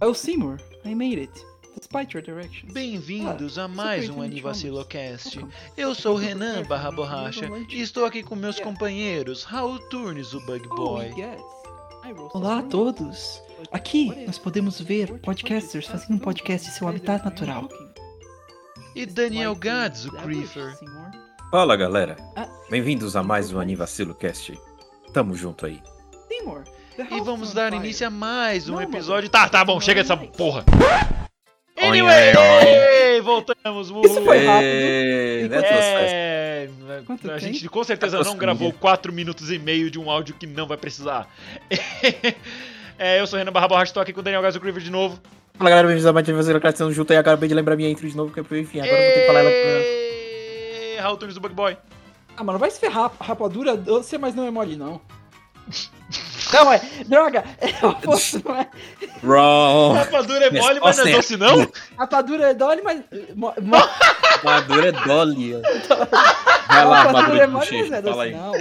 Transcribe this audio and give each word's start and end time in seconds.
Oh, 0.00 0.14
Seymour, 0.14 0.58
I 0.84 0.94
made 0.94 1.18
it. 1.20 1.44
Despite 1.76 2.14
your 2.14 2.22
directions. 2.22 2.72
Bem-vindos 2.72 3.58
Ah, 3.58 3.64
a 3.64 3.68
mais 3.68 4.08
um 4.08 4.20
Anivacilocast. 4.22 5.38
Eu 5.76 5.94
sou 5.94 6.14
o 6.14 6.18
Renan 6.18 6.64
barra 6.64 6.90
borracha 6.90 7.48
e 7.70 7.80
estou 7.80 8.04
aqui 8.04 8.22
com 8.22 8.34
meus 8.34 8.56
Yeah. 8.56 8.72
companheiros 8.72 9.44
Raul 9.44 9.78
Turnes, 9.88 10.34
o 10.34 10.40
Bug 10.46 10.66
Oh, 10.70 10.74
Boy. 10.74 11.10
Olá 12.34 12.58
a 12.58 12.62
todos! 12.62 13.40
Aqui 13.70 14.24
nós 14.26 14.38
podemos 14.38 14.80
ver 14.80 15.18
podcasters 15.20 15.86
fazendo 15.86 16.14
um 16.14 16.18
podcast 16.18 16.68
em 16.68 16.72
seu 16.72 16.88
habitat 16.88 17.24
natural. 17.24 17.68
E 18.94 19.06
Daniel 19.06 19.54
Gads, 19.54 20.06
o 20.06 20.10
Creeper. 20.12 20.76
Fala 21.50 21.76
galera, 21.76 22.16
Ah. 22.36 22.48
bem-vindos 22.68 23.14
a 23.16 23.22
mais 23.22 23.52
um 23.52 23.60
Anivacilo 23.60 24.14
Cast. 24.14 24.58
Tamo 25.12 25.34
junto 25.34 25.66
aí. 25.66 25.80
Seymour, 26.28 26.64
E 27.08 27.20
vamos 27.20 27.54
dar 27.54 27.72
início 27.72 28.06
a 28.06 28.10
mais 28.10 28.68
um 28.68 28.80
episódio. 28.80 29.28
Tá, 29.30 29.48
tá 29.48 29.64
bom, 29.64 29.80
chega 29.80 30.02
dessa 30.02 30.16
mais. 30.16 30.30
porra. 30.30 30.64
Oi, 31.78 31.86
Anyway, 31.86 32.32
oi, 32.36 33.20
voltamos. 33.22 33.90
uhul. 33.90 34.04
Isso 34.04 34.22
foi 34.22 34.44
rápido. 34.44 35.48
Né, 35.48 35.60
É, 35.64 36.68
Quanto 37.06 37.30
a 37.30 37.38
gente 37.38 37.66
com 37.68 37.82
certeza 37.82 38.18
Quantas 38.18 38.26
não 38.30 38.36
gravou 38.36 38.66
milhas? 38.68 38.80
4 38.80 39.12
minutos 39.12 39.50
e 39.50 39.58
meio 39.58 39.90
de 39.90 39.98
um 39.98 40.10
áudio 40.10 40.34
que 40.34 40.46
não 40.46 40.66
vai 40.66 40.76
precisar. 40.76 41.26
É, 43.02 43.18
eu 43.18 43.26
sou 43.26 43.38
o 43.38 43.38
Renan 43.38 43.50
Barra 43.50 43.66
Borracha, 43.66 43.94
tô 43.94 44.00
aqui 44.00 44.12
com 44.12 44.20
o 44.20 44.22
Daniel 44.22 44.42
Gads, 44.42 44.56
o 44.56 44.60
Creeper 44.60 44.82
de 44.82 44.90
novo. 44.90 45.18
Fala 45.54 45.70
galera, 45.70 45.88
bem-vindos 45.88 46.04
a 46.06 46.12
mais 46.12 46.28
um 46.28 46.32
Anivacilo 46.32 46.60
Cast, 46.60 46.76
tamo 46.76 46.92
junto 46.92 47.10
aí. 47.14 47.16
Acabei 47.16 47.48
de 47.48 47.54
lembrar 47.54 47.74
minha 47.74 47.88
intro 47.88 48.06
de 48.06 48.14
novo, 48.14 48.30
que 48.30 48.40
enfim, 48.58 48.78
agora 48.80 48.92
eu 48.94 49.04
vou 49.04 49.14
ter 49.14 49.20
que 49.22 49.26
falar 49.26 49.40
ela 49.40 49.50
pra... 49.50 49.58
Ê, 49.58 50.98
Raul 51.00 51.16
Turnes, 51.16 51.38
o 51.38 51.40
Bug 51.40 51.54
Boy. 51.54 51.78
Ah, 52.36 52.44
mano, 52.44 52.58
vai 52.58 52.70
se 52.70 52.78
ferrar, 52.78 53.10
rapadura 53.18 53.74
doce, 53.74 54.18
mas 54.18 54.34
não 54.34 54.46
é 54.46 54.50
mole, 54.50 54.76
não. 54.76 55.00
Não, 56.52 56.72
é. 56.72 56.80
Droga! 57.06 57.44
É 57.60 57.86
o 57.86 57.90
oposto, 57.90 58.42
não 58.44 58.56
é? 58.56 58.68
Wrong! 59.22 59.98
Rapadura 59.98 60.46
é 60.46 60.50
mole, 60.50 60.80
mas 60.80 60.96
não 60.98 61.04
é 61.04 61.08
Resposta 61.08 61.36
doce, 61.36 61.36
não? 61.36 61.72
Rapadura 61.98 62.50
é 62.50 62.54
dole, 62.54 62.82
mas. 62.82 63.00
mo- 63.34 63.54
mo- 63.60 63.76
Madura 64.42 64.88
é 64.88 64.92
Dolly. 64.92 65.52
Vai 66.68 66.84
lá, 66.84 67.02
rapadura 67.02 67.44
é 67.44 67.46
mole, 67.46 67.68
mas 67.70 67.90
não 67.90 67.96
é 67.98 68.02
fala 68.02 68.02
doce, 68.02 68.20
aí. 68.20 68.32
não. 68.34 68.52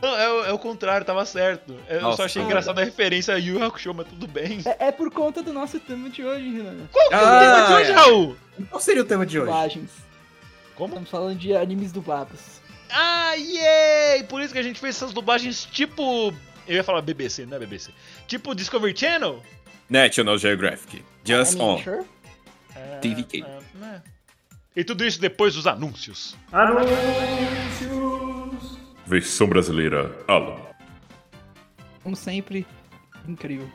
Não, 0.00 0.16
é, 0.16 0.30
o- 0.30 0.44
é 0.44 0.52
o 0.52 0.58
contrário, 0.58 1.04
tava 1.04 1.24
certo. 1.26 1.74
Eu 1.88 2.00
Nossa, 2.02 2.18
só 2.18 2.24
achei 2.26 2.40
cara. 2.40 2.52
engraçada 2.52 2.80
a 2.80 2.84
referência 2.84 3.34
a 3.34 3.36
Yu 3.38 3.60
Hakusho, 3.64 3.92
mas 3.92 4.06
tudo 4.06 4.28
bem. 4.28 4.60
É, 4.64 4.88
é 4.88 4.92
por 4.92 5.10
conta 5.10 5.42
do 5.42 5.52
nosso 5.52 5.80
tema 5.80 6.08
de 6.08 6.24
hoje, 6.24 6.48
Renan. 6.56 6.86
Qual 6.92 7.08
que 7.08 7.14
é 7.14 7.18
o 7.18 7.20
Ah, 7.26 7.40
tema 7.40 7.66
de 7.66 7.72
hoje, 7.74 7.90
é. 7.90 7.94
Raul? 7.94 8.36
Qual 8.70 8.80
seria 8.80 9.02
o 9.02 9.04
tema 9.04 9.26
de 9.26 9.38
hoje? 9.40 9.50
Dublagens. 9.50 9.90
Como? 10.76 10.88
Estamos 10.90 11.10
falando 11.10 11.36
de 11.36 11.56
animes 11.56 11.90
dublados. 11.90 12.38
Ah, 12.90 13.32
yay! 13.34 14.22
Por 14.24 14.40
isso 14.40 14.52
que 14.52 14.60
a 14.60 14.62
gente 14.62 14.78
fez 14.78 14.94
essas 14.94 15.12
dublagens 15.12 15.64
tipo... 15.64 16.32
Eu 16.68 16.74
ia 16.76 16.84
falar 16.84 17.00
BBC, 17.02 17.46
não 17.46 17.56
é 17.56 17.60
BBC. 17.60 17.90
Tipo 18.26 18.54
Discovery 18.54 18.96
Channel? 18.96 19.42
National 19.88 20.36
Geographic, 20.38 21.02
Just 21.24 21.58
On. 21.58 21.78
sure. 21.82 22.04
É, 22.76 22.98
TVK. 22.98 23.42
é, 23.42 23.60
né? 23.78 24.02
E 24.76 24.84
tudo 24.84 25.04
isso 25.04 25.20
depois 25.20 25.54
dos 25.54 25.66
anúncios. 25.66 26.36
Versão 29.06 29.46
brasileira, 29.48 30.14
Alan. 30.28 30.60
Como 32.02 32.14
sempre, 32.14 32.66
incrível. 33.26 33.68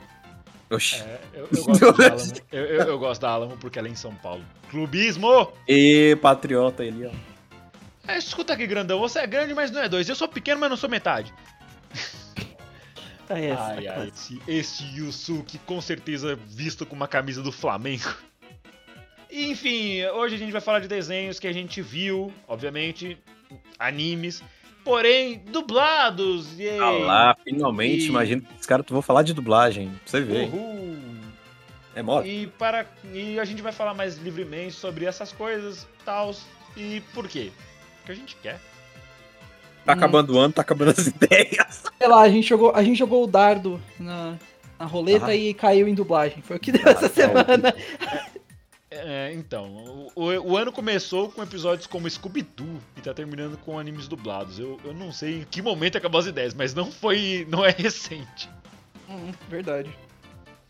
Oxi. 0.70 0.96
É, 1.02 1.20
eu, 1.34 1.48
eu 1.52 1.64
gosto 1.64 1.82
da 1.98 2.08
Alamo. 2.08 2.32
Eu, 2.52 2.64
eu- 2.64 2.82
eu 2.86 2.98
gosto 2.98 3.20
da 3.20 3.28
Alamo 3.30 3.56
porque 3.58 3.78
ela 3.78 3.88
é 3.88 3.90
em 3.90 3.94
São 3.96 4.14
Paulo. 4.14 4.44
Clubismo! 4.70 5.52
E 5.68 6.16
patriota 6.22 6.84
ele, 6.84 7.06
ó. 7.06 7.10
É, 8.10 8.16
escuta 8.18 8.52
aqui, 8.54 8.66
grandão. 8.66 8.98
Você 9.00 9.18
é 9.20 9.26
grande, 9.26 9.52
mas 9.54 9.70
não 9.70 9.82
é 9.82 9.88
dois. 9.88 10.08
Eu 10.08 10.14
sou 10.14 10.28
pequeno, 10.28 10.60
mas 10.60 10.70
não 10.70 10.76
sou 10.76 10.88
metade. 10.88 11.32
Ah, 13.28 13.38
essa. 13.40 13.62
Ai, 13.64 13.86
ai, 13.88 14.08
esse, 14.14 14.42
esse 14.46 14.84
Yusuke 14.96 15.58
com 15.60 15.80
certeza 15.80 16.36
visto 16.46 16.84
com 16.84 16.94
uma 16.94 17.08
camisa 17.08 17.42
do 17.42 17.50
Flamengo. 17.52 18.12
Enfim, 19.30 20.04
hoje 20.06 20.36
a 20.36 20.38
gente 20.38 20.52
vai 20.52 20.60
falar 20.60 20.78
de 20.80 20.88
desenhos 20.88 21.40
que 21.40 21.46
a 21.46 21.52
gente 21.52 21.82
viu, 21.82 22.32
obviamente, 22.46 23.18
animes, 23.78 24.42
porém 24.84 25.38
dublados. 25.50 26.56
Yay. 26.58 26.78
Ah 26.78 26.90
lá, 26.90 27.36
finalmente, 27.42 28.04
E- 28.04 28.08
imagino 28.08 28.42
que 28.42 28.54
esse 28.58 28.68
cara 28.68 28.84
vou 28.88 29.02
falar 29.02 29.22
de 29.22 29.34
dublagem, 29.34 29.88
pra 29.88 29.98
você 30.06 30.20
ver. 30.20 30.48
Uhul. 30.48 30.96
É 31.96 32.02
mole. 32.02 32.28
E, 32.28 32.46
para, 32.46 32.86
e 33.12 33.38
a 33.38 33.44
gente 33.44 33.62
vai 33.62 33.72
falar 33.72 33.94
mais 33.94 34.16
livremente 34.18 34.72
sobre 34.74 35.04
essas 35.04 35.32
coisas, 35.32 35.86
tals, 36.04 36.44
e 36.76 37.00
por 37.12 37.28
quê? 37.28 37.50
Porque 37.98 38.12
a 38.12 38.14
gente 38.14 38.36
quer. 38.36 38.60
Tá 39.84 39.92
acabando 39.92 40.34
o 40.34 40.38
ano, 40.38 40.52
tá 40.52 40.62
acabando 40.62 40.90
as 40.92 41.06
ideias. 41.06 41.82
Sei 41.98 42.08
lá, 42.08 42.22
a 42.22 42.28
gente 42.28 42.48
jogou, 42.48 42.72
a 42.74 42.82
gente 42.82 42.98
jogou 42.98 43.24
o 43.24 43.26
dardo 43.26 43.80
na, 43.98 44.36
na 44.78 44.86
roleta 44.86 45.26
Ah. 45.26 45.34
e 45.36 45.52
caiu 45.54 45.86
em 45.86 45.94
dublagem. 45.94 46.42
Foi 46.42 46.56
o 46.56 46.60
que 46.60 46.72
deu 46.72 46.86
essa 46.86 47.08
semana. 47.08 47.74
É, 48.90 49.32
então, 49.34 50.08
o, 50.14 50.24
o 50.52 50.56
ano 50.56 50.70
começou 50.72 51.28
com 51.28 51.42
episódios 51.42 51.86
como 51.86 52.08
Scooby-Doo 52.08 52.78
e 52.96 53.00
tá 53.00 53.12
terminando 53.12 53.58
com 53.58 53.78
animes 53.78 54.06
dublados. 54.06 54.58
Eu, 54.58 54.80
eu 54.84 54.94
não 54.94 55.10
sei 55.12 55.40
em 55.40 55.44
que 55.50 55.60
momento 55.60 55.98
acabou 55.98 56.20
as 56.20 56.26
ideias, 56.26 56.54
mas 56.54 56.72
não 56.74 56.90
foi. 56.90 57.46
não 57.50 57.64
é 57.64 57.70
recente. 57.76 58.48
Hum, 59.08 59.32
verdade. 59.48 59.90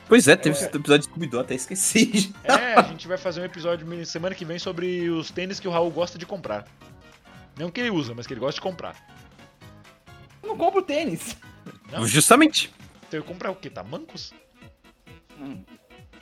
Pois 0.09 0.27
é, 0.29 0.37
teve 0.37 0.57
esse 0.57 0.65
episódio 0.65 0.99
de 0.99 1.05
Scooby-Doo, 1.05 1.41
até 1.41 1.55
esqueci. 1.55 2.33
É, 2.45 2.75
a 2.79 2.83
gente 2.83 3.07
vai 3.09 3.17
fazer 3.17 3.41
um 3.41 3.45
episódio 3.45 4.07
semana 4.07 4.35
que 4.35 4.45
vem 4.45 4.59
sobre 4.59 5.09
os 5.09 5.31
tênis 5.31 5.61
que 5.61 5.69
o 5.69 5.71
Raul 5.71 5.91
gosta 5.91 6.19
de 6.19 6.27
comprar. 6.27 6.67
Não 7.57 7.71
que 7.71 7.81
ele 7.81 7.91
usa, 7.91 8.15
mas 8.15 8.27
que 8.27 8.33
ele 8.33 8.41
gosta 8.41 8.57
de 8.57 8.63
comprar. 8.63 8.97
Eu 10.43 10.49
não 10.51 10.57
compro 10.57 10.83
tênis. 10.83 11.37
Não? 11.91 12.07
Justamente. 12.07 12.73
Então 13.07 13.21
eu 13.21 13.25
comprar 13.25 13.51
o 13.51 13.57
quê? 13.57 13.71
Tamancos? 13.71 14.33
Hum, 15.39 15.65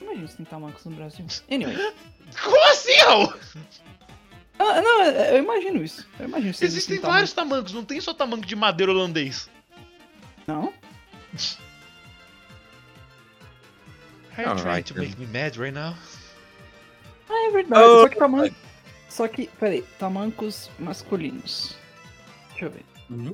Imagina 0.01 0.27
se 0.27 0.37
tem 0.37 0.45
tamancos 0.45 0.85
no 0.85 0.95
Brasil. 0.95 1.25
Anyway. 1.49 1.75
Como 2.43 2.69
assim, 2.71 2.95
Raul? 3.05 3.33
Ah, 4.59 4.81
não, 4.81 5.03
eu 5.03 5.37
imagino 5.39 5.83
isso. 5.83 6.07
Eu 6.19 6.27
imagino 6.27 6.53
Existem 6.61 6.99
vários 6.99 7.33
tamancos, 7.33 7.73
não 7.73 7.83
tem 7.83 7.99
só 7.99 8.13
tamanco 8.13 8.45
de 8.45 8.55
madeira 8.55 8.91
holandês. 8.91 9.49
Não? 10.47 10.73
Are 14.37 14.49
you 14.49 14.55
trying 14.55 14.83
to 14.83 14.95
make 14.95 15.17
me 15.19 15.27
mad 15.27 15.57
right 15.57 15.73
now? 15.73 15.95
Ah, 17.29 17.47
é 17.47 17.51
verdade. 17.51 17.83
Oh, 17.83 18.01
Só 18.01 18.09
que 18.09 18.15
tamanco. 18.15 18.55
Só 19.13 19.27
que, 19.27 19.45
peraí, 19.59 19.83
tamancos 19.99 20.71
masculinos. 20.79 21.77
Deixa 22.49 22.65
eu 22.65 22.71
ver. 22.71 22.83
Uhum. 23.11 23.31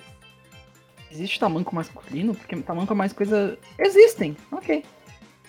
Existe 1.10 1.40
tamanco 1.40 1.74
masculino? 1.74 2.36
Porque 2.36 2.54
tamanco 2.58 2.92
é 2.92 2.96
mais 2.98 3.14
coisa. 3.14 3.58
Existem, 3.78 4.36
ok. 4.52 4.84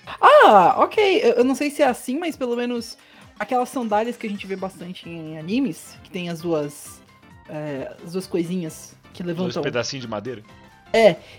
Ah, 0.06 0.76
ok. 0.78 1.20
Eu, 1.20 1.32
eu 1.32 1.44
não 1.44 1.56
sei 1.56 1.68
se 1.68 1.82
é 1.82 1.86
assim, 1.88 2.16
mas 2.16 2.36
pelo 2.36 2.54
menos 2.54 2.96
aquelas 3.40 3.70
sandálias 3.70 4.16
que 4.16 4.28
a 4.28 4.30
gente 4.30 4.46
vê 4.46 4.54
bastante 4.54 5.08
em 5.08 5.36
animes, 5.36 5.98
que 6.04 6.10
tem 6.10 6.28
as 6.30 6.40
duas. 6.42 7.02
é, 7.48 7.92
as 8.04 8.12
duas 8.12 8.28
coisinhas 8.28 8.94
que 9.12 9.24
Dois 9.24 9.36
levantam. 9.36 9.62
pedacinhos 9.64 10.04
de 10.04 10.08
madeira. 10.08 10.44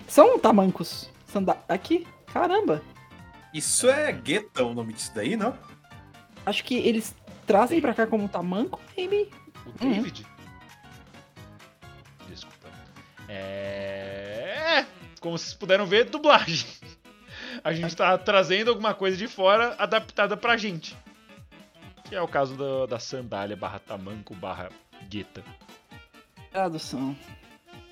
São 0.05 0.37
tamancos. 0.37 1.09
Sanda... 1.31 1.57
Aqui, 1.69 2.05
caramba. 2.33 2.81
Isso 3.53 3.89
é 3.89 4.11
gueta 4.11 4.65
o 4.65 4.73
nome 4.73 4.91
disso 4.91 5.13
daí, 5.15 5.37
não? 5.37 5.57
Acho 6.45 6.63
que 6.65 6.75
eles 6.75 7.15
trazem 7.51 7.81
pra 7.81 7.93
cá 7.93 8.07
como 8.07 8.27
tamanco, 8.29 8.79
maybe. 8.97 9.29
O 9.65 9.85
Uhum. 9.85 9.93
David? 9.93 10.25
Desculpa. 12.27 12.67
É. 13.27 14.85
Como 15.19 15.37
vocês 15.37 15.53
puderam 15.53 15.85
ver, 15.85 16.05
dublagem. 16.05 16.65
A 17.63 17.73
gente 17.73 17.95
tá 17.95 18.17
trazendo 18.17 18.69
alguma 18.69 18.93
coisa 18.93 19.15
de 19.17 19.27
fora 19.27 19.75
adaptada 19.77 20.35
pra 20.35 20.57
gente. 20.57 20.95
Que 22.05 22.15
é 22.15 22.21
o 22.21 22.27
caso 22.27 22.55
da, 22.55 22.85
da 22.87 22.99
sandália 22.99 23.55
barra 23.55 23.79
tamanco 23.79 24.33
barra 24.33 24.69
gueta. 25.09 25.43
Tradução. 26.51 27.15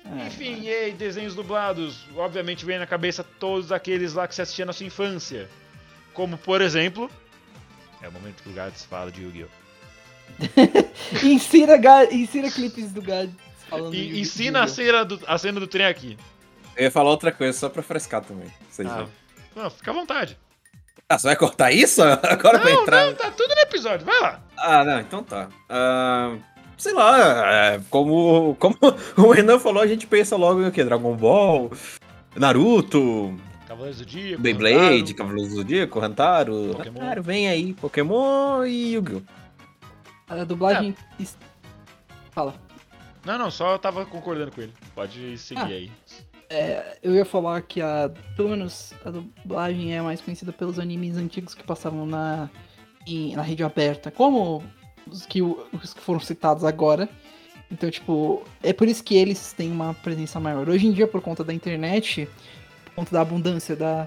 É, 0.04 0.26
Enfim, 0.26 0.62
e 0.62 0.68
aí, 0.70 0.92
desenhos 0.92 1.34
dublados. 1.34 2.04
Obviamente 2.16 2.64
vem 2.64 2.78
na 2.78 2.86
cabeça 2.86 3.22
todos 3.22 3.70
aqueles 3.70 4.14
lá 4.14 4.26
que 4.26 4.34
se 4.34 4.42
assistia 4.42 4.66
na 4.66 4.72
sua 4.72 4.86
infância. 4.86 5.48
Como, 6.12 6.36
por 6.36 6.60
exemplo... 6.60 7.08
É 8.02 8.08
o 8.08 8.12
momento 8.12 8.42
que 8.42 8.48
o 8.48 8.52
Gats 8.52 8.84
fala 8.84 9.10
de 9.10 9.22
Yu-Gi-Oh! 9.22 9.48
Insira, 11.26 11.76
ga... 11.76 12.04
Insira 12.12 12.50
clipes 12.50 12.92
do 12.92 13.02
Gad 13.02 13.30
falando 13.68 13.94
E 13.94 14.08
de- 14.12 14.20
ensina 14.20 14.62
a 14.62 14.66
cena, 14.66 15.04
do, 15.04 15.20
a 15.26 15.38
cena 15.38 15.60
do 15.60 15.66
trem 15.66 15.86
aqui. 15.86 16.16
Eu 16.76 16.84
ia 16.84 16.90
falar 16.90 17.10
outra 17.10 17.30
coisa, 17.32 17.56
só 17.58 17.68
pra 17.68 17.82
frescar 17.82 18.22
também. 18.22 18.48
Vocês 18.70 18.88
Ah, 18.88 19.06
não, 19.54 19.68
fica 19.70 19.90
à 19.90 19.94
vontade. 19.94 20.38
Ah, 21.08 21.18
você 21.18 21.26
vai 21.26 21.36
cortar 21.36 21.72
isso? 21.72 22.00
Agora 22.22 22.58
Não, 22.58 22.82
entrar. 22.82 23.06
não, 23.06 23.14
tá 23.14 23.30
tudo 23.30 23.54
no 23.54 23.60
episódio, 23.62 24.06
vai 24.06 24.20
lá. 24.20 24.40
Ah, 24.56 24.84
não, 24.84 25.00
então 25.00 25.22
tá. 25.24 25.48
Ah, 25.68 26.36
sei 26.78 26.92
lá, 26.94 27.52
é, 27.74 27.80
como, 27.90 28.56
como 28.58 28.76
o 29.18 29.30
Renan 29.32 29.58
falou, 29.58 29.82
a 29.82 29.86
gente 29.86 30.06
pensa 30.06 30.36
logo 30.36 30.62
em 30.62 30.68
o 30.68 30.72
quê? 30.72 30.84
Dragon 30.84 31.14
Ball, 31.16 31.70
Naruto, 32.36 33.36
Cavaleiros 33.70 33.98
do 34.00 34.04
Dia, 34.06 34.36
Beyblade, 34.36 35.14
Cavaleiros 35.14 35.50
do 35.52 35.56
Zodíaco, 35.58 36.00
Hantaro. 36.00 36.70
Pokémon. 36.76 36.96
Hantaro, 37.00 37.22
vem 37.22 37.48
aí, 37.48 37.72
Pokémon 37.74 38.64
e 38.64 38.94
Yu-Gi-Oh! 38.94 39.22
A 40.28 40.42
dublagem. 40.42 40.92
is- 41.20 41.38
Fala. 42.32 42.54
Não, 43.24 43.38
não, 43.38 43.48
só 43.48 43.74
eu 43.74 43.78
tava 43.78 44.04
concordando 44.04 44.50
com 44.50 44.60
ele. 44.60 44.72
Pode 44.92 45.38
seguir 45.38 45.60
Ah. 45.60 45.66
aí. 45.66 45.92
Eu 47.00 47.14
ia 47.14 47.24
falar 47.24 47.62
que 47.62 47.80
a. 47.80 48.10
Pelo 48.36 48.48
menos 48.48 48.92
a 49.04 49.10
dublagem 49.10 49.94
é 49.96 50.02
mais 50.02 50.20
conhecida 50.20 50.52
pelos 50.52 50.80
animes 50.80 51.16
antigos 51.16 51.54
que 51.54 51.62
passavam 51.62 52.04
na, 52.04 52.50
em- 53.06 53.36
na 53.36 53.42
rede 53.42 53.62
aberta, 53.62 54.10
como 54.10 54.64
os 55.06 55.24
que, 55.26 55.40
os 55.42 55.94
que 55.94 56.00
foram 56.00 56.18
citados 56.18 56.64
agora. 56.64 57.08
Então, 57.70 57.88
tipo, 57.88 58.42
é 58.64 58.72
por 58.72 58.88
isso 58.88 59.04
que 59.04 59.14
eles 59.14 59.52
têm 59.52 59.70
uma 59.70 59.94
presença 59.94 60.40
maior. 60.40 60.68
Hoje 60.68 60.88
em 60.88 60.92
dia, 60.92 61.06
por 61.06 61.20
conta 61.20 61.44
da 61.44 61.54
internet, 61.54 62.28
conta 63.00 63.12
da 63.12 63.22
abundância 63.22 63.74
da, 63.74 64.06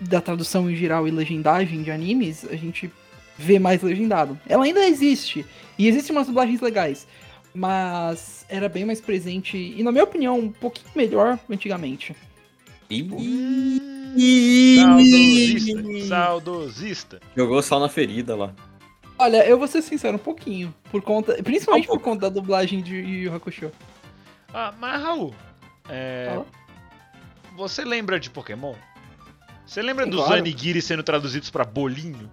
da 0.00 0.20
tradução 0.20 0.70
em 0.70 0.76
geral 0.76 1.08
e 1.08 1.10
legendagem 1.10 1.82
de 1.82 1.90
animes, 1.90 2.46
a 2.50 2.56
gente 2.56 2.92
vê 3.38 3.58
mais 3.58 3.82
legendado. 3.82 4.38
Ela 4.46 4.64
ainda 4.64 4.86
existe, 4.86 5.46
e 5.78 5.88
existem 5.88 6.14
umas 6.14 6.26
dublagens 6.26 6.60
legais, 6.60 7.06
mas 7.54 8.44
era 8.50 8.68
bem 8.68 8.84
mais 8.84 9.00
presente, 9.00 9.56
e 9.56 9.82
na 9.82 9.90
minha 9.90 10.04
opinião, 10.04 10.38
um 10.38 10.52
pouquinho 10.52 10.90
melhor 10.94 11.38
antigamente. 11.48 12.14
Saudosista, 14.76 16.06
saudosista. 16.06 17.20
Jogou 17.34 17.62
sal 17.62 17.80
na 17.80 17.88
ferida 17.88 18.36
lá. 18.36 18.54
Olha, 19.18 19.46
eu 19.46 19.58
vou 19.58 19.66
ser 19.66 19.80
sincero, 19.80 20.16
um 20.16 20.18
pouquinho, 20.18 20.74
por 20.90 21.00
conta, 21.00 21.42
principalmente 21.42 21.88
Um 21.88 21.94
por 21.94 22.00
conta 22.00 22.22
da 22.22 22.28
dublagem 22.28 22.82
de 22.82 22.94
Yu 22.94 23.22
Yu 23.24 23.34
Hakusho. 23.34 23.72
Ah, 24.52 24.74
mas 24.78 25.02
Raul, 25.02 25.32
é, 25.88 26.26
Fala. 26.28 26.46
Você 27.56 27.84
lembra 27.84 28.18
de 28.20 28.30
Pokémon? 28.30 28.74
Você 29.66 29.80
lembra 29.82 30.04
Sim, 30.04 30.10
dos 30.10 30.24
claro. 30.24 30.42
Sendo 30.82 31.02
traduzidos 31.02 31.50
pra 31.50 31.64
bolinho? 31.64 32.30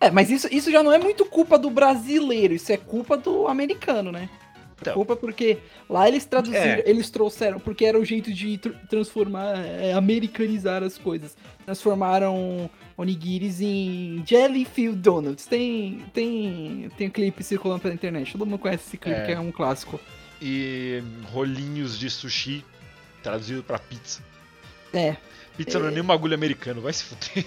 É, 0.00 0.10
mas 0.10 0.30
isso, 0.30 0.48
isso 0.52 0.70
já 0.70 0.82
não 0.82 0.92
é 0.92 0.98
muito 0.98 1.24
culpa 1.24 1.58
do 1.58 1.70
brasileiro, 1.70 2.54
isso 2.54 2.70
é 2.72 2.76
culpa 2.76 3.16
do 3.16 3.48
americano, 3.48 4.12
né? 4.12 4.28
Então. 4.80 4.94
Culpa 4.94 5.16
porque 5.16 5.58
lá 5.90 6.06
eles 6.06 6.24
traduziram, 6.24 6.62
É. 6.62 6.82
eles 6.86 7.10
trouxeram, 7.10 7.58
porque 7.58 7.84
era 7.84 7.98
o 7.98 8.04
jeito 8.04 8.32
de 8.32 8.58
tr- 8.58 8.70
transformar, 8.88 9.58
é, 9.58 9.92
americanizar 9.92 10.84
as 10.84 10.96
coisas. 10.96 11.36
Transformaram 11.64 12.70
onigiris 12.96 13.60
em 13.60 14.22
Jellyfield 14.24 14.98
Donuts. 15.00 15.46
Tem, 15.46 16.04
tem, 16.14 16.88
tem 16.96 17.08
um 17.08 17.10
clipe 17.10 17.42
circulando 17.42 17.80
pela 17.80 17.94
internet, 17.94 18.30
todo 18.32 18.46
mundo 18.46 18.58
conhece 18.60 18.84
esse 18.86 18.96
clipe, 18.98 19.18
É. 19.18 19.26
que 19.26 19.32
é 19.32 19.40
um 19.40 19.50
clássico. 19.50 19.98
E 20.40 21.02
rolinhos 21.32 21.98
de 21.98 22.08
sushi 22.08 22.64
traduzido 23.20 23.64
pra 23.64 23.80
pizza. 23.80 24.22
É, 24.92 25.16
Pizza 25.58 25.80
não 25.80 25.88
é 25.88 25.90
nem 25.90 26.02
um 26.02 26.06
bagulho 26.06 26.34
americano, 26.34 26.80
vai 26.80 26.92
se 26.92 27.04
fuder. 27.04 27.44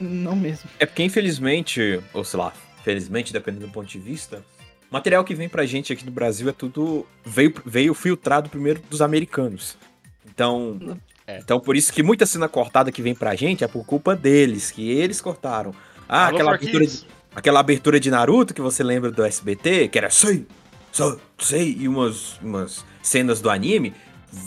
não 0.00 0.34
mesmo. 0.34 0.70
É 0.78 0.86
porque, 0.86 1.02
infelizmente, 1.02 2.00
ou 2.14 2.24
sei 2.24 2.40
lá, 2.40 2.52
felizmente, 2.82 3.30
dependendo 3.30 3.66
do 3.66 3.72
ponto 3.72 3.86
de 3.86 3.98
vista, 3.98 4.42
o 4.90 4.94
material 4.94 5.22
que 5.22 5.34
vem 5.34 5.48
pra 5.48 5.66
gente 5.66 5.92
aqui 5.92 6.04
no 6.04 6.10
Brasil 6.10 6.48
é 6.48 6.52
tudo. 6.52 7.06
veio, 7.24 7.52
veio 7.64 7.92
filtrado 7.92 8.48
primeiro 8.48 8.80
dos 8.88 9.02
americanos. 9.02 9.76
Então. 10.24 10.98
É. 11.26 11.38
Então, 11.38 11.58
por 11.58 11.76
isso 11.76 11.92
que 11.92 12.02
muita 12.02 12.24
cena 12.24 12.48
cortada 12.48 12.92
que 12.92 13.02
vem 13.02 13.14
pra 13.14 13.34
gente 13.34 13.64
é 13.64 13.68
por 13.68 13.84
culpa 13.84 14.14
deles, 14.14 14.70
que 14.70 14.88
eles 14.88 15.20
cortaram. 15.20 15.74
Ah, 16.08 16.26
Alô, 16.26 16.36
aquela 16.36 16.54
abertura, 16.54 16.86
de, 16.86 17.06
aquela 17.34 17.60
abertura 17.60 18.00
de 18.00 18.10
Naruto 18.10 18.54
que 18.54 18.60
você 18.60 18.84
lembra 18.84 19.10
do 19.10 19.24
SBT, 19.24 19.88
que 19.88 19.98
era 19.98 20.08
sei, 20.08 20.46
sei, 20.92 21.14
sei, 21.36 21.76
e 21.80 21.88
umas, 21.88 22.38
umas 22.38 22.84
cenas 23.02 23.40
do 23.40 23.50
anime, 23.50 23.92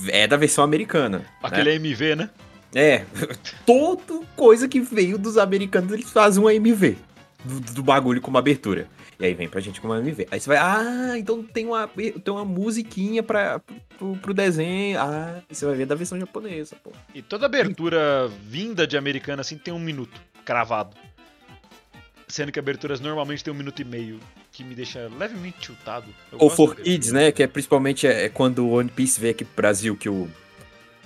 é 0.10 0.28
da 0.28 0.38
versão 0.38 0.64
americana. 0.64 1.20
né? 1.20 1.26
Aquele 1.42 1.72
MV, 1.76 2.16
né? 2.16 2.30
É, 2.74 3.04
toda 3.66 4.26
coisa 4.36 4.68
que 4.68 4.80
veio 4.80 5.18
dos 5.18 5.38
americanos, 5.38 5.92
eles 5.92 6.10
fazem 6.12 6.44
um 6.44 6.48
AMV 6.48 6.98
do, 7.44 7.60
do 7.74 7.84
bagulho 7.84 8.22
como 8.22 8.38
abertura. 8.38 8.88
E 9.20 9.26
aí 9.26 9.34
vem 9.34 9.50
pra 9.50 9.60
gente 9.60 9.82
como 9.82 9.92
AMV. 9.92 10.28
Aí 10.32 10.40
você 10.40 10.48
vai, 10.48 10.58
ah, 10.58 11.18
então 11.18 11.44
tem 11.44 11.66
uma, 11.66 11.88
tem 11.88 12.34
uma 12.34 12.46
musiquinha 12.46 13.22
pra, 13.22 13.60
pro, 13.98 14.16
pro 14.16 14.34
desenho. 14.34 14.98
Ah, 15.00 15.42
você 15.50 15.66
vai 15.66 15.76
ver 15.76 15.86
da 15.86 15.96
versão 15.96 16.18
japonesa, 16.18 16.78
pô. 16.82 16.92
E 17.14 17.22
toda 17.22 17.46
abertura 17.46 18.30
vinda 18.44 18.88
de 18.88 18.98
americana 18.98 19.42
assim 19.42 19.58
tem 19.58 19.74
um 19.74 19.80
minuto, 19.80 20.22
cravado. 20.46 20.96
Sendo 22.30 22.52
que 22.52 22.60
aberturas 22.60 23.00
normalmente 23.00 23.44
tem 23.44 23.52
um 23.52 23.58
minuto 23.58 23.82
e 23.82 23.84
meio, 23.84 24.20
que 24.52 24.64
me 24.64 24.76
deixa 24.76 25.10
levemente. 25.18 25.70
Eu 26.32 26.38
Ou 26.38 26.48
For 26.48 26.76
Kids, 26.76 27.12
né? 27.12 27.32
Que 27.32 27.42
é 27.42 27.48
principalmente 27.48 28.06
é, 28.06 28.26
é 28.26 28.30
quando 28.30 28.60
o 28.68 28.74
One 28.74 28.90
Piece 28.90 29.20
veio 29.20 29.32
aqui 29.32 29.44
pro 29.44 29.56
Brasil, 29.56 29.98
que 29.98 30.08
o. 30.08 30.30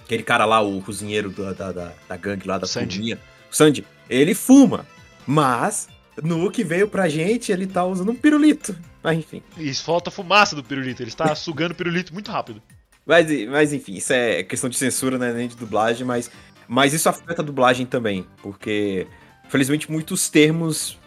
Aquele 0.04 0.22
cara 0.22 0.44
lá, 0.44 0.62
o 0.62 0.81
cozinheiro 0.81 1.30
da, 1.30 1.54
da, 1.54 1.72
da, 1.72 1.94
da 2.10 2.18
gangue 2.18 2.46
lá 2.46 2.58
da 2.58 2.68
Sandy. 2.68 3.14
o 3.14 3.18
Sandy, 3.50 3.86
ele 4.10 4.36
fuma. 4.36 4.86
Mas, 5.25 5.88
no 6.22 6.52
que 6.52 6.62
veio 6.62 6.90
pra 6.90 7.08
gente, 7.08 7.54
ele 7.54 7.66
tá 7.66 7.86
usando 7.86 8.12
um 8.12 8.16
pirulito. 8.16 8.76
Mas 9.02 9.18
enfim. 9.18 9.42
E 9.58 9.74
falta 9.74 10.12
fumaça 10.12 10.58
do 10.58 10.64
pirulito, 10.64 11.02
ele 11.02 11.10
está 11.10 11.34
sugando 11.36 11.74
pirulito 11.74 12.14
muito 12.14 12.30
rápido. 12.30 12.62
Mas, 13.06 13.28
mas 13.48 13.72
enfim, 13.72 13.94
isso 13.96 14.12
é 14.12 14.44
questão 14.44 14.69
de 14.69 14.78
censura, 14.78 15.18
né? 15.18 15.31
Nem 15.31 15.48
de 15.48 15.56
dublagem, 15.56 16.06
mas, 16.06 16.30
mas 16.68 16.94
isso 16.94 17.08
afeta 17.08 17.42
a 17.42 17.46
dublagem 17.46 17.86
também. 17.86 18.26
Porque, 18.42 19.08
felizmente, 19.48 19.90
muitos 19.90 20.30
termos 20.30 20.98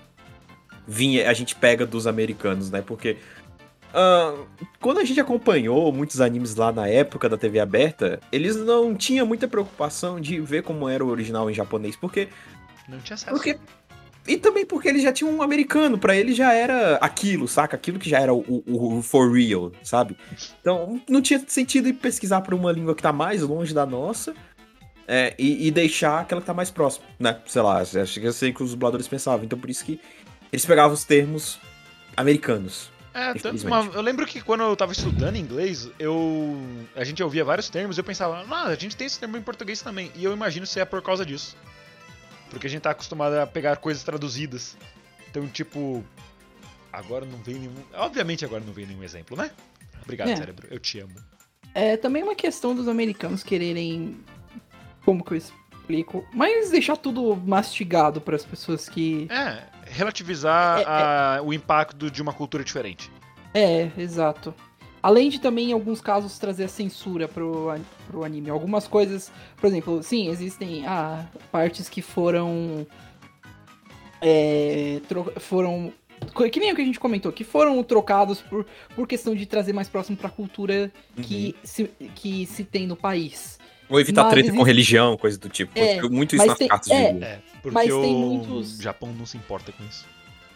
vinha, 0.86 1.28
a 1.30 1.32
gente 1.34 1.54
pega 1.54 1.84
dos 1.86 2.06
americanos, 2.06 2.70
né? 2.70 2.80
Porque 2.82 3.16
ah, 3.94 4.34
quando 4.80 4.98
a 4.98 5.04
gente 5.04 5.20
acompanhou 5.20 5.92
muitos 5.92 6.20
animes 6.20 6.54
lá 6.54 6.70
na 6.72 6.86
época 6.88 7.28
da 7.28 7.36
TV 7.36 7.58
aberta, 7.60 8.20
eles 8.30 8.56
não 8.56 8.94
tinham 8.94 9.26
muita 9.26 9.48
preocupação 9.48 10.20
de 10.20 10.40
ver 10.40 10.62
como 10.62 10.88
era 10.88 11.04
o 11.04 11.08
original 11.08 11.50
em 11.50 11.54
japonês, 11.54 11.96
porque 11.96 12.28
Não 12.88 12.98
tinha 13.00 13.14
acesso. 13.14 13.30
porque. 13.32 13.58
E 14.28 14.36
também 14.36 14.66
porque 14.66 14.88
eles 14.88 15.04
já 15.04 15.12
tinham 15.12 15.32
um 15.32 15.40
americano, 15.40 15.96
pra 15.96 16.16
ele 16.16 16.32
já 16.34 16.52
era 16.52 16.96
aquilo, 16.96 17.46
saca? 17.46 17.76
Aquilo 17.76 17.96
que 17.96 18.10
já 18.10 18.18
era 18.18 18.34
o, 18.34 18.40
o- 18.66 18.98
o 18.98 19.00
for 19.02 19.30
real, 19.32 19.70
sabe? 19.84 20.16
Então 20.60 21.00
não 21.08 21.22
tinha 21.22 21.40
sentido 21.46 21.88
ir 21.88 21.92
pesquisar 21.92 22.40
por 22.40 22.52
uma 22.52 22.72
língua 22.72 22.92
que 22.96 23.02
tá 23.02 23.12
mais 23.12 23.40
longe 23.42 23.72
da 23.72 23.86
nossa 23.86 24.34
é, 25.06 25.32
e, 25.38 25.68
e 25.68 25.70
deixar 25.70 26.18
aquela 26.22 26.40
que 26.40 26.46
tá 26.48 26.52
mais 26.52 26.72
próxima, 26.72 27.06
né? 27.20 27.38
Sei 27.46 27.62
lá, 27.62 27.78
acho 27.80 28.18
que 28.20 28.26
eu 28.26 28.32
sei 28.32 28.52
que 28.52 28.64
os 28.64 28.72
dubladores 28.72 29.06
pensavam. 29.06 29.44
Então 29.46 29.56
por 29.56 29.70
isso 29.70 29.84
que 29.84 30.00
eles 30.52 30.64
pegavam 30.66 30.94
os 30.94 31.04
termos 31.04 31.58
americanos. 32.16 32.90
É, 33.12 33.32
tanto 33.34 33.66
uma- 33.66 33.84
eu 33.94 34.02
lembro 34.02 34.26
que 34.26 34.42
quando 34.42 34.62
eu 34.62 34.76
tava 34.76 34.92
estudando 34.92 35.36
inglês, 35.36 35.88
eu 35.98 36.60
a 36.94 37.02
gente 37.02 37.22
ouvia 37.22 37.44
vários 37.44 37.70
termos 37.70 37.96
e 37.96 38.00
eu 38.00 38.04
pensava, 38.04 38.44
não, 38.44 38.66
a 38.66 38.74
gente 38.74 38.94
tem 38.94 39.06
esse 39.06 39.18
termo 39.18 39.36
em 39.38 39.42
português 39.42 39.80
também. 39.80 40.12
E 40.14 40.22
eu 40.24 40.32
imagino 40.34 40.66
se 40.66 40.78
é 40.80 40.84
por 40.84 41.00
causa 41.00 41.24
disso. 41.24 41.56
Porque 42.50 42.66
a 42.66 42.70
gente 42.70 42.82
tá 42.82 42.90
acostumado 42.90 43.34
a 43.34 43.46
pegar 43.46 43.76
coisas 43.76 44.02
traduzidas. 44.04 44.76
Então, 45.30 45.46
tipo, 45.48 46.04
agora 46.92 47.24
não 47.24 47.38
vem 47.38 47.54
nenhum. 47.56 47.74
Obviamente 47.94 48.44
agora 48.44 48.62
não 48.64 48.72
vem 48.72 48.86
nenhum 48.86 49.02
exemplo, 49.02 49.36
né? 49.36 49.50
Obrigado, 50.02 50.28
É. 50.28 50.36
cérebro. 50.36 50.68
Eu 50.70 50.78
te 50.78 51.00
amo. 51.00 51.14
É 51.74 51.96
também 51.96 52.22
uma 52.22 52.34
questão 52.34 52.74
dos 52.74 52.86
americanos 52.86 53.42
quererem. 53.42 54.18
Como 55.04 55.24
que 55.24 55.32
eu 55.32 55.36
explico? 55.38 56.26
Mas 56.34 56.70
deixar 56.70 56.96
tudo 56.96 57.34
mastigado 57.36 58.20
para 58.20 58.36
as 58.36 58.44
pessoas 58.44 58.88
que. 58.88 59.26
É, 59.30 59.62
relativizar 59.96 60.80
É, 60.80 60.84
a- 60.86 61.40
o 61.42 61.52
impacto 61.52 62.10
de 62.10 62.20
uma 62.22 62.32
cultura 62.32 62.62
diferente. 62.62 63.10
É, 63.54 63.90
exato. 63.98 64.54
Além 65.02 65.28
de 65.30 65.40
também, 65.40 65.70
em 65.70 65.72
alguns 65.72 66.00
casos, 66.00 66.36
trazer 66.38 66.64
a 66.64 66.68
censura 66.68 67.28
pro, 67.28 67.68
pro 68.08 68.24
anime. 68.24 68.50
Algumas 68.50 68.88
coisas, 68.88 69.30
por 69.56 69.66
exemplo, 69.68 70.02
sim, 70.02 70.28
existem 70.28 70.84
ah, 70.86 71.24
partes 71.52 71.88
que 71.88 72.02
foram. 72.02 72.86
É, 74.20 75.00
tro- 75.08 75.32
foram. 75.38 75.92
Que 76.50 76.58
nem 76.58 76.72
o 76.72 76.74
que 76.74 76.82
a 76.82 76.84
gente 76.84 76.98
comentou, 76.98 77.30
que 77.30 77.44
foram 77.44 77.80
trocados 77.84 78.40
por, 78.40 78.66
por 78.94 79.06
questão 79.06 79.34
de 79.34 79.44
trazer 79.46 79.72
mais 79.72 79.88
próximo 79.88 80.16
pra 80.16 80.30
cultura 80.30 80.90
que, 81.22 81.54
se, 81.62 81.84
que 82.14 82.46
se 82.46 82.64
tem 82.64 82.86
no 82.86 82.96
país. 82.96 83.58
Ou 83.88 84.00
evitar 84.00 84.22
Mas 84.24 84.32
treta 84.32 84.48
com 84.48 84.54
existe- 84.54 84.66
religião, 84.66 85.16
coisa 85.16 85.38
do 85.38 85.48
tipo. 85.48 85.78
É, 85.78 86.00
muito 86.02 86.34
isso 86.34 86.46
nas 86.46 86.58
tem- 86.58 86.66
cartas 86.68 86.90
é, 86.90 87.12
de 87.12 87.22
É, 87.24 87.40
porque 87.72 87.88
Mas 87.90 88.00
tem 88.00 88.14
o 88.14 88.18
muitos- 88.18 88.78
Japão 88.78 89.12
não 89.12 89.26
se 89.26 89.36
importa 89.36 89.72
com 89.72 89.84
isso. 89.84 90.04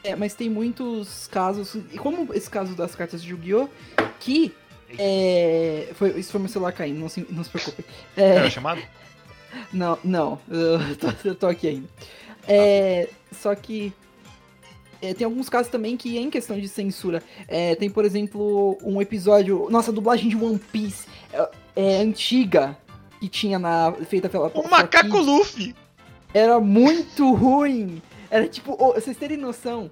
É, 0.02 0.16
mas 0.16 0.32
tem 0.32 0.48
muitos 0.48 1.26
casos, 1.26 1.74
e 1.92 1.98
como 1.98 2.32
esse 2.34 2.48
caso 2.48 2.74
das 2.74 2.94
cartas 2.94 3.22
de 3.22 3.30
Yu-Gi-Oh! 3.30 3.68
que. 4.18 4.54
É, 4.98 5.88
foi, 5.94 6.18
isso 6.18 6.32
foi 6.32 6.40
meu 6.40 6.48
celular 6.48 6.72
caindo, 6.72 6.98
não 6.98 7.08
se, 7.08 7.24
não 7.30 7.44
se 7.44 7.50
preocupe. 7.50 7.84
É, 8.16 8.36
Era 8.36 8.50
chamado? 8.50 8.80
Não, 9.72 9.98
não, 10.04 10.38
eu 10.48 10.96
tô, 10.96 11.28
eu 11.28 11.34
tô 11.34 11.46
aqui 11.48 11.66
ainda. 11.66 11.88
É, 12.46 13.08
só 13.32 13.52
que 13.52 13.92
é, 15.02 15.12
tem 15.12 15.24
alguns 15.24 15.48
casos 15.48 15.72
também 15.72 15.96
que 15.96 16.16
em 16.18 16.30
questão 16.30 16.56
de 16.58 16.68
censura. 16.68 17.20
é, 17.48 17.74
tem, 17.74 17.90
por 17.90 18.04
exemplo, 18.04 18.78
um 18.82 19.02
episódio. 19.02 19.66
Nossa, 19.68 19.90
a 19.90 19.94
dublagem 19.94 20.28
de 20.28 20.36
One 20.36 20.58
Piece 20.58 21.08
é, 21.32 21.48
é 21.74 21.96
antiga 21.96 22.78
que 23.18 23.28
tinha 23.28 23.58
na 23.58 23.92
feita 24.08 24.28
pela 24.28 24.48
O 24.54 24.68
macaco 24.70 25.18
Luffy! 25.18 25.74
Era 26.32 26.60
muito 26.60 27.32
ruim. 27.34 28.00
Era 28.30 28.46
tipo, 28.49 28.72
ô, 28.78 28.92
vocês 28.94 29.16
terem 29.16 29.37
noção, 29.37 29.90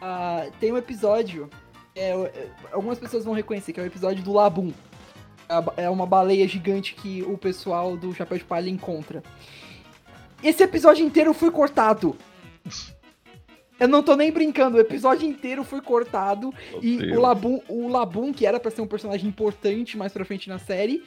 ah, 0.00 0.46
tem 0.58 0.72
um 0.72 0.76
episódio, 0.78 1.50
é, 1.94 2.10
é, 2.10 2.48
algumas 2.72 2.98
pessoas 2.98 3.24
vão 3.24 3.34
reconhecer, 3.34 3.72
que 3.72 3.80
é 3.80 3.82
o 3.82 3.86
episódio 3.86 4.22
do 4.22 4.32
Labum. 4.32 4.72
Ba- 5.48 5.74
É 5.76 5.90
uma 5.90 6.06
baleia 6.06 6.48
gigante 6.48 6.94
que 6.94 7.22
o 7.22 7.36
pessoal 7.36 7.96
do 7.96 8.14
Chapéu 8.14 8.38
de 8.38 8.44
Palha 8.44 8.70
encontra. 8.70 9.22
Esse 10.42 10.62
episódio 10.62 11.04
inteiro 11.04 11.34
foi 11.34 11.50
cortado. 11.50 12.16
Eu 13.78 13.88
não 13.88 14.02
tô 14.02 14.16
nem 14.16 14.30
brincando, 14.32 14.76
o 14.78 14.80
episódio 14.80 15.28
inteiro 15.28 15.64
foi 15.64 15.80
cortado 15.82 16.52
e 16.80 16.96
Deus. 16.96 17.18
o 17.18 17.20
Labum, 17.20 17.60
o 17.68 17.88
Labum, 17.88 18.32
que 18.32 18.46
era 18.46 18.58
pra 18.58 18.70
ser 18.70 18.80
um 18.80 18.86
personagem 18.86 19.28
importante 19.28 19.98
mais 19.98 20.12
pra 20.12 20.24
frente 20.24 20.48
na 20.48 20.58
série, 20.58 21.02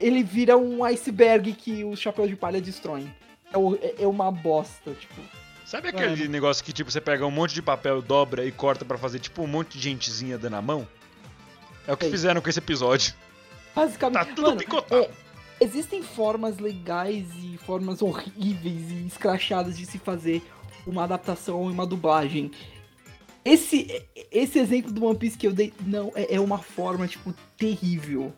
ele 0.00 0.22
vira 0.22 0.58
um 0.58 0.82
iceberg 0.84 1.52
que 1.52 1.84
os 1.84 1.98
chapéus 2.00 2.28
de 2.28 2.36
palha 2.36 2.60
destroem. 2.60 3.10
É, 3.52 3.86
é- 3.86 4.04
é 4.04 4.06
uma 4.06 4.30
bosta, 4.30 4.92
tipo. 4.92 5.20
Sabe 5.66 5.88
aquele 5.88 6.26
negócio 6.26 6.64
que, 6.64 6.72
tipo, 6.72 6.90
você 6.90 7.00
pega 7.00 7.24
um 7.24 7.30
monte 7.30 7.54
de 7.54 7.62
papel, 7.62 8.02
dobra 8.02 8.44
e 8.44 8.50
corta 8.50 8.84
pra 8.84 8.98
fazer, 8.98 9.20
tipo, 9.20 9.42
um 9.42 9.46
monte 9.46 9.78
de 9.78 9.84
gentezinha 9.88 10.36
dando 10.36 10.56
a 10.56 10.62
mão? 10.62 10.86
É 11.86 11.92
o 11.92 11.96
que 11.96 12.04
Sei. 12.04 12.10
fizeram 12.12 12.40
com 12.40 12.48
esse 12.50 12.58
episódio. 12.58 13.14
Basicamente. 13.74 14.14
Tá 14.18 14.24
tudo 14.34 14.48
Mano, 14.48 14.56
picotado. 14.58 15.02
é, 15.02 15.10
existem 15.60 16.02
formas 16.02 16.58
legais 16.58 17.26
e 17.40 17.56
formas 17.64 18.02
horríveis 18.02 18.90
e 18.90 19.06
escrachadas 19.06 19.78
de 19.78 19.86
se 19.86 19.98
fazer 19.98 20.42
uma 20.84 21.04
adaptação 21.04 21.68
e 21.70 21.72
uma 21.72 21.86
dublagem. 21.86 22.50
Esse, 23.44 24.04
esse 24.30 24.58
exemplo 24.58 24.92
do 24.92 25.04
One 25.04 25.16
Piece 25.18 25.38
que 25.38 25.46
eu 25.46 25.52
dei, 25.52 25.72
não, 25.86 26.12
é, 26.14 26.34
é 26.34 26.40
uma 26.40 26.58
forma, 26.58 27.06
tipo, 27.06 27.32
terrível 27.56 28.32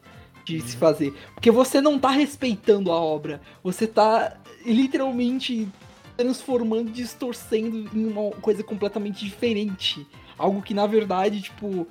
de 0.44 0.58
Uhum. 0.58 0.66
se 0.66 0.76
fazer. 0.76 1.12
Porque 1.34 1.50
você 1.50 1.80
não 1.80 1.98
tá 1.98 2.10
respeitando 2.10 2.92
a 2.92 3.00
obra. 3.00 3.40
Você 3.64 3.86
tá 3.86 4.36
literalmente 4.64 5.68
transformando, 6.16 6.90
distorcendo 6.90 7.88
em 7.96 8.04
uma 8.06 8.30
coisa 8.32 8.62
completamente 8.62 9.24
diferente. 9.24 10.06
Algo 10.38 10.62
que, 10.62 10.74
na 10.74 10.86
verdade, 10.86 11.40
tipo. 11.42 11.86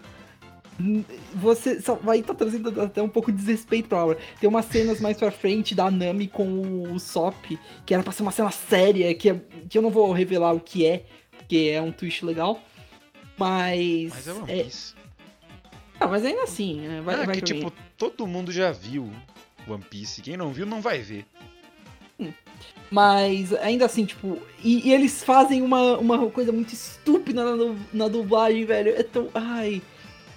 Você 1.35 1.79
só 1.81 1.95
vai 1.95 2.19
estar 2.19 2.33
trazendo 2.33 2.81
até 2.81 3.01
um 3.03 3.09
pouco 3.09 3.31
de 3.31 3.37
desrespeito 3.37 3.87
pra 3.89 4.03
obra. 4.03 4.17
Tem 4.39 4.49
umas 4.49 4.65
cenas 4.65 4.99
mais 4.99 5.15
pra 5.17 5.29
frente 5.29 5.75
da 5.75 5.91
Nami 5.91 6.27
com 6.27 6.91
o 6.93 6.99
Sop, 6.99 7.35
que 7.85 7.93
era 7.93 8.01
pra 8.01 8.11
ser 8.11 8.23
uma 8.23 8.31
cena 8.31 8.49
séria, 8.49 9.13
que, 9.13 9.29
é- 9.29 9.41
que 9.69 9.77
eu 9.77 9.81
não 9.81 9.91
vou 9.91 10.11
revelar 10.11 10.53
o 10.53 10.59
que 10.59 10.85
é, 10.85 11.05
porque 11.37 11.69
é 11.71 11.79
um 11.81 11.91
twist 11.91 12.25
legal. 12.25 12.59
Mas. 13.37 14.09
Mas 14.09 14.27
é 14.27 14.33
One 14.33 14.51
é- 14.51 14.67
ah, 15.99 16.07
mas 16.07 16.25
ainda 16.25 16.43
assim, 16.43 16.85
é, 16.87 17.01
vai, 17.01 17.15
Ah, 17.15 17.25
vai 17.25 17.35
que, 17.35 17.41
tipo, 17.41 17.71
todo 17.95 18.25
mundo 18.25 18.51
já 18.51 18.71
viu 18.71 19.11
One 19.67 19.83
Piece. 19.87 20.21
Quem 20.21 20.35
não 20.35 20.51
viu, 20.51 20.65
não 20.65 20.81
vai 20.81 20.99
ver. 20.99 21.25
Mas 22.89 23.53
ainda 23.53 23.85
assim, 23.85 24.05
tipo, 24.05 24.37
e, 24.63 24.89
e 24.89 24.93
eles 24.93 25.23
fazem 25.23 25.61
uma, 25.61 25.97
uma 25.97 26.29
coisa 26.29 26.51
muito 26.51 26.73
estúpida 26.73 27.43
na, 27.43 27.73
na 27.93 28.07
dublagem, 28.07 28.65
velho. 28.65 28.93
É 28.97 29.03
tão. 29.03 29.29
Ai. 29.33 29.81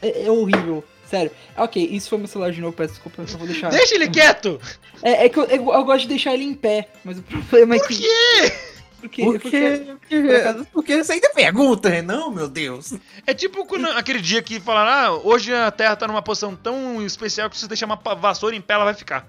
É, 0.01 0.27
é 0.27 0.31
horrível. 0.31 0.85
Sério. 1.05 1.31
Ok, 1.57 1.87
isso 1.91 2.09
foi 2.09 2.19
meu 2.19 2.27
celular 2.29 2.51
de 2.51 2.61
novo, 2.61 2.75
peço 2.75 2.95
desculpa, 2.95 3.23
eu 3.23 3.29
só 3.29 3.37
vou 3.39 3.47
deixar. 3.47 3.71
Deixa 3.71 3.95
ele 3.95 4.09
quieto! 4.09 4.59
É, 5.03 5.27
é 5.27 5.29
que 5.29 5.39
eu, 5.39 5.45
eu, 5.45 5.73
eu 5.73 5.85
gosto 5.85 6.03
de 6.03 6.09
deixar 6.09 6.33
ele 6.33 6.45
em 6.45 6.55
pé, 6.55 6.89
mas 7.05 7.19
o 7.19 7.23
problema 7.23 7.77
é 7.77 7.79
Por 7.79 7.89
que. 7.89 7.97
quê? 7.99 8.53
Porque, 9.01 9.23
Por 9.23 9.33
porque- 9.39 9.51
quê? 9.51 9.97
Porque, 10.01 10.65
porque 10.73 11.05
você 11.05 11.13
ainda 11.13 11.29
pergunta, 11.35 11.91
Renan, 11.91 12.31
meu 12.31 12.49
Deus. 12.49 12.95
É 13.27 13.35
tipo 13.35 13.67
quando- 13.67 13.87
aquele 13.89 14.21
dia 14.21 14.41
que 14.43 14.59
falaram, 14.59 14.91
ah, 14.91 15.21
hoje 15.23 15.53
a 15.55 15.71
Terra 15.71 15.95
tá 15.95 16.09
numa 16.09 16.23
posição 16.23 16.57
tão 16.57 17.05
especial 17.05 17.51
que 17.51 17.57
se 17.57 17.63
você 17.63 17.69
deixar 17.69 17.85
uma 17.87 17.97
vassoura 18.17 18.57
em 18.57 18.61
pé, 18.63 18.73
ela 18.75 18.85
vai 18.85 18.95
ficar. 18.95 19.29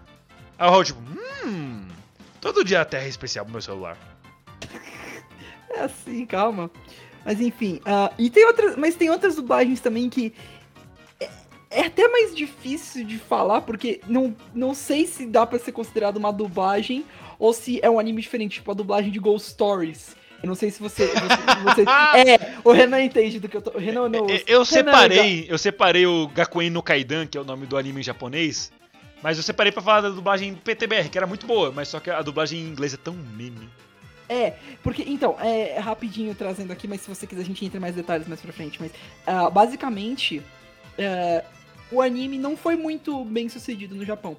Aí 0.57 0.67
o 0.67 0.71
Raul, 0.71 0.83
tipo, 0.85 0.99
hum, 1.45 1.84
todo 2.45 2.63
dia 2.63 2.81
a 2.81 2.85
Terra 2.85 3.05
é 3.05 3.09
especial 3.09 3.43
pro 3.43 3.51
meu 3.53 3.61
celular. 3.61 3.97
É 5.67 5.81
assim, 5.81 6.25
calma. 6.25 6.71
Mas 7.25 7.41
enfim, 7.41 7.81
ah, 7.85 8.09
e 8.17 8.29
tem 8.29 8.45
outras, 8.45 8.77
mas 8.77 8.95
tem 8.95 9.09
outras 9.09 9.35
dublagens 9.35 9.81
também 9.81 10.09
que 10.09 10.31
é, 11.19 11.27
é 11.69 11.81
até 11.87 12.07
mais 12.07 12.33
difícil 12.33 13.03
de 13.03 13.17
falar 13.17 13.59
porque 13.61 13.99
não, 14.07 14.33
não 14.53 14.73
sei 14.73 15.05
se 15.05 15.25
dá 15.25 15.45
pra 15.45 15.59
ser 15.59 15.73
considerado 15.73 16.15
uma 16.15 16.31
dublagem 16.31 17.03
ou 17.37 17.51
se 17.51 17.79
é 17.83 17.89
um 17.89 17.99
anime 17.99 18.21
diferente, 18.21 18.53
tipo 18.53 18.71
a 18.71 18.73
dublagem 18.73 19.11
de 19.11 19.19
Ghost 19.19 19.49
Stories. 19.49 20.15
Eu 20.41 20.47
não 20.47 20.55
sei 20.55 20.71
se 20.71 20.79
você, 20.79 21.07
você, 21.07 21.63
você- 21.63 21.81
é, 22.29 22.55
o 22.63 22.71
Renan 22.71 23.01
entende 23.01 23.39
do 23.39 23.49
que 23.49 23.57
eu 23.57 23.61
tô, 23.61 23.77
Renan 23.77 24.07
não. 24.07 24.29
É, 24.29 24.43
Eu 24.47 24.63
Renan, 24.63 24.65
separei, 24.65 25.45
eu 25.49 25.57
separei 25.57 26.05
o 26.05 26.27
Gakuen 26.29 26.69
no 26.69 26.81
Kaidan, 26.83 27.27
que 27.27 27.37
é 27.37 27.41
o 27.41 27.43
nome 27.43 27.65
do 27.65 27.75
anime 27.75 27.99
em 27.99 28.03
japonês, 28.03 28.71
mas 29.25 29.37
eu 29.37 29.43
separei 29.43 29.71
pra 29.71 29.81
falar 29.81 30.01
da 30.01 30.09
dublagem 30.09 30.53
PTBR, 30.53 31.09
que 31.09 31.17
era 31.17 31.25
muito 31.25 31.47
boa, 31.47 31.71
mas 31.71 31.87
só 31.87 31.99
que 31.99 32.11
a 32.11 32.21
dublagem 32.21 32.59
em 32.59 32.67
inglês 32.69 32.93
é 32.93 32.97
tão 32.97 33.15
meme. 33.15 33.67
É, 34.29 34.51
porque, 34.83 35.03
então, 35.07 35.35
é 35.39 35.79
rapidinho 35.79 36.35
trazendo 36.35 36.71
aqui, 36.71 36.87
mas 36.87 37.01
se 37.01 37.09
você 37.09 37.25
quiser 37.25 37.41
a 37.41 37.45
gente 37.45 37.65
entra 37.65 37.77
em 37.77 37.81
mais 37.81 37.95
detalhes 37.95 38.27
mais 38.27 38.39
pra 38.39 38.53
frente. 38.53 38.79
Mas, 38.79 38.91
ah, 39.25 39.49
basicamente, 39.49 40.43
ah, 40.99 41.43
o 41.91 42.01
anime 42.03 42.37
não 42.37 42.55
foi 42.55 42.75
muito 42.75 43.25
bem 43.25 43.49
sucedido 43.49 43.95
no 43.95 44.05
Japão. 44.05 44.37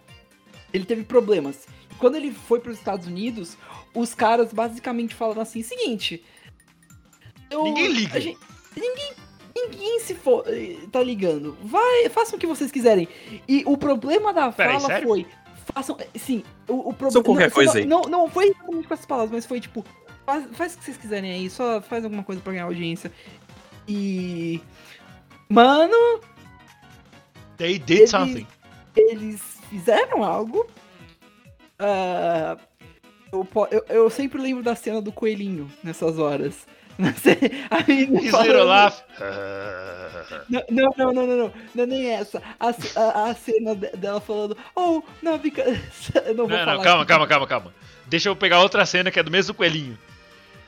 Ele 0.72 0.84
teve 0.84 1.02
problemas. 1.02 1.66
E 1.90 1.94
quando 1.96 2.14
ele 2.14 2.30
foi 2.30 2.60
pros 2.60 2.78
Estados 2.78 3.08
Unidos, 3.08 3.56
os 3.92 4.14
caras 4.14 4.52
basicamente 4.52 5.16
falaram 5.16 5.42
assim, 5.42 5.62
seguinte... 5.64 6.22
eu- 7.50 7.64
Ninguém 7.64 7.88
liga. 7.88 8.20
gente- 8.20 8.38
ninguém... 8.76 9.12
Ninguém 9.58 10.00
se 10.00 10.14
for, 10.14 10.44
eh, 10.46 10.76
tá 10.92 11.02
ligando. 11.02 11.56
Vai, 11.62 12.08
façam 12.10 12.36
o 12.36 12.38
que 12.38 12.46
vocês 12.46 12.70
quiserem. 12.70 13.08
E 13.48 13.62
o 13.66 13.76
problema 13.78 14.32
da 14.34 14.52
Peraí, 14.52 14.74
fala 14.74 14.86
sério? 14.86 15.08
foi. 15.08 15.26
Façam. 15.72 15.96
eh, 15.98 16.18
Sim, 16.18 16.44
o, 16.68 16.90
o 16.90 16.92
problema. 16.92 17.24
qualquer 17.24 17.48
não, 17.48 17.54
coisa 17.54 17.72
não, 17.72 17.78
aí. 17.80 17.86
Não, 17.86 18.02
não 18.02 18.28
foi 18.30 18.48
exatamente 18.50 18.86
com 18.86 18.94
essas 18.94 19.06
palavras, 19.06 19.32
mas 19.32 19.46
foi 19.46 19.58
tipo. 19.60 19.82
Faz, 20.26 20.44
faz 20.52 20.74
o 20.74 20.78
que 20.78 20.84
vocês 20.84 20.96
quiserem 20.96 21.30
aí, 21.32 21.48
só 21.48 21.80
faz 21.80 22.04
alguma 22.04 22.22
coisa 22.22 22.40
pra 22.42 22.52
ganhar 22.52 22.64
audiência. 22.64 23.10
E. 23.88 24.60
Mano, 25.48 26.20
They 27.56 27.78
did 27.78 27.98
Ele- 28.00 28.06
something. 28.08 28.46
eles 28.96 29.40
fizeram 29.70 30.22
algo. 30.22 30.66
Ah, 31.78 32.56
eu, 33.32 33.46
eu, 33.70 33.84
eu 33.88 34.10
sempre 34.10 34.40
lembro 34.40 34.62
da 34.62 34.74
cena 34.74 35.00
do 35.00 35.12
coelhinho 35.12 35.70
nessas 35.82 36.18
horas. 36.18 36.66
A 37.70 37.82
menina 37.86 38.20
His 38.22 38.30
falando- 38.30 38.46
little 38.48 38.64
laugh. 38.66 39.02
Não, 40.48 40.62
não, 40.70 40.90
não, 40.96 41.12
não, 41.12 41.26
não, 41.26 41.36
não, 41.36 41.52
não 41.74 41.82
é 41.84 41.86
nem 41.86 42.10
essa. 42.10 42.42
A, 42.58 42.68
a, 42.68 43.30
a 43.30 43.34
cena 43.34 43.74
de- 43.74 43.90
dela 43.96 44.20
falando, 44.20 44.56
oh, 44.74 45.02
não, 45.22 45.38
fica. 45.38 45.62
Não 46.34 46.46
vou 46.46 46.48
Não, 46.48 46.58
falar 46.58 46.74
não, 46.76 46.82
calma, 46.82 47.02
aqui. 47.02 47.08
calma, 47.08 47.26
calma, 47.26 47.46
calma. 47.46 47.74
Deixa 48.06 48.28
eu 48.28 48.36
pegar 48.36 48.60
outra 48.60 48.84
cena 48.86 49.10
que 49.10 49.18
é 49.18 49.22
do 49.22 49.30
mesmo 49.30 49.54
coelhinho. 49.54 49.98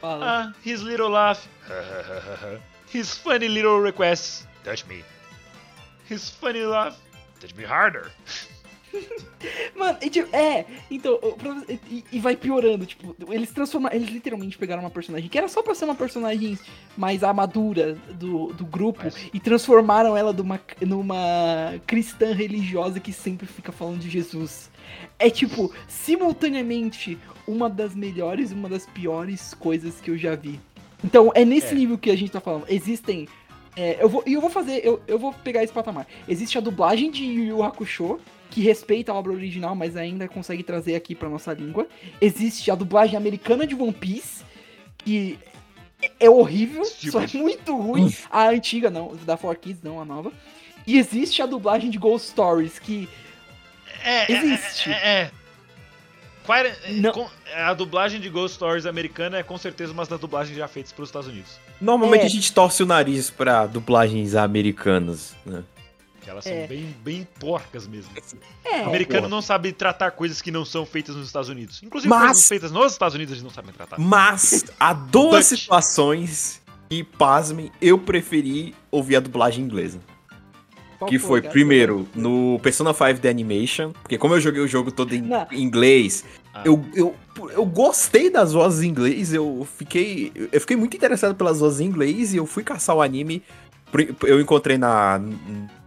Fala. 0.00 0.26
Ah, 0.26 0.52
his 0.64 0.80
little 0.82 1.08
laugh. 1.08 1.46
his 2.92 3.16
funny 3.16 3.48
little 3.48 3.80
requests. 3.80 4.46
Touch 4.64 4.84
me. 4.86 5.04
His 6.10 6.30
funny 6.30 6.64
laugh. 6.64 6.96
Touch 7.40 7.54
me 7.54 7.64
harder. 7.64 8.10
Mano, 9.76 9.98
e, 10.02 10.10
tipo, 10.10 10.34
é, 10.34 10.64
então, 10.90 11.18
e, 11.88 12.04
e 12.12 12.18
vai 12.18 12.34
piorando, 12.36 12.84
tipo, 12.84 13.14
eles 13.32 13.50
transformaram, 13.50 13.94
eles 13.96 14.08
literalmente 14.08 14.58
pegaram 14.58 14.82
uma 14.82 14.90
personagem 14.90 15.28
que 15.28 15.38
era 15.38 15.46
só 15.48 15.62
pra 15.62 15.74
ser 15.74 15.84
uma 15.84 15.94
personagem 15.94 16.58
mais 16.96 17.20
madura 17.34 17.96
do, 18.14 18.52
do 18.52 18.64
grupo 18.64 19.00
Mas- 19.04 19.30
e 19.32 19.38
transformaram 19.38 20.16
ela 20.16 20.32
numa, 20.32 20.60
numa 20.80 21.74
cristã 21.86 22.32
religiosa 22.34 22.98
que 22.98 23.12
sempre 23.12 23.46
fica 23.46 23.70
falando 23.72 24.00
de 24.00 24.10
Jesus. 24.10 24.70
É 25.18 25.30
tipo, 25.30 25.72
simultaneamente, 25.86 27.18
uma 27.46 27.68
das 27.70 27.94
melhores 27.94 28.50
e 28.50 28.54
uma 28.54 28.68
das 28.68 28.86
piores 28.86 29.54
coisas 29.54 30.00
que 30.00 30.10
eu 30.10 30.18
já 30.18 30.34
vi. 30.34 30.58
Então, 31.04 31.30
é 31.34 31.44
nesse 31.44 31.72
É. 31.72 31.74
nível 31.74 31.96
que 31.96 32.10
a 32.10 32.16
gente 32.16 32.32
tá 32.32 32.40
falando. 32.40 32.64
Existem. 32.68 33.28
é, 33.76 34.02
eu 34.02 34.08
vou, 34.08 34.24
e 34.26 34.32
eu 34.32 34.40
vou 34.40 34.50
fazer, 34.50 34.84
eu, 34.84 35.00
eu 35.06 35.18
vou 35.20 35.32
pegar 35.32 35.62
esse 35.62 35.72
patamar. 35.72 36.04
Existe 36.26 36.58
a 36.58 36.60
dublagem 36.60 37.12
de 37.12 37.24
Yu 37.24 37.44
Yu 37.44 37.62
Hakusho, 37.62 38.18
que 38.50 38.60
respeita 38.62 39.12
a 39.12 39.14
obra 39.14 39.32
original, 39.32 39.74
mas 39.74 39.96
ainda 39.96 40.26
consegue 40.28 40.62
trazer 40.62 40.94
aqui 40.94 41.14
pra 41.14 41.28
nossa 41.28 41.52
língua. 41.52 41.86
Existe 42.20 42.70
a 42.70 42.74
dublagem 42.74 43.16
americana 43.16 43.66
de 43.66 43.74
One 43.74 43.92
Piece, 43.92 44.42
que 44.98 45.38
é- 46.02 46.10
é 46.20 46.30
horrível, 46.30 46.84
só 46.84 47.20
é 47.20 47.26
muito 47.34 47.76
ruim. 47.76 48.12
A 48.30 48.48
antiga 48.48 48.90
não, 48.90 49.14
da 49.24 49.36
4Kids 49.36 49.82
não, 49.82 50.00
a 50.00 50.04
nova. 50.04 50.32
E 50.86 50.98
existe 50.98 51.42
a 51.42 51.46
dublagem 51.46 51.90
de 51.90 51.98
Ghost 51.98 52.28
Stories, 52.30 52.78
que 52.78 53.08
É, 54.04 54.32
é, 54.32 54.36
Existe. 54.36 54.90
É, 54.90 54.94
é. 55.22 55.30
Qual 56.46 56.56
era- 56.56 56.74
Não. 56.90 57.12
com- 57.12 57.28
a 57.54 57.74
dublagem 57.74 58.20
de 58.20 58.30
Ghost 58.30 58.54
Stories 58.54 58.86
americana 58.86 59.38
é 59.38 59.42
com 59.42 59.58
certeza 59.58 59.92
uma 59.92 60.04
das 60.06 60.18
dublagens 60.20 60.56
já 60.56 60.66
feitas 60.68 60.92
pelos 60.92 61.08
Estados 61.08 61.28
Unidos. 61.28 61.58
Normalmente 61.80 62.22
É. 62.22 62.26
a 62.26 62.28
gente 62.28 62.52
torce 62.52 62.82
o 62.82 62.86
nariz 62.86 63.28
pra 63.30 63.66
dublagens 63.66 64.34
americanas, 64.34 65.34
né? 65.44 65.62
Que 66.28 66.32
elas 66.32 66.44
são 66.44 66.52
É. 66.52 66.66
bem, 66.66 66.94
bem 67.02 67.26
porcas 67.40 67.86
mesmo. 67.88 68.10
é. 68.62 68.82
O 68.82 68.88
americano 68.88 69.20
porra. 69.22 69.30
não 69.30 69.40
sabe 69.40 69.72
tratar 69.72 70.10
coisas 70.10 70.42
que 70.42 70.50
não 70.50 70.62
são 70.62 70.84
feitas 70.84 71.16
nos 71.16 71.26
Estados 71.26 71.48
Unidos. 71.48 71.82
Inclusive 71.82 72.10
Mas- 72.10 72.26
coisas 72.26 72.48
feitas 72.48 72.70
nos 72.70 72.92
Estados 72.92 73.14
Unidos 73.14 73.32
eles 73.32 73.42
não 73.42 73.48
sabem 73.50 73.72
tratar. 73.72 73.98
Mas 73.98 74.66
há 74.78 74.92
duas 74.92 75.46
situações 75.46 76.60
e, 76.90 77.02
pasmem, 77.02 77.72
eu 77.80 77.98
preferi 77.98 78.74
ouvir 78.90 79.16
a 79.16 79.20
dublagem 79.20 79.64
inglesa. 79.64 80.00
Qual 80.98 81.08
que 81.08 81.18
foi, 81.18 81.40
cara? 81.40 81.50
primeiro, 81.52 82.06
no 82.14 82.58
Persona 82.62 82.92
5 82.92 83.20
The 83.20 83.30
Animation, 83.30 83.92
porque 83.92 84.18
como 84.18 84.34
eu 84.34 84.40
joguei 84.40 84.60
o 84.60 84.68
jogo 84.68 84.92
todo 84.92 85.14
em 85.14 85.22
Não. 85.22 85.46
inglês, 85.52 86.24
Ah. 86.52 86.62
eu, 86.66 86.84
eu 86.94 87.16
eu 87.52 87.64
gostei 87.64 88.28
das 88.28 88.52
vozes 88.52 88.82
em 88.82 88.88
inglês, 88.88 89.32
eu 89.32 89.66
fiquei, 89.78 90.30
eu 90.52 90.60
fiquei 90.60 90.76
muito 90.76 90.94
interessado 90.94 91.34
pelas 91.36 91.60
vozes 91.60 91.80
em 91.80 91.84
inglês 91.86 92.34
e 92.34 92.36
eu 92.36 92.44
fui 92.44 92.62
caçar 92.64 92.94
o 92.96 93.00
anime. 93.00 93.42
Eu 94.26 94.38
encontrei 94.40 94.76
na 94.76 95.18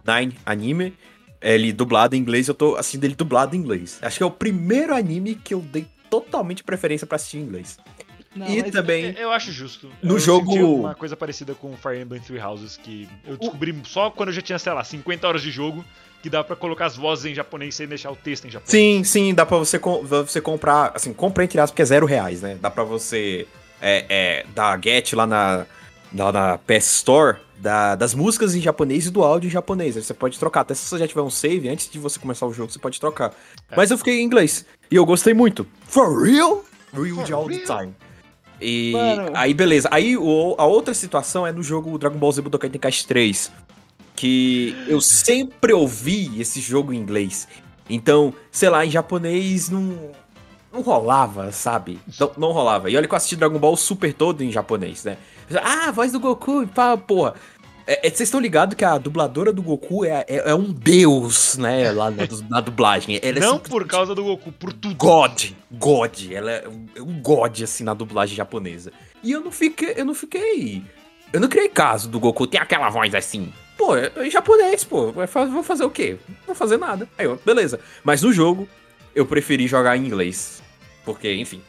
Nine 0.06 0.36
Anime, 0.44 0.94
ele 1.40 1.72
dublado 1.72 2.14
em 2.14 2.18
inglês, 2.18 2.48
eu 2.48 2.54
tô 2.54 2.76
assistindo 2.76 3.04
ele 3.04 3.14
dublado 3.14 3.54
em 3.56 3.58
inglês. 3.58 3.98
Acho 4.02 4.16
que 4.18 4.22
é 4.22 4.26
o 4.26 4.30
primeiro 4.30 4.94
anime 4.94 5.34
que 5.34 5.54
eu 5.54 5.60
dei 5.60 5.86
totalmente 6.10 6.62
preferência 6.62 7.06
pra 7.06 7.16
assistir 7.16 7.38
em 7.38 7.42
inglês. 7.42 7.78
Não, 8.34 8.46
e 8.48 8.62
mas- 8.62 8.70
também. 8.70 9.14
Eu 9.18 9.30
acho 9.30 9.52
justo. 9.52 9.90
No 10.02 10.14
eu 10.14 10.18
jogo- 10.18 10.54
uma 10.80 10.94
coisa 10.94 11.14
parecida 11.16 11.54
com 11.54 11.76
Fire 11.76 12.00
Emblem 12.00 12.20
Three 12.20 12.40
Houses, 12.40 12.76
que 12.78 13.08
eu 13.26 13.36
descobri 13.36 13.74
só 13.84 14.10
quando 14.10 14.30
eu 14.30 14.34
já 14.34 14.40
tinha, 14.40 14.58
sei 14.58 14.72
lá, 14.72 14.82
50 14.82 15.26
horas 15.28 15.42
de 15.42 15.50
jogo, 15.50 15.84
que 16.22 16.30
dá 16.30 16.42
pra 16.42 16.54
colocar 16.56 16.86
as 16.86 16.96
vozes 16.96 17.26
em 17.26 17.34
japonês 17.34 17.74
sem 17.74 17.86
deixar 17.86 18.10
o 18.10 18.16
texto 18.16 18.46
em 18.46 18.50
japonês. 18.50 18.70
Sim, 18.70 19.04
sim, 19.04 19.34
dá 19.34 19.44
pra 19.44 19.58
você, 19.58 19.78
você 19.78 20.40
comprar. 20.40 20.92
Assim, 20.94 21.12
compra 21.12 21.44
entre 21.44 21.58
aspas, 21.58 21.72
porque 21.72 21.82
é 21.82 21.86
zero 21.86 22.06
reais, 22.06 22.40
né? 22.40 22.56
Dá 22.60 22.70
pra 22.70 22.84
você 22.84 23.46
é, 23.82 24.06
é, 24.08 24.46
dar 24.54 24.80
get 24.82 25.12
lá 25.12 25.26
na, 25.26 25.66
lá 26.14 26.32
na 26.32 26.58
PS 26.58 26.86
Store 27.00 27.36
da- 27.62 27.94
das 27.94 28.12
músicas 28.14 28.54
em 28.56 28.60
japonês 28.60 29.06
e 29.06 29.10
do 29.10 29.22
áudio 29.22 29.46
em 29.46 29.50
japonês. 29.50 29.96
Aí 29.96 30.02
você 30.02 30.12
pode 30.12 30.38
trocar. 30.38 30.62
Até 30.62 30.74
se 30.74 30.84
você 30.86 30.98
já 30.98 31.06
tiver 31.06 31.22
um 31.22 31.30
save, 31.30 31.68
antes 31.68 31.88
de 31.88 31.98
você 31.98 32.18
começar 32.18 32.44
o 32.46 32.52
jogo, 32.52 32.72
você 32.72 32.78
pode 32.78 32.98
trocar. 33.00 33.32
É. 33.70 33.76
Mas 33.76 33.90
eu 33.90 33.96
fiquei 33.98 34.20
em 34.20 34.24
inglês. 34.24 34.66
E 34.90 34.96
eu 34.96 35.06
gostei 35.06 35.32
muito. 35.32 35.66
For 35.86 36.22
real? 36.22 36.64
Real 36.92 37.14
For 37.16 37.24
de 37.24 37.32
all 37.32 37.46
the 37.48 37.54
real? 37.54 37.78
time. 37.78 37.94
E 38.60 38.92
Mano. 38.92 39.30
aí, 39.34 39.54
beleza. 39.54 39.88
Aí 39.92 40.16
o- 40.16 40.54
a 40.58 40.66
outra 40.66 40.92
situação 40.92 41.46
é 41.46 41.52
no 41.52 41.62
jogo 41.62 41.96
Dragon 41.98 42.18
Ball 42.18 42.32
Z 42.32 42.42
Budokai 42.42 42.68
Tenkaichi 42.68 43.06
3. 43.06 43.50
Que 44.14 44.76
eu 44.88 45.00
sempre 45.00 45.72
ouvi 45.72 46.40
esse 46.40 46.60
jogo 46.60 46.92
em 46.92 46.96
inglês. 46.98 47.48
Então, 47.88 48.32
sei 48.50 48.68
lá, 48.68 48.84
em 48.86 48.90
japonês 48.90 49.68
não, 49.68 50.10
não 50.72 50.80
rolava, 50.80 51.52
sabe? 51.52 51.98
Não, 52.18 52.32
não 52.36 52.52
rolava. 52.52 52.88
E 52.90 52.96
olha 52.96 53.06
que 53.06 53.12
eu 53.12 53.16
assisti 53.16 53.36
Dragon 53.36 53.58
Ball 53.58 53.76
Super 53.76 54.12
todo 54.14 54.42
em 54.42 54.50
japonês, 54.50 55.04
né? 55.04 55.16
Ah, 55.62 55.88
a 55.88 55.90
voz 55.90 56.12
do 56.12 56.18
Goku, 56.20 56.66
pá, 56.68 56.96
porra. 56.96 57.34
É, 57.86 58.06
é, 58.06 58.10
Vocês 58.10 58.28
estão 58.28 58.38
ligados 58.40 58.76
que 58.76 58.84
a 58.84 58.96
dubladora 58.96 59.52
do 59.52 59.60
Goku 59.60 60.04
é, 60.04 60.24
é, 60.28 60.50
é 60.50 60.54
um 60.54 60.72
deus, 60.72 61.56
né? 61.58 61.90
Lá 61.90 62.10
na, 62.10 62.24
du- 62.26 62.44
na 62.48 62.60
dublagem. 62.60 63.18
Ela 63.20 63.38
é 63.38 63.40
Não 63.40 63.58
por 63.58 63.84
causa 63.86 64.14
do 64.14 64.22
Goku, 64.22 64.52
por 64.52 64.72
tudo. 64.72 64.94
God, 64.94 65.50
God, 65.70 66.30
ela 66.30 66.50
é 66.52 66.68
um- 66.68 66.86
é 66.96 67.02
um 67.02 67.20
God, 67.20 67.60
assim, 67.62 67.82
na 67.82 67.92
dublagem 67.92 68.36
japonesa. 68.36 68.92
E 69.22 69.32
eu 69.32 69.40
não 69.40 69.50
fiquei, 69.50 69.94
eu 69.96 70.04
não 70.04 70.14
fiquei, 70.14 70.82
eu 71.32 71.40
não 71.40 71.48
criei 71.48 71.68
caso 71.68 72.08
do 72.08 72.20
Goku 72.20 72.46
ter 72.46 72.58
aquela 72.58 72.88
voz 72.88 73.14
assim. 73.16 73.52
Pô, 73.76 73.96
é 73.96 74.12
é 74.16 74.30
japonês, 74.30 74.84
pô, 74.84 75.10
vou 75.12 75.62
fazer 75.64 75.84
o 75.84 75.90
quê? 75.90 76.16
Não 76.28 76.46
vou 76.48 76.54
fazer 76.54 76.76
nada. 76.76 77.08
Aí 77.18 77.26
eu, 77.26 77.40
beleza. 77.44 77.80
Mas 78.04 78.22
no 78.22 78.32
jogo, 78.32 78.68
eu 79.12 79.26
preferi 79.26 79.66
jogar 79.66 79.96
em 79.96 80.06
inglês. 80.06 80.61
Porque, 81.04 81.32
enfim, 81.34 81.62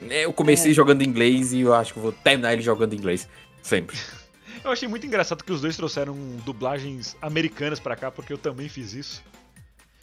né, 0.00 0.24
eu 0.24 0.32
comecei 0.32 0.70
É. 0.70 0.74
jogando 0.74 1.02
inglês 1.02 1.52
e 1.52 1.60
eu 1.60 1.74
acho 1.74 1.92
que 1.92 1.98
eu 1.98 2.02
vou 2.02 2.12
terminar 2.12 2.52
ele 2.52 2.62
jogando 2.62 2.94
inglês. 2.94 3.28
Sempre. 3.62 3.96
Eu 4.64 4.72
achei 4.72 4.88
muito 4.88 5.06
engraçado 5.06 5.44
que 5.44 5.52
os 5.52 5.60
dois 5.60 5.76
trouxeram 5.76 6.16
dublagens 6.44 7.16
americanas 7.22 7.78
pra 7.78 7.94
cá, 7.94 8.10
porque 8.10 8.32
eu 8.32 8.38
também 8.38 8.68
fiz 8.68 8.94
isso. 8.94 9.22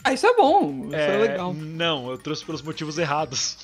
Ah, 0.02 0.10
isso 0.14 0.26
é 0.26 0.34
bom. 0.34 0.86
Isso 0.86 0.94
é, 0.94 1.14
É, 1.14 1.18
legal. 1.18 1.52
Não, 1.52 2.08
eu 2.10 2.16
trouxe 2.16 2.42
pelos 2.46 2.62
motivos 2.62 2.96
errados. 2.96 3.58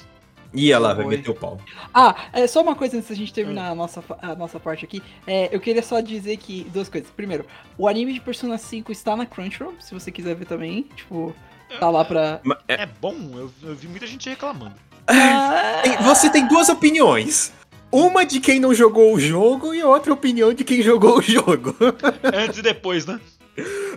E 0.53 0.71
ela 0.71 0.93
vai 0.93 1.07
meter 1.07 1.31
o 1.31 1.35
pau. 1.35 1.59
Ah, 1.95 2.29
é 2.35 2.47
só 2.47 2.61
uma 2.61 2.75
coisa 2.75 2.99
antes 2.99 3.09
da 3.09 3.15
gente 3.15 3.33
terminar 3.33 3.71
Hum. 3.71 3.73
a, 3.73 3.75
nossa, 3.77 4.05
a 4.21 4.35
nossa 4.35 4.61
parte 4.61 4.85
aqui. 4.85 5.03
É, 5.27 5.49
eu 5.55 5.61
queria 5.61 5.83
só 5.83 6.01
dizer 6.01 6.37
que 6.37 6.65
duas 6.65 6.89
coisas. 6.91 7.09
Primeiro, 7.11 7.47
o 7.79 7.89
anime 7.89 8.13
de 8.13 8.21
Persona 8.21 8.59
5 8.59 8.93
está 8.93 9.17
na 9.17 9.25
Crunchyroll, 9.25 9.75
se 9.81 9.95
você 9.95 10.11
quiser 10.11 10.35
ver 10.35 10.45
também. 10.47 10.83
Tipo, 10.97 11.35
tá 11.79 11.89
lá 11.89 12.05
pra. 12.05 12.43
É- 12.69 12.83
É 12.83 12.87
bom, 12.87 13.15
eu, 13.35 13.51
eu 13.63 13.75
vi 13.75 13.87
muita 13.89 14.07
gente 14.07 14.29
reclamando. 14.29 14.75
Você 16.05 16.31
tem 16.31 16.47
duas 16.47 16.69
opiniões. 16.69 17.53
Uma 17.93 18.25
de 18.25 18.39
quem 18.39 18.61
não 18.61 18.73
jogou 18.73 19.13
o 19.15 19.19
jogo 19.21 19.75
e 19.75 19.83
outra 19.83 20.13
opinião 20.13 20.53
de 20.55 20.63
quem 20.63 20.81
jogou 20.81 21.19
o 21.19 21.23
jogo. 21.23 21.75
Antes 22.33 22.59
e 22.59 22.63
depois, 22.63 23.05
né? 23.05 23.19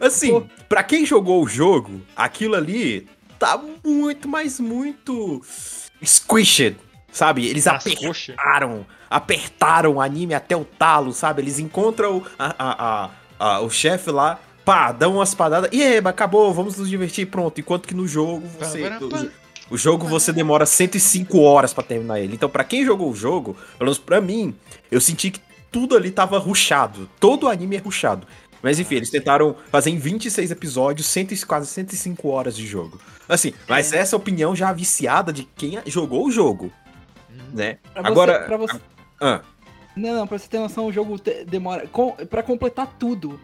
Assim, 0.01 0.31
Pô. 0.31 0.43
pra 0.67 0.83
quem 0.83 1.05
jogou 1.05 1.43
o 1.43 1.47
jogo, 1.47 2.01
aquilo 2.15 2.55
ali 2.55 3.07
tá 3.37 3.61
muito, 3.85 4.27
mas 4.27 4.59
muito 4.59 5.41
squished, 6.03 6.75
sabe? 7.11 7.45
Eles 7.47 7.67
apertaram, 7.67 8.85
apertaram 9.09 9.91
o 9.93 10.01
anime 10.01 10.33
até 10.33 10.57
o 10.57 10.65
talo, 10.65 11.13
sabe? 11.13 11.41
Eles 11.43 11.59
encontram 11.59 12.17
o- 12.17 12.23
a, 12.37 12.55
a- 12.57 12.75
a- 13.05 13.09
a- 13.55 13.59
o 13.61 13.69
chefe 13.69 14.09
lá, 14.09 14.39
pá, 14.65 14.91
dão 14.91 15.15
umas 15.15 15.35
padadas, 15.35 15.69
e 15.71 15.81
aí, 15.83 15.97
acabou, 15.99 16.51
vamos 16.53 16.77
nos 16.77 16.89
divertir, 16.89 17.27
pronto. 17.27 17.59
Enquanto 17.61 17.87
que 17.87 17.93
no 17.93 18.07
jogo, 18.07 18.47
você... 18.59 18.81
O 19.69 19.77
jogo 19.77 20.05
você 20.07 20.31
demora 20.31 20.65
105 20.65 21.39
horas 21.39 21.73
pra 21.73 21.83
terminar 21.83 22.19
ele. 22.19 22.33
Então, 22.35 22.49
pra 22.49 22.63
quem 22.63 22.85
jogou 22.85 23.09
o 23.09 23.15
jogo, 23.15 23.53
pelo 23.77 23.87
menos 23.87 23.97
pra 23.97 24.21
mim, 24.21 24.55
eu 24.91 24.99
senti 25.01 25.31
que 25.31 25.39
tudo 25.71 25.95
ali 25.95 26.11
tava 26.11 26.37
rushado. 26.37 27.09
Todo 27.19 27.45
o 27.45 27.49
anime 27.49 27.77
é 27.77 27.79
rushado. 27.79 28.27
Mas 28.61 28.79
enfim, 28.79 28.95
eles 28.95 29.09
tentaram 29.09 29.55
fazer 29.71 29.89
em 29.89 29.97
26 29.97 30.51
episódios, 30.51 31.07
100, 31.07 31.27
e 31.31 31.45
quase 31.45 31.67
105 31.67 32.29
horas 32.29 32.55
de 32.55 32.65
jogo. 32.65 32.99
Assim, 33.27 33.53
mas 33.67 33.91
essa 33.91 34.15
opinião 34.15 34.55
já 34.55 34.71
viciada 34.71 35.33
de 35.33 35.43
quem 35.55 35.79
jogou 35.85 36.25
o 36.27 36.31
jogo, 36.31 36.71
né? 37.53 37.77
pra 37.93 38.01
você, 38.03 38.07
Agora, 38.07 38.39
pra 38.45 38.57
você- 38.57 38.79
ah, 39.19 39.41
Não, 39.95 40.13
não, 40.15 40.27
pra 40.27 40.37
você 40.39 40.47
ter 40.47 40.59
noção, 40.59 40.87
o 40.87 40.93
jogo 40.93 41.19
te- 41.19 41.43
demora. 41.45 41.87
Com, 41.87 42.11
pra 42.13 42.41
completar 42.41 42.87
tudo, 42.97 43.39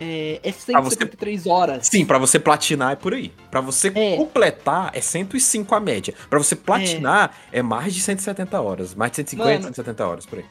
é, 0.00 0.40
é 0.42 0.52
Pra 0.52 0.80
você- 0.80 0.96
173 0.96 1.46
horas. 1.46 1.86
sim, 1.86 2.04
pra 2.06 2.18
você 2.18 2.38
platinar 2.38 2.92
é 2.92 2.96
por 2.96 3.12
aí. 3.14 3.30
Pra 3.50 3.60
você 3.60 3.92
É. 3.94 4.16
completar 4.16 4.90
é 4.94 5.00
105 5.00 5.74
a 5.74 5.80
média. 5.80 6.14
Pra 6.28 6.38
você 6.38 6.56
platinar 6.56 7.36
é, 7.52 7.62
mais 7.62 7.94
de 7.94 8.00
170 8.00 8.60
horas, 8.60 8.94
mais 8.94 9.12
de 9.12 9.16
150, 9.16 9.50
Mano. 9.50 9.62
170 9.64 10.06
horas 10.06 10.26
por 10.26 10.38
aí. 10.38 10.44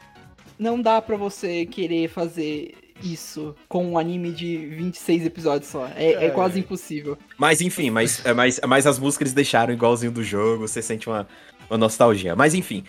Não 0.58 0.80
dá 0.80 1.00
pra 1.02 1.16
você 1.16 1.64
querer 1.66 2.08
fazer 2.08 2.74
isso 3.02 3.54
com 3.66 3.86
um 3.92 3.96
anime 3.98 4.30
de 4.30 4.58
26 4.58 5.24
episódios 5.24 5.70
só. 5.70 5.86
É, 5.96 6.12
é 6.12 6.24
É. 6.26 6.30
quase 6.30 6.58
impossível. 6.60 7.16
Mas 7.38 7.62
enfim, 7.62 7.88
mas, 7.90 8.24
é, 8.26 8.34
mas, 8.34 8.60
mas 8.68 8.86
as 8.86 8.98
músicas 8.98 9.22
eles 9.28 9.32
deixaram 9.34 9.72
igualzinho 9.72 10.12
do 10.12 10.22
jogo, 10.22 10.68
você 10.68 10.82
sente 10.82 11.08
uma, 11.08 11.26
uma 11.70 11.78
nostalgia. 11.78 12.36
Mas 12.36 12.52
enfim, 12.52 12.84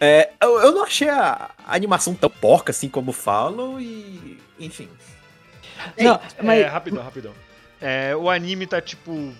é, 0.00 0.30
eu, 0.40 0.60
eu 0.60 0.72
não 0.72 0.84
achei 0.84 1.08
a, 1.08 1.50
a 1.66 1.74
animação 1.74 2.14
tão 2.14 2.30
porca 2.30 2.70
assim 2.70 2.88
como 2.88 3.10
falam 3.10 3.80
e. 3.80 4.38
Enfim. 4.60 4.88
Não, 5.98 6.20
mas. 6.42 6.60
É, 6.60 6.66
rapidão, 6.66 7.02
rapidão. 7.02 7.32
É, 7.80 8.16
o 8.16 8.30
anime 8.30 8.66
tá 8.66 8.80
tipo. 8.80 9.32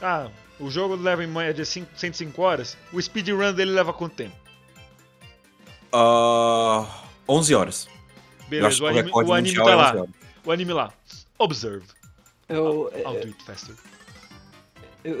Ah, 0.00 0.28
o 0.58 0.70
jogo 0.70 0.94
leva 0.96 1.24
em 1.24 1.26
média 1.26 1.64
5 1.64 1.90
105 1.96 2.42
horas. 2.42 2.76
O 2.92 3.00
speedrun 3.00 3.52
dele 3.52 3.72
leva 3.72 3.92
quanto 3.92 4.14
tempo? 4.14 4.36
Ah, 5.92 6.86
11 7.28 7.54
horas. 7.54 7.88
Beleza, 8.48 8.82
o 8.82 8.86
anime, 8.86 9.10
o 9.12 9.32
anime 9.32 9.56
tá 9.56 9.70
é 9.70 9.76
11 9.76 9.76
lá. 9.76 10.06
O 10.44 10.52
anime 10.52 10.72
lá. 10.72 10.92
Observe. 11.38 11.86
Eu, 12.48 12.90
I'll 12.96 13.20
do 13.20 13.28
it 13.28 13.44
faster. 13.44 13.74
eu, 15.04 15.18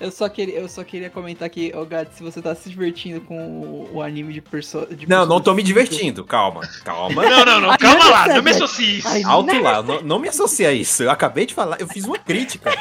eu 0.00 0.10
só 0.10 0.28
queria, 0.28 0.58
eu 0.58 0.68
só 0.68 0.82
queria 0.84 1.08
comentar 1.10 1.46
aqui, 1.46 1.72
ô 1.74 1.84
Gato, 1.84 2.14
se 2.14 2.22
você 2.22 2.42
tá 2.42 2.54
se 2.54 2.68
divertindo 2.68 3.20
com 3.20 3.60
o, 3.60 3.94
o 3.94 4.02
anime 4.02 4.32
de 4.32 4.40
Persona. 4.40 4.86
de 4.86 5.08
Não, 5.08 5.24
não 5.24 5.40
tô 5.40 5.52
me 5.54 5.62
5, 5.62 5.66
divertindo, 5.66 6.24
calma, 6.24 6.60
calma. 6.84 7.22
Não, 7.22 7.44
não, 7.44 7.60
não, 7.60 7.70
Ai, 7.70 7.78
calma 7.78 7.98
não 8.04 8.10
lá, 8.10 8.28
não 8.28 8.42
me 8.42 8.50
associe 8.50 8.98
isso. 8.98 9.08
Ai, 9.08 9.22
Alto 9.22 9.60
lá, 9.60 9.82
não, 9.82 10.02
não 10.02 10.18
me 10.18 10.28
associa 10.28 10.68
a 10.68 10.72
isso. 10.72 11.02
Eu 11.02 11.10
acabei 11.10 11.46
de 11.46 11.54
falar, 11.54 11.80
eu 11.80 11.88
fiz 11.88 12.04
uma 12.04 12.18
crítica. 12.18 12.72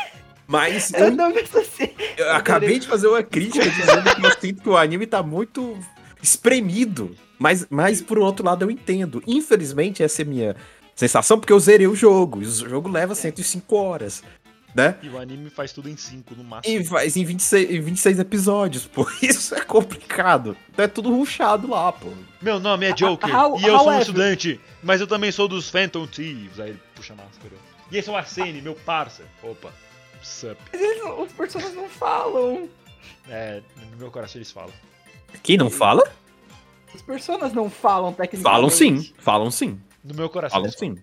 Mas 0.45 0.93
Eu 0.93 1.05
eu, 1.05 1.11
não 1.11 1.29
me 1.29 1.39
associei. 1.39 1.95
eu 2.17 2.31
acabei 2.31 2.77
de 2.77 2.87
fazer 2.87 3.07
uma 3.07 3.23
crítica 3.23 3.67
dizendo 3.67 4.15
que 4.15 4.25
eu 4.25 4.31
sinto 4.39 4.61
que 4.61 4.69
o 4.69 4.77
anime 4.77 5.07
tá 5.07 5.23
muito 5.23 5.77
espremido. 6.21 7.15
Mas, 7.39 7.65
mas 7.69 8.01
por 8.01 8.19
outro 8.19 8.45
lado, 8.45 8.63
eu 8.63 8.71
entendo. 8.71 9.21
Infelizmente, 9.27 10.03
essa 10.03 10.21
é 10.21 10.25
a 10.25 10.27
minha 10.27 10.55
sensação, 10.95 11.39
porque 11.39 11.53
eu 11.53 11.59
zerei 11.59 11.87
o 11.87 11.95
jogo. 11.95 12.41
E 12.41 12.45
o 12.45 12.51
jogo 12.51 12.89
leva 12.89 13.15
105 13.15 13.75
horas. 13.75 14.23
Né? 14.75 14.95
E 15.03 15.09
o 15.09 15.19
anime 15.19 15.49
faz 15.51 15.71
tudo 15.71 15.87
em 15.87 15.95
5 15.95 16.33
no 16.35 16.43
máximo. 16.43 16.75
E 16.79 16.83
faz 16.83 17.15
em 17.15 17.23
26, 17.23 17.69
em 17.69 17.79
26 17.81 18.17
episódios, 18.19 18.87
pô. 18.87 19.07
Isso 19.21 19.53
é 19.53 19.61
complicado. 19.61 20.57
Então 20.71 20.85
é 20.85 20.87
tudo 20.87 21.09
ruchado 21.15 21.69
lá, 21.69 21.91
pô. 21.91 22.09
Meu 22.41 22.59
nome 22.59 22.87
é 22.87 22.91
Joker 22.93 23.35
how- 23.35 23.59
e 23.59 23.65
eu 23.65 23.77
sou 23.77 23.89
um 23.91 23.99
estudante, 23.99 24.59
mas 24.81 24.99
eu 24.99 25.05
também 25.07 25.31
sou 25.31 25.47
dos 25.47 25.69
Phantom 25.69 26.07
Thieves. 26.07 26.59
Aí 26.59 26.71
ele 26.71 26.79
puxa 26.95 27.13
a 27.13 27.15
máscara. 27.15 27.53
E 27.91 27.97
esse 27.97 28.09
é 28.09 28.11
o 28.11 28.15
Arsene, 28.15 28.61
meu 28.63 28.73
parça. 28.73 29.23
Opa, 29.43 29.71
sup. 30.23 30.57
Mas 30.71 30.81
eles 30.81 31.03
não- 31.03 31.21
os 31.21 31.31
personagens 31.33 31.75
não 31.75 31.87
falam. 31.87 32.67
É, 33.29 33.61
no 33.91 33.97
meu 33.97 34.09
coração 34.09 34.39
eles 34.39 34.51
falam. 34.51 34.71
Quem 35.43 35.55
não 35.57 35.69
fala? 35.69 36.01
Os 36.95 37.01
personagens 37.03 37.53
não 37.53 37.69
falam 37.69 38.11
tecnicamente. 38.11 38.43
Falam 38.43 38.69
sim. 38.69 39.13
Falam 39.19 39.51
sim. 39.51 39.79
No 40.03 40.13
meu 40.15 40.29
coração 40.29 40.55
Falam 40.55 40.67
eles 40.67 40.79
falam. 40.79 40.95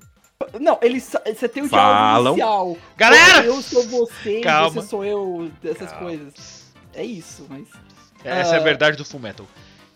Não, 0.59 0.79
eles. 0.83 1.15
Você 1.27 1.49
tem 1.49 1.63
o 1.63 1.69
Falam. 1.69 2.35
diálogo 2.35 2.77
inicial. 2.77 2.77
Galera! 2.97 3.45
Eu 3.45 3.61
sou 3.63 3.83
você, 3.87 4.41
Calma. 4.41 4.71
você 4.71 4.89
sou 4.89 5.05
eu, 5.05 5.51
dessas 5.63 5.91
Calma. 5.91 6.07
coisas. 6.07 6.73
É 6.95 7.05
isso, 7.05 7.47
mas. 7.49 7.69
Essa 8.25 8.55
é 8.55 8.59
a 8.59 8.61
Ah. 8.61 8.65
verdade 8.65 8.97
do 8.97 9.05
Full 9.05 9.21
Metal. 9.21 9.47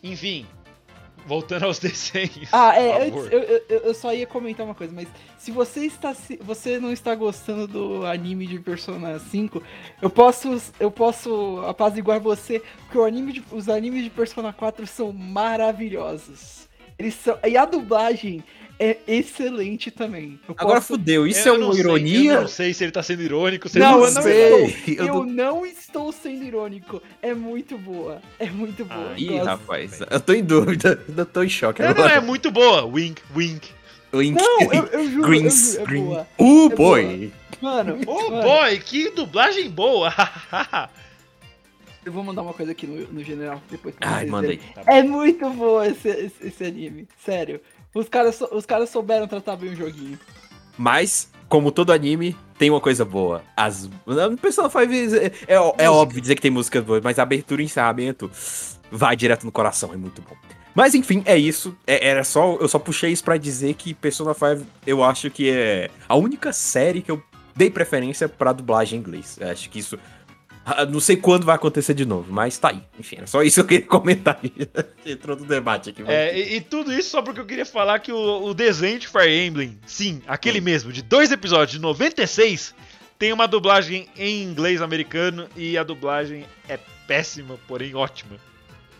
Enfim, 0.02 0.46
voltando 1.26 1.64
aos 1.64 1.78
desenhos. 1.80 2.48
Ah, 2.52 2.76
é, 2.78 3.07
antes, 3.07 3.33
eu, 3.33 3.40
eu, 3.40 3.62
eu 3.85 3.94
só 3.94 4.12
ia 4.12 4.26
comentar 4.26 4.64
uma 4.66 4.74
coisa, 4.74 4.92
mas 4.94 5.09
se 5.38 5.50
você 5.50 5.87
está 5.87 6.14
se 6.14 6.37
você 6.42 6.78
não 6.78 6.92
está 6.92 7.14
gostando 7.14 7.66
do 7.66 8.07
anime 8.07 8.46
de 8.46 8.59
Persona 8.59 9.18
5, 9.18 9.62
eu 10.02 10.11
posso 10.11 10.61
eu 10.78 10.90
posso 10.90 11.62
apaziguar 11.66 12.20
você, 12.20 12.62
porque 12.85 12.98
o 12.98 13.04
anime 13.04 13.33
de- 13.33 13.44
os 13.50 13.68
animes 13.68 14.04
de 14.04 14.11
Persona 14.11 14.52
4 14.52 14.87
são 14.87 15.11
maravilhosos. 15.11 16.68
Eles 16.98 17.14
são 17.14 17.38
e 17.46 17.57
a 17.57 17.64
dublagem 17.64 18.44
é 18.78 18.98
excelente 19.06 19.90
também. 19.90 20.38
Eu 20.48 20.54
Agora 20.58 20.76
posso- 20.76 20.88
fudeu, 20.88 21.26
isso 21.26 21.48
Eu 21.48 21.54
é 21.54 21.58
não 21.58 21.66
uma 21.66 21.74
sei, 21.74 21.82
ironia? 21.82 22.32
eu 22.32 22.40
não 22.42 22.48
sei 22.48 22.74
se 22.74 22.84
ele 22.84 22.92
tá 22.92 23.02
sendo 23.02 23.22
irônico, 23.22 23.68
se 23.68 23.78
Não, 23.78 23.98
ele 23.98 24.06
eu 24.08 24.14
não 24.14 24.22
sei. 24.22 24.42
estou. 24.44 24.94
Eu 24.94 25.06
Eu, 25.06 25.14
não- 25.14 25.24
não 25.24 25.66
estou 25.66 26.10
sendo 26.12 26.44
irônico. 26.44 27.02
É 27.22 27.32
muito 27.34 27.78
boa. 27.78 28.20
É 28.38 28.46
muito 28.50 28.84
boa. 28.84 29.12
Ih, 29.16 29.26
Gosto. 29.28 29.44
rapaz, 29.46 30.00
eu 30.10 30.20
tô 30.20 30.32
em 30.32 30.42
dúvida, 30.44 31.00
eu 31.16 31.26
tô 31.26 31.42
em 31.42 31.48
choque 31.48 31.80
Não, 31.82 31.88
não, 31.88 31.94
agora. 31.96 32.14
é 32.14 32.20
muito 32.20 32.50
boa. 32.50 32.84
Wink, 32.84 33.22
wink. 33.34 33.70
Wink. 34.12 34.40
Não, 34.40 34.60
eu, 34.72 34.84
eu 34.87 35.10
juro, 35.10 35.34
juro, 35.34 35.80
é 35.80 35.84
green. 35.87 36.04
boa. 36.04 36.26
Uh, 36.38 36.66
É 36.72 36.76
boy! 36.76 37.32
Mano, 37.60 37.98
Oh 38.06 38.30
mano, 38.30 38.42
boy, 38.42 38.78
que 38.78 39.10
dublagem 39.10 39.70
boa! 39.70 40.12
eu 42.04 42.12
vou 42.12 42.22
mandar 42.22 42.42
uma 42.42 42.52
coisa 42.52 42.72
aqui 42.72 42.87
no, 42.87 43.06
no 43.12 43.24
general 43.24 43.62
depois 43.70 43.94
Ai, 44.00 44.24
aí. 44.24 44.30
verem. 44.30 44.60
É 44.87 45.02
muito 45.02 45.48
boa 45.50 45.87
esse, 45.88 46.08
esse, 46.08 46.46
esse 46.48 46.64
anime. 46.64 47.08
Sério. 47.24 47.60
Os 47.94 48.09
caras, 48.09 48.40
os 48.50 48.66
caras 48.66 48.90
souberam 48.90 49.28
tratar 49.28 49.57
bem 49.57 49.70
o 49.70 49.76
joguinho. 49.76 50.18
Mas, 50.76 51.30
como 51.48 51.70
todo 51.70 51.92
anime, 51.92 52.37
tem 52.59 52.70
uma 52.70 52.80
coisa 52.80 53.04
boa. 53.04 53.42
As. 53.57 53.88
O 54.07 54.37
pessoal 54.37 54.68
faz. 54.68 55.12
É, 55.12 55.26
é, 55.46 55.54
é 55.78 55.90
óbvio 55.90 56.20
dizer 56.20 56.35
que 56.35 56.42
tem 56.42 56.50
músicas 56.50 56.83
boas, 56.85 57.02
mas 57.02 57.18
a 57.18 57.22
abertura 57.22 57.62
e 57.62 57.64
encerramento 57.64 58.30
vai 58.90 59.14
direto 59.16 59.44
no 59.44 59.52
coração, 59.52 59.92
é 59.92 59.96
muito 59.96 60.20
bom. 60.22 60.37
Mas 60.74 60.94
enfim, 60.94 61.22
é 61.24 61.38
isso. 61.38 61.76
É- 61.87 62.09
era 62.09 62.24
só. 62.24 62.57
Eu 62.61 62.68
só 62.68 62.78
puxei 62.78 63.12
isso 63.12 63.22
pra 63.22 63.37
dizer 63.37 63.74
que 63.74 63.94
Persona 63.94 64.35
5 64.35 64.66
eu 64.87 65.04
acho 65.04 65.30
que 65.30 65.48
é 65.50 65.90
a 66.09 66.16
única 66.16 66.52
série 66.52 67.00
que 67.00 67.11
eu 67.11 67.22
dei 67.54 67.70
preferência 67.70 68.28
pra 68.28 68.52
dublagem 68.52 68.98
em 68.98 69.00
inglês. 69.00 69.38
Eu 69.40 69.48
acho 69.48 69.70
que 69.70 69.78
isso. 69.78 69.96
Ah, 70.64 70.85
Não 70.87 71.00
sei 71.00 71.16
quando 71.16 71.44
vai 71.44 71.55
acontecer 71.57 71.94
de 71.94 72.05
novo, 72.05 72.33
mas 72.33 72.57
tá 72.59 72.68
aí. 72.70 72.83
Enfim, 72.98 73.16
era 73.18 73.27
só 73.27 73.42
isso 73.42 73.57
que 73.57 73.61
eu 73.61 73.66
queria 73.66 73.87
comentar. 73.90 74.40
Entrou 75.05 75.37
no 75.37 75.44
debate 75.44 75.90
aqui. 75.90 76.03
É, 76.07 76.37
e, 76.38 76.57
e 76.57 76.61
tudo 76.61 76.92
isso 76.92 77.11
só 77.11 77.22
porque 77.22 77.40
eu 77.40 77.46
queria 77.46 77.66
falar 77.66 77.98
que 77.98 78.12
o, 78.12 78.44
o 78.46 78.55
desenho 78.55 78.98
de 78.98 79.07
Fire 79.09 79.31
Emblem, 79.46 79.79
sim, 79.87 80.22
aquele 80.27 80.61
mesmo, 80.61 80.92
de 80.92 81.03
dois 81.03 81.31
episódios 81.33 81.72
de 81.72 81.79
96, 81.81 82.74
tem 83.18 83.33
uma 83.33 83.46
dublagem 83.46 84.09
em 84.16 84.42
inglês 84.42 84.81
americano 84.83 85.48
e 85.57 85.77
a 85.79 85.83
dublagem 85.85 86.44
é 86.68 86.79
péssima, 87.07 87.59
porém 87.68 87.94
ótima. 87.94 88.37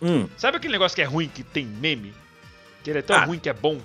Hum, 0.01 0.27
Sabe 0.37 0.57
aquele 0.57 0.73
negócio 0.73 0.95
que 0.95 1.01
é 1.01 1.05
ruim, 1.05 1.27
que 1.27 1.43
tem 1.43 1.65
meme? 1.65 2.13
Que 2.83 2.89
ele 2.91 2.99
é 2.99 3.01
tão 3.01 3.15
Ah. 3.15 3.25
ruim 3.25 3.39
que 3.39 3.49
é 3.49 3.53
bom? 3.53 3.79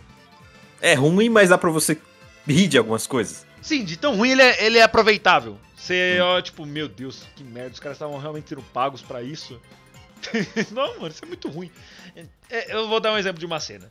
é 0.82 0.94
ruim, 0.94 1.28
mas 1.28 1.50
dá 1.50 1.58
pra 1.58 1.70
você 1.70 1.98
rir 2.46 2.66
de 2.68 2.78
algumas 2.78 3.06
coisas. 3.06 3.46
Sim, 3.62 3.84
de 3.84 3.96
tão 3.96 4.16
ruim 4.16 4.30
ele 4.30 4.42
é, 4.42 4.64
ele 4.64 4.78
é 4.78 4.82
aproveitável. 4.82 5.58
Você, 5.76 6.18
ó, 6.20 6.40
tipo, 6.40 6.66
meu 6.66 6.88
Deus, 6.88 7.26
que 7.34 7.42
merda, 7.42 7.72
os 7.72 7.80
caras 7.80 7.96
estavam 7.96 8.18
realmente 8.18 8.48
sendo 8.48 8.62
pagos 8.62 9.02
pra 9.02 9.22
isso. 9.22 9.60
não, 10.72 10.94
mano, 10.96 11.08
isso 11.08 11.24
é 11.24 11.28
muito 11.28 11.48
ruim. 11.48 11.70
É, 12.50 12.74
eu 12.74 12.88
vou 12.88 13.00
dar 13.00 13.12
um 13.12 13.18
exemplo 13.18 13.38
de 13.38 13.46
uma 13.46 13.60
cena. 13.60 13.90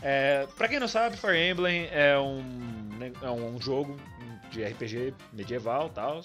É, 0.00 0.46
pra 0.56 0.68
quem 0.68 0.78
não 0.78 0.88
sabe, 0.88 1.16
Fire 1.16 1.36
Emblem 1.36 1.88
é 1.90 2.18
um, 2.18 2.42
é 3.22 3.30
um 3.30 3.60
jogo 3.60 3.96
de 4.50 4.64
RPG 4.64 5.14
medieval 5.32 5.88
e 5.88 5.90
tal. 5.90 6.22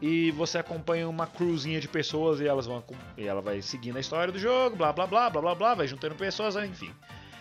E 0.00 0.30
você 0.32 0.58
acompanha 0.58 1.08
uma 1.08 1.26
cruzinha 1.26 1.80
de 1.80 1.86
pessoas 1.86 2.40
e 2.40 2.46
elas 2.46 2.66
vão 2.66 2.82
e 3.16 3.26
ela 3.26 3.40
vai 3.40 3.62
seguindo 3.62 3.96
a 3.96 4.00
história 4.00 4.32
do 4.32 4.38
jogo, 4.38 4.74
blá 4.74 4.92
blá 4.92 5.06
blá 5.06 5.30
blá 5.30 5.40
blá 5.40 5.54
blá, 5.54 5.74
vai 5.74 5.86
juntando 5.86 6.14
pessoas, 6.14 6.56
enfim. 6.56 6.92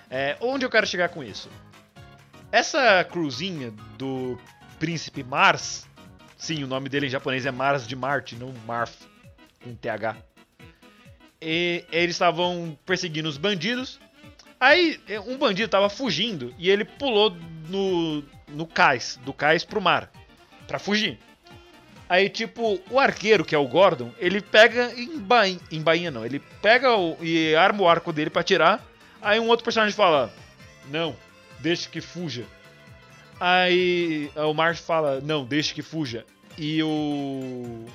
É, 0.10 0.38
onde 0.42 0.66
eu 0.66 0.70
quero 0.70 0.86
chegar 0.86 1.10
com 1.10 1.24
isso? 1.24 1.50
Essa 2.52 3.04
cruzinha 3.06 3.72
do 3.98 4.38
Príncipe 4.82 5.24
Mars, 5.24 5.88
sim, 6.36 6.63
o 6.63 6.67
nome 6.67 6.89
dele 6.89 7.06
em 7.06 7.10
japonês 7.10 7.46
é 7.46 7.52
Mars 7.52 7.88
de 7.88 7.96
Marte, 7.96 8.36
não 8.36 8.52
Marf, 8.65 8.91
com 9.63 9.76
TH. 9.76 10.17
E 11.39 11.86
eles 11.91 12.15
estavam 12.15 12.76
perseguindo 12.84 13.30
os 13.30 13.38
bandidos. 13.38 14.00
Aí 14.60 15.00
eh, 15.08 15.20
um 15.20 15.38
bandido 15.38 15.70
tava 15.70 15.88
fugindo 15.88 16.52
e 16.58 16.67
ele 16.67 16.84
pulou 16.84 17.30
no, 17.70 18.24
no 18.48 18.65
cais, 18.65 19.20
do 19.24 19.32
cais 19.32 19.63
pro 19.63 19.80
mar, 19.80 20.12
pra 20.67 20.80
fugir. 20.80 21.20
Aí, 22.10 22.28
tipo, 22.28 22.82
o 22.89 23.00
arqueiro, 23.00 23.46
que 23.46 23.54
é 23.54 23.60
o 23.60 23.67
Gordon, 23.67 24.12
ele 24.17 24.41
pega 24.41 24.91
em 24.96 25.20
bainha, 25.20 25.60
em 25.72 25.80
bainha 25.80 26.10
não, 26.10 26.26
ele 26.26 26.39
pega 26.60 26.98
o, 26.98 27.24
e 27.24 27.54
arma 27.56 27.84
o 27.84 27.88
arco 27.88 28.12
dele 28.12 28.32
pra 28.32 28.41
atirar. 28.41 28.84
Aí 29.22 29.39
um 29.39 29.48
outro 29.48 29.63
personagem 29.63 29.96
fala: 29.96 30.34
Não, 30.89 31.15
deixe 31.60 31.88
que 31.88 32.02
fuja. 32.02 32.48
Aí 33.44 34.32
o 34.36 34.54
Márcio 34.54 34.86
fala: 34.86 35.20
Não, 35.20 35.44
deixe 35.44 35.74
que 35.74 35.82
fuja. 35.82 36.24
E 36.60 36.84
o. 36.84 37.88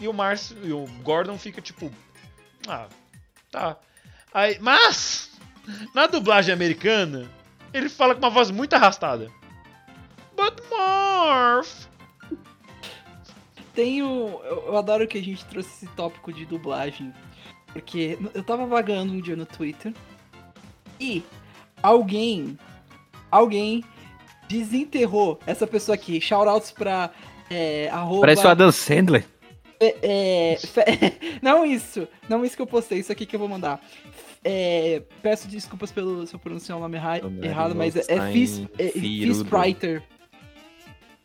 E 0.00 0.08
o 0.08 0.14
Márcio. 0.14 0.56
E 0.64 0.72
o 0.72 0.86
Gordon 1.02 1.36
fica 1.36 1.60
tipo. 1.60 1.92
Ah, 2.66 2.88
tá. 3.50 3.76
Aí, 4.32 4.58
mas. 4.60 5.30
Na 5.94 6.06
dublagem 6.06 6.54
americana, 6.54 7.30
ele 7.72 7.90
fala 7.90 8.14
com 8.14 8.20
uma 8.20 8.30
voz 8.30 8.50
muito 8.50 8.72
arrastada. 8.72 9.30
But 10.34 10.58
Marv. 10.70 11.68
Tem 13.74 14.02
o. 14.02 14.40
Eu 14.42 14.78
adoro 14.78 15.06
que 15.06 15.18
a 15.18 15.22
gente 15.22 15.44
trouxe 15.44 15.68
esse 15.68 15.86
tópico 15.94 16.32
de 16.32 16.46
dublagem. 16.46 17.12
Porque 17.74 18.18
eu 18.32 18.42
tava 18.42 18.64
vagando 18.64 19.12
um 19.12 19.20
dia 19.20 19.36
no 19.36 19.44
Twitter. 19.44 19.92
E 20.98 21.22
alguém. 21.82 22.58
Alguém 23.30 23.84
desenterrou 24.48 25.38
essa 25.46 25.66
pessoa 25.66 25.94
aqui. 25.94 26.20
Shoutouts 26.20 26.70
pra. 26.70 27.10
É, 27.50 27.88
arroba, 27.92 28.22
Parece 28.22 28.44
o 28.46 28.48
Adam 28.48 28.72
Sandler. 28.72 29.24
é, 30.02 30.58
fe- 30.60 31.38
não 31.42 31.64
isso. 31.64 32.08
Não 32.28 32.44
isso 32.44 32.56
que 32.56 32.62
eu 32.62 32.66
postei. 32.66 32.98
Isso 32.98 33.12
aqui 33.12 33.26
que 33.26 33.36
eu 33.36 33.40
vou 33.40 33.48
mandar. 33.48 33.80
É, 34.42 35.02
peço 35.22 35.48
desculpas 35.48 35.90
pelo 35.90 36.26
se 36.26 36.34
eu 36.34 36.38
pronunciar 36.38 36.76
o 36.76 36.80
nome 36.80 36.96
Tonari 36.96 37.32
errado, 37.42 37.74
mas 37.74 37.96
é, 37.96 38.00
é 38.00 38.02
Stein 38.02 38.32
Fis, 38.32 38.62
é. 38.78 38.88
Fispriter. 38.88 40.02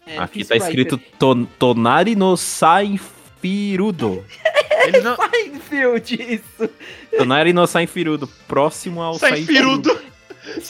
É, 0.07 0.17
Aqui 0.17 0.43
tá 0.45 0.55
Fispriter. 0.55 0.57
escrito 0.67 0.97
ton, 1.17 1.43
Tonari 1.45 2.15
no 2.15 2.35
Sainfirudo. 2.37 4.25
Ele 4.87 5.01
não. 5.01 5.15
Seinfeld, 5.17 6.15
isso. 6.35 6.69
Tonari 7.17 7.51
no 7.53 7.67
Sainfirudo. 7.67 8.27
Próximo 8.47 9.01
ao 9.01 9.15
Sai 9.15 9.43
firudo. 9.43 9.99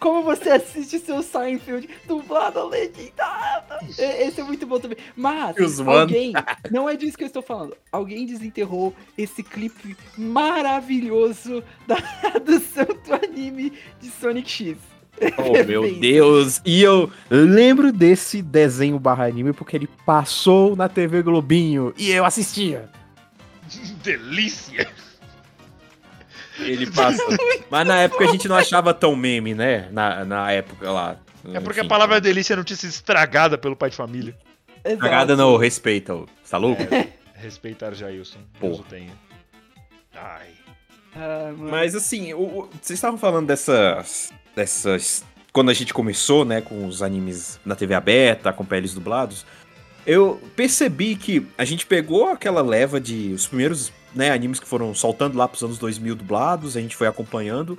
Como 0.00 0.22
você 0.22 0.48
assiste 0.48 0.98
seu 0.98 1.22
Seinfeld 1.22 1.86
dublado 2.08 2.66
legendado? 2.66 3.84
Esse 3.98 4.40
é 4.40 4.44
muito 4.44 4.66
bom 4.66 4.80
também. 4.80 4.96
Mas 5.14 5.78
alguém, 5.78 6.32
não 6.72 6.88
é 6.88 6.96
disso 6.96 7.18
que 7.18 7.24
eu 7.24 7.28
estou 7.28 7.42
falando. 7.42 7.76
Alguém 7.92 8.24
desenterrou 8.24 8.94
esse 9.16 9.42
clipe 9.42 9.94
maravilhoso 10.16 11.62
da 11.86 11.96
do 12.40 13.14
anime 13.14 13.74
de 14.00 14.08
Sonic 14.08 14.50
X. 14.50 14.78
Oh, 15.36 15.52
meu 15.66 15.82
Bem, 15.82 16.00
Deus. 16.00 16.62
E 16.64 16.82
eu 16.82 17.10
lembro 17.28 17.92
desse 17.92 18.40
desenho 18.40 18.98
barra 18.98 19.26
anime 19.26 19.52
porque 19.52 19.76
ele 19.76 19.88
passou 20.06 20.74
na 20.74 20.88
TV 20.88 21.22
Globinho 21.22 21.92
e 21.98 22.10
eu 22.10 22.24
assistia. 22.24 22.88
Delícia. 24.02 24.88
Ele 26.60 26.90
passa. 26.90 27.22
Mas 27.70 27.86
na 27.86 28.00
época 28.00 28.24
a 28.24 28.28
gente 28.28 28.46
não 28.48 28.56
achava 28.56 28.92
tão 28.94 29.14
meme, 29.16 29.54
né? 29.54 29.88
Na, 29.92 30.24
na 30.24 30.50
época 30.52 30.90
lá. 30.90 31.16
É 31.52 31.60
porque 31.60 31.80
Enfim. 31.80 31.86
a 31.86 31.88
palavra 31.88 32.20
delícia 32.20 32.54
não 32.56 32.64
tinha 32.64 32.76
sido 32.76 32.90
estragada 32.90 33.56
pelo 33.56 33.74
pai 33.76 33.90
de 33.90 33.96
família. 33.96 34.36
Exato. 34.84 35.00
Cagada 35.02 35.36
não, 35.36 35.56
respeita. 35.56 36.14
Tá 36.48 36.58
louco? 36.58 36.82
Respeitar 37.34 37.94
Jailson. 37.94 38.38
Porra. 38.58 38.72
Deus 38.74 38.80
o 38.80 38.84
tenha. 38.84 39.12
Ai. 40.14 40.48
Ah. 41.16 41.52
Mas 41.56 41.94
assim, 41.94 42.32
o- 42.34 42.38
o- 42.60 42.70
vocês 42.80 42.96
estavam 42.98 43.18
falando 43.18 43.46
dessas. 43.46 44.32
dessas. 44.54 45.24
Quando 45.52 45.70
a 45.70 45.74
gente 45.74 45.92
começou, 45.92 46.44
né, 46.44 46.60
com 46.60 46.86
os 46.86 47.02
animes 47.02 47.58
na 47.64 47.74
TV 47.74 47.94
aberta, 47.94 48.52
com 48.52 48.64
PLs 48.64 48.94
dublados, 48.94 49.44
eu 50.06 50.40
percebi 50.54 51.16
que 51.16 51.46
a 51.58 51.64
gente 51.64 51.86
pegou 51.86 52.28
aquela 52.28 52.62
leva 52.62 53.00
de. 53.00 53.32
os 53.32 53.46
primeiros 53.46 53.92
né, 54.14 54.30
animes 54.30 54.60
que 54.60 54.66
foram 54.66 54.94
soltando 54.94 55.36
lá 55.36 55.46
pros 55.46 55.62
anos 55.62 55.78
2000 55.78 56.14
dublados, 56.14 56.76
a 56.76 56.80
gente 56.80 56.96
foi 56.96 57.06
acompanhando. 57.06 57.78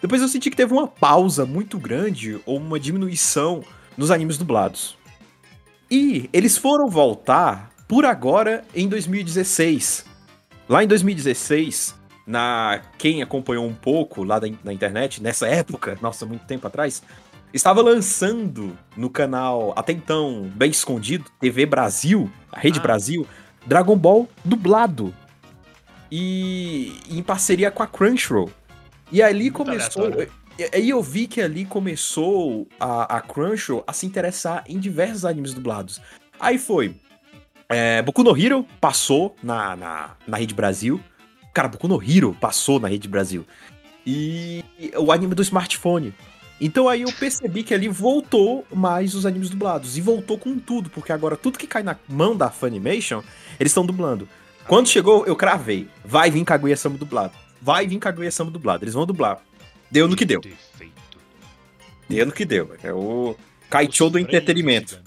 Depois 0.00 0.20
eu 0.22 0.28
senti 0.28 0.50
que 0.50 0.56
teve 0.56 0.72
uma 0.72 0.86
pausa 0.86 1.46
muito 1.46 1.78
grande 1.78 2.40
ou 2.44 2.58
uma 2.58 2.78
diminuição 2.78 3.62
nos 3.96 4.10
animes 4.10 4.36
dublados. 4.36 4.96
E 5.90 6.28
eles 6.32 6.56
foram 6.56 6.88
voltar 6.88 7.70
por 7.88 8.04
agora 8.04 8.64
em 8.74 8.88
2016. 8.88 10.04
Lá 10.68 10.82
em 10.82 10.86
2016, 10.88 11.94
na 12.26 12.82
quem 12.98 13.22
acompanhou 13.22 13.64
um 13.64 13.74
pouco 13.74 14.24
lá 14.24 14.38
da, 14.38 14.48
na 14.64 14.72
internet, 14.72 15.22
nessa 15.22 15.46
época, 15.46 15.96
nossa, 16.02 16.26
muito 16.26 16.44
tempo 16.44 16.66
atrás, 16.66 17.02
estava 17.54 17.80
lançando 17.80 18.76
no 18.96 19.08
canal, 19.08 19.72
até 19.76 19.92
então 19.92 20.50
bem 20.54 20.70
escondido, 20.70 21.24
TV 21.40 21.64
Brasil, 21.64 22.30
a 22.50 22.58
Rede 22.58 22.80
Ah. 22.80 22.82
Brasil, 22.82 23.26
Dragon 23.64 23.96
Ball 23.96 24.28
dublado. 24.44 25.14
E 26.10 26.98
em 27.08 27.22
parceria 27.22 27.70
com 27.70 27.82
a 27.82 27.86
Crunchyroll. 27.86 28.50
E 29.10 29.22
ali 29.22 29.44
Muito 29.44 29.54
começou. 29.54 30.10
Aí 30.72 30.88
eu 30.88 31.02
vi 31.02 31.26
que 31.26 31.40
ali 31.40 31.64
começou 31.64 32.66
a, 32.80 33.16
a 33.16 33.20
Crunchyroll 33.20 33.84
a 33.86 33.92
se 33.92 34.06
interessar 34.06 34.64
em 34.66 34.78
diversos 34.78 35.24
animes 35.24 35.52
dublados. 35.52 36.00
Aí 36.40 36.58
foi. 36.58 36.94
É, 37.68 38.00
Boku 38.02 38.22
no 38.22 38.36
Hero 38.36 38.66
passou 38.80 39.36
na, 39.42 39.76
na, 39.76 40.10
na 40.26 40.36
Rede 40.36 40.54
Brasil. 40.54 41.00
Cara, 41.52 41.68
Boku 41.68 41.88
no 41.88 42.02
Hero 42.02 42.36
passou 42.40 42.80
na 42.80 42.88
Rede 42.88 43.08
Brasil. 43.08 43.44
E 44.06 44.64
o 44.96 45.10
anime 45.10 45.34
do 45.34 45.42
smartphone. 45.42 46.14
Então 46.60 46.88
aí 46.88 47.02
eu 47.02 47.12
percebi 47.12 47.62
que 47.62 47.74
ali 47.74 47.88
voltou 47.88 48.64
mais 48.72 49.14
os 49.14 49.26
animes 49.26 49.50
dublados. 49.50 49.98
E 49.98 50.00
voltou 50.00 50.38
com 50.38 50.58
tudo, 50.58 50.88
porque 50.88 51.12
agora 51.12 51.36
tudo 51.36 51.58
que 51.58 51.66
cai 51.66 51.82
na 51.82 51.96
mão 52.08 52.36
da 52.36 52.50
Funimation, 52.50 53.22
eles 53.60 53.72
estão 53.72 53.84
dublando. 53.84 54.28
Quando 54.66 54.88
chegou, 54.88 55.24
eu 55.26 55.36
cravei. 55.36 55.88
Vai 56.04 56.30
vir 56.30 56.44
Kaguya-sama 56.44 56.98
dublado. 56.98 57.32
Vai 57.62 57.86
vir 57.86 57.98
Kaguya-sama 57.98 58.50
dublado. 58.50 58.84
Eles 58.84 58.94
vão 58.94 59.06
dublar. 59.06 59.40
Deu 59.90 60.08
no 60.08 60.16
que 60.16 60.24
deu. 60.24 60.40
Defeito. 60.40 60.94
Deu 62.08 62.26
no 62.26 62.32
que 62.32 62.44
deu. 62.44 62.74
É 62.82 62.92
o 62.92 63.36
Kaichou 63.70 64.10
do 64.10 64.18
entretenimento. 64.18 65.00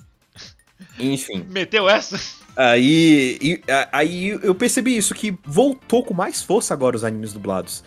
Enfim. 0.97 1.45
Meteu 1.49 1.89
essa? 1.89 2.19
Aí, 2.55 3.61
aí 3.91 4.29
eu 4.43 4.53
percebi 4.53 4.97
isso, 4.97 5.13
que 5.13 5.37
voltou 5.45 6.03
com 6.03 6.13
mais 6.13 6.41
força 6.41 6.73
agora 6.73 6.95
os 6.95 7.05
animes 7.05 7.31
dublados. 7.31 7.83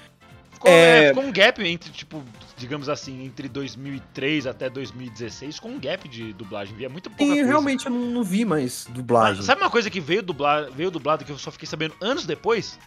Ficou, 0.62 0.70
É. 0.70 1.04
é, 1.04 1.08
ficou 1.08 1.24
um 1.24 1.32
gap 1.32 1.62
entre, 1.66 1.90
tipo, 1.90 2.22
digamos 2.56 2.88
assim, 2.88 3.24
entre 3.24 3.48
2003 3.48 4.46
até 4.46 4.70
2016, 4.70 5.58
com 5.58 5.70
um 5.70 5.80
gap 5.80 6.08
de 6.08 6.32
dublagem. 6.32 6.74
Via 6.76 6.88
muito 6.88 7.10
pouca 7.10 7.24
E 7.24 7.28
coisa. 7.28 7.44
realmente 7.46 7.86
eu 7.86 7.92
não, 7.92 8.00
não 8.06 8.22
vi 8.22 8.44
mais 8.44 8.86
Ah, 8.88 8.92
dublagem. 8.92 9.42
Sabe 9.42 9.60
uma 9.60 9.70
coisa 9.70 9.90
que 9.90 10.00
veio, 10.00 10.22
dublar, 10.22 10.70
veio 10.70 10.90
dublado 10.90 11.24
que 11.24 11.32
eu 11.32 11.38
só 11.38 11.50
fiquei 11.50 11.66
sabendo 11.66 11.94
anos 12.00 12.24
depois? 12.24 12.78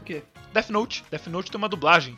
O 0.00 0.04
quê? 0.04 0.22
Death 0.52 0.70
Note. 0.70 1.04
Death 1.10 1.26
Note 1.26 1.50
tem 1.50 1.58
uma 1.58 1.68
dublagem. 1.68 2.16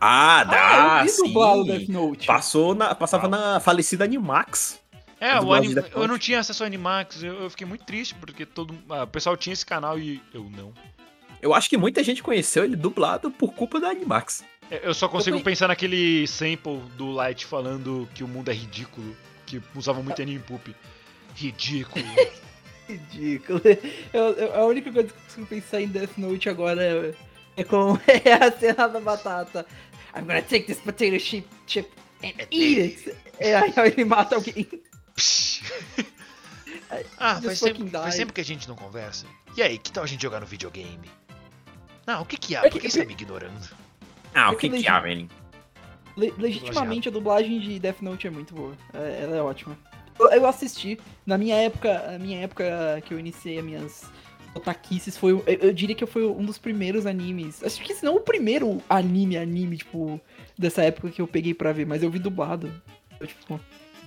Ah, 0.00 0.40
Ah, 0.40 0.44
dá, 0.44 0.98
eu 0.98 1.04
vi 1.04 1.10
sim. 1.10 1.34
Death 1.66 1.88
Note. 1.88 2.26
Passou 2.26 2.74
na, 2.74 2.94
passava 2.94 3.28
na 3.28 3.60
falecida 3.60 4.04
Animax. 4.04 4.80
É, 5.20 5.30
A 5.30 5.40
o 5.40 5.60
Death 5.60 5.92
eu 5.94 6.08
não 6.08 6.18
tinha 6.18 6.40
acesso 6.40 6.62
ao 6.62 6.66
Animax, 6.66 7.22
eu, 7.22 7.42
eu 7.44 7.50
fiquei 7.50 7.66
muito 7.66 7.84
triste, 7.84 8.14
porque 8.16 8.44
todo 8.44 8.74
ah, 8.90 9.04
o 9.04 9.06
pessoal 9.06 9.36
tinha 9.36 9.52
esse 9.52 9.64
canal 9.64 9.98
e 9.98 10.20
eu 10.34 10.50
não. 10.50 10.74
Eu 11.44 11.52
acho 11.52 11.68
que 11.68 11.76
muita 11.76 12.02
gente 12.02 12.22
conheceu 12.22 12.64
ele 12.64 12.74
dublado 12.74 13.30
por 13.30 13.52
culpa 13.52 13.78
da 13.78 13.90
Animax. 13.90 14.42
É, 14.70 14.80
Eu 14.82 14.94
só 14.94 15.06
consigo 15.06 15.36
Eu 15.36 15.42
pensar 15.42 15.68
naquele 15.68 16.26
sample 16.26 16.78
do 16.96 17.10
Light 17.12 17.44
falando 17.44 18.08
que 18.14 18.24
o 18.24 18.26
mundo 18.26 18.50
é 18.50 18.54
ridículo, 18.54 19.14
que 19.44 19.60
usavam 19.74 20.02
muito 20.02 20.22
anime 20.22 20.38
poop. 20.38 20.74
Ridículo. 21.36 22.02
Ridículo. 22.88 23.60
Eu- 24.10 24.32
eu- 24.32 24.54
a 24.54 24.64
única 24.64 24.90
coisa 24.90 25.08
que 25.08 25.14
eu 25.14 25.22
consigo 25.22 25.46
pensar 25.46 25.82
em 25.82 25.88
Death 25.88 26.16
Note 26.16 26.48
agora 26.48 26.82
é, 26.82 27.14
é 27.58 27.62
com 27.64 27.98
é 28.08 28.32
a 28.32 28.50
cena 28.50 28.88
da 28.88 29.00
batata. 29.00 29.66
I'm 30.16 30.22
gonna 30.24 30.40
take 30.40 30.62
this 30.64 30.80
potato 30.80 31.18
chip, 31.20 31.46
chip 31.66 31.90
and 32.22 32.32
eat 32.50 32.80
it. 32.80 33.14
É, 33.38 33.54
aí 33.56 33.72
ele 33.94 34.06
mata 34.06 34.36
alguém. 34.36 34.66
Ah, 37.18 37.40
faz 37.42 37.58
fucking 37.60 37.88
faz 37.90 38.16
tempo 38.16 38.32
que 38.32 38.40
a 38.40 38.44
gente 38.44 38.68
não 38.68 38.76
conversa. 38.76 39.26
E 39.56 39.62
aí, 39.62 39.78
que 39.78 39.90
tal 39.90 40.04
a 40.04 40.06
gente 40.06 40.22
jogar 40.22 40.40
no 40.40 40.46
videogame? 40.46 41.10
Não, 42.06 42.22
o 42.22 42.26
que 42.26 42.36
que 42.36 42.54
há? 42.56 42.60
É 42.60 42.62
Por 42.70 42.72
que- 42.80 42.86
que 42.86 42.90
você 42.92 43.00
tá 43.00 43.06
me 43.06 43.12
ignorando? 43.12 43.70
Ah, 44.34 44.48
É 44.50 44.52
o 44.52 44.56
que 44.56 44.68
que 44.68 44.82
que 44.82 44.88
há, 44.88 45.00
velho? 45.00 45.28
Le- 46.16 46.32
legitimamente 46.38 47.08
a 47.08 47.12
dublagem 47.12 47.58
de 47.60 47.78
Death 47.78 48.00
Note 48.02 48.26
é 48.26 48.30
muito 48.30 48.54
boa. 48.54 48.74
É- 48.92 49.22
ela 49.24 49.36
é 49.36 49.42
ótima. 49.42 49.76
Eu, 50.18 50.28
eu 50.30 50.46
assisti. 50.46 50.98
Na 51.26 51.36
minha 51.38 51.56
época, 51.56 52.14
a 52.14 52.18
minha 52.18 52.40
época 52.40 53.02
que 53.04 53.12
eu 53.14 53.18
iniciei 53.18 53.58
as 53.58 53.64
minhas 53.64 54.04
otaquices 54.54 55.16
foi. 55.16 55.32
Eu, 55.32 55.42
eu 55.46 55.72
diria 55.72 55.94
que 55.96 56.06
foi 56.06 56.24
um 56.26 56.44
dos 56.44 56.58
primeiros 56.58 57.06
animes. 57.06 57.62
Acho 57.64 57.82
que 57.82 57.94
se 57.94 58.04
não 58.04 58.16
o 58.16 58.20
primeiro 58.20 58.80
anime, 58.88 59.36
anime, 59.36 59.76
tipo, 59.78 60.20
dessa 60.56 60.82
época 60.82 61.10
que 61.10 61.20
eu 61.20 61.26
peguei 61.26 61.52
pra 61.54 61.72
ver, 61.72 61.86
mas 61.86 62.02
eu 62.02 62.10
vi 62.10 62.18
dublado. 62.20 62.70
Eu, 63.18 63.26
tipo, 63.26 63.60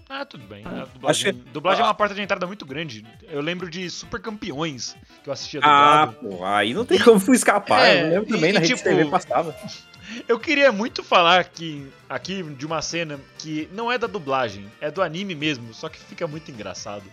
Ah, 0.09 0.25
tudo 0.25 0.45
bem. 0.45 0.63
Ah, 0.65 0.83
A 0.83 0.85
dublagem, 0.85 1.29
acho 1.31 1.39
dublagem 1.51 1.81
é 1.81 1.83
ah. 1.83 1.87
uma 1.87 1.93
porta 1.93 2.15
de 2.15 2.21
entrada 2.21 2.47
muito 2.47 2.65
grande. 2.65 3.05
Eu 3.23 3.41
lembro 3.41 3.69
de 3.69 3.89
Super 3.89 4.21
Campeões, 4.21 4.95
que 5.23 5.29
eu 5.29 5.33
assistia 5.33 5.59
Ah, 5.63 6.05
dublado. 6.05 6.37
pô, 6.37 6.45
aí 6.45 6.73
não 6.73 6.85
tem 6.85 6.99
como 6.99 7.19
escapar. 7.33 7.85
É, 7.85 8.03
eu 8.03 8.09
lembro 8.09 8.25
também 8.29 8.49
e- 8.51 8.53
na 8.53 8.59
e 8.59 8.63
Rede 8.63 8.75
tipo- 8.75 8.83
TV 8.89 9.05
passava. 9.05 9.55
Eu 10.25 10.39
queria 10.39 10.71
muito 10.71 11.03
falar 11.03 11.37
aqui, 11.41 11.85
aqui 12.07 12.41
de 12.41 12.65
uma 12.65 12.81
cena 12.81 13.19
que 13.37 13.67
não 13.73 13.91
é 13.91 13.97
da 13.97 14.07
dublagem, 14.07 14.65
é 14.79 14.89
do 14.89 15.01
anime 15.01 15.35
mesmo, 15.35 15.73
só 15.73 15.89
que 15.89 15.99
fica 15.99 16.25
muito 16.25 16.49
engraçado. 16.49 17.03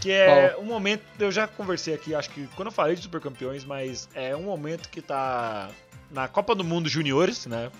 Que 0.00 0.10
é 0.10 0.56
um 0.58 0.64
momento, 0.64 1.02
eu 1.20 1.30
já 1.30 1.46
conversei 1.46 1.94
aqui, 1.94 2.16
acho 2.16 2.28
que 2.30 2.48
quando 2.56 2.66
eu 2.68 2.72
falei 2.72 2.96
de 2.96 3.02
Super 3.02 3.20
Campeões, 3.20 3.64
mas 3.64 4.08
é 4.16 4.34
um 4.34 4.42
momento 4.42 4.88
que 4.88 5.00
tá 5.00 5.68
na 6.10 6.26
Copa 6.26 6.56
do 6.56 6.64
Mundo 6.64 6.88
Juniores, 6.88 7.46
né? 7.46 7.70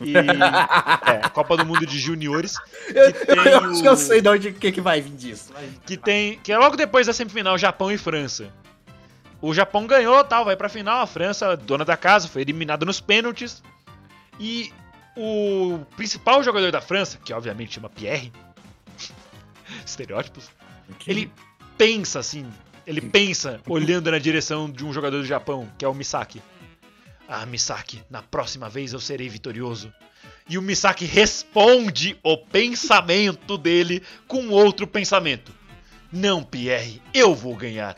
E, 0.00 0.14
é, 0.16 1.28
Copa 1.30 1.56
do 1.56 1.66
Mundo 1.66 1.86
de 1.86 1.98
Juniores, 1.98 2.54
Eu, 2.94 3.10
eu 3.36 3.58
acho 3.70 3.82
que 3.82 3.88
eu 3.88 3.92
o- 3.92 3.96
sei 3.96 4.20
de 4.20 4.28
onde 4.28 4.52
que, 4.52 4.72
que 4.72 4.80
vai 4.80 5.00
vir 5.00 5.12
disso. 5.14 5.52
Vai. 5.52 5.68
que 5.86 5.96
tem, 5.96 6.38
que 6.38 6.52
é 6.52 6.58
logo 6.58 6.76
depois 6.76 7.06
da 7.06 7.12
semifinal 7.12 7.56
Japão 7.58 7.90
e 7.90 7.98
França. 7.98 8.48
O 9.40 9.52
Japão 9.52 9.86
ganhou, 9.86 10.24
tal, 10.24 10.44
vai 10.44 10.56
pra 10.56 10.68
final, 10.70 11.02
a 11.02 11.06
França, 11.06 11.56
dona 11.56 11.84
da 11.84 11.96
casa, 11.96 12.28
foi 12.28 12.40
eliminada 12.42 12.86
nos 12.86 13.00
pênaltis. 13.00 13.62
E 14.40 14.72
o 15.16 15.80
principal 15.96 16.42
jogador 16.42 16.72
da 16.72 16.80
França, 16.80 17.18
que 17.22 17.32
obviamente 17.32 17.74
chama 17.74 17.90
Pierre, 17.90 18.32
estereótipos, 19.84 20.48
ele 21.06 21.30
pensa 21.76 22.18
assim, 22.20 22.46
ele 22.86 23.00
pensa 23.00 23.60
olhando 23.68 24.10
na 24.10 24.18
direção 24.18 24.70
de 24.70 24.84
um 24.84 24.92
jogador 24.92 25.18
do 25.18 25.26
Japão, 25.26 25.68
que 25.78 25.84
é 25.84 25.88
o 25.88 25.94
Misaki. 25.94 26.42
Ah, 27.28 27.46
Misaki, 27.46 28.02
na 28.10 28.22
próxima 28.22 28.68
vez 28.68 28.92
eu 28.92 29.00
serei 29.00 29.28
vitorioso. 29.28 29.92
E 30.48 30.58
o 30.58 30.62
Misaki 30.62 31.06
responde 31.06 32.18
o 32.22 32.36
pensamento 32.36 33.56
dele 33.56 34.02
com 34.28 34.48
outro 34.48 34.86
pensamento. 34.86 35.52
Não, 36.12 36.42
Pierre, 36.42 37.00
eu 37.12 37.34
vou 37.34 37.56
ganhar. 37.56 37.96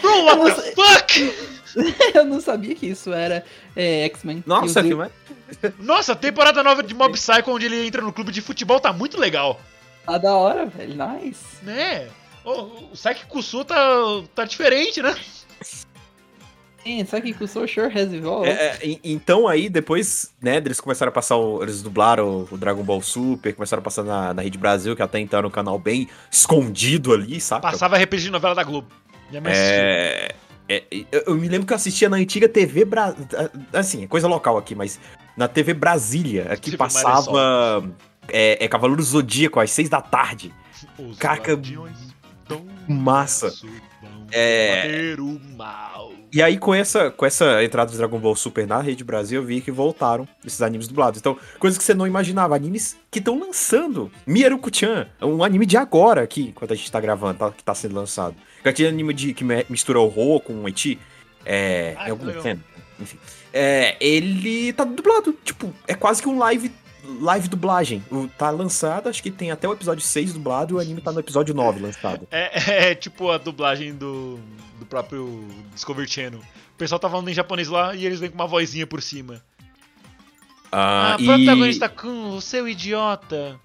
Bro, 0.00 0.24
what 0.38 0.62
the 0.62 0.72
fuck? 0.72 1.50
eu 2.14 2.24
não 2.24 2.40
sabia 2.40 2.74
que 2.74 2.86
isso 2.86 3.12
era 3.12 3.44
é, 3.74 4.04
X-Men. 4.06 4.44
Nossa, 4.46 4.80
Eu- 4.80 4.84
filme 4.84 5.10
Nossa, 5.78 6.12
a 6.12 6.16
temporada 6.16 6.62
nova 6.62 6.82
de 6.82 6.94
Mob 6.94 7.12
Psycho, 7.14 7.50
onde 7.50 7.66
ele 7.66 7.86
entra 7.86 8.00
no 8.02 8.12
clube 8.12 8.32
de 8.32 8.40
futebol, 8.40 8.80
tá 8.80 8.92
muito 8.92 9.18
legal. 9.18 9.60
Tá 10.06 10.18
da 10.18 10.34
hora, 10.34 10.66
velho. 10.66 10.94
Nice. 10.94 11.44
Né? 11.62 12.08
O, 12.44 12.92
o 12.92 12.96
Saiki 12.96 13.26
Kusu 13.26 13.64
tá, 13.64 13.76
tá 14.34 14.44
diferente, 14.44 15.02
né? 15.02 15.14
Sim, 16.82 17.04
sabe 17.04 17.32
que 17.34 17.44
o 17.44 17.48
Social 17.48 17.86
has 17.86 18.12
evolved? 18.12 18.50
É, 18.50 18.78
é, 18.82 18.98
então 19.04 19.46
aí, 19.46 19.68
depois, 19.68 20.32
né, 20.40 20.56
eles 20.56 20.80
começaram 20.80 21.10
a 21.10 21.12
passar, 21.12 21.36
o- 21.36 21.62
eles 21.62 21.82
dublaram 21.82 22.48
o 22.50 22.56
Dragon 22.56 22.82
Ball 22.82 23.02
Super, 23.02 23.54
começaram 23.54 23.80
a 23.80 23.84
passar 23.84 24.02
na, 24.02 24.32
na 24.32 24.42
Rede 24.42 24.56
Brasil, 24.56 24.96
que 24.96 25.02
até 25.02 25.18
então 25.18 25.38
era 25.38 25.46
um 25.46 25.50
canal 25.50 25.78
bem 25.78 26.08
escondido 26.30 27.12
ali, 27.12 27.40
saca? 27.40 27.62
Passava 27.62 27.96
a 27.96 27.98
reprise 27.98 28.24
de 28.24 28.30
novela 28.30 28.54
da 28.54 28.64
Globo. 28.64 28.88
Minha 29.28 29.42
mãe 29.42 29.52
assistia. 29.52 29.74
É, 29.76 30.34
é, 30.68 30.84
eu, 31.26 31.34
me 31.36 31.48
lembro 31.48 31.66
que 31.66 31.72
eu 31.72 31.76
assistia 31.76 32.08
na 32.08 32.16
antiga 32.16 32.48
TV 32.48 32.84
Bra... 32.84 33.14
assim, 33.72 34.04
é 34.04 34.06
coisa 34.06 34.26
local 34.26 34.56
aqui, 34.56 34.74
mas 34.74 34.98
na 35.36 35.48
TV 35.48 35.74
Brasília, 35.74 36.46
aqui 36.50 36.70
TV 36.70 36.76
passava 36.76 37.84
é, 38.28 38.64
é 38.64 38.68
Cavaleiro 38.68 39.02
do 39.02 39.06
Zodíaco 39.06 39.60
às 39.60 39.70
seis 39.70 39.88
da 39.88 40.00
tarde. 40.00 40.54
Os 40.98 41.18
do 42.48 42.64
massa. 42.88 43.52
É. 44.32 45.14
E 46.32 46.42
aí, 46.42 46.58
com 46.58 46.72
essa, 46.72 47.10
com 47.10 47.26
essa 47.26 47.62
entrada 47.64 47.90
do 47.90 47.96
Dragon 47.96 48.18
Ball 48.18 48.36
Super 48.36 48.66
na 48.66 48.80
Rede 48.80 49.02
Brasil, 49.02 49.40
eu 49.40 49.46
vi 49.46 49.60
que 49.60 49.70
voltaram 49.70 50.28
esses 50.46 50.62
animes 50.62 50.86
dublados. 50.86 51.18
Então, 51.18 51.36
coisas 51.58 51.76
que 51.76 51.82
você 51.82 51.92
não 51.92 52.06
imaginava. 52.06 52.54
Animes 52.54 52.96
que 53.10 53.18
estão 53.18 53.38
lançando. 53.38 54.12
Miyaruku-chan, 54.26 55.08
um 55.20 55.42
anime 55.42 55.66
de 55.66 55.76
agora 55.76 56.22
aqui, 56.22 56.48
enquanto 56.48 56.72
a 56.72 56.76
gente 56.76 56.90
tá 56.90 57.00
gravando, 57.00 57.38
tá, 57.38 57.50
que 57.50 57.64
tá 57.64 57.74
sendo 57.74 57.96
lançado. 57.96 58.36
Aquele 58.64 58.88
anime 58.88 59.12
de, 59.12 59.34
que 59.34 59.44
mistura 59.68 59.98
o 59.98 60.06
Ho 60.06 60.40
com 60.40 60.54
o 60.54 60.68
Eti. 60.68 60.98
É. 61.44 61.96
Ah, 61.98 62.10
é 62.10 62.40
cena. 62.40 62.60
Enfim. 63.00 63.18
É, 63.52 63.96
ele 64.00 64.72
tá 64.72 64.84
dublado. 64.84 65.36
Tipo, 65.44 65.72
é 65.88 65.94
quase 65.94 66.22
que 66.22 66.28
um 66.28 66.38
live. 66.38 66.70
Live 67.20 67.48
dublagem. 67.48 68.02
O- 68.10 68.28
Tá 68.28 68.50
lançado, 68.50 69.08
acho 69.08 69.22
que 69.22 69.30
tem 69.30 69.50
até 69.50 69.68
o 69.68 69.72
episódio 69.72 70.02
6 70.02 70.32
dublado 70.32 70.74
e 70.74 70.76
o 70.76 70.80
anime 70.80 71.00
tá 71.00 71.12
no 71.12 71.20
episódio 71.20 71.54
9 71.54 71.80
lançado. 71.80 72.26
É, 72.30 72.90
é 72.90 72.94
tipo 72.94 73.30
a 73.30 73.38
dublagem 73.38 73.94
do, 73.94 74.38
do 74.78 74.86
próprio 74.86 75.46
Discovery 75.74 76.08
Channel. 76.08 76.40
O 76.40 76.78
pessoal 76.78 76.98
tá 76.98 77.08
falando 77.10 77.28
em 77.28 77.34
japonês 77.34 77.68
lá 77.68 77.94
e 77.94 78.04
eles 78.06 78.20
vêm 78.20 78.30
com 78.30 78.36
uma 78.36 78.46
vozinha 78.46 78.86
por 78.86 79.02
cima. 79.02 79.42
Ah, 80.72 81.16
e- 81.18 81.24
protagonista 81.26 81.88
Kun, 81.88 82.36
o 82.36 82.40
seu 82.40 82.68
idiota. 82.68 83.58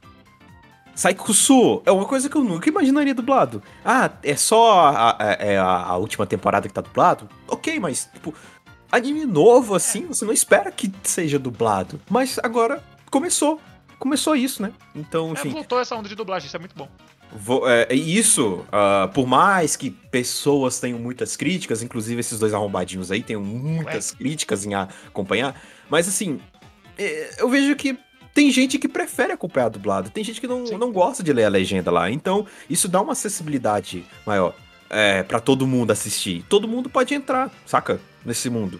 Saikusu 0.96 1.82
é 1.86 1.92
uma 1.92 2.06
coisa 2.06 2.30
que 2.30 2.36
eu 2.38 2.44
nunca 2.44 2.70
imaginaria 2.70 3.14
dublado. 3.14 3.62
Ah, 3.84 4.10
é 4.24 4.36
só 4.36 4.80
a, 4.88 5.12
a- 5.12 5.34
é 5.40 5.58
a- 5.58 5.66
a 5.84 5.98
última 5.98 6.26
temporada 6.26 6.68
que 6.68 6.74
tá 6.74 6.82
dublado? 6.82 7.30
Ok, 7.48 7.80
mas, 7.80 8.10
tipo, 8.14 8.34
anime 8.92 9.26
novo 9.26 9.76
assim, 9.76 10.06
você 10.08 10.24
não 10.24 10.32
espera 10.34 10.72
que 10.72 10.92
seja 11.04 11.38
dublado. 11.38 12.00
Mas 12.10 12.40
agora 12.42 12.82
começou. 13.20 13.60
Começou 13.98 14.36
isso, 14.36 14.62
né? 14.62 14.72
Então, 14.94 15.30
É, 15.30 15.32
enfim. 15.34 15.50
voltou 15.50 15.80
essa 15.80 15.96
onda 15.96 16.10
de 16.10 16.16
dublagem, 16.16 16.48
isso 16.48 16.56
é 16.56 16.60
muito 16.60 16.76
bom. 16.76 16.88
vo- 17.32 17.68
é, 17.68 17.88
e 17.94 18.18
isso, 18.18 18.66
ah, 18.72 19.10
por 19.14 19.26
mais 19.28 19.76
que 19.76 19.90
pessoas 19.90 20.80
tenham 20.80 21.00
muitas 21.00 21.36
críticas, 21.36 21.82
inclusive 21.82 22.20
esses 22.20 22.38
dois 22.40 22.54
arrombadinhos 22.54 23.12
aí 23.12 23.22
tenham 23.24 23.42
muitas 23.42 24.12
críticas 24.12 24.66
em 24.66 24.74
acompanhar, 24.74 25.60
mas 25.90 26.08
assim, 26.08 26.40
é, 26.98 27.36
eu 27.40 27.50
vejo 27.50 27.76
que 27.76 27.98
tem 28.34 28.52
gente 28.52 28.78
que 28.78 28.88
prefere 28.88 29.32
acompanhar 29.34 29.70
dublado, 29.70 30.10
tem 30.10 30.24
gente 30.24 30.40
que 30.40 30.48
não, 30.48 30.64
não 30.66 30.92
gosta 30.92 31.24
de 31.24 31.32
ler 31.34 31.46
a 31.46 31.50
legenda 31.50 31.90
lá, 31.92 32.10
então 32.12 32.46
isso 32.70 32.88
dá 32.88 33.02
uma 33.02 33.14
acessibilidade 33.14 34.06
maior 34.26 34.54
é, 34.90 35.24
para 35.24 35.40
todo 35.40 35.66
mundo 35.66 35.92
assistir. 35.92 36.44
Todo 36.48 36.68
mundo 36.68 36.90
pode 36.90 37.14
entrar, 37.14 37.50
saca? 37.66 38.00
Nesse 38.26 38.50
mundo. 38.50 38.80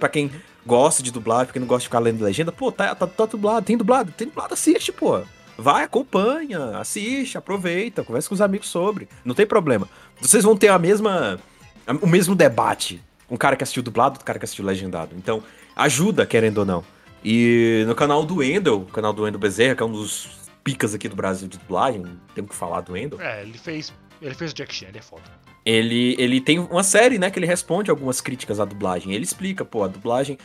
Pra 0.00 0.08
quem 0.08 0.30
gosta 0.66 1.02
de 1.02 1.10
dublagem, 1.10 1.46
pra 1.46 1.52
quem 1.52 1.60
não 1.60 1.66
gosta 1.68 1.80
de 1.80 1.86
ficar 1.86 1.98
lendo 1.98 2.22
legenda, 2.22 2.52
pô, 2.52 2.70
tá, 2.70 2.94
tá, 2.94 3.06
tá 3.06 3.26
dublado, 3.26 3.66
tem 3.66 3.76
dublado, 3.76 4.12
tem 4.12 4.28
dublado, 4.28 4.54
assiste, 4.54 4.92
pô. 4.92 5.22
Vai, 5.56 5.84
acompanha, 5.84 6.78
assiste, 6.78 7.36
aproveita, 7.36 8.02
conversa 8.02 8.28
com 8.28 8.34
os 8.34 8.40
amigos 8.40 8.68
sobre. 8.68 9.08
Não 9.24 9.34
tem 9.34 9.46
problema. 9.46 9.88
Vocês 10.20 10.44
vão 10.44 10.56
ter 10.56 10.68
a 10.68 10.78
mesma. 10.78 11.38
o 12.00 12.06
mesmo 12.06 12.34
debate. 12.34 13.02
Um 13.30 13.36
cara 13.36 13.56
que 13.56 13.62
assistiu 13.62 13.82
dublado, 13.82 14.14
outro 14.14 14.24
cara 14.24 14.38
que 14.38 14.44
assistiu 14.44 14.64
legendado. 14.64 15.14
Então, 15.16 15.42
ajuda, 15.76 16.26
querendo 16.26 16.58
ou 16.58 16.64
não. 16.64 16.84
E 17.24 17.84
no 17.86 17.94
canal 17.94 18.24
do 18.24 18.42
Endel, 18.42 18.86
canal 18.92 19.12
do 19.12 19.26
Endel 19.26 19.38
Bezerra, 19.38 19.74
que 19.74 19.82
é 19.82 19.86
um 19.86 19.92
dos 19.92 20.42
picas 20.64 20.94
aqui 20.94 21.08
do 21.08 21.16
Brasil 21.16 21.48
de 21.48 21.58
dublagem, 21.58 22.04
temos 22.34 22.50
que 22.50 22.56
falar 22.56 22.80
do 22.80 22.96
Endel. 22.96 23.20
É, 23.20 23.42
ele 23.42 23.58
fez. 23.58 23.92
Ele 24.20 24.34
fez 24.34 24.52
o 24.52 24.54
Jack 24.54 24.74
Chan, 24.74 24.86
ele 24.88 24.98
é 24.98 25.02
foda. 25.02 25.22
Ele, 25.64 26.16
ele 26.18 26.40
tem 26.40 26.58
uma 26.58 26.82
série, 26.82 27.18
né, 27.18 27.30
que 27.30 27.38
ele 27.38 27.46
responde 27.46 27.90
algumas 27.90 28.20
críticas 28.20 28.58
à 28.58 28.64
dublagem. 28.64 29.12
Ele 29.12 29.22
explica, 29.24 29.64
pô, 29.64 29.84
a 29.84 29.88
dublagem, 29.88 30.36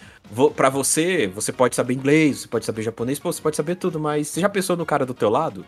pra 0.56 0.70
você, 0.70 1.26
você 1.28 1.52
pode 1.52 1.76
saber 1.76 1.96
inglês, 1.96 2.42
você 2.42 2.48
pode 2.48 2.66
saber 2.66 2.84
japonês, 2.84 3.18
pô, 3.18 3.32
você 3.32 3.42
pode 3.42 3.56
saber 3.56 3.76
tudo, 3.76 4.00
mas 4.00 4.28
você 4.28 4.40
já 4.42 4.48
pensou 4.50 4.78
no 4.78 4.86
cara 4.86 5.06
do 5.06 5.14
teu 5.16 5.30
lado? 5.30 5.66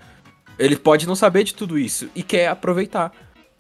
Ele 0.59 0.75
pode 0.75 1.07
não 1.07 1.15
saber 1.15 1.43
de 1.43 1.55
tudo 1.55 1.79
isso 1.79 2.09
e 2.13 2.21
quer 2.21 2.47
aproveitar. 2.47 3.11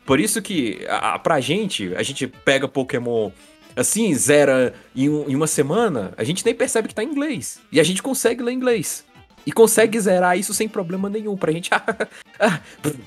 Por 0.05 0.19
isso 0.19 0.41
que, 0.41 0.85
a, 0.87 1.15
a- 1.15 1.19
pra 1.19 1.39
gente, 1.39 1.93
a 1.95 2.03
gente 2.03 2.27
pega 2.27 2.67
Pokémon 2.67 3.31
assim, 3.75 4.13
zera 4.13 4.73
em, 4.95 5.09
um- 5.09 5.27
em 5.29 5.35
uma 5.35 5.47
semana, 5.47 6.13
a 6.17 6.23
gente 6.23 6.45
nem 6.45 6.53
percebe 6.53 6.87
que 6.87 6.93
tá 6.95 7.03
em 7.03 7.07
inglês. 7.09 7.59
E 7.71 7.79
a 7.79 7.83
gente 7.83 8.03
consegue 8.03 8.43
ler 8.43 8.51
inglês. 8.51 9.05
E 9.45 9.51
consegue 9.51 9.99
zerar 9.99 10.37
isso 10.37 10.53
sem 10.53 10.67
problema 10.67 11.09
nenhum. 11.09 11.35
Pra 11.37 11.51
gente, 11.51 11.69
ah, 12.39 12.59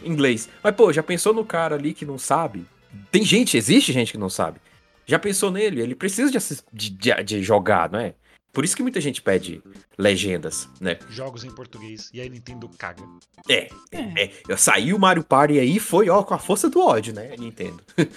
inglês. 0.03 0.49
Mas, 0.63 0.75
pô, 0.75 0.93
já 0.93 1.03
pensou 1.03 1.35
no 1.35 1.45
cara 1.45 1.75
ali 1.77 1.93
que 1.93 2.07
não 2.07 2.19
sabe? 2.19 2.65
Tem 3.11 3.25
gente, 3.25 3.57
existe 3.57 3.93
gente 3.93 4.13
que 4.13 4.19
não 4.19 4.31
sabe. 4.31 4.61
Já 5.07 5.19
pensou 5.19 5.51
nele? 5.51 5.81
Ele 5.81 5.95
precisa 5.95 6.31
de, 6.31 6.39
de, 6.73 6.91
de- 6.91 7.23
de 7.25 7.43
jogar, 7.43 7.91
não 7.91 7.99
é? 7.99 8.15
Por 8.53 8.65
isso 8.65 8.77
que 8.77 8.83
muita 8.83 9.01
gente 9.01 9.23
pede 9.23 9.63
legendas, 9.99 10.69
né? 10.79 10.99
Jogos 11.09 11.43
em 11.43 11.51
português. 11.51 12.11
E 12.13 12.21
aí 12.21 12.29
Nintendo 12.29 12.69
caga. 12.79 13.03
É, 13.49 13.69
é. 13.91 14.31
Eu 14.47 14.59
saí 14.59 14.93
o 14.93 14.99
Mario 14.99 15.25
Party 15.25 15.59
aí 15.59 15.79
foi, 15.79 16.11
ó, 16.11 16.23
com 16.23 16.35
a 16.35 16.39
força 16.39 16.69
do 16.69 16.79
ódio, 16.81 17.15
né, 17.15 17.35
Nintendo. 17.39 17.83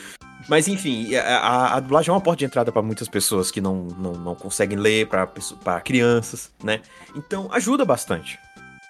Mas 0.50 0.68
enfim, 0.68 1.16
a, 1.16 1.76
a, 1.76 1.80
dublagem 1.80 2.10
é 2.10 2.14
uma 2.14 2.22
porta 2.22 2.40
de 2.40 2.46
entrada 2.46 2.72
pra 2.72 2.82
muitas 2.82 3.08
pessoas 3.08 3.50
que 3.50 3.62
não, 3.62 3.86
não, 3.98 4.14
não 4.14 4.36
conseguem 4.36 4.78
ler, 4.78 5.08
pra 5.08 5.82
crianças, 5.82 6.52
né? 6.62 6.82
Então 7.16 7.50
ajuda 7.52 7.86
bastante. 7.86 8.38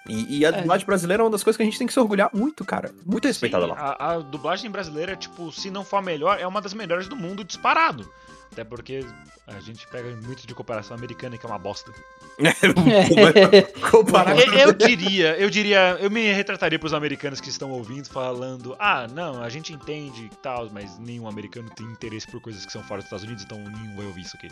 E, 0.08 0.38
e 0.38 0.46
a 0.46 0.50
É. 0.50 0.52
dublagem 0.52 0.86
brasileira 0.86 1.22
é 1.22 1.24
uma 1.24 1.30
das 1.30 1.42
coisas 1.42 1.56
que 1.56 1.62
a 1.62 1.66
gente 1.66 1.78
tem 1.78 1.86
que 1.86 1.92
se 1.92 2.00
orgulhar 2.00 2.30
muito, 2.32 2.64
cara. 2.64 2.92
Muito 3.04 3.26
respeitada 3.26 3.64
Sim, 3.64 3.70
lá. 3.72 3.96
A, 3.98 4.12
a 4.12 4.18
dublagem 4.18 4.70
brasileira, 4.70 5.16
tipo, 5.16 5.50
se 5.52 5.70
não 5.70 5.84
for 5.84 5.96
a 5.98 6.02
melhor, 6.02 6.38
é 6.40 6.46
uma 6.46 6.60
das 6.60 6.74
melhores 6.74 7.08
do 7.08 7.16
mundo 7.16 7.44
disparado. 7.44 8.08
Até 8.56 8.64
porque 8.64 9.04
a 9.46 9.60
gente 9.60 9.86
pega 9.88 10.08
muito 10.22 10.46
de 10.46 10.54
comparação 10.54 10.96
americana, 10.96 11.36
que 11.36 11.44
é 11.44 11.48
uma 11.48 11.58
bosta. 11.58 11.92
Comparar 13.90 14.34
Eu, 14.34 14.50
eu 14.54 14.72
diria, 14.72 15.36
eu 15.36 15.50
diria, 15.50 15.98
eu 16.00 16.10
me 16.10 16.32
retrataria 16.32 16.78
pros 16.78 16.94
americanos 16.94 17.38
que 17.38 17.50
estão 17.50 17.70
ouvindo, 17.70 18.08
falando: 18.08 18.74
ah, 18.78 19.06
não, 19.12 19.42
a 19.42 19.50
gente 19.50 19.74
entende 19.74 20.30
e 20.32 20.36
tal, 20.36 20.70
mas 20.72 20.98
nenhum 20.98 21.28
americano 21.28 21.68
tem 21.68 21.84
interesse 21.84 22.26
por 22.26 22.40
coisas 22.40 22.64
que 22.64 22.72
são 22.72 22.82
fora 22.82 23.02
dos 23.02 23.08
Estados 23.08 23.26
Unidos, 23.26 23.44
então 23.44 23.58
nenhum 23.58 23.94
vai 23.94 24.06
ouvir 24.06 24.22
isso 24.22 24.38
aqui. 24.38 24.48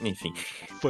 Enfim. 0.00 0.34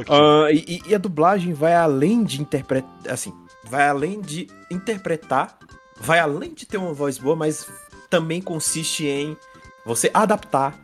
Ah, 0.09 0.51
e, 0.51 0.81
e 0.87 0.95
a 0.95 0.97
dublagem 0.97 1.53
vai 1.53 1.75
além 1.75 2.23
de 2.23 2.41
interpretar. 2.41 2.89
Assim, 3.07 3.31
vai 3.63 3.87
além 3.87 4.21
de 4.21 4.47
interpretar, 4.71 5.55
vai 5.97 6.17
além 6.17 6.51
de 6.51 6.65
ter 6.65 6.77
uma 6.77 6.95
voz 6.95 7.19
boa, 7.19 7.35
mas 7.35 7.69
também 8.09 8.41
consiste 8.41 9.05
em 9.05 9.37
você 9.85 10.09
adaptar 10.11 10.83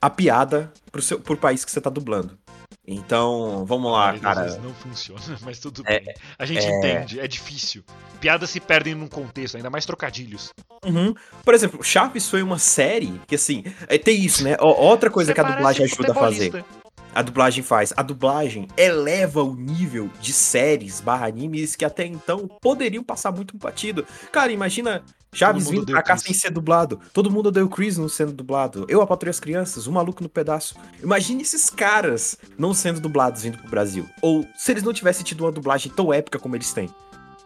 a 0.00 0.10
piada 0.10 0.72
pro, 0.90 1.02
seu, 1.02 1.20
pro 1.20 1.36
país 1.36 1.64
que 1.64 1.70
você 1.70 1.80
tá 1.80 1.90
dublando. 1.90 2.38
Então, 2.86 3.64
vamos 3.66 3.92
lá, 3.92 4.10
Às 4.10 4.20
vezes 4.20 4.56
cara. 4.56 4.58
não 4.58 4.74
funciona, 4.74 5.20
mas 5.42 5.58
tudo 5.58 5.82
É, 5.86 6.00
bem. 6.00 6.14
A 6.38 6.44
gente 6.44 6.64
é. 6.66 6.78
entende, 6.78 7.20
é 7.20 7.28
difícil. 7.28 7.84
Piadas 8.20 8.50
se 8.50 8.58
perdem 8.58 8.94
num 8.94 9.06
contexto, 9.06 9.56
ainda 9.56 9.70
mais 9.70 9.86
trocadilhos. 9.86 10.52
Uhum. 10.84 11.14
Por 11.44 11.54
exemplo, 11.54 11.82
Chaves 11.84 12.28
foi 12.28 12.42
uma 12.42 12.58
série 12.58 13.20
que, 13.26 13.34
assim, 13.34 13.64
é, 13.86 13.98
tem 13.98 14.20
isso, 14.20 14.42
né? 14.42 14.56
Outra 14.60 15.08
coisa 15.10 15.30
Você 15.30 15.34
que 15.34 15.40
a 15.40 15.44
dublagem 15.44 15.84
ajuda 15.84 16.12
a 16.12 16.14
fazer. 16.14 16.64
A 17.12 17.22
dublagem 17.22 17.62
faz. 17.62 17.92
A 17.96 18.02
dublagem 18.02 18.68
eleva 18.76 19.42
o 19.42 19.54
nível 19.54 20.08
de 20.20 20.32
séries 20.32 21.00
barra 21.00 21.26
animes 21.26 21.74
que 21.74 21.84
até 21.84 22.06
então 22.06 22.48
poderiam 22.60 23.02
passar 23.02 23.32
muito 23.32 23.56
batido. 23.56 24.06
Cara, 24.30 24.52
imagina 24.52 25.02
Chaves 25.32 25.70
vindo 25.70 25.86
pra 25.86 26.02
cá 26.02 26.14
Chris. 26.14 26.24
sem 26.24 26.34
ser 26.34 26.50
dublado. 26.50 27.00
Todo 27.12 27.30
mundo 27.30 27.46
odeia 27.46 27.64
o 27.64 27.68
Chris 27.68 27.96
não 27.96 28.08
sendo 28.08 28.32
dublado. 28.32 28.84
Eu, 28.88 29.00
a 29.00 29.06
Patrulha 29.06 29.30
as 29.30 29.38
Crianças, 29.38 29.86
o 29.86 29.92
Maluco 29.92 30.22
no 30.22 30.28
Pedaço. 30.28 30.74
Imagine 31.02 31.42
esses 31.42 31.70
caras 31.70 32.36
não 32.58 32.74
sendo 32.74 33.00
dublados 33.00 33.42
vindo 33.42 33.56
pro 33.58 33.70
Brasil. 33.70 34.08
Ou 34.20 34.44
se 34.56 34.72
eles 34.72 34.82
não 34.82 34.92
tivessem 34.92 35.24
tido 35.24 35.44
uma 35.44 35.52
dublagem 35.52 35.90
tão 35.92 36.12
épica 36.12 36.38
como 36.38 36.56
eles 36.56 36.72
têm. 36.72 36.90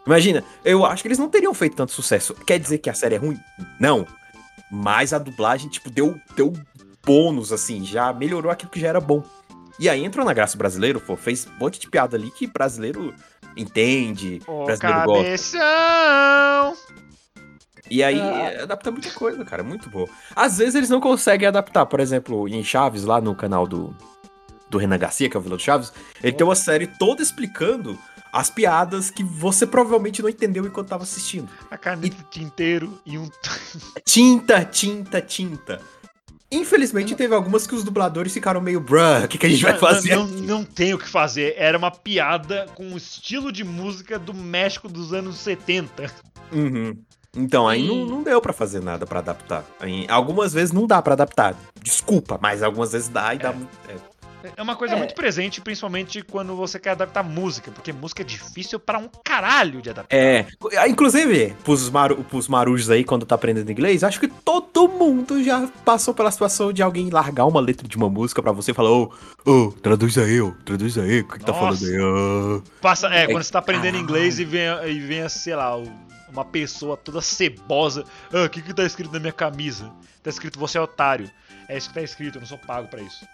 Imagina, 0.06 0.42
eu 0.64 0.84
acho 0.84 1.02
que 1.02 1.08
eles 1.08 1.18
não 1.18 1.28
teriam 1.28 1.52
feito 1.54 1.76
tanto 1.76 1.92
sucesso. 1.92 2.34
Quer 2.46 2.58
dizer 2.58 2.78
que 2.78 2.88
a 2.88 2.94
série 2.94 3.14
é 3.16 3.18
ruim? 3.18 3.38
Não. 3.78 4.06
Mas 4.70 5.12
a 5.12 5.18
dublagem, 5.18 5.68
tipo, 5.68 5.90
deu, 5.90 6.18
deu 6.34 6.52
bônus, 7.04 7.52
assim, 7.52 7.84
já 7.84 8.12
melhorou 8.12 8.50
aquilo 8.50 8.70
que 8.70 8.80
já 8.80 8.88
era 8.88 9.00
bom. 9.00 9.22
E 9.78 9.88
aí 9.88 10.04
entrou 10.04 10.24
na 10.24 10.32
graça 10.32 10.56
brasileiro, 10.56 11.00
pô, 11.00 11.16
fez 11.16 11.46
um 11.46 11.58
monte 11.58 11.80
de 11.80 11.88
piada 11.88 12.16
ali 12.16 12.30
que 12.30 12.46
brasileiro 12.46 13.14
entende, 13.56 14.40
Ô, 14.46 14.64
brasileiro 14.64 15.04
gosta. 15.04 15.58
E 17.90 18.02
aí 18.02 18.18
Ah. 18.20 18.62
adapta 18.62 18.90
muita 18.90 19.10
coisa, 19.10 19.44
cara, 19.44 19.62
muito 19.62 19.88
boa. 19.90 20.08
Às 20.34 20.58
vezes 20.58 20.74
eles 20.74 20.88
não 20.90 21.00
conseguem 21.00 21.46
adaptar, 21.48 21.84
por 21.86 22.00
exemplo, 22.00 22.48
em 22.48 22.62
Chaves, 22.64 23.04
lá 23.04 23.20
no 23.20 23.34
canal 23.34 23.66
do, 23.66 23.94
do 24.70 24.78
Renan 24.78 24.98
Garcia, 24.98 25.28
que 25.28 25.36
é 25.36 25.40
o 25.40 25.42
vilão 25.42 25.56
do 25.58 25.62
Chaves, 25.62 25.92
ele 26.22 26.32
tem 26.32 26.46
uma 26.46 26.54
série 26.56 26.86
toda 26.86 27.22
explicando 27.22 27.98
as 28.32 28.50
piadas 28.50 29.10
que 29.10 29.22
você 29.22 29.64
provavelmente 29.66 30.20
não 30.22 30.28
entendeu 30.28 30.66
enquanto 30.66 30.88
tava 30.88 31.04
assistindo. 31.04 31.48
A 31.70 31.76
caneta 31.78 32.16
de 32.16 32.24
tinteiro 32.30 32.98
e 33.06 33.16
um. 33.18 33.28
Tinta, 34.04 34.64
tinta, 34.64 35.20
tinta. 35.20 35.80
Infelizmente 36.50 37.14
teve 37.16 37.34
algumas 37.34 37.66
que 37.66 37.74
os 37.74 37.82
dubladores 37.82 38.32
ficaram 38.32 38.60
meio, 38.60 38.80
bruh, 38.80 39.24
o 39.24 39.28
que, 39.28 39.38
que 39.38 39.46
a 39.46 39.48
gente 39.48 39.62
vai 39.62 39.72
Não, 39.72 39.78
fazer? 39.80 40.14
Não, 40.16 40.24
aqui?" 40.24 40.40
não 40.42 40.64
tem 40.64 40.94
o 40.94 40.98
que 40.98 41.08
fazer. 41.08 41.54
Era 41.56 41.76
uma 41.76 41.90
piada 41.90 42.66
com 42.74 42.92
o 42.92 42.96
estilo 42.96 43.50
de 43.52 43.64
música 43.64 44.18
do 44.18 44.32
México 44.32 44.88
dos 44.88 45.12
anos 45.12 45.36
70. 45.38 46.10
Uhum. 46.52 46.96
Então, 47.36 47.66
aí 47.68 47.86
não, 47.86 48.06
não 48.06 48.22
deu 48.22 48.40
pra 48.40 48.52
fazer 48.52 48.80
nada 48.82 49.04
pra 49.06 49.18
adaptar. 49.18 49.64
Aí, 49.80 50.06
algumas 50.08 50.52
vezes 50.52 50.72
não 50.72 50.86
dá 50.86 51.02
pra 51.02 51.14
adaptar. 51.14 51.54
Desculpa, 51.82 52.38
mas 52.40 52.62
algumas 52.62 52.92
vezes 52.92 53.08
dá 53.08 53.34
e 53.34 53.38
dá 53.38 53.52
muito. 53.52 53.70
é. 53.88 53.94
É 54.58 54.62
uma 54.62 54.76
coisa 54.76 54.94
muito 54.94 55.14
presente, 55.14 55.58
principalmente 55.62 56.20
quando 56.20 56.54
você 56.54 56.78
quer 56.78 56.90
adaptar 56.90 57.22
música, 57.22 57.70
porque 57.70 57.94
música 57.94 58.20
é 58.20 58.24
difícil 58.26 58.78
pra 58.78 58.98
um 58.98 59.08
caralho 59.24 59.80
de 59.80 59.88
adaptar. 59.88 60.14
É, 60.14 60.44
inclusive, 60.86 61.56
pros, 61.64 61.88
maru, 61.88 62.22
pros 62.24 62.46
marujos 62.46 62.90
aí, 62.90 63.04
quando 63.04 63.24
tá 63.24 63.36
aprendendo 63.36 63.72
inglês, 63.72 64.04
acho 64.04 64.20
que 64.20 64.28
todo 64.28 64.86
mundo 64.86 65.42
já 65.42 65.66
passou 65.82 66.12
pela 66.12 66.30
situação 66.30 66.74
de 66.74 66.82
alguém 66.82 67.08
largar 67.08 67.46
uma 67.46 67.58
letra 67.58 67.88
de 67.88 67.96
uma 67.96 68.10
música 68.10 68.42
pra 68.42 68.52
você 68.52 68.72
e 68.72 68.74
falar, 68.74 68.90
ô, 68.90 69.10
ô, 69.46 69.72
traduz 69.82 70.18
aí, 70.18 70.38
ô, 70.42 70.52
traduz 70.62 70.98
aí, 70.98 71.20
o 71.20 71.28
que, 71.28 71.38
que 71.38 71.44
tá 71.46 71.54
falando 71.54 71.82
aí? 71.82 71.98
ô?" 71.98 72.62
Passa, 72.82 73.08
é, 73.08 73.22
É, 73.22 73.26
quando 73.28 73.42
você 73.42 73.50
tá 73.50 73.60
aprendendo 73.60 73.92
caralho. 73.94 74.02
inglês 74.04 74.38
e 74.38 74.44
vem, 74.44 74.66
e 74.88 75.00
vem, 75.00 75.26
sei 75.30 75.56
lá, 75.56 75.74
o- 75.78 75.90
uma 76.34 76.44
pessoa 76.44 76.96
toda 76.96 77.20
cebosa. 77.22 78.04
Ah, 78.32 78.44
o 78.44 78.50
que 78.50 78.60
que 78.60 78.74
tá 78.74 78.84
escrito 78.84 79.12
na 79.12 79.20
minha 79.20 79.32
camisa? 79.32 79.90
Tá 80.22 80.28
escrito 80.30 80.58
você 80.58 80.76
é 80.76 80.80
otário. 80.80 81.30
É 81.68 81.76
isso 81.78 81.88
que 81.88 81.94
tá 81.94 82.02
escrito, 82.02 82.36
eu 82.36 82.40
não 82.40 82.48
sou 82.48 82.58
pago 82.58 82.88
pra 82.88 83.00
isso. 83.00 83.26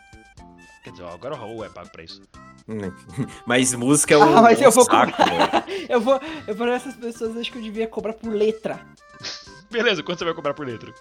Quer 0.84 0.90
dizer, 0.92 1.02
ó, 1.02 1.12
agora 1.12 1.34
o 1.34 1.38
Raul 1.38 1.64
é 1.64 1.68
pago 1.68 1.90
pra 1.90 2.02
isso. 2.04 2.22
Mas 3.46 3.74
música 3.74 4.14
é 4.14 4.18
um, 4.18 4.36
Ah, 4.36 4.42
mas 4.42 4.58
é 4.60 4.62
um 4.62 4.64
eu 4.66 4.70
vou 4.70 4.84
saco, 4.84 5.12
cobrar. 5.12 5.64
velho. 5.66 5.86
Eu 5.90 6.00
vou. 6.00 6.20
Eu 6.46 6.54
para 6.54 6.74
essas 6.74 6.94
pessoas 6.94 7.36
acho 7.36 7.50
que 7.50 7.58
eu 7.58 7.62
devia 7.62 7.86
cobrar 7.88 8.12
por 8.12 8.32
letra. 8.32 8.80
Beleza, 9.70 10.02
quanto 10.02 10.18
você 10.20 10.24
vai 10.24 10.34
cobrar 10.34 10.54
por 10.54 10.66
letra? 10.66 10.92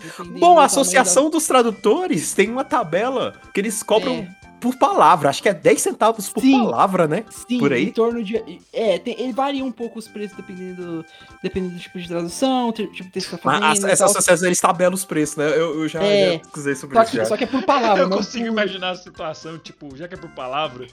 dependendo 0.00 0.38
Bom, 0.38 0.58
a 0.60 0.64
Associação 0.66 1.28
dos 1.30 1.46
Tradutores 1.46 2.34
tem 2.34 2.50
uma 2.50 2.64
tabela 2.64 3.40
que 3.52 3.60
eles 3.60 3.82
cobram 3.82 4.14
É. 4.14 4.41
por 4.62 4.76
palavra. 4.76 5.28
Acho 5.28 5.42
que 5.42 5.48
é 5.48 5.52
10 5.54 5.82
centavos 5.82 6.28
por 6.28 6.40
Sim. 6.40 6.52
palavra, 6.64 7.08
né? 7.08 7.24
Sim, 7.28 7.58
por 7.58 7.72
aí? 7.72 7.86
em 7.88 7.92
torno 7.92 8.22
de. 8.22 8.36
É, 8.72 8.98
tem- 9.00 9.20
ele 9.20 9.32
varia 9.32 9.64
um 9.64 9.72
pouco 9.72 9.98
os 9.98 10.06
preços 10.06 10.36
dependendo, 10.36 11.04
dependendo 11.42 11.74
do 11.74 11.80
tipo 11.80 11.98
de 11.98 12.06
tradução, 12.06 12.70
tipo 12.72 12.92
de 12.94 13.02
texto 13.10 13.36
que 13.36 13.42
tá 13.42 13.60
Mas 13.60 13.82
essa 13.82 14.04
associação, 14.06 14.46
eles 14.46 14.60
tabelam 14.60 14.94
os 14.94 15.04
preços, 15.04 15.36
né? 15.36 15.48
Eu, 15.48 15.80
eu 15.80 15.88
já, 15.88 16.02
É. 16.02 16.40
já 16.56 16.74
sobre 16.76 16.94
Só 16.96 17.02
isso. 17.02 17.10
que, 17.10 17.16
já. 17.16 17.24
só 17.24 17.36
que 17.36 17.44
é 17.44 17.46
por 17.48 17.62
palavra, 17.64 18.04
Eu 18.04 18.08
não 18.08 18.18
consigo 18.18 18.44
por... 18.44 18.52
imaginar 18.52 18.90
a 18.90 18.94
situação, 18.96 19.58
tipo, 19.58 19.96
já 19.96 20.06
que 20.06 20.14
é 20.14 20.16
por 20.18 20.30
palavra, 20.30 20.86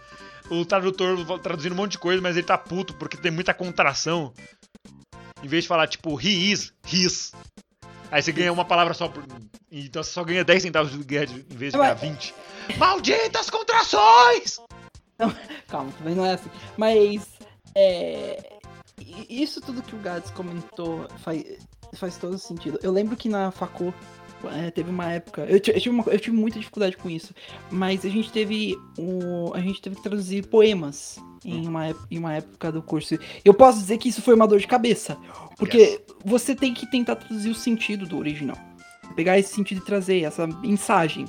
o 0.50 0.66
tradutor 0.66 1.40
traduzindo 1.40 1.74
um 1.74 1.76
monte 1.76 1.92
de 1.92 2.00
coisa, 2.00 2.20
mas 2.22 2.36
ele 2.36 2.48
tá 2.48 2.58
puto 2.58 2.96
porque 2.96 3.16
tem 3.16 3.32
muita 3.32 3.54
contração. 3.54 4.34
Em 5.44 5.48
vez 5.48 5.64
de 5.64 5.68
falar, 5.68 5.88
tipo, 5.88 6.20
he 6.20 6.52
is, 6.52 6.74
his. 6.92 7.32
Aí 8.12 8.22
você 8.24 8.32
ganha 8.32 8.52
uma 8.52 8.66
palavra 8.66 8.94
só 8.94 9.08
por. 9.08 9.24
Então 9.72 10.02
você 10.04 10.12
só 10.12 10.24
ganha 10.24 10.44
10 10.44 10.64
centavos 10.64 10.92
de 10.92 10.98
guerra 11.04 11.28
de- 11.28 11.46
em 11.50 11.56
vez 11.58 11.72
de 11.74 11.78
Mas- 11.78 12.00
ganhar 12.00 12.14
20. 12.14 12.34
Malditas 12.78 13.50
contrações! 13.50 14.60
Calma, 15.68 15.92
também 15.98 16.16
não 16.16 16.26
é 16.26 16.34
assim. 16.34 16.50
Mas 16.78 17.28
é, 17.76 18.58
isso 19.30 19.62
tudo 19.62 19.82
que 19.82 19.96
o 19.96 20.00
Gads 20.00 20.32
comentou 20.32 21.08
faz, 21.24 21.44
faz 21.96 22.18
todo 22.18 22.38
sentido. 22.38 22.80
Eu 22.82 22.92
lembro 22.92 23.16
que 23.16 23.30
na 23.30 23.52
Facô 23.52 23.94
é, 24.48 24.72
teve 24.72 24.90
uma 24.90 25.12
época. 25.12 25.42
Eu, 25.44 25.56
eu 25.56 25.60
tive 25.60 25.90
uma- 25.90 26.04
eu 26.08 26.20
tive 26.20 26.36
muita 26.36 26.60
dificuldade 26.60 26.96
com 26.98 27.10
isso. 27.10 27.34
Mas 27.72 28.06
a 28.06 28.10
gente 28.10 28.32
teve. 28.32 28.78
A 29.54 29.60
gente 29.60 29.82
teve 29.82 29.96
que 29.96 30.04
traduzir 30.04 30.48
poemas 30.48 31.18
em 31.44 31.68
uma, 31.68 31.88
ép- 31.90 32.00
em 32.12 32.18
uma 32.18 32.34
época 32.36 32.72
do 32.72 32.82
curso. 32.82 33.18
Eu 33.44 33.54
posso 33.54 33.80
dizer 33.80 33.98
que 33.98 34.10
isso 34.10 34.22
foi 34.22 34.34
uma 34.36 34.48
dor 34.48 34.60
de 34.60 34.68
cabeça. 34.68 35.18
Porque 35.58 35.78
Yes. 35.78 36.00
você 36.24 36.56
tem 36.56 36.74
que 36.74 36.90
tentar 36.90 37.16
traduzir 37.16 37.50
o 37.50 37.56
sentido 37.56 38.06
do 38.06 38.18
original. 38.18 38.58
Pegar 39.16 39.38
esse 39.40 39.54
sentido 39.54 39.80
e 39.82 39.86
trazer 39.86 40.22
essa 40.24 40.46
mensagem. 40.48 41.26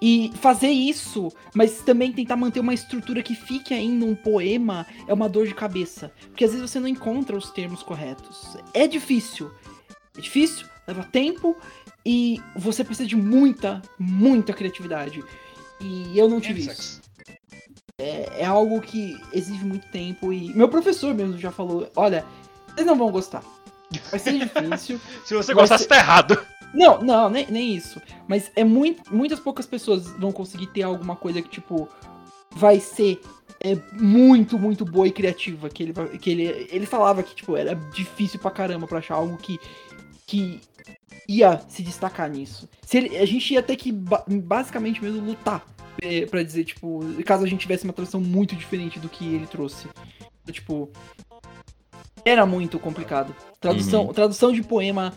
E 0.00 0.30
fazer 0.40 0.68
isso, 0.70 1.28
mas 1.52 1.78
também 1.82 2.12
tentar 2.12 2.36
manter 2.36 2.60
uma 2.60 2.72
estrutura 2.72 3.20
que 3.20 3.34
fique 3.34 3.74
ainda 3.74 4.04
um 4.06 4.14
poema 4.14 4.86
é 5.08 5.12
uma 5.12 5.28
dor 5.28 5.44
de 5.46 5.54
cabeça. 5.54 6.12
Porque 6.28 6.44
às 6.44 6.52
vezes 6.52 6.70
você 6.70 6.78
não 6.78 6.86
encontra 6.86 7.36
os 7.36 7.50
termos 7.50 7.82
corretos. 7.82 8.56
É 8.72 8.86
difícil. 8.86 9.50
É 10.16 10.20
difícil, 10.20 10.66
leva 10.86 11.02
tempo 11.04 11.56
e 12.04 12.40
você 12.56 12.82
precisa 12.84 13.08
de 13.08 13.16
muita, 13.16 13.82
muita 13.98 14.52
criatividade. 14.52 15.22
E 15.80 16.18
eu 16.18 16.28
não 16.28 16.40
tive 16.40 16.62
isso. 16.62 17.00
É, 17.98 18.42
é 18.42 18.44
algo 18.44 18.80
que 18.80 19.20
exige 19.32 19.64
muito 19.64 19.86
tempo 19.88 20.32
e 20.32 20.54
meu 20.54 20.68
professor 20.68 21.12
mesmo 21.14 21.36
já 21.36 21.50
falou, 21.50 21.90
olha, 21.96 22.24
vocês 22.72 22.86
não 22.86 22.96
vão 22.96 23.10
gostar. 23.10 23.42
Vai 24.10 24.20
ser 24.20 24.38
difícil. 24.38 25.00
Se 25.24 25.34
você 25.34 25.52
Vai 25.54 25.62
gostar, 25.64 25.78
ser- 25.78 25.86
tá 25.86 25.96
errado. 25.96 26.38
Não, 26.74 27.00
não, 27.02 27.30
nem, 27.30 27.46
nem 27.50 27.74
isso. 27.74 28.00
Mas 28.26 28.50
é 28.54 28.62
muito, 28.62 29.14
muitas 29.14 29.40
poucas 29.40 29.66
pessoas 29.66 30.06
vão 30.18 30.30
conseguir 30.30 30.66
ter 30.68 30.82
alguma 30.82 31.16
coisa 31.16 31.40
que, 31.40 31.48
tipo, 31.48 31.88
vai 32.50 32.78
ser 32.78 33.20
é, 33.60 33.74
muito, 33.92 34.58
muito 34.58 34.84
boa 34.84 35.08
e 35.08 35.10
criativa. 35.10 35.68
Que 35.70 35.82
ele, 35.84 36.18
que 36.18 36.30
ele, 36.30 36.68
ele 36.70 36.86
falava 36.86 37.22
que, 37.22 37.34
tipo, 37.34 37.56
era 37.56 37.74
difícil 37.74 38.38
pra 38.38 38.50
caramba 38.50 38.86
pra 38.86 38.98
achar 38.98 39.14
algo 39.14 39.38
que, 39.38 39.58
que 40.28 40.60
ia 41.26 41.60
se 41.68 41.82
destacar 41.82 42.28
nisso. 42.30 42.68
Se 42.82 42.98
ele- 42.98 43.16
a 43.16 43.24
gente 43.26 43.52
ia 43.54 43.62
ter 43.62 43.76
que, 43.76 43.90
ba- 43.90 44.24
basicamente 44.28 45.02
mesmo, 45.02 45.20
lutar 45.24 45.66
é, 46.00 46.26
pra 46.26 46.42
dizer, 46.44 46.64
tipo, 46.64 47.00
caso 47.24 47.44
a 47.44 47.48
gente 47.48 47.60
tivesse 47.62 47.82
uma 47.84 47.92
tradução 47.92 48.20
muito 48.20 48.54
diferente 48.54 49.00
do 49.00 49.08
que 49.08 49.24
ele 49.34 49.46
trouxe. 49.46 49.88
Tipo, 50.52 50.88
era 52.24 52.46
muito 52.46 52.78
complicado. 52.78 53.34
Tradução, 53.60 54.06
Uhum. 54.06 54.12
tradução 54.12 54.52
de 54.52 54.62
poema 54.62 55.12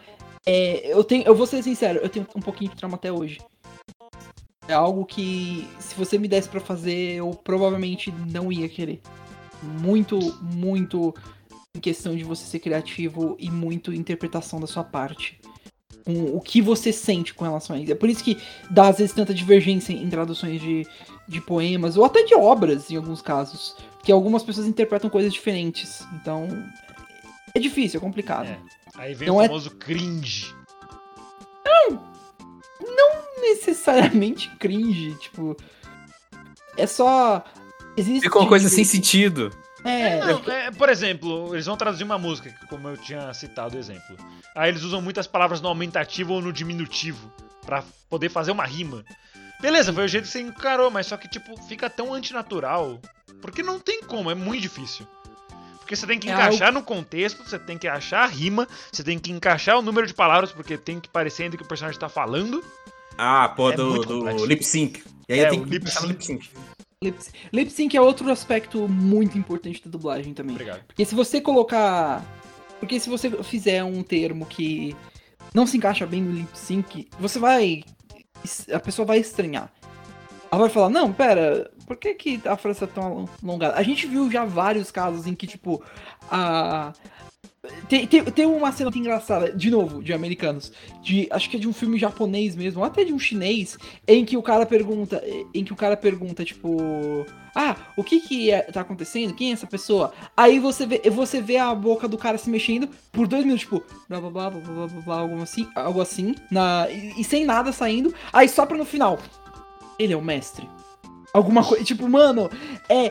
é, 0.45 0.91
eu 0.91 1.03
tenho, 1.03 1.23
eu 1.25 1.35
vou 1.35 1.45
ser 1.45 1.61
sincero, 1.61 1.99
eu 2.01 2.09
tenho 2.09 2.25
um 2.35 2.41
pouquinho 2.41 2.71
de 2.71 2.77
trauma 2.77 2.95
até 2.95 3.11
hoje. 3.11 3.39
É 4.67 4.73
algo 4.73 5.05
que, 5.05 5.67
se 5.79 5.93
você 5.95 6.17
me 6.17 6.27
desse 6.27 6.49
pra 6.49 6.59
fazer, 6.61 7.15
eu 7.17 7.29
provavelmente 7.43 8.11
não 8.31 8.51
ia 8.51 8.67
querer. 8.69 9.01
Muito, 9.61 10.17
muito 10.41 11.13
em 11.75 11.79
questão 11.79 12.15
de 12.15 12.23
você 12.23 12.45
ser 12.45 12.59
criativo 12.59 13.35
e 13.39 13.49
muito 13.49 13.93
interpretação 13.93 14.59
da 14.59 14.67
sua 14.67 14.83
parte. 14.83 15.39
Com 16.05 16.35
o 16.35 16.41
que 16.41 16.61
você 16.61 16.91
sente 16.91 17.33
com 17.33 17.43
relação 17.45 17.75
a 17.75 17.79
isso. 17.79 17.91
É 17.91 17.95
por 17.95 18.09
isso 18.09 18.23
que 18.23 18.37
dá 18.69 18.87
às 18.87 18.97
vezes 18.97 19.13
tanta 19.13 19.33
divergência 19.33 19.93
em 19.93 20.09
traduções 20.09 20.59
de, 20.59 20.85
de 21.27 21.39
poemas, 21.41 21.95
ou 21.95 22.03
até 22.03 22.23
de 22.23 22.33
obras, 22.33 22.89
em 22.89 22.95
alguns 22.95 23.21
casos. 23.21 23.75
Porque 23.97 24.11
algumas 24.11 24.41
pessoas 24.43 24.65
interpretam 24.67 25.09
coisas 25.09 25.31
diferentes. 25.31 26.03
Então, 26.15 26.47
é 27.53 27.59
difícil, 27.59 27.99
é 27.99 28.01
complicado. 28.01 28.47
É. 28.47 28.59
Aí 28.95 29.13
vem 29.13 29.27
Não 29.27 29.35
o 29.37 29.41
é- 29.41 29.47
famoso 29.47 29.71
cringe. 29.71 30.53
necessariamente 33.41 34.49
cringe, 34.59 35.15
tipo. 35.15 35.55
É 36.77 36.87
só. 36.87 37.43
Existe. 37.97 38.21
Fica 38.21 38.39
uma 38.39 38.47
coisa 38.47 38.69
sem 38.69 38.83
sentido. 38.83 39.51
É, 39.83 40.19
Não, 40.19 40.43
é, 40.51 40.71
por 40.71 40.89
exemplo, 40.89 41.53
eles 41.55 41.65
vão 41.65 41.75
traduzir 41.77 42.03
uma 42.03 42.17
música, 42.17 42.53
como 42.69 42.87
eu 42.87 42.97
tinha 42.97 43.33
citado 43.33 43.75
o 43.75 43.79
exemplo. 43.79 44.15
Aí 44.55 44.69
eles 44.69 44.83
usam 44.83 45.01
muitas 45.01 45.25
palavras 45.27 45.61
no 45.61 45.67
aumentativo 45.67 46.33
ou 46.33 46.41
no 46.41 46.53
diminutivo 46.53 47.31
pra 47.65 47.83
poder 48.09 48.29
fazer 48.29 48.51
uma 48.51 48.65
rima. 48.65 49.03
Beleza, 49.61 49.93
foi 49.93 50.05
o 50.05 50.07
jeito 50.07 50.25
que 50.25 50.31
você 50.31 50.41
encarou, 50.41 50.89
mas 50.91 51.07
só 51.07 51.17
que 51.17 51.27
tipo 51.27 51.55
fica 51.63 51.89
tão 51.89 52.13
antinatural, 52.13 52.99
porque 53.41 53.61
não 53.63 53.79
tem 53.79 54.01
como, 54.03 54.29
é 54.31 54.35
muito 54.35 54.61
difícil. 54.61 55.07
Porque 55.79 55.95
você 55.95 56.07
tem 56.07 56.19
que 56.19 56.29
É 56.29 56.33
encaixar 56.33 56.71
no 56.71 56.81
contexto, 56.83 57.43
você 57.43 57.59
tem 57.59 57.77
que 57.77 57.87
achar 57.87 58.23
a 58.23 58.27
rima, 58.27 58.67
você 58.91 59.03
tem 59.03 59.19
que 59.19 59.31
encaixar 59.31 59.77
o 59.77 59.81
número 59.81 60.07
de 60.07 60.13
palavras 60.13 60.51
porque 60.51 60.77
tem 60.77 60.99
que 60.99 61.09
parecer 61.09 61.43
ainda 61.43 61.57
que 61.57 61.63
o 61.63 61.67
personagem 61.67 61.99
tá 61.99 62.07
falando. 62.09 62.63
Ah, 63.17 63.49
pô, 63.49 63.71
É 63.71 63.75
do, 63.75 63.99
do 63.99 64.45
lip 64.45 64.63
sync. 64.63 65.03
E 65.27 65.33
aí 65.33 65.39
É, 65.41 65.49
tem 65.49 65.59
o 65.59 65.65
que 65.65 65.91
sync. 65.91 66.07
lip 66.07 66.25
sync. 66.25 66.49
Lip, 67.03 67.71
sync 67.71 67.97
é 67.97 68.01
outro 68.01 68.31
aspecto 68.31 68.87
muito 68.87 69.35
importante 69.35 69.83
da 69.83 69.89
dublagem 69.89 70.35
também. 70.35 70.53
Obrigado. 70.53 70.83
Porque 70.85 71.03
se 71.03 71.15
você 71.15 71.41
colocar. 71.41 72.23
Porque 72.79 72.99
se 72.99 73.09
você 73.09 73.29
fizer 73.43 73.83
um 73.83 74.03
termo 74.03 74.45
que 74.45 74.95
não 75.53 75.65
se 75.65 75.77
encaixa 75.77 76.05
bem 76.05 76.21
no 76.21 76.31
lip 76.31 76.57
sync, 76.57 77.07
você 77.19 77.39
vai. 77.39 77.83
A 78.71 78.79
pessoa 78.79 79.05
vai 79.05 79.17
estranhar. 79.17 79.71
Ela 80.51 80.61
vai 80.61 80.69
falar, 80.69 80.89
não, 80.89 81.13
pera, 81.13 81.71
por 81.87 81.95
que, 81.95 82.13
que 82.13 82.41
a 82.45 82.57
frase 82.57 82.83
é 82.83 82.87
tão 82.87 83.27
alongada? 83.41 83.75
A 83.75 83.83
gente 83.83 84.05
viu 84.05 84.29
já 84.29 84.43
vários 84.45 84.91
casos 84.91 85.25
em 85.25 85.33
que, 85.33 85.47
tipo, 85.47 85.83
a. 86.29 86.93
Tem, 87.87 88.07
tem, 88.07 88.23
tem 88.23 88.45
uma 88.45 88.71
cena 88.71 88.89
engraçada, 88.93 89.51
de 89.51 89.69
novo, 89.69 90.01
de 90.01 90.13
americanos, 90.13 90.71
de 91.03 91.27
acho 91.29 91.47
que 91.49 91.57
é 91.57 91.59
de 91.59 91.67
um 91.67 91.73
filme 91.73 91.99
japonês 91.99 92.55
mesmo, 92.55 92.79
ou 92.79 92.85
até 92.85 93.03
de 93.03 93.13
um 93.13 93.19
chinês, 93.19 93.77
em 94.07 94.25
que 94.25 94.35
o 94.35 94.41
cara 94.41 94.65
pergunta, 94.65 95.21
em 95.53 95.63
que 95.63 95.71
o 95.71 95.75
cara 95.75 95.95
pergunta, 95.95 96.43
tipo, 96.43 97.25
ah, 97.55 97.75
o 97.95 98.03
que 98.03 98.19
que 98.21 98.49
é, 98.49 98.61
tá 98.63 98.81
acontecendo? 98.81 99.35
Quem 99.35 99.49
é 99.51 99.53
essa 99.53 99.67
pessoa? 99.67 100.11
Aí 100.35 100.57
você 100.57 100.87
vê, 100.87 101.01
você 101.11 101.39
vê 101.39 101.57
a 101.57 101.75
boca 101.75 102.07
do 102.07 102.17
cara 102.17 102.37
se 102.37 102.49
mexendo 102.49 102.89
por 103.11 103.27
dois 103.27 103.43
minutos, 103.43 103.61
tipo, 103.61 103.83
blá 104.09 104.19
blá 104.19 104.29
blá 104.31 104.49
blá 104.49 104.59
blá 104.61 104.87
blá, 104.87 105.01
blá 105.01 105.15
algo 105.19 105.41
assim, 105.41 105.67
algo 105.75 106.01
assim, 106.01 106.33
na, 106.49 106.87
e, 106.89 107.21
e 107.21 107.23
sem 107.23 107.45
nada 107.45 107.71
saindo, 107.71 108.13
aí 108.33 108.49
só 108.49 108.65
pra 108.65 108.77
no 108.77 108.85
final, 108.85 109.19
ele 109.99 110.13
é 110.13 110.17
o 110.17 110.21
mestre. 110.21 110.67
Alguma 111.31 111.63
coisa, 111.63 111.83
tipo, 111.83 112.09
mano, 112.09 112.49
é, 112.89 113.05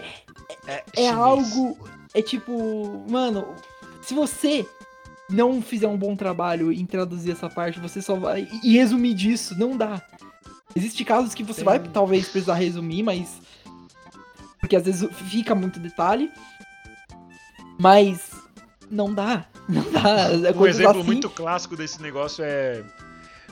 É, 0.66 0.84
é 0.96 1.10
chinês. 1.12 1.14
algo. 1.16 1.78
É 2.12 2.20
tipo, 2.20 3.06
mano, 3.08 3.54
se 4.02 4.14
você 4.14 4.66
não 5.28 5.62
fizer 5.62 5.86
um 5.86 5.96
bom 5.96 6.16
trabalho 6.16 6.72
em 6.72 6.84
traduzir 6.86 7.30
essa 7.32 7.48
parte, 7.48 7.78
você 7.80 8.02
só 8.02 8.16
vai. 8.16 8.48
E 8.62 8.72
resumir 8.76 9.14
disso, 9.14 9.56
não 9.58 9.76
dá. 9.76 10.02
Existem 10.74 11.04
casos 11.06 11.34
que 11.34 11.42
você 11.42 11.56
Tem- 11.58 11.64
vai 11.64 11.78
talvez 11.78 12.28
precisar 12.28 12.54
resumir, 12.54 13.02
mas. 13.02 13.40
Porque 14.60 14.76
às 14.76 14.84
vezes 14.84 15.08
fica 15.28 15.54
muito 15.54 15.78
detalhe. 15.80 16.30
Mas. 17.78 18.30
Não 18.90 19.12
dá. 19.12 19.46
Não 19.68 19.84
dá. 19.92 20.48
É 20.48 20.52
Um 20.52 20.66
exemplo 20.66 20.90
assim- 20.98 21.02
muito 21.04 21.30
clássico 21.30 21.76
desse 21.76 22.02
negócio 22.02 22.42
é. 22.44 22.82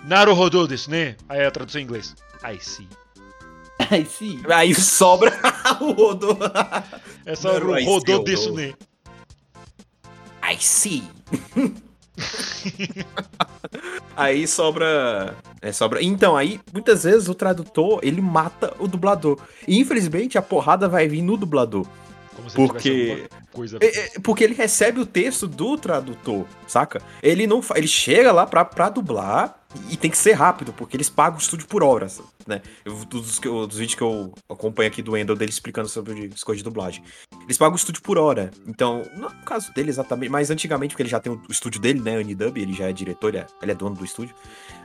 Naruhodo 0.04 0.66
desu 0.66 0.90
né? 0.90 1.16
Aí 1.28 1.44
a 1.44 1.50
tradução 1.50 1.80
em 1.80 1.84
inglês. 1.84 2.14
I 2.44 2.58
see. 2.60 2.88
Aí 3.90 4.04
sim. 4.04 4.40
Aí 4.52 4.74
sobra 4.74 5.32
o 5.80 5.92
Rodô. 5.92 6.36
É 7.24 7.34
só 7.36 7.56
I 7.56 7.60
see, 7.60 7.84
rodô 7.84 8.12
Rodô. 8.12 8.24
desu 8.24 8.52
né? 8.52 8.74
I 10.50 10.56
see. 10.58 11.02
aí 14.16 14.46
sobra. 14.48 15.36
É, 15.60 15.72
sobra. 15.72 16.02
Então, 16.02 16.36
aí, 16.36 16.58
muitas 16.72 17.04
vezes 17.04 17.28
o 17.28 17.34
tradutor, 17.34 18.00
ele 18.02 18.22
mata 18.22 18.74
o 18.78 18.88
dublador. 18.88 19.38
E 19.66 19.78
infelizmente 19.78 20.38
a 20.38 20.42
porrada 20.42 20.88
vai 20.88 21.06
vir 21.06 21.20
no 21.20 21.36
dublador. 21.36 21.86
Porque- 22.54 23.28
coisa. 23.52 23.78
É, 23.80 23.86
é, 23.86 24.10
porque 24.22 24.44
ele 24.44 24.54
recebe 24.54 25.00
o 25.00 25.06
texto 25.06 25.46
do 25.46 25.76
tradutor, 25.76 26.44
saca? 26.66 27.00
Ele 27.22 27.46
não 27.46 27.60
fa- 27.62 27.76
ele 27.76 27.88
chega 27.88 28.30
lá 28.32 28.46
pra, 28.46 28.64
pra 28.64 28.88
dublar 28.88 29.58
e 29.90 29.96
tem 29.96 30.10
que 30.10 30.16
ser 30.16 30.32
rápido, 30.32 30.72
porque 30.72 30.96
eles 30.96 31.08
pagam 31.10 31.38
o 31.38 31.42
estúdio 31.42 31.66
por 31.66 31.82
horas, 31.82 32.22
né? 32.46 32.62
Eu, 32.84 32.94
dos, 33.04 33.40
eu- 33.44 33.66
dos 33.66 33.76
vídeos 33.78 33.94
que 33.96 34.02
eu 34.02 34.32
acompanho 34.48 34.88
aqui 34.88 35.02
do 35.02 35.16
Endel 35.16 35.34
dele 35.36 35.50
explicando 35.50 35.88
sobre 35.88 36.30
as 36.32 36.42
coisas 36.44 36.58
de 36.60 36.64
dublagem. 36.64 37.02
Eles 37.42 37.58
pagam 37.58 37.72
o 37.74 37.76
estúdio 37.76 38.02
por 38.02 38.16
hora. 38.18 38.50
Então, 38.66 39.02
não 39.16 39.28
é 39.28 39.30
o 39.32 39.44
caso 39.44 39.72
dele 39.74 39.90
exatamente, 39.90 40.30
mas 40.30 40.50
antigamente, 40.50 40.92
porque 40.94 41.02
ele 41.02 41.10
já 41.10 41.18
tem 41.20 41.32
o, 41.32 41.42
o 41.48 41.52
estúdio 41.52 41.80
dele, 41.80 42.00
né? 42.00 42.16
Unidub, 42.18 42.56
ele 42.60 42.72
já 42.72 42.88
é 42.88 42.92
diretor, 42.92 43.28
ele 43.34 43.38
é, 43.38 43.46
ele 43.62 43.72
é 43.72 43.74
dono 43.74 43.96
do 43.96 44.04
estúdio. 44.04 44.34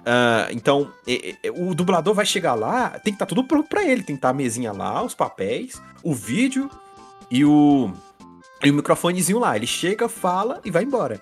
Ah, 0.06 0.48
então, 0.52 0.92
é- 1.08 1.36
é- 1.44 1.52
o 1.52 1.74
dublador 1.74 2.14
vai 2.14 2.26
chegar 2.26 2.56
lá, 2.56 2.90
tem 2.92 3.14
que 3.14 3.16
estar 3.16 3.26
tudo 3.26 3.44
pronto 3.44 3.70
pra 3.70 3.84
ele. 3.84 4.04
Tem 4.04 4.16
que 4.16 4.20
estar 4.20 4.30
a 4.30 4.34
mesinha 4.34 4.72
lá, 4.72 5.04
os 5.04 5.14
papéis, 5.16 5.82
o 6.04 6.14
vídeo 6.14 6.70
e 7.30 7.44
o, 7.46 7.92
e 8.64 8.70
o 8.70 8.74
microfonezinho 8.74 9.40
lá. 9.40 9.56
Ele 9.56 9.68
chega, 9.68 10.08
fala 10.10 10.60
e 10.64 10.72
vai 10.72 10.84
embora. 10.84 11.22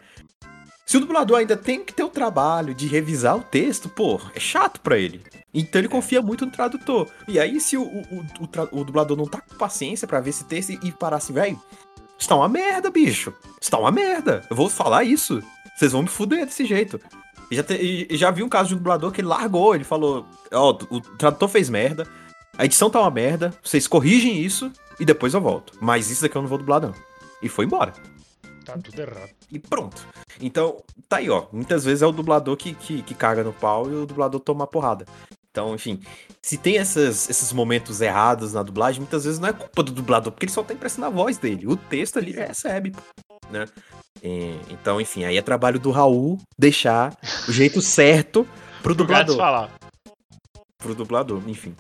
Se 0.86 0.98
o 0.98 1.00
dublador 1.00 1.38
ainda 1.40 1.56
tem 1.56 1.84
que 1.84 1.94
ter 1.94 2.04
o 2.04 2.10
trabalho 2.10 2.74
de 2.76 2.86
revisar 2.88 3.38
o 3.38 3.42
texto, 3.42 3.88
pô, 3.88 4.20
é 4.36 4.40
chato 4.40 4.82
pra 4.82 4.98
ele. 4.98 5.22
Então 5.54 5.80
ele 5.80 5.88
confia 5.88 6.22
muito 6.22 6.46
no 6.46 6.52
tradutor. 6.52 7.10
E 7.28 7.40
aí, 7.40 7.62
se 7.62 7.78
o, 7.78 7.84
o, 7.84 8.26
o, 8.74 8.80
o 8.82 8.84
dublador 8.84 9.16
não 9.18 9.26
tá 9.26 9.40
com 9.42 9.56
paciência 9.56 10.08
pra 10.08 10.20
ver 10.20 10.32
esse 10.32 10.44
texto 10.46 10.72
e, 10.72 10.80
e 10.84 10.92
parar 10.92 11.18
assim, 11.18 11.34
velho, 11.34 11.60
Está 12.20 12.36
uma 12.36 12.48
merda, 12.48 12.92
bicho. 12.92 13.34
Está 13.60 13.80
uma 13.80 13.90
merda. 13.92 14.46
Eu 14.48 14.56
vou 14.56 14.70
falar 14.70 15.04
isso. 15.04 15.42
Vocês 15.76 15.92
vão 15.92 16.04
me 16.04 16.08
fuder 16.08 16.46
desse 16.46 16.66
jeito. 16.66 17.02
E 17.50 17.56
já, 17.56 17.64
te- 17.64 18.08
e 18.12 18.16
já 18.16 18.30
vi 18.30 18.44
um 18.44 18.48
caso 18.50 18.70
de 18.70 18.76
um 18.76 18.78
dublador 18.78 19.12
que 19.12 19.22
ele 19.22 19.28
largou. 19.28 19.74
Ele 19.74 19.84
falou: 19.84 20.28
Ó, 20.54 20.78
o 20.92 21.02
tradutor 21.02 21.50
fez 21.50 21.68
merda. 21.68 22.06
A 22.56 22.64
edição 22.64 22.92
tá 22.92 23.00
uma 23.02 23.10
merda. 23.10 23.52
Vocês 23.64 23.88
corrigem 23.88 24.38
isso 24.40 24.72
e 25.00 25.06
depois 25.06 25.34
eu 25.34 25.42
volto. 25.42 25.74
Mas 25.82 26.10
isso 26.10 26.22
daqui 26.22 26.36
eu 26.36 26.42
não 26.42 26.50
vou 26.50 26.58
dublar, 26.58 26.82
não. 26.82 26.94
E 27.42 27.50
foi 27.50 27.66
embora. 27.66 27.94
Tá 28.66 28.78
tudo 28.78 29.00
errado. 29.00 29.30
E 29.52 29.60
pronto. 29.60 30.08
Então, 30.40 30.84
tá 31.10 31.18
aí, 31.18 31.30
ó. 31.30 31.48
Muitas 31.52 31.84
vezes 31.84 32.02
é 32.02 32.08
o 32.08 32.12
dublador 32.12 32.56
que, 32.56 32.74
que, 32.74 33.02
que 33.02 33.16
caga 33.16 33.44
no 33.44 33.54
pau 33.54 33.90
e 33.90 33.96
o 33.96 34.06
dublador 34.06 34.40
toma 34.40 34.64
a 34.64 34.68
porrada. 34.68 35.06
Então, 35.52 35.76
enfim, 35.76 36.00
se 36.42 36.58
tem 36.58 36.78
essas, 36.78 37.30
esses 37.30 37.52
momentos 37.52 38.00
errados 38.00 38.54
na 38.54 38.64
dublagem, 38.64 39.02
muitas 39.02 39.26
vezes 39.26 39.38
não 39.38 39.50
é 39.50 39.54
culpa 39.54 39.84
do 39.84 39.92
dublador, 39.92 40.32
porque 40.32 40.46
ele 40.46 40.52
só 40.54 40.64
tá 40.64 40.74
impressando 40.74 41.06
a 41.06 41.10
voz 41.10 41.38
dele. 41.38 41.68
O 41.68 41.76
texto 41.76 42.18
ali 42.18 42.32
recebe, 42.32 42.94
né? 43.50 43.66
É, 44.24 44.56
então, 44.70 45.02
enfim, 45.02 45.26
aí 45.26 45.36
é 45.36 45.42
trabalho 45.42 45.78
do 45.80 45.92
Raul 45.92 46.38
deixar 46.58 47.18
o 47.50 47.52
jeito 47.52 47.82
certo 47.82 48.48
pro 48.82 48.96
dublador 48.96 49.36
falar. 49.36 49.72
pro 50.78 50.96
dublador, 50.96 51.42
enfim. 51.48 51.76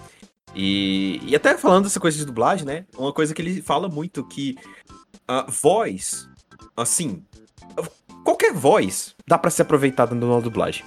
E, 0.55 1.21
e 1.25 1.35
até 1.35 1.57
falando 1.57 1.83
dessa 1.85 1.99
coisa 1.99 2.17
de 2.17 2.25
dublagem, 2.25 2.65
né? 2.65 2.85
Uma 2.97 3.13
coisa 3.13 3.33
que 3.33 3.41
ele 3.41 3.61
fala 3.61 3.87
muito 3.87 4.23
que 4.25 4.55
a 5.27 5.45
voz, 5.49 6.27
assim, 6.75 7.23
qualquer 8.23 8.53
voz 8.53 9.15
dá 9.27 9.37
pra 9.37 9.49
ser 9.49 9.61
aproveitada 9.61 10.13
numa 10.13 10.41
dublagem. 10.41 10.83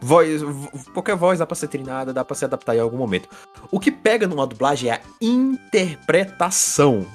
Voz, 0.00 0.42
vo- 0.42 0.70
qualquer 0.92 1.16
voz 1.16 1.38
dá 1.38 1.46
pra 1.46 1.56
ser 1.56 1.68
treinada, 1.68 2.12
dá 2.12 2.24
pra 2.24 2.36
se 2.36 2.44
adaptar 2.44 2.76
em 2.76 2.80
algum 2.80 2.98
momento. 2.98 3.28
O 3.72 3.80
que 3.80 3.90
pega 3.90 4.26
numa 4.28 4.46
dublagem 4.46 4.90
é 4.90 4.94
a 4.94 5.00
interpretação. 5.20 7.06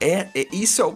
É, 0.00 0.28
é- 0.34 0.48
isso 0.52 0.80
é 0.82 0.86
o, 0.86 0.94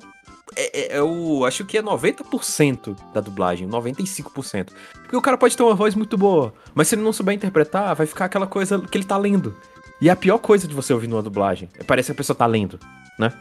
é, 0.57 0.81
é- 0.95 0.97
é 0.99 1.03
o. 1.03 1.45
Acho 1.45 1.65
que 1.65 1.77
é 1.77 1.83
90% 1.83 2.97
da 3.13 3.21
dublagem, 3.21 3.67
95%. 3.69 4.73
Porque 5.03 5.17
o 5.17 5.21
cara 5.23 5.37
pode 5.37 5.57
ter 5.57 5.63
uma 5.63 5.75
voz 5.75 5.95
muito 5.95 6.17
boa, 6.17 6.55
mas 6.75 6.89
se 6.89 6.95
ele 6.95 7.03
não 7.03 7.13
souber 7.13 7.35
interpretar, 7.35 7.95
vai 7.95 8.07
ficar 8.07 8.25
aquela 8.27 8.47
coisa 8.47 8.79
que 8.81 8.97
ele 8.97 9.05
tá 9.05 9.17
lendo. 9.17 9.55
E 10.01 10.09
é 10.09 10.13
a 10.13 10.17
pior 10.17 10.39
coisa 10.39 10.67
de 10.69 10.75
você 10.75 10.93
ouvir 10.93 11.07
numa 11.09 11.23
dublagem. 11.23 11.69
é 11.79 11.85
Parece 11.85 12.07
que 12.07 12.13
a 12.13 12.15
pessoa 12.17 12.37
tá 12.37 12.47
lendo, 12.47 12.79
né? 13.19 13.33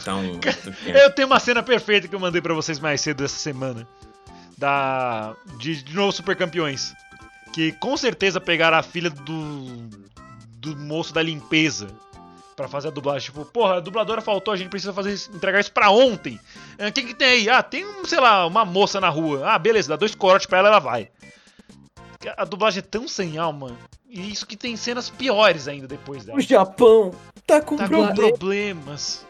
Então. 0.00 0.22
é. 0.86 1.04
Eu 1.04 1.10
tenho 1.10 1.26
uma 1.28 1.38
cena 1.38 1.62
perfeita 1.62 2.08
que 2.08 2.14
eu 2.14 2.20
mandei 2.20 2.40
pra 2.40 2.54
vocês 2.54 2.78
mais 2.80 3.00
cedo 3.00 3.24
essa 3.24 3.36
semana. 3.36 3.86
Da. 4.56 5.34
De, 5.58 5.82
de 5.82 5.94
novo 5.94 6.12
Super 6.12 6.36
Campeões. 6.36 6.94
Que 7.52 7.72
com 7.72 7.96
certeza 7.96 8.40
pegaram 8.40 8.78
a 8.78 8.82
filha 8.82 9.10
do. 9.10 9.88
do 10.58 10.76
moço 10.76 11.12
da 11.12 11.22
limpeza. 11.22 11.88
Pra 12.56 12.68
fazer 12.68 12.88
a 12.88 12.90
dublagem. 12.90 13.26
Tipo, 13.26 13.44
porra, 13.46 13.76
a 13.76 13.80
dubladora 13.80 14.20
faltou, 14.20 14.52
a 14.52 14.56
gente 14.56 14.68
precisa 14.68 14.92
fazer 14.92 15.12
isso- 15.14 15.30
entregar 15.34 15.58
isso 15.60 15.72
pra 15.72 15.90
ontem. 15.90 16.38
Ah, 16.78 16.88
O 16.88 16.92
que, 16.92 17.14
tem 17.14 17.28
aí? 17.28 17.48
Ah, 17.48 17.62
tem, 17.62 17.84
um, 17.86 18.04
sei 18.04 18.20
lá, 18.20 18.46
uma 18.46 18.64
moça 18.64 19.00
na 19.00 19.08
rua. 19.08 19.48
Ah, 19.50 19.58
beleza, 19.58 19.88
dá 19.88 19.96
dois 19.96 20.14
corotes 20.14 20.46
pra 20.46 20.58
ela 20.58 20.68
ela 20.68 20.78
vai. 20.78 21.08
A 22.36 22.44
dublagem 22.44 22.78
é 22.80 22.82
tão 22.82 23.06
sem 23.08 23.38
alma. 23.38 23.76
E 24.08 24.30
isso 24.30 24.46
que 24.46 24.56
tem 24.56 24.76
cenas 24.76 25.08
piores 25.10 25.66
ainda 25.68 25.86
depois 25.88 26.24
dela. 26.24 26.38
O 26.38 26.40
Japão 26.42 27.12
tá 27.46 27.60
com 27.62 27.76
Tá 27.76 27.84
com 27.88 27.90
problema. 28.06 28.14
problemas. 28.14 29.26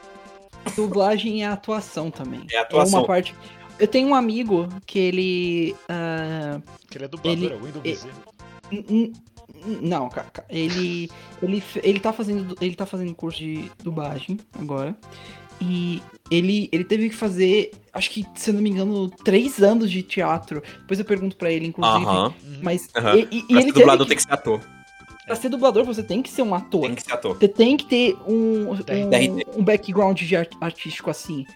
Dublagem 0.76 1.42
é 1.44 1.46
atuação 1.48 2.10
também. 2.10 2.46
É 2.50 2.58
atuação. 2.58 3.00
uma 3.00 3.06
parte. 3.06 3.34
Eu 3.78 3.88
tenho 3.88 4.08
um 4.08 4.14
amigo 4.14 4.68
que 4.86 4.98
ele. 4.98 5.76
ah, 5.88 6.60
Que 6.90 6.98
ele 6.98 7.04
é 7.04 7.08
dublador, 7.08 7.42
Ele- 7.44 7.52
é 7.52 7.56
o 7.56 7.60
Windows 7.60 7.84
ele- 7.84 7.94
Bezerra. 7.94 9.22
Não, 9.80 10.08
cara, 10.08 10.32
ele 10.48 11.08
ele 11.40 11.62
ele 11.84 12.00
tá 12.00 12.12
fazendo 12.12 12.56
ele 12.60 12.74
tá 12.74 12.84
fazendo 12.84 13.14
curso 13.14 13.38
de 13.38 13.70
dublagem 13.82 14.38
agora 14.58 14.96
e 15.62 16.02
ele 16.30 16.68
ele 16.72 16.84
teve 16.84 17.08
que 17.08 17.14
fazer 17.14 17.70
acho 17.92 18.10
que 18.10 18.26
se 18.34 18.50
eu 18.50 18.54
não 18.54 18.60
me 18.62 18.70
engano 18.70 19.08
três 19.08 19.62
anos 19.62 19.90
de 19.90 20.02
teatro. 20.02 20.62
Depois 20.80 20.98
eu 20.98 21.04
pergunto 21.04 21.36
pra 21.36 21.50
ele 21.52 21.66
inclusive, 21.66 22.04
Aham. 22.04 22.34
mas 22.62 22.88
e, 23.14 23.36
e- 23.36 23.38
e 23.38 23.42
Pra 23.46 23.60
ele 23.60 23.62
ser 23.62 23.72
dublador 23.72 24.06
teve 24.06 24.08
tem 24.08 24.08
que, 24.08 24.14
que 24.16 24.22
ser 24.22 24.32
ator. 24.32 24.60
pra 25.26 25.36
ser 25.36 25.48
dublador 25.48 25.84
você 25.84 26.02
tem 26.02 26.22
que 26.22 26.30
ser 26.30 26.42
um 26.42 26.54
ator. 26.54 26.82
Tem 26.82 26.94
que 26.94 27.02
ser 27.02 27.12
ator. 27.12 27.36
Você 27.38 27.48
tem 27.48 27.76
que 27.76 27.84
ter 27.86 28.16
um, 28.26 28.72
um, 28.72 29.60
um 29.60 29.64
background 29.64 30.20
de 30.20 30.36
art- 30.36 30.54
artístico 30.60 31.10
assim. 31.10 31.46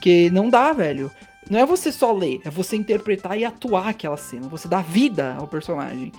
Que 0.00 0.30
não 0.30 0.48
dá, 0.48 0.72
velho. 0.72 1.10
Não 1.50 1.58
é 1.58 1.64
você 1.66 1.90
só 1.90 2.12
ler, 2.12 2.40
é 2.44 2.50
você 2.50 2.76
interpretar 2.76 3.38
e 3.38 3.44
atuar 3.44 3.88
aquela 3.88 4.16
cena. 4.16 4.48
Você 4.48 4.68
dá 4.68 4.80
vida 4.82 5.34
ao 5.38 5.46
personagem. 5.48 6.12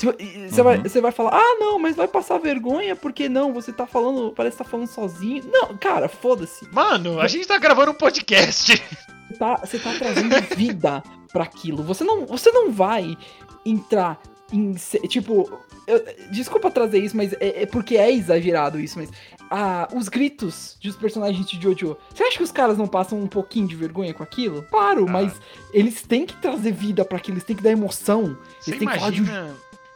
Você 0.00 0.14
e- 0.18 0.48
você 0.48 0.62
vai, 0.62 0.76
Uhum. 0.78 0.82
você 0.82 1.00
vai 1.00 1.12
falar, 1.12 1.34
ah, 1.36 1.56
não, 1.60 1.78
mas 1.78 1.94
vai 1.96 2.08
passar 2.08 2.38
vergonha, 2.38 2.96
porque 2.96 3.28
não? 3.28 3.52
Você 3.52 3.72
tá 3.72 3.86
falando, 3.86 4.32
parece 4.32 4.56
que 4.56 4.64
tá 4.64 4.68
falando 4.70 4.86
sozinho. 4.88 5.44
Não, 5.52 5.76
cara, 5.76 6.08
foda-se. 6.08 6.66
Mano, 6.72 7.20
a 7.20 7.28
gente 7.28 7.46
tá 7.46 7.58
gravando 7.58 7.90
um 7.90 7.94
podcast. 7.94 8.82
Você 9.28 9.34
tá, 9.38 9.56
você 9.56 9.78
tá 9.78 9.92
trazendo 9.98 10.34
vida 10.56 11.02
pra 11.32 11.44
aquilo. 11.44 11.82
Você 11.82 12.02
não, 12.02 12.24
você 12.26 12.50
não 12.50 12.70
vai 12.72 13.16
entrar 13.64 14.18
em. 14.52 14.74
Tipo, 15.06 15.48
eu- 15.86 16.02
desculpa 16.32 16.70
trazer 16.70 16.98
isso, 16.98 17.16
mas 17.16 17.32
é, 17.34 17.62
é 17.62 17.66
porque 17.66 17.96
é 17.96 18.10
exagerado 18.10 18.80
isso, 18.80 18.98
mas. 18.98 19.10
ah, 19.52 19.88
os 19.94 20.08
gritos 20.08 20.76
dos 20.82 20.94
personagens 20.96 21.44
de 21.46 21.60
Jojo. 21.60 21.96
Você 22.14 22.22
acha 22.22 22.36
que 22.38 22.42
os 22.44 22.52
caras 22.52 22.78
não 22.78 22.86
passam 22.86 23.20
um 23.20 23.26
pouquinho 23.26 23.66
de 23.68 23.74
vergonha 23.76 24.14
com 24.14 24.22
aquilo? 24.22 24.62
Claro, 24.70 25.06
Ah. 25.08 25.10
mas 25.12 25.32
eles 25.72 26.02
têm 26.02 26.24
que 26.24 26.36
trazer 26.36 26.72
vida 26.72 27.04
pra 27.04 27.18
aquilo, 27.18 27.34
eles 27.36 27.44
têm 27.44 27.56
que 27.56 27.62
dar 27.62 27.70
emoção. 27.72 28.36
Você 28.60 28.70
Eles 28.70 28.78
têm 28.80 28.88
que 28.88 28.98
falar 28.98 29.10
de. 29.10 29.22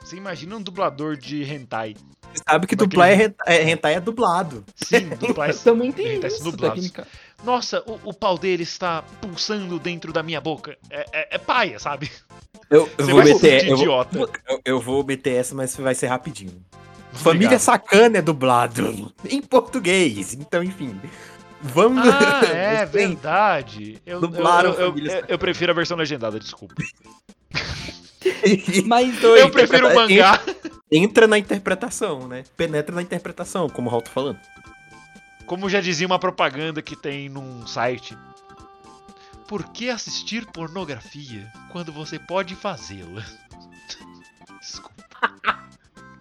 Você 0.04 0.16
imagina 0.16 0.56
um 0.56 0.62
dublador 0.62 1.16
de 1.16 1.42
hentai. 1.42 1.96
Você 2.32 2.42
sabe 2.48 2.66
que 2.66 2.74
é 2.74 2.76
dublar 2.76 3.08
é, 3.10 3.24
ele- 3.24 3.34
é, 3.46 3.70
hentai 3.70 3.94
é 3.94 4.00
dublado. 4.00 4.64
Sim, 4.76 5.08
dublar 5.18 5.50
esse- 5.50 5.64
Também 5.64 5.90
tem 5.92 6.16
hentais 6.16 6.34
isso, 6.34 6.44
dublados. 6.44 6.92
Nossa, 7.42 7.82
o, 7.86 8.10
o 8.10 8.12
pau 8.14 8.36
dele 8.38 8.62
está 8.62 9.02
pulsando 9.20 9.78
dentro 9.78 10.12
da 10.12 10.22
minha 10.22 10.40
boca. 10.40 10.76
É, 10.90 11.06
é, 11.12 11.28
é 11.36 11.38
paia, 11.38 11.78
sabe? 11.78 12.10
Eu, 12.70 12.90
eu 12.98 13.06
vou 13.06 13.22
meter. 13.22 13.64
Eu 13.68 13.76
vou, 13.76 13.84
idiota. 13.84 14.18
eu, 14.18 14.60
eu 14.64 14.80
vou 14.80 15.04
meter 15.04 15.34
essa, 15.36 15.54
mas 15.54 15.76
vai 15.76 15.94
ser 15.94 16.06
rapidinho. 16.08 16.60
Família 17.12 17.46
Obrigado. 17.56 17.60
Sacana 17.60 18.18
é 18.18 18.22
dublado 18.22 19.12
em 19.28 19.40
português. 19.40 20.34
Então, 20.34 20.62
enfim. 20.64 20.98
Vamos. 21.62 22.02
Ah, 22.08 22.40
é 22.52 22.84
verdade. 22.86 24.00
Eu, 24.04 24.14
eu, 24.16 24.20
Dublaram 24.20 24.72
eu, 24.72 24.80
eu, 24.80 24.88
Família 24.90 25.18
eu- 25.20 25.24
eu 25.28 25.38
prefiro 25.38 25.70
a 25.70 25.74
versão 25.74 25.96
legendada, 25.96 26.40
desculpa. 26.40 26.74
Mas. 28.86 29.22
Eu 29.22 29.50
prefiro 29.50 29.88
o 29.88 29.94
mangá. 29.94 30.40
Entra 30.90 31.26
na 31.26 31.38
interpretação, 31.38 32.28
né? 32.28 32.44
Penetra 32.56 32.94
na 32.94 33.02
interpretação, 33.02 33.68
como 33.68 33.88
o 33.88 33.90
Raul 33.90 34.02
tá 34.02 34.10
falando. 34.10 34.38
Como 35.46 35.68
já 35.68 35.80
dizia 35.80 36.06
uma 36.06 36.18
propaganda 36.18 36.80
que 36.80 36.96
tem 36.96 37.28
num 37.28 37.66
site. 37.66 38.16
Por 39.48 39.64
que 39.64 39.90
assistir 39.90 40.46
pornografia 40.46 41.46
quando 41.70 41.92
você 41.92 42.18
pode 42.18 42.54
fazê-la? 42.54 43.24
Desculpa. 44.60 45.34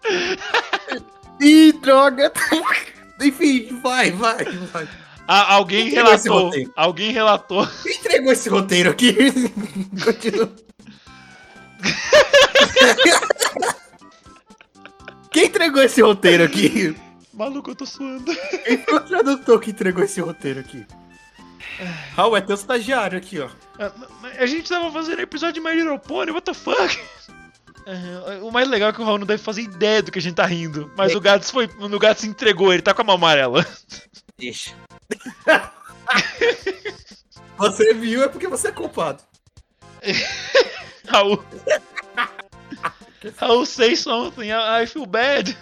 Ih, 1.39 1.72
droga! 1.74 2.32
Enfim, 3.22 3.80
vai, 3.82 4.12
vai, 4.12 4.43
vai. 4.43 4.88
Ah, 5.28 5.54
alguém 5.54 5.86
Quem 5.86 5.93
relatou. 5.93 6.51
Alguém 6.76 7.12
relatou. 7.12 7.66
Quem 7.84 7.95
entregou 7.95 8.32
esse 8.32 8.49
roteiro 8.49 8.89
aqui? 8.89 9.16
Continua. 10.04 10.54
Quem 15.32 15.46
entregou 15.46 15.82
esse 15.82 16.02
roteiro 16.02 16.44
aqui? 16.44 16.96
Maluco, 17.34 17.72
eu 17.72 17.76
tô 17.76 17.86
suando. 17.86 18.32
Quem 18.64 18.78
foi 18.84 18.94
o 18.96 19.00
tradutor 19.02 19.60
que 19.60 19.72
entregou 19.72 20.04
esse 20.04 20.22
roteiro 20.22 20.60
aqui? 20.60 20.86
Raul, 22.16 22.38
é 22.38 22.42
teu 22.42 22.56
estagiário 22.56 23.18
aqui, 23.18 23.40
ó. 23.40 23.50
Ah, 23.80 23.92
mas 24.22 24.38
A 24.40 24.46
gente 24.46 24.70
tava 24.70 24.92
fazendo 24.92 25.22
episódio 25.22 25.56
de 25.56 25.62
My 25.68 25.74
Little 25.76 25.98
Pony, 25.98 26.32
what 26.32 26.46
the 26.46 26.54
fuck? 26.54 27.00
Ah, 27.88 28.40
O 28.44 28.52
mais 28.52 28.70
legal 28.70 28.90
é 28.90 28.94
que 28.94 29.02
o 29.02 29.06
Raul 29.06 29.18
não 29.18 29.26
deve 29.26 29.42
fazer 29.42 29.64
ideia 29.64 30.04
do 30.04 30.12
que 30.12 30.20
a 30.20 30.22
gente 30.22 30.36
tá 30.36 30.46
rindo. 30.46 30.92
Mas 30.96 31.16
o 31.16 31.20
Gats 31.20 31.50
foi. 31.50 31.66
O 31.80 32.00
Gats 32.00 32.22
se 32.22 32.28
entregou, 32.28 32.72
ele 32.72 32.84
tá 32.84 32.94
com 32.94 33.02
a 33.02 33.06
mão 33.06 33.16
amarela. 33.16 33.66
Deixa. 34.38 34.72
Você 37.58 37.94
viu 37.94 38.24
é 38.24 38.28
porque 38.28 38.48
você 38.48 38.68
é 38.68 38.72
culpado. 38.72 39.24
Raul. 41.08 41.43
Raul, 43.38 43.66
say 43.66 43.95
something, 43.95 44.49
I 44.51 44.84
I 44.84 44.86
feel 44.86 45.06
bad. 45.06 45.56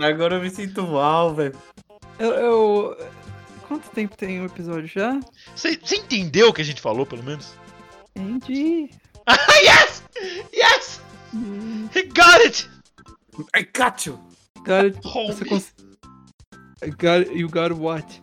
Agora 0.00 0.36
eu 0.36 0.40
me 0.42 0.50
sinto 0.50 0.82
mal, 0.86 1.34
velho. 1.34 1.54
Eu, 2.18 2.30
eu- 2.32 3.08
Quanto 3.66 3.90
tempo 3.90 4.16
tem 4.16 4.40
o 4.40 4.46
episódio 4.46 4.86
já? 4.86 5.20
Você 5.54 5.78
entendeu 5.96 6.48
o 6.48 6.52
que 6.54 6.62
a 6.62 6.64
gente 6.64 6.80
falou, 6.80 7.04
pelo 7.04 7.22
menos? 7.22 7.52
Entendi. 8.16 8.90
Ah, 9.30 9.36
yes! 9.62 10.02
Yes! 10.54 11.00
He 11.94 12.02
got 12.04 12.40
it! 12.46 12.66
I 13.54 13.62
got 13.78 14.06
you. 14.06 14.18
Cara, 14.64 14.90
Homie. 15.04 15.26
você 15.34 15.44
cons... 15.44 15.74
Got, 16.96 17.30
you 17.36 17.46
got 17.50 17.72
what? 17.78 18.22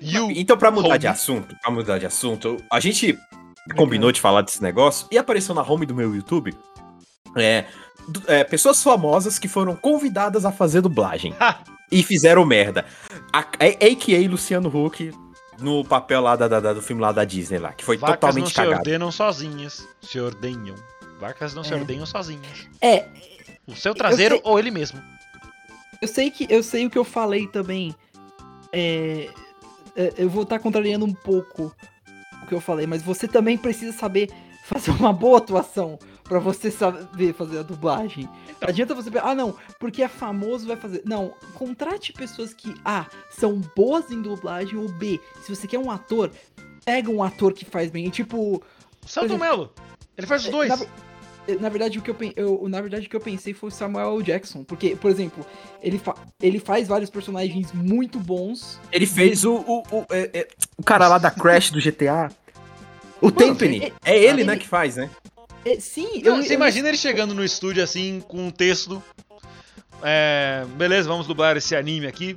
You. 0.00 0.28
Então, 0.32 0.58
pra 0.58 0.72
mudar 0.72 0.96
de 0.96 1.06
assunto, 1.06 1.54
pra 1.62 1.70
mudar 1.70 1.98
de 1.98 2.06
assunto, 2.06 2.56
a 2.72 2.80
gente 2.80 3.16
combinou 3.76 4.10
de 4.12 4.20
falar 4.20 4.42
desse 4.42 4.62
negócio 4.62 5.06
e 5.10 5.18
apareceu 5.18 5.54
na 5.54 5.62
home 5.62 5.86
do 5.86 5.94
meu 5.94 6.14
YouTube 6.14 6.54
é, 7.36 7.64
é, 8.26 8.44
pessoas 8.44 8.82
famosas 8.82 9.38
que 9.38 9.48
foram 9.48 9.76
convidadas 9.76 10.44
a 10.44 10.52
fazer 10.52 10.80
dublagem 10.80 11.34
e 11.92 12.02
fizeram 12.02 12.44
merda. 12.44 12.84
A, 13.32 13.40
a, 13.40 13.42
AKA 13.42 14.28
Luciano 14.28 14.68
Huck 14.68 15.12
no 15.60 15.84
papel 15.84 16.20
lá 16.22 16.36
da, 16.36 16.46
da- 16.48 16.60
da- 16.60 16.72
do 16.72 16.80
filme 16.82 17.02
lá 17.02 17.12
da 17.12 17.24
Disney 17.24 17.58
lá, 17.58 17.72
que 17.72 17.84
foi 17.84 17.96
Vacas 17.96 18.12
não 18.12 18.16
totalmente 18.20 18.48
se 18.48 18.54
cagado. 18.54 18.76
ordenam 18.78 19.10
sozinhas. 19.12 19.86
Se 20.00 20.18
ordenham. 20.20 20.74
Vacas 21.20 21.52
não 21.54 21.64
se 21.64 21.72
É. 21.72 21.76
ordenham 21.76 22.06
sozinhas. 22.06 22.68
É, 22.80 23.06
O 23.66 23.74
seu 23.74 23.94
traseiro 23.94 24.36
sei. 24.36 24.42
ou 24.44 24.58
ele 24.58 24.70
mesmo. 24.70 25.02
eu 26.00 26.06
sei 26.08 26.30
que 26.30 26.46
eu 26.48 26.62
sei 26.62 26.86
o 26.86 26.90
que 26.90 26.96
eu 26.98 27.04
falei 27.04 27.46
também. 27.48 27.94
É, 28.72 29.28
é, 29.96 30.12
eu 30.16 30.28
vou 30.30 30.44
estar 30.44 30.58
contrariando 30.60 31.04
um 31.04 31.12
pouco 31.12 31.74
que 32.48 32.54
eu 32.54 32.60
falei, 32.60 32.86
mas 32.86 33.02
você 33.02 33.28
também 33.28 33.56
precisa 33.56 33.92
saber 33.92 34.30
fazer 34.64 34.90
uma 34.90 35.12
boa 35.12 35.38
atuação 35.38 35.98
pra 36.24 36.38
você 36.38 36.70
saber 36.70 37.32
fazer 37.32 37.58
a 37.58 37.62
dublagem. 37.62 38.28
Não 38.60 38.68
adianta 38.68 38.94
você 38.94 39.10
ah 39.22 39.34
não, 39.34 39.56
porque 39.78 40.02
é 40.02 40.08
famoso 40.08 40.66
vai 40.66 40.76
fazer. 40.76 41.02
Não, 41.04 41.32
contrate 41.54 42.12
pessoas 42.12 42.52
que 42.52 42.74
A 42.84 43.06
são 43.30 43.60
boas 43.74 44.10
em 44.10 44.20
dublagem 44.20 44.78
ou 44.78 44.88
B, 44.88 45.18
se 45.42 45.54
você 45.54 45.66
quer 45.66 45.78
um 45.78 45.90
ator, 45.90 46.30
pega 46.84 47.10
um 47.10 47.22
ator 47.22 47.52
que 47.52 47.64
faz 47.64 47.90
bem. 47.90 48.06
E, 48.06 48.10
tipo, 48.10 48.62
exemplo, 49.06 49.38
Mello. 49.38 49.72
Ele 50.16 50.26
faz 50.26 50.44
os 50.44 50.50
dois. 50.50 50.68
Na, 50.68 50.86
na 51.56 51.68
verdade, 51.68 51.98
o 51.98 52.02
que 52.02 52.10
eu, 52.10 52.14
pen- 52.14 52.32
eu- 52.36 52.66
na 52.68 52.80
verdade, 52.80 53.06
o 53.06 53.10
que 53.10 53.16
eu 53.16 53.20
pensei 53.20 53.54
foi 53.54 53.68
o 53.68 53.72
Samuel. 53.72 54.20
Jackson. 54.22 54.64
Porque, 54.64 54.94
por 54.96 55.10
exemplo, 55.10 55.44
ele, 55.82 55.98
fa- 55.98 56.14
ele 56.40 56.58
faz 56.58 56.88
vários 56.88 57.08
personagens 57.10 57.72
muito 57.72 58.18
bons. 58.18 58.78
Ele 58.92 59.06
fez 59.06 59.44
o, 59.44 59.54
o, 59.54 59.82
o, 59.90 60.06
é- 60.10 60.30
é- 60.40 60.48
o 60.76 60.82
cara 60.82 61.08
lá 61.08 61.18
da 61.18 61.30
Crash 61.30 61.70
do 61.70 61.80
GTA. 61.80 62.30
O 63.20 63.30
Tempany. 63.30 63.92
É 64.04 64.16
ele, 64.16 64.44
né, 64.44 64.52
ele- 64.52 64.60
que 64.62 64.68
faz, 64.68 64.96
né? 64.96 65.10
É, 65.64 65.78
sim, 65.80 66.22
Não, 66.24 66.36
eu, 66.36 66.42
você 66.42 66.52
eu- 66.52 66.56
imagina 66.56 66.88
ele 66.88 66.96
chegando 66.96 67.34
no 67.34 67.44
estúdio 67.44 67.82
assim, 67.82 68.22
com 68.28 68.46
um 68.46 68.50
texto. 68.50 69.02
É, 70.02 70.64
beleza, 70.76 71.08
vamos 71.08 71.26
dublar 71.26 71.56
esse 71.56 71.74
anime 71.74 72.06
aqui. 72.06 72.36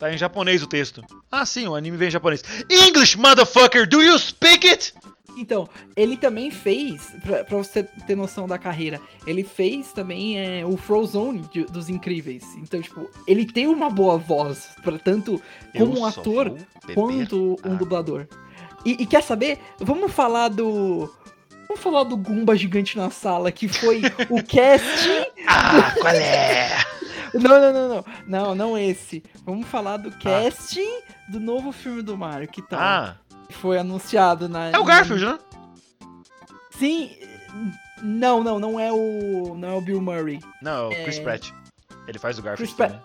Tá 0.00 0.12
em 0.12 0.18
japonês 0.18 0.62
o 0.62 0.66
texto. 0.66 1.04
Ah, 1.30 1.46
sim, 1.46 1.68
o 1.68 1.74
anime 1.76 1.96
vem 1.96 2.08
em 2.08 2.10
japonês. 2.10 2.42
English, 2.68 3.16
motherfucker, 3.18 3.86
do 3.88 4.02
you 4.02 4.18
speak 4.18 4.66
it? 4.68 4.94
Então, 5.36 5.68
ele 5.96 6.16
também 6.16 6.50
fez, 6.50 7.02
pra, 7.22 7.44
pra 7.44 7.56
você 7.58 7.84
ter 8.06 8.16
noção 8.16 8.48
da 8.48 8.58
carreira, 8.58 9.00
ele 9.26 9.44
fez 9.44 9.92
também 9.92 10.38
é, 10.38 10.66
o 10.66 10.76
Frozone 10.76 11.40
de- 11.52 11.64
dos 11.66 11.88
Incríveis. 11.88 12.42
Então, 12.56 12.80
tipo, 12.82 13.08
ele 13.26 13.46
tem 13.46 13.66
uma 13.68 13.88
boa 13.88 14.18
voz, 14.18 14.70
pra 14.82 14.98
tanto 14.98 15.40
como 15.76 16.00
um 16.00 16.04
ator 16.04 16.56
quanto 16.94 17.36
um 17.38 17.54
água. 17.62 17.76
dublador. 17.76 18.26
E, 18.84 19.02
e 19.02 19.06
quer 19.06 19.22
saber? 19.22 19.58
Vamos 19.78 20.10
falar 20.12 20.48
do. 20.48 21.14
Vamos 21.68 21.82
falar 21.82 22.02
do 22.04 22.16
Gumba 22.16 22.56
gigante 22.56 22.96
na 22.96 23.10
sala, 23.10 23.52
que 23.52 23.68
foi 23.68 24.00
o 24.28 24.42
casting. 24.42 25.26
Ah, 25.46 25.94
qual 26.00 26.12
é? 26.14 26.76
Não, 27.34 27.60
não, 27.60 27.72
não, 27.72 27.88
não. 27.88 28.04
Não, 28.26 28.54
não 28.54 28.78
esse. 28.78 29.22
Vamos 29.44 29.66
falar 29.68 29.96
do 29.98 30.10
casting 30.12 31.00
do 31.28 31.38
novo 31.40 31.72
filme 31.72 32.02
do 32.02 32.16
Mario, 32.16 32.48
que 32.48 32.60
tá. 32.62 32.78
Ah, 32.80 33.34
Foi 33.50 33.78
anunciado 33.78 34.48
na. 34.48 34.70
é 34.70 34.78
o 34.78 34.84
Garfield, 34.84 35.24
né? 35.24 35.38
Sim. 36.70 37.10
Não, 38.02 38.42
não, 38.42 38.58
não 38.58 38.80
é 38.80 38.90
o. 38.92 39.54
Não 39.56 39.68
é 39.68 39.74
o 39.74 39.80
Bill 39.80 40.00
Murray. 40.00 40.40
Não, 40.62 40.90
é 40.92 41.00
o 41.00 41.02
Chris 41.04 41.18
É. 41.18 41.22
Pratt. 41.22 41.50
Ele 42.08 42.18
faz 42.18 42.38
o 42.38 42.42
Garfield 42.42 42.72
Chris 42.74 42.88
Pratt. 42.90 43.00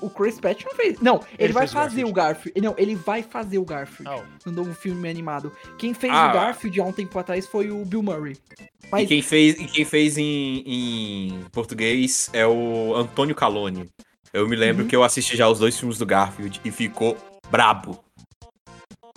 O 0.00 0.10
Chris 0.10 0.38
Pratt 0.38 0.62
não 0.64 0.74
fez. 0.74 1.00
Não, 1.00 1.16
ele, 1.16 1.44
Ele 1.44 1.52
vai 1.54 1.64
o 1.64 1.68
fazer 1.68 2.04
o 2.04 2.12
Garfield. 2.12 2.60
Não, 2.60 2.74
ele 2.76 2.94
vai 2.94 3.22
fazer 3.22 3.56
o 3.58 3.64
Garfield 3.64 4.08
Ah, 4.08 4.22
no 4.44 4.52
novo 4.52 4.74
filme 4.74 5.08
animado. 5.08 5.50
Quem 5.78 5.94
fez 5.94 6.12
Ah. 6.12 6.28
o 6.28 6.32
Garfield 6.34 6.80
há 6.80 6.84
um 6.84 6.92
tempo 6.92 7.18
atrás 7.18 7.46
foi 7.46 7.70
o 7.70 7.82
Bill 7.84 8.02
Murray. 8.02 8.36
E 8.60 8.66
Mas 8.92 9.08
quem 9.08 9.22
fez, 9.22 9.58
e 9.58 9.64
quem 9.64 9.84
fez 9.86 10.18
em, 10.18 10.62
em 10.66 11.40
português 11.50 12.28
é 12.34 12.46
o 12.46 12.94
Antônio 12.94 13.34
Calone. 13.34 13.88
Eu 14.34 14.46
me 14.46 14.54
lembro 14.54 14.82
Uhum. 14.82 14.88
que 14.88 14.94
eu 14.94 15.02
assisti 15.02 15.34
já 15.34 15.48
os 15.48 15.58
dois 15.58 15.78
filmes 15.78 15.96
do 15.96 16.04
Garfield 16.04 16.60
e 16.62 16.70
ficou 16.70 17.16
brabo. 17.50 17.98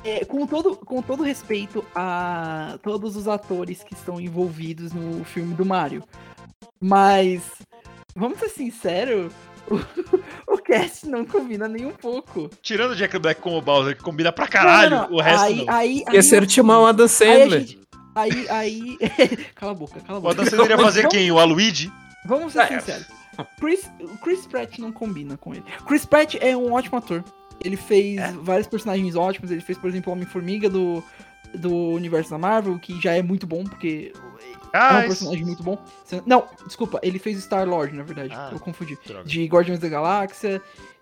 é, 0.06 0.24
com, 0.24 0.48
todo, 0.48 0.78
com 0.78 1.02
todo 1.02 1.24
respeito 1.24 1.84
a 1.94 2.80
todos 2.82 3.18
os 3.18 3.28
atores 3.28 3.84
que 3.84 3.94
estão 3.94 4.18
envolvidos 4.20 4.94
no 4.94 5.26
filme 5.26 5.54
do 5.54 5.66
Mario. 5.66 6.04
Mas, 6.82 7.44
vamos 8.16 8.40
ser 8.40 8.48
sinceros, 8.50 9.34
o, 9.70 10.54
o 10.54 10.58
cast 10.58 11.08
não 11.08 11.26
combina 11.26 11.68
nem 11.68 11.86
um 11.86 11.92
pouco. 11.92 12.50
Tirando 12.62 12.92
o 12.92 12.96
Jack 12.96 13.18
Black 13.20 13.40
como 13.42 13.58
o 13.58 13.62
Bowser, 13.62 13.96
que 13.96 14.04
combina 14.04 14.32
pra 14.32 14.48
caralho, 14.48 14.90
Não, 14.92 15.02
não, 15.04 15.10
não. 15.10 15.18
o 15.18 15.22
resto 15.22 15.44
aí, 15.46 15.56
não. 15.66 15.74
Aí, 15.74 15.88
aí, 15.90 15.98
Esqueceram 16.02 16.46
de 16.46 16.54
chamar 16.54 16.80
o 16.80 16.86
Adam 16.86 17.06
Aí, 17.06 17.06
a 17.06 17.10
Sandler. 17.10 17.60
gente, 17.62 17.80
aí, 18.16 18.48
aí... 18.50 18.98
cala 19.56 19.72
a 19.72 19.76
boca, 19.76 20.00
cala 20.02 20.18
a 20.18 20.20
O 20.20 20.22
boca. 20.22 20.34
Adam 20.34 20.46
Sandler 20.46 20.72
ia 20.72 20.78
fazer 20.78 21.02
Vamos- 21.04 21.16
quem? 21.16 21.32
O 21.32 21.40
Aluigi? 21.40 21.92
Vamos 22.26 22.54
ser 22.54 22.60
É. 22.62 22.80
sinceros. 22.80 23.08
Chris, 23.60 23.90
o 24.02 24.18
Chris 24.18 24.46
Pratt 24.46 24.78
não 24.80 24.92
combina 24.92 25.38
com 25.38 25.54
ele. 25.54 25.64
Chris 25.88 26.06
Pratt 26.06 26.36
é 26.42 26.58
um 26.58 26.74
ótimo 26.74 26.98
ator. 26.98 27.24
Ele 27.64 27.78
fez 27.78 28.18
É. 28.20 28.34
vários 28.42 28.68
personagens 28.68 29.16
ótimos. 29.16 29.50
Ele 29.52 29.62
fez, 29.62 29.78
por 29.78 29.90
exemplo, 29.90 30.12
o 30.12 30.16
Homem-Formiga 30.16 30.70
do, 30.70 31.02
do 31.54 31.74
universo 31.92 32.32
da 32.32 32.38
Marvel, 32.38 32.78
que 32.80 33.00
já 33.00 33.14
é 33.14 33.22
muito 33.22 33.48
bom, 33.48 33.64
porque 33.64 34.12
é 34.74 34.78
Ah, 34.78 34.94
um 34.96 35.00
esse- 35.00 35.08
personagem 35.08 35.46
muito 35.46 35.64
bom. 35.64 35.84
Não, 36.26 36.48
desculpa, 36.66 37.00
ele 37.04 37.20
fez 37.20 37.38
o 37.38 37.42
Star-Lord, 37.42 37.96
na 37.96 38.04
verdade. 38.04 38.34
Ah. 38.36 38.50
eu 38.52 38.60
confundi. 38.60 38.98
droga. 39.06 39.24
De 39.28 39.46
Guardiões 39.46 39.80
da 39.80 39.90
Galáxia. 39.90 40.62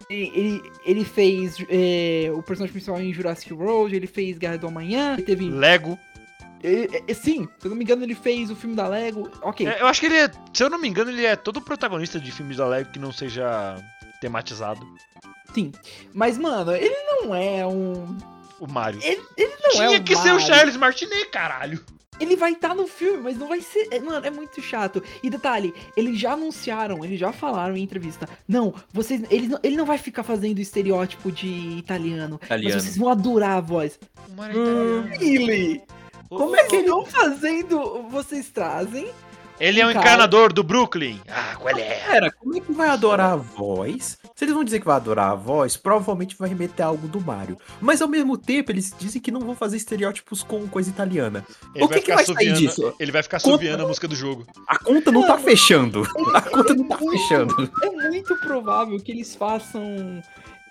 Ele, 0.09 0.31
ele, 0.33 0.71
ele 0.85 1.05
fez 1.05 1.57
é, 1.69 2.29
o 2.33 2.41
personagem 2.41 2.71
principal 2.71 2.99
em 3.01 3.13
Jurassic 3.13 3.51
World, 3.53 3.95
ele 3.95 4.07
fez 4.07 4.37
Guerra 4.37 4.57
do 4.57 4.67
Amanhã, 4.67 5.13
ele 5.13 5.23
teve. 5.23 5.49
Lego. 5.49 5.97
é, 6.63 7.13
sim, 7.13 7.47
se 7.59 7.65
eu 7.65 7.69
não 7.69 7.75
me 7.77 7.83
engano, 7.83 8.03
ele 8.03 8.15
fez 8.15 8.49
o 8.49 8.55
filme 8.55 8.75
da 8.75 8.87
Lego. 8.87 9.29
Ok. 9.41 9.67
É, 9.67 9.81
eu 9.81 9.87
acho 9.87 9.99
que 9.99 10.05
ele 10.05 10.15
é, 10.17 10.31
se 10.53 10.63
eu 10.63 10.69
não 10.69 10.79
me 10.79 10.87
engano, 10.87 11.11
ele 11.11 11.25
é 11.25 11.35
todo 11.35 11.59
protagonista 11.61 12.19
de 12.19 12.31
filmes 12.31 12.57
da 12.57 12.65
Lego 12.67 12.89
que 12.91 12.99
não 12.99 13.11
seja 13.11 13.75
tematizado. 14.21 14.85
Sim. 15.53 15.71
Mas, 16.13 16.37
mano, 16.37 16.71
ele 16.75 16.95
não 17.11 17.33
é 17.35 17.65
um. 17.65 18.17
O 18.59 18.67
Mario. 18.67 18.99
Ele, 19.03 19.21
ele 19.35 19.53
não 19.61 19.71
Tinha 19.71 19.85
é 19.85 19.99
um 19.99 20.03
que 20.03 20.15
ser 20.15 20.29
o 20.29 20.33
Mario. 20.33 20.47
Charles 20.47 20.77
Martinet, 20.77 21.25
caralho. 21.29 21.83
Ele 22.19 22.35
vai 22.35 22.53
estar 22.53 22.73
no 22.75 22.87
filme, 22.87 23.21
mas 23.23 23.37
não 23.37 23.47
vai 23.47 23.61
ser. 23.61 23.87
é, 23.91 23.99
Mano, 23.99 24.25
é 24.25 24.29
muito 24.31 24.61
chato. 24.61 25.03
E 25.21 25.29
detalhe, 25.29 25.73
eles 25.95 26.19
já 26.19 26.33
anunciaram, 26.33 27.03
eles 27.03 27.19
já 27.19 27.31
falaram 27.31 27.75
em 27.77 27.83
entrevista. 27.83 28.27
Não, 28.47 28.73
vocês. 28.91 29.21
Ele 29.29 29.47
não, 29.47 29.59
ele 29.63 29.75
não 29.75 29.85
vai 29.85 29.97
ficar 29.97 30.23
fazendo 30.23 30.59
estereótipo 30.59 31.31
de 31.31 31.47
italiano. 31.77 32.39
Italiano. 32.43 32.75
Mas 32.75 32.83
vocês 32.83 32.97
vão 32.97 33.09
adorar 33.09 33.57
a 33.57 33.61
voz. 33.61 33.99
O 34.37 34.43
é 34.43 34.49
italiano. 34.51 35.09
Ele! 35.19 35.81
Como 36.29 36.55
é 36.55 36.63
que 36.65 36.75
eles 36.75 36.87
estão 36.87 37.05
fazendo? 37.05 38.03
Vocês 38.09 38.49
trazem. 38.49 39.09
Ele 39.59 39.81
é 39.81 39.87
um 39.87 39.93
Cara. 39.93 40.05
encanador 40.05 40.53
do 40.53 40.63
Brooklyn. 40.63 41.19
Ah, 41.27 41.55
qual 41.57 41.75
é? 41.77 41.99
Pera, 42.05 42.31
como 42.31 42.55
é 42.55 42.59
que 42.59 42.71
vai 42.71 42.89
adorar 42.89 43.31
a 43.31 43.35
voz? 43.35 44.17
Se 44.37 44.45
eles 44.45 44.53
vão 44.53 44.63
dizer 44.63 44.79
que 44.79 44.85
vai 44.85 44.97
adorar 44.97 45.31
a 45.31 45.35
voz, 45.35 45.75
provavelmente 45.75 46.35
vai 46.37 46.47
remeter 46.47 46.85
a 46.85 46.89
algo 46.89 47.07
do 47.07 47.19
Mario. 47.19 47.57
Mas 47.81 48.03
ao 48.03 48.07
mesmo 48.07 48.37
tempo, 48.37 48.71
eles 48.71 48.93
dizem 48.99 49.19
que 49.19 49.31
não 49.31 49.41
vão 49.41 49.55
fazer 49.55 49.77
estereótipos 49.77 50.43
com 50.43 50.67
coisa 50.67 50.91
italiana. 50.91 51.43
Ele 51.73 51.83
O 51.83 51.89
que 51.89 52.01
que 52.01 52.13
vai 52.13 52.23
sair 52.23 52.53
disso? 52.53 52.93
Ele 52.99 53.11
vai 53.11 53.23
ficar 53.23 53.41
Conta- 53.41 53.55
subiando 53.55 53.83
a 53.83 53.87
música 53.87 54.07
do 54.07 54.15
jogo. 54.15 54.45
A 54.67 54.77
conta 54.77 55.11
não 55.11 55.25
tá 55.25 55.39
fechando. 55.39 56.03
A 56.35 56.41
conta 56.41 56.75
não 56.75 56.87
tá 56.87 56.97
É 56.97 56.99
muito- 56.99 57.19
fechando. 57.19 57.71
É 57.81 57.89
muito 57.89 58.35
provável 58.37 58.99
que 58.99 59.11
eles 59.11 59.33
façam. 59.35 60.21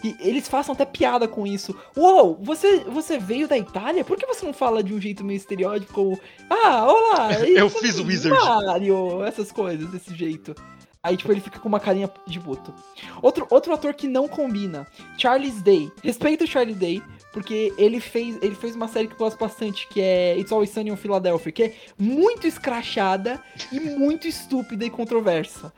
Que 0.01 0.14
eles 0.21 0.47
façam 0.47 0.73
até 0.73 0.85
piada 0.85 1.27
com 1.27 1.45
isso. 1.45 1.75
Uou, 1.97 2.39
você, 2.41 2.85
você 2.85 3.19
veio 3.19 3.49
da 3.49 3.59
Itália? 3.59 4.05
Por 4.05 4.17
que 4.17 4.27
você 4.27 4.47
não 4.47 4.53
fala 4.53 4.81
de 4.81 4.95
um 4.95 5.01
jeito 5.01 5.25
meio 5.25 5.39
estereótipo 5.39 5.93
como. 5.93 6.21
Ah, 6.49 6.85
olá! 6.87 7.33
Eu 7.43 7.69
fiz 7.69 7.99
o 7.99 8.03
é 8.03 8.05
Wizard." 8.05 8.39
Mario, 8.45 9.25
essas 9.25 9.51
coisas, 9.51 9.89
desse 9.91 10.14
jeito. 10.14 10.55
Aí, 11.07 11.17
tipo, 11.17 11.31
ele 11.33 11.41
fica 11.41 11.59
com 11.61 11.69
uma 11.69 11.79
carinha 11.81 12.11
de 12.27 12.41
buto. 12.41 12.75
Outro, 13.23 13.47
outro 13.51 13.73
ator 13.73 13.95
que 13.95 14.09
não 14.09 14.27
combina, 14.27 14.87
Charles 15.17 15.63
Day. 15.63 15.91
Respeito 16.03 16.45
o 16.45 16.47
Charlie 16.47 16.75
Day, 16.75 17.03
porque 17.33 17.73
ele 17.79 18.01
fez, 18.01 18.37
ele 18.43 18.55
fez 18.55 18.75
uma 18.75 18.89
série 18.89 19.07
que 19.07 19.15
eu 19.15 19.19
gosto 19.19 19.39
bastante, 19.39 19.87
que 19.89 20.01
é 20.01 20.37
It's 20.39 20.51
Always 20.51 20.71
Sunny 20.71 20.91
in 20.91 20.97
Philadelphia, 20.97 21.53
que 21.53 21.63
é 21.63 21.75
muito 21.99 22.47
escrachada 22.47 23.43
e 23.73 23.79
muito 23.79 24.27
estúpida 24.27 24.85
e 24.85 24.91
controversa. 24.91 25.73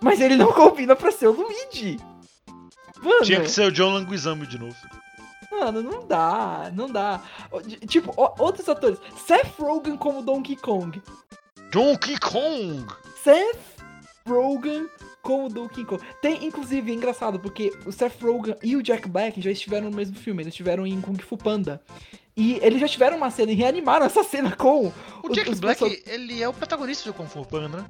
Mas 0.00 0.20
ele 0.20 0.36
não 0.36 0.52
combina 0.52 0.94
pra 0.94 1.10
ser 1.10 1.26
o 1.26 1.32
Luigi. 1.32 1.98
Mano, 3.02 3.22
Tinha 3.24 3.40
que 3.40 3.50
ser 3.50 3.66
o 3.66 3.72
John 3.72 3.92
Languizamo 3.94 4.46
de 4.46 4.58
novo. 4.58 4.76
mano, 5.50 5.82
não 5.82 6.06
dá, 6.06 6.70
não 6.74 6.88
dá. 6.90 7.20
Tipo, 7.86 8.12
outros 8.38 8.68
atores. 8.68 8.98
Seth 9.26 9.58
Rogen 9.58 9.96
como 9.96 10.22
Donkey 10.22 10.56
Kong. 10.56 11.00
Donkey 11.72 12.18
Kong! 12.18 12.86
Seth 13.22 13.77
Rogen 14.28 14.86
como 15.22 15.48
Donkey 15.48 15.84
Kong. 15.84 16.02
Tem, 16.22 16.44
inclusive, 16.46 16.90
é 16.90 16.94
engraçado, 16.94 17.38
porque 17.40 17.72
o 17.86 17.92
Seth 17.92 18.20
Rogen 18.22 18.54
e 18.62 18.76
o 18.76 18.82
Jack 18.82 19.08
Black 19.08 19.40
já 19.40 19.50
estiveram 19.50 19.90
no 19.90 19.96
mesmo 19.96 20.16
filme. 20.16 20.42
Eles 20.42 20.52
estiveram 20.52 20.86
em 20.86 21.00
Kung 21.00 21.16
Fu 21.18 21.36
Panda. 21.36 21.80
E 22.36 22.54
eles 22.62 22.80
já 22.80 22.86
tiveram 22.86 23.16
uma 23.16 23.30
cena 23.32 23.50
e 23.50 23.54
reanimaram 23.56 24.06
essa 24.06 24.22
cena 24.22 24.54
com 24.54 24.92
O 25.24 25.28
Jack 25.30 25.50
os 25.50 25.58
Black, 25.58 25.80
perso- 25.80 26.02
ele 26.08 26.40
é 26.40 26.48
o 26.48 26.52
protagonista 26.52 27.10
do 27.10 27.14
Kung 27.14 27.26
Fu 27.26 27.44
Panda, 27.44 27.68
né? 27.78 27.84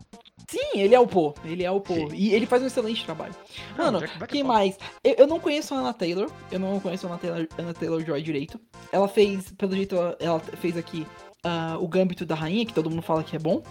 Sim, 0.49 0.81
ele 0.81 0.95
é 0.95 0.99
o 1.01 1.07
Poe. 1.07 1.35
Ele 1.45 1.63
é 1.63 1.71
o. 1.71 1.83
Sim. 1.87 2.09
E 2.15 2.33
ele 2.35 2.47
faz 2.47 2.63
um 2.63 2.67
excelente 2.67 3.05
trabalho. 3.05 3.35
Não, 3.77 3.85
Mano, 3.85 3.99
o 3.99 4.01
Jack 4.01 4.17
Black 4.17 4.33
é 4.33 4.35
quem 4.35 4.43
foda. 4.43 4.55
mais? 4.55 4.79
Eu, 5.05 5.15
eu 5.19 5.27
não 5.27 5.39
conheço 5.39 5.75
a 5.75 5.79
Anna 5.79 5.93
Taylor. 5.93 6.31
Eu 6.51 6.59
não 6.59 6.81
conheço 6.81 7.07
a 7.07 7.11
Anna 7.11 7.19
Taylor, 7.19 7.47
Anna 7.59 7.75
Taylor 7.75 8.03
Joy 8.03 8.23
direito. 8.23 8.59
Ela 8.91 9.07
fez, 9.07 9.53
pelo 9.53 9.77
jeito, 9.77 9.95
ela, 10.19 10.41
fez 10.41 10.79
aqui 10.79 11.07
ah, 11.45 11.77
o 11.79 11.87
Gambito 11.87 12.25
da 12.25 12.35
Rainha, 12.35 12.65
que 12.65 12.73
todo 12.73 12.89
mundo 12.89 13.03
fala 13.03 13.23
que 13.23 13.37
é 13.37 13.39
bom. 13.39 13.63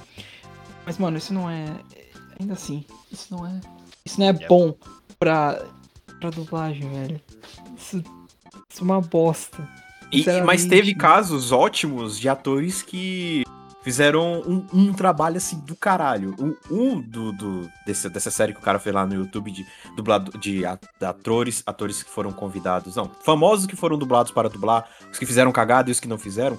Mas, 0.86 1.00
mano, 1.00 1.18
isso 1.18 1.34
não 1.34 1.50
é. 1.50 1.66
Ainda 2.40 2.54
assim, 2.54 2.86
isso 3.12 3.28
não 3.36 3.46
é. 3.46 3.60
Isso 4.06 4.20
não 4.20 4.28
é 4.28 4.30
Yep. 4.32 4.48
bom 4.48 4.74
pra, 5.20 5.62
pra 6.20 6.30
dublagem, 6.30 6.90
velho. 6.90 7.22
Isso, 7.78 8.04
Isso 8.70 8.82
é 8.82 8.84
uma 8.84 9.02
bosta. 9.02 9.68
E- 10.12 10.24
mas 10.46 10.66
teve 10.66 10.94
casos 10.96 11.52
ótimos 11.52 12.18
de 12.20 12.30
atores 12.30 12.82
que 12.82 13.44
fizeram 13.84 14.42
um, 14.42 14.66
um 14.74 14.94
trabalho 14.94 15.38
assim 15.38 15.60
do 15.62 15.76
caralho. 15.76 16.36
Um, 16.40 16.56
um 16.70 17.02
do, 17.02 17.32
do- 17.34 17.70
desse- 17.86 18.10
dessa 18.10 18.30
série 18.32 18.54
que 18.54 18.60
o 18.60 18.64
cara 18.64 18.80
fez 18.80 18.94
lá 18.94 19.06
no 19.06 19.16
YouTube 19.16 19.52
de 19.52 19.66
dublado, 19.96 20.38
de 20.38 20.64
atores, 21.02 21.64
atores 21.66 22.04
que 22.04 22.10
foram 22.10 22.32
convidados, 22.32 22.96
não, 22.96 23.10
famosos 23.24 23.66
que 23.66 23.76
foram 23.76 23.98
dublados 23.98 24.32
para 24.32 24.50
dublar, 24.50 24.90
os 25.12 25.18
que 25.20 25.26
fizeram 25.26 25.52
cagada 25.52 25.90
e 25.90 25.92
os 25.92 26.00
que 26.00 26.08
não 26.08 26.18
fizeram. 26.18 26.58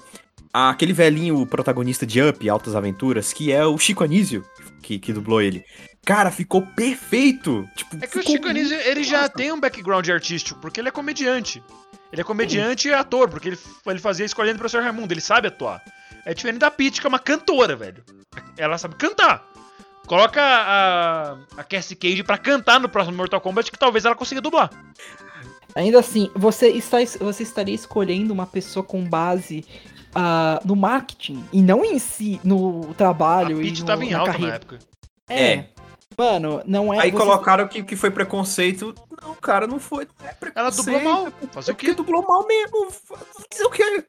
Aquele 0.70 0.92
velhinho, 0.92 1.38
o 1.38 1.46
protagonista 1.46 2.04
de 2.04 2.20
Up, 2.20 2.48
Altas 2.48 2.74
Aventuras, 2.74 3.32
que 3.32 3.52
é 3.52 3.64
o 3.64 3.78
Chico 3.78 4.02
Anísio, 4.02 4.44
que, 4.82 4.98
que 4.98 5.12
dublou 5.12 5.40
ele. 5.40 5.64
Cara, 6.04 6.30
ficou 6.30 6.62
perfeito. 6.62 7.68
Tipo, 7.76 7.96
É 7.96 8.06
que 8.06 8.18
o 8.18 8.20
ficou 8.20 8.34
Chico 8.34 8.48
Anísio, 8.48 8.76
ele 8.80 9.04
já 9.04 9.18
massa. 9.22 9.32
tem 9.34 9.52
um 9.52 9.60
background 9.60 10.08
artístico, 10.08 10.58
porque 10.60 10.80
ele 10.80 10.88
é 10.88 10.92
comediante. 10.92 11.62
Ele 12.10 12.22
é 12.22 12.24
comediante 12.24 12.88
e 12.88 12.92
ator, 12.94 13.28
porque 13.28 13.48
ele, 13.48 13.58
ele 13.86 13.98
fazia 13.98 14.24
escolhendo 14.24 14.56
o 14.56 14.58
professor 14.58 14.82
Raimundo, 14.82 15.12
ele 15.12 15.20
sabe 15.20 15.48
atuar. 15.48 15.82
É 16.24 16.34
diferente 16.34 16.58
da 16.58 16.70
Peach, 16.70 17.00
que 17.00 17.06
é 17.06 17.08
uma 17.08 17.18
cantora, 17.18 17.76
velho. 17.76 18.02
Ela 18.56 18.78
sabe 18.78 18.94
cantar. 18.96 19.46
Coloca 20.06 20.40
a, 20.42 21.36
a 21.58 21.64
Cassie 21.64 21.94
Cage 21.94 22.22
pra 22.22 22.38
cantar 22.38 22.80
no 22.80 22.88
próximo 22.88 23.16
Mortal 23.16 23.40
Kombat, 23.40 23.70
que 23.70 23.78
talvez 23.78 24.06
ela 24.06 24.14
consiga 24.14 24.40
dublar. 24.40 24.70
Ainda 25.74 25.98
assim, 26.00 26.30
você, 26.34 26.68
está, 26.70 26.96
você 27.20 27.42
estaria 27.42 27.74
escolhendo 27.74 28.32
uma 28.32 28.46
pessoa 28.46 28.82
com 28.82 29.04
base 29.04 29.64
ah, 30.20 30.60
no 30.64 30.74
marketing 30.74 31.44
e 31.52 31.62
não 31.62 31.84
em 31.84 31.98
si, 31.98 32.40
no 32.42 32.88
A 32.90 32.94
trabalho 32.94 33.60
e 33.62 33.64
Peach 33.66 33.80
no, 33.80 33.86
tava 33.86 34.04
em 34.04 34.10
na 34.10 34.18
alta 34.18 34.32
carreira. 34.32 34.50
na 34.50 34.56
época. 34.56 34.78
É. 35.28 35.52
É. 35.52 35.68
Mano, 36.16 36.60
não 36.66 36.92
é. 36.92 36.98
Aí 36.98 37.10
você- 37.12 37.16
colocaram 37.18 37.68
que, 37.68 37.82
que 37.84 37.94
foi 37.94 38.10
preconceito. 38.10 38.92
Não, 39.22 39.34
cara, 39.36 39.66
não 39.68 39.78
foi. 39.78 40.08
não 40.20 40.26
é 40.26 40.52
Ela 40.54 40.70
dublou 40.70 41.00
mal. 41.00 41.22
preconceito, 41.26 41.52
Fazer 41.52 41.70
É 41.70 41.72
o 41.72 41.76
porque 41.76 41.86
quê? 41.86 41.94
dublou 41.94 42.24
mal 42.26 42.46
mesmo. 42.46 42.88
Fazer 42.90 43.64
o 43.64 43.70
quê? 43.70 44.04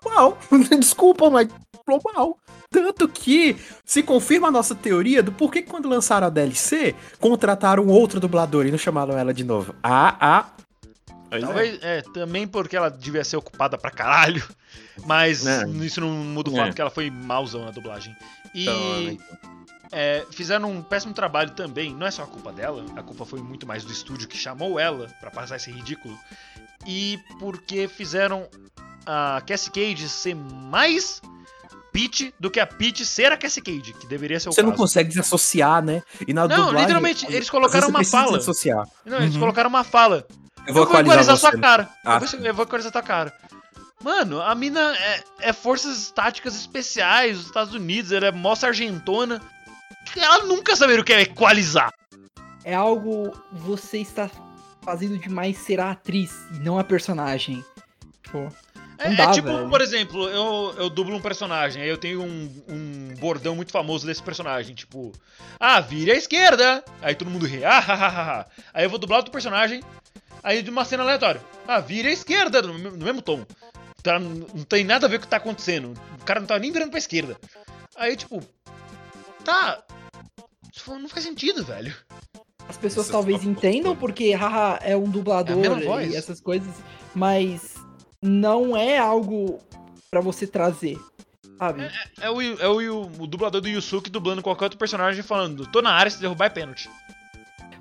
Foi 0.00 0.12
mal. 0.14 0.38
Desculpa, 0.78 1.28
mas 1.30 1.48
dublou 1.84 2.00
mal. 2.14 2.38
Tanto 2.70 3.08
que 3.08 3.56
se 3.84 4.02
confirma 4.02 4.48
a 4.48 4.50
nossa 4.52 4.74
teoria 4.74 5.22
do 5.22 5.32
porquê 5.32 5.62
que 5.62 5.70
quando 5.70 5.88
lançaram 5.88 6.26
a 6.26 6.30
DLC, 6.30 6.94
contrataram 7.18 7.86
outro 7.88 8.20
dublador 8.20 8.66
e 8.66 8.70
não 8.70 8.78
chamaram 8.78 9.16
ela 9.18 9.34
de 9.34 9.42
novo. 9.42 9.74
Ah, 9.82 10.16
ah. 10.20 10.46
Pois 11.30 11.42
é. 11.42 11.46
Talvez, 11.46 11.78
é, 11.82 12.02
também 12.14 12.46
porque 12.46 12.76
ela 12.76 12.88
devia 12.90 13.22
ser 13.24 13.36
ocupada 13.36 13.76
pra 13.78 13.90
caralho. 13.90 14.42
Mas 15.06 15.46
É. 15.46 15.66
isso 15.84 16.00
não 16.00 16.08
muda 16.10 16.50
o 16.50 16.54
É. 16.54 16.56
fato 16.64 16.74
que 16.74 16.80
ela 16.80 16.90
foi 16.90 17.10
malzão 17.10 17.64
na 17.64 17.70
dublagem. 17.70 18.14
E 18.54 18.62
Então, 18.64 19.18
é, 19.92 20.24
fizeram 20.30 20.70
um 20.72 20.82
péssimo 20.82 21.12
trabalho 21.14 21.50
também. 21.52 21.94
Não 21.94 22.06
é 22.06 22.10
só 22.10 22.22
a 22.22 22.26
culpa 22.26 22.52
dela, 22.52 22.84
a 22.96 23.02
culpa 23.02 23.24
foi 23.24 23.40
muito 23.40 23.66
mais 23.66 23.84
do 23.84 23.92
estúdio 23.92 24.26
que 24.28 24.36
chamou 24.36 24.78
ela 24.78 25.06
pra 25.20 25.30
passar 25.30 25.56
esse 25.56 25.70
ridículo. 25.70 26.18
E 26.86 27.18
porque 27.38 27.88
fizeram 27.88 28.48
a 29.06 29.42
Cassie 29.46 29.70
Cage 29.70 30.08
ser 30.08 30.34
mais 30.34 31.20
Peach 31.92 32.32
do 32.38 32.50
que 32.50 32.60
a 32.60 32.66
Peach 32.66 33.04
ser 33.04 33.32
a 33.32 33.36
Cassie 33.36 33.62
Cage, 33.62 33.92
que 33.94 34.06
deveria 34.06 34.38
ser 34.38 34.48
o 34.50 34.52
Você 34.52 34.62
não 34.62 34.70
caso. 34.70 34.82
consegue 34.82 35.08
desassociar, 35.08 35.82
né? 35.82 36.02
E 36.26 36.32
na 36.34 36.46
Não, 36.46 36.56
dublagem, 36.56 36.80
literalmente, 36.80 37.26
eles 37.26 37.48
colocaram 37.50 37.88
uma 37.88 38.04
fala. 38.04 38.32
Desassociar. 38.38 38.86
Não, 39.04 39.18
eles 39.18 39.34
Uhum. 39.34 39.40
colocaram 39.40 39.68
uma 39.70 39.82
fala. 39.84 40.26
Eu 40.68 40.74
vou 40.74 40.82
Eu 40.84 40.88
vou 40.88 41.00
equalizar 41.00 41.22
equalizar 41.22 41.36
sua 41.38 41.50
você. 41.50 41.58
cara. 41.58 41.88
Ah, 42.04 42.20
eu, 42.44 42.54
vou, 42.54 42.64
equalizar 42.64 42.92
tua 42.92 43.02
cara. 43.02 43.32
Mano, 44.02 44.40
a 44.40 44.54
mina 44.54 44.94
é, 44.96 45.24
é 45.40 45.52
forças 45.52 46.10
táticas 46.10 46.54
especiais 46.54 47.36
dos 47.38 47.46
Estados 47.46 47.74
Unidos, 47.74 48.12
ela 48.12 48.26
é 48.26 48.32
mó 48.32 48.54
sargentona. 48.54 49.40
Ela 50.16 50.44
nunca 50.44 50.76
saberia 50.76 51.00
o 51.00 51.04
que 51.04 51.12
é 51.12 51.22
equalizar. 51.22 51.92
É 52.64 52.74
algo 52.74 53.32
você 53.50 53.98
está 53.98 54.30
fazendo 54.82 55.18
demais 55.18 55.58
ser 55.58 55.80
a 55.80 55.90
atriz 55.90 56.32
e 56.54 56.58
não 56.60 56.78
a 56.78 56.84
personagem. 56.84 57.64
Tipo, 58.22 58.52
É, 58.98 59.12
é 59.12 59.16
dá, 59.16 59.30
tipo, 59.32 59.48
velho. 59.48 59.68
por 59.68 59.80
exemplo, 59.80 60.28
eu, 60.28 60.74
eu 60.76 60.90
dublo 60.90 61.16
um 61.16 61.20
personagem, 61.20 61.82
aí 61.82 61.88
eu 61.88 61.96
tenho 61.98 62.22
um, 62.22 62.62
um 62.68 63.14
bordão 63.18 63.54
muito 63.54 63.70
famoso 63.72 64.06
desse 64.06 64.22
personagem, 64.22 64.74
tipo, 64.74 65.12
ah, 65.58 65.80
vire 65.80 66.10
à 66.10 66.14
esquerda! 66.14 66.84
Aí 67.00 67.14
todo 67.14 67.30
mundo 67.30 67.46
ri, 67.46 67.64
ah, 67.64 67.78
ha, 67.78 67.94
ha, 67.94 68.08
ha, 68.08 68.40
ha. 68.40 68.46
Aí 68.74 68.84
eu 68.84 68.90
vou 68.90 68.98
dublar 68.98 69.18
outro 69.18 69.32
personagem, 69.32 69.82
aí 70.48 70.62
de 70.62 70.70
uma 70.70 70.84
cena 70.84 71.02
aleatória, 71.02 71.40
ah, 71.66 71.78
vire 71.80 72.08
à 72.08 72.12
esquerda, 72.12 72.62
no, 72.62 72.74
mesmo- 72.74 72.96
no 72.96 73.04
mesmo 73.04 73.20
tom. 73.22 73.44
Tá, 74.02 74.18
não 74.18 74.64
tem 74.64 74.84
nada 74.84 75.06
a 75.06 75.08
ver 75.08 75.18
com 75.18 75.22
o 75.24 75.26
que 75.26 75.30
tá 75.30 75.36
acontecendo, 75.36 75.92
o 76.20 76.24
cara 76.24 76.40
não 76.40 76.46
tá 76.46 76.58
nem 76.58 76.72
virando 76.72 76.90
pra 76.90 76.98
esquerda. 76.98 77.36
Aí, 77.96 78.16
tipo, 78.16 78.40
tá. 79.44 79.82
Isso 80.74 80.94
não 80.98 81.08
faz 81.08 81.24
sentido, 81.24 81.64
velho. 81.64 81.94
as 82.68 82.76
pessoas 82.76 83.06
Essas 83.06 83.12
talvez 83.12 83.44
entendam 83.44 83.96
porque 83.96 84.32
haha, 84.32 84.78
é 84.82 84.96
um 84.96 85.10
dublador 85.10 86.00
É 86.00 86.06
e 86.06 86.16
essas 86.16 86.40
coisas, 86.40 86.72
mas 87.14 87.74
não 88.22 88.76
é 88.76 88.98
algo 88.98 89.58
pra 90.10 90.20
você 90.20 90.46
trazer, 90.46 90.98
sabe? 91.58 91.90
É 92.20 92.30
o, 92.30 92.40
é 92.40 92.68
o, 92.68 92.80
Yu- 92.80 93.10
o 93.18 93.26
dublador 93.26 93.60
do 93.60 93.68
Yusuke 93.68 94.08
dublando 94.10 94.42
qualquer 94.42 94.64
outro 94.66 94.78
personagem 94.78 95.22
falando, 95.22 95.66
tô 95.66 95.82
na 95.82 95.90
área, 95.90 96.10
se 96.10 96.20
derrubar 96.20 96.46
é 96.46 96.50
pênalti. 96.50 96.88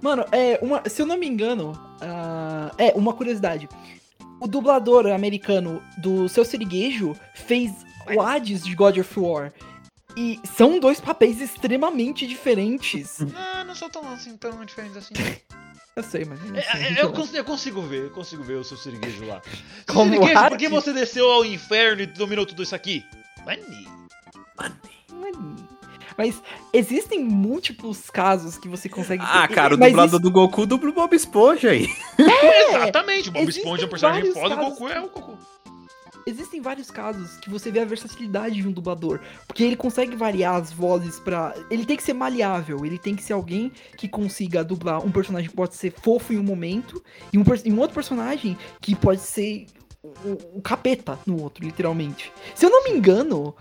Mano, 0.02 0.26
é 0.32 0.60
uma, 0.62 0.82
se 0.88 1.02
eu 1.02 1.06
não 1.06 1.18
me 1.18 1.28
engano, 1.28 1.74
ah, 2.02 2.72
é 2.78 2.92
uma 2.96 3.14
curiosidade. 3.14 3.68
O 4.40 4.48
dublador 4.48 5.08
americano 5.08 5.82
do 5.98 6.30
seu 6.30 6.46
Siriguejo 6.46 7.16
fez 7.34 7.72
o 8.16 8.22
Hades 8.22 8.64
de 8.64 8.76
God 8.76 8.98
of 8.98 9.20
War. 9.20 9.52
E 10.16 10.40
são 10.56 10.80
dois 10.80 11.00
papéis 11.00 11.42
extremamente 11.42 12.26
diferentes. 12.26 13.18
Ah, 13.36 13.64
não 13.64 13.76
sou 13.76 13.90
tão 13.90 14.08
assim, 14.12 14.36
tão 14.38 14.64
diferente 14.66 14.98
assim. 14.98 15.14
Eu 15.96 16.04
sei, 16.04 16.26
mas. 16.26 16.40
É, 16.56 16.60
assim, 16.60 16.84
é, 16.96 17.02
eu, 17.04 17.12
cons- 17.12 17.34
eu 17.34 17.44
consigo 17.44 17.82
ver, 17.82 18.04
eu 18.06 18.10
consigo 18.12 18.44
ver 18.44 18.54
o 18.56 18.64
seu 18.64 18.78
siriguejo 18.78 19.26
lá. 19.26 19.42
Como 19.88 20.14
siriguejo, 20.14 20.38
arte? 20.38 20.50
por 20.50 20.58
que 20.58 20.70
você 20.70 20.94
desceu 20.94 21.30
ao 21.32 21.44
inferno 21.44 22.04
e 22.04 22.06
dominou 22.06 22.46
tudo 22.46 22.62
isso 22.64 22.76
aqui? 22.76 23.04
Mani. 23.46 23.88
Mas 26.18 26.42
existem 26.74 27.24
múltiplos 27.24 28.10
casos 28.10 28.58
que 28.58 28.68
você 28.68 28.90
consegue. 28.90 29.24
Ah, 29.26 29.48
cara, 29.48 29.76
o 29.76 29.78
Mas 29.78 29.90
dublador 29.92 30.20
do 30.20 30.32
Goku 30.32 30.66
dubla 30.66 30.90
o 30.90 30.94
Bob 30.94 31.14
Esponja 31.16 31.70
aí. 31.72 31.88
Exatamente, 32.70 33.30
o 33.30 33.32
Bob 33.32 33.44
existem 33.44 33.64
Esponja 33.64 33.84
é 33.84 33.86
um 33.86 33.90
personagem 33.90 34.22
vários 34.22 34.40
foda, 34.42 34.56
o 34.56 34.58
casos 34.58 34.80
Goku 34.80 34.88
é 34.92 35.00
o 35.00 35.10
Goku. 35.10 35.38
Existem 36.26 36.60
vários 36.60 36.92
casos 36.92 37.38
que 37.38 37.50
você 37.50 37.72
vê 37.72 37.80
a 37.80 37.86
versatilidade 37.86 38.56
de 38.62 38.68
um 38.68 38.72
dublador. 38.74 39.22
Porque 39.48 39.64
ele 39.64 39.78
consegue 39.78 40.14
variar 40.14 40.56
as 40.56 40.74
vozes 40.74 41.20
pra. 41.22 41.54
Ele 41.72 41.86
tem 41.86 41.96
que 41.96 42.04
ser 42.04 42.12
maleável. 42.14 42.86
Ele 42.86 42.98
tem 42.98 43.16
que 43.16 43.24
ser 43.24 43.32
alguém 43.32 43.72
que 43.96 44.10
consiga 44.10 44.62
dublar 44.62 45.06
um 45.06 45.10
personagem 45.12 45.50
que 45.50 45.56
pode 45.56 45.76
ser 45.76 45.94
fofo 46.02 46.34
em 46.34 46.38
um 46.38 46.44
momento. 46.44 47.02
E 47.32 47.38
um, 47.38 47.46
per- 47.46 47.62
e 47.64 47.72
um 47.72 47.80
outro 47.80 47.94
personagem 47.94 48.58
que 48.82 48.94
pode 48.94 49.22
ser 49.22 49.68
o, 50.04 50.58
o 50.58 50.62
capeta 50.62 51.18
no 51.26 51.42
outro, 51.42 51.64
literalmente. 51.64 52.30
Se 52.54 52.66
eu 52.66 52.70
não 52.72 52.84
me 52.84 52.90
engano. 52.90 53.56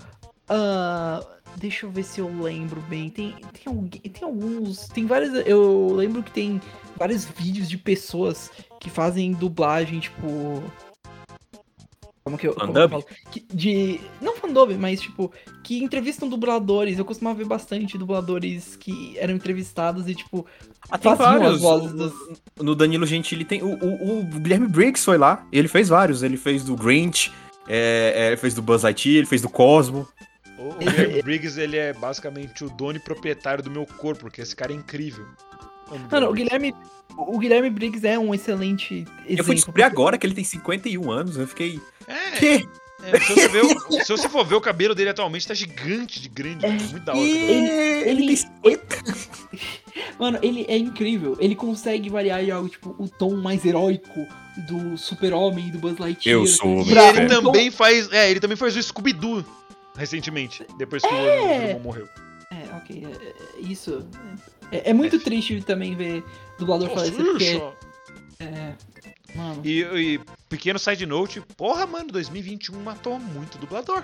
ah, 0.48 1.24
deixa 1.58 1.86
eu 1.86 1.90
ver 1.90 2.02
se 2.04 2.20
eu 2.20 2.28
lembro 2.42 2.80
bem. 2.82 3.08
Tem, 3.10 3.34
tem, 3.64 3.88
tem 4.10 4.22
alguns. 4.24 4.88
Tem 4.88 5.06
vários. 5.06 5.32
Eu 5.46 5.92
lembro 5.94 6.22
que 6.22 6.30
tem 6.30 6.60
vários 6.96 7.24
vídeos 7.24 7.68
de 7.68 7.78
pessoas 7.78 8.50
que 8.80 8.90
fazem 8.90 9.32
dublagem, 9.32 10.00
tipo. 10.00 10.62
Como 12.24 12.36
que 12.36 12.48
eu. 12.48 12.54
como 12.54 12.76
eu 12.76 12.88
Fandub? 12.88 12.90
falo? 12.90 13.04
Que- 13.30 13.46
de. 13.52 14.00
Não 14.20 14.34
fandub, 14.36 14.74
mas 14.76 15.00
tipo, 15.00 15.32
que 15.62 15.82
entrevistam 15.82 16.28
dubladores. 16.28 16.98
Eu 16.98 17.04
costumava 17.04 17.38
ver 17.38 17.46
bastante 17.46 17.96
dubladores 17.96 18.74
que 18.74 19.16
eram 19.16 19.34
entrevistados 19.34 20.08
e, 20.08 20.14
tipo, 20.14 20.44
Ah, 20.90 20.98
tem 20.98 21.14
vários. 21.14 21.60
dos. 21.60 22.12
No 22.60 22.74
Danilo 22.74 23.06
Gentili 23.06 23.44
tem. 23.44 23.62
O, 23.62 23.74
o, 23.78 24.20
o 24.20 24.24
Guilherme 24.24 24.66
Briggs 24.66 25.04
foi 25.04 25.16
lá. 25.18 25.46
Ele 25.52 25.68
fez 25.68 25.88
vários. 25.88 26.24
Ele 26.24 26.36
fez 26.36 26.64
do 26.64 26.74
Grinch, 26.74 27.32
é, 27.68 28.12
é, 28.16 28.26
ele 28.28 28.36
fez 28.36 28.54
do 28.54 28.62
Buzz 28.62 28.82
Lightyear, 28.82 29.18
ele 29.18 29.26
fez 29.26 29.40
do 29.40 29.48
Cosmo. 29.48 30.08
O 30.58 30.70
o 30.70 30.74
Guilherme 30.74 31.22
Briggs, 31.22 31.60
ele 31.60 31.76
é 31.76 31.92
basicamente 31.92 32.64
o 32.64 32.70
dono 32.70 32.96
e 32.96 33.00
proprietário 33.00 33.62
do 33.62 33.70
meu 33.70 33.84
corpo, 33.86 34.22
porque 34.22 34.40
esse 34.40 34.54
cara 34.56 34.72
é 34.72 34.76
incrível. 34.76 35.26
Mano, 36.10 36.30
o. 36.30 36.32
Guilherme. 36.32 36.74
O 37.16 37.38
Guilherme 37.38 37.70
Briggs 37.70 38.06
é 38.06 38.18
um 38.18 38.34
excelente 38.34 38.94
exemplo. 39.24 39.24
Eu 39.38 39.44
fui 39.44 39.54
descobrir 39.54 39.82
agora 39.84 40.18
que 40.18 40.26
ele 40.26 40.34
tem 40.34 40.44
51 40.44 41.10
anos. 41.10 41.36
Eu 41.36 41.46
fiquei. 41.46 41.80
É, 42.06 42.30
Que? 42.38 42.68
é, 43.04 43.20
se, 43.20 43.34
você 43.34 43.48
ver 43.48 43.62
o- 43.64 43.92
se 44.04 44.08
você 44.12 44.28
for 44.28 44.44
ver 44.44 44.56
o 44.56 44.60
cabelo 44.60 44.94
dele 44.94 45.10
atualmente, 45.10 45.46
tá 45.46 45.54
gigante 45.54 46.20
de 46.20 46.28
grande. 46.28 46.66
muito 46.66 46.98
da 47.00 47.12
hora. 47.12 47.20
Ele, 47.22 48.10
ele- 48.10 48.26
tem 48.26 48.36
50. 48.36 48.96
Mano, 50.18 50.38
ele 50.42 50.64
é 50.68 50.76
incrível. 50.76 51.36
Ele 51.40 51.54
consegue 51.54 52.10
variar 52.10 52.42
em 52.42 52.50
algo, 52.50 52.68
tipo, 52.68 52.94
o 52.98 53.08
tom 53.08 53.36
mais 53.36 53.64
heróico 53.64 54.26
do 54.68 54.96
Super-Homem 54.98 55.68
e 55.68 55.70
do 55.70 55.78
Buzz 55.78 55.98
Lightyear. 55.98 56.38
Eu 56.40 56.46
sou 56.46 56.80
o 56.80 56.82
E 56.82 56.90
Pra- 56.90 57.08
ele 57.10 57.26
também 57.28 57.70
faz. 57.70 58.10
É, 58.12 58.30
ele 58.30 58.40
também 58.40 58.56
faz 58.56 58.76
o 58.76 58.82
Scooby-Doo 58.82 59.44
recentemente, 59.96 60.64
depois 60.78 61.02
que 61.02 61.08
o 61.08 61.16
irmão 61.16 61.80
morreu. 61.80 62.08
É, 62.50 62.76
ok. 62.76 63.04
é- 63.04 63.28
é- 63.28 63.60
isso. 63.60 64.06
É, 64.70 64.90
é 64.90 64.92
muito 64.92 65.18
triste 65.18 65.60
também 65.62 65.94
ver 65.94 66.24
dublador 66.58 66.88
falar 66.90 67.06
isso, 67.08 67.16
porque. 67.16 67.60
É, 68.38 68.74
mano. 69.34 69.62
E, 69.64 69.80
e 69.82 70.20
pequeno 70.48 70.78
side 70.78 71.06
note, 71.06 71.40
porra, 71.56 71.86
mano, 71.86 72.08
2021 72.12 72.78
matou 72.80 73.18
muito 73.18 73.58
dublador. 73.58 74.02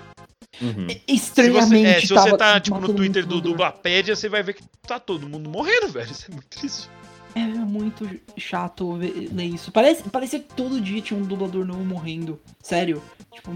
Uhum. 0.61 0.87
Se 1.17 1.49
você, 1.49 1.83
é, 1.83 2.01
se 2.01 2.07
você 2.07 2.37
tá, 2.37 2.59
tipo, 2.59 2.79
no 2.79 2.93
Twitter 2.93 3.25
do. 3.25 3.41
Dublapédia, 3.41 4.15
você 4.15 4.29
vai 4.29 4.43
ver 4.43 4.53
que 4.53 4.63
tá 4.87 4.99
todo 4.99 5.27
mundo 5.27 5.49
morrendo, 5.49 5.89
velho. 5.89 6.11
Isso 6.11 6.25
é 6.29 6.33
muito 6.33 6.47
triste. 6.47 6.89
É 7.35 7.39
muito 7.47 8.07
chato 8.37 8.95
ver- 8.95 9.29
ler 9.33 9.45
isso. 9.45 9.71
Parece, 9.71 10.03
parecia 10.03 10.39
que 10.39 10.53
todo 10.53 10.79
dia 10.79 11.01
tinha 11.01 11.19
um 11.19 11.23
dublador 11.23 11.65
novo 11.65 11.83
morrendo. 11.83 12.39
Sério. 12.61 13.01
Tipo, 13.33 13.55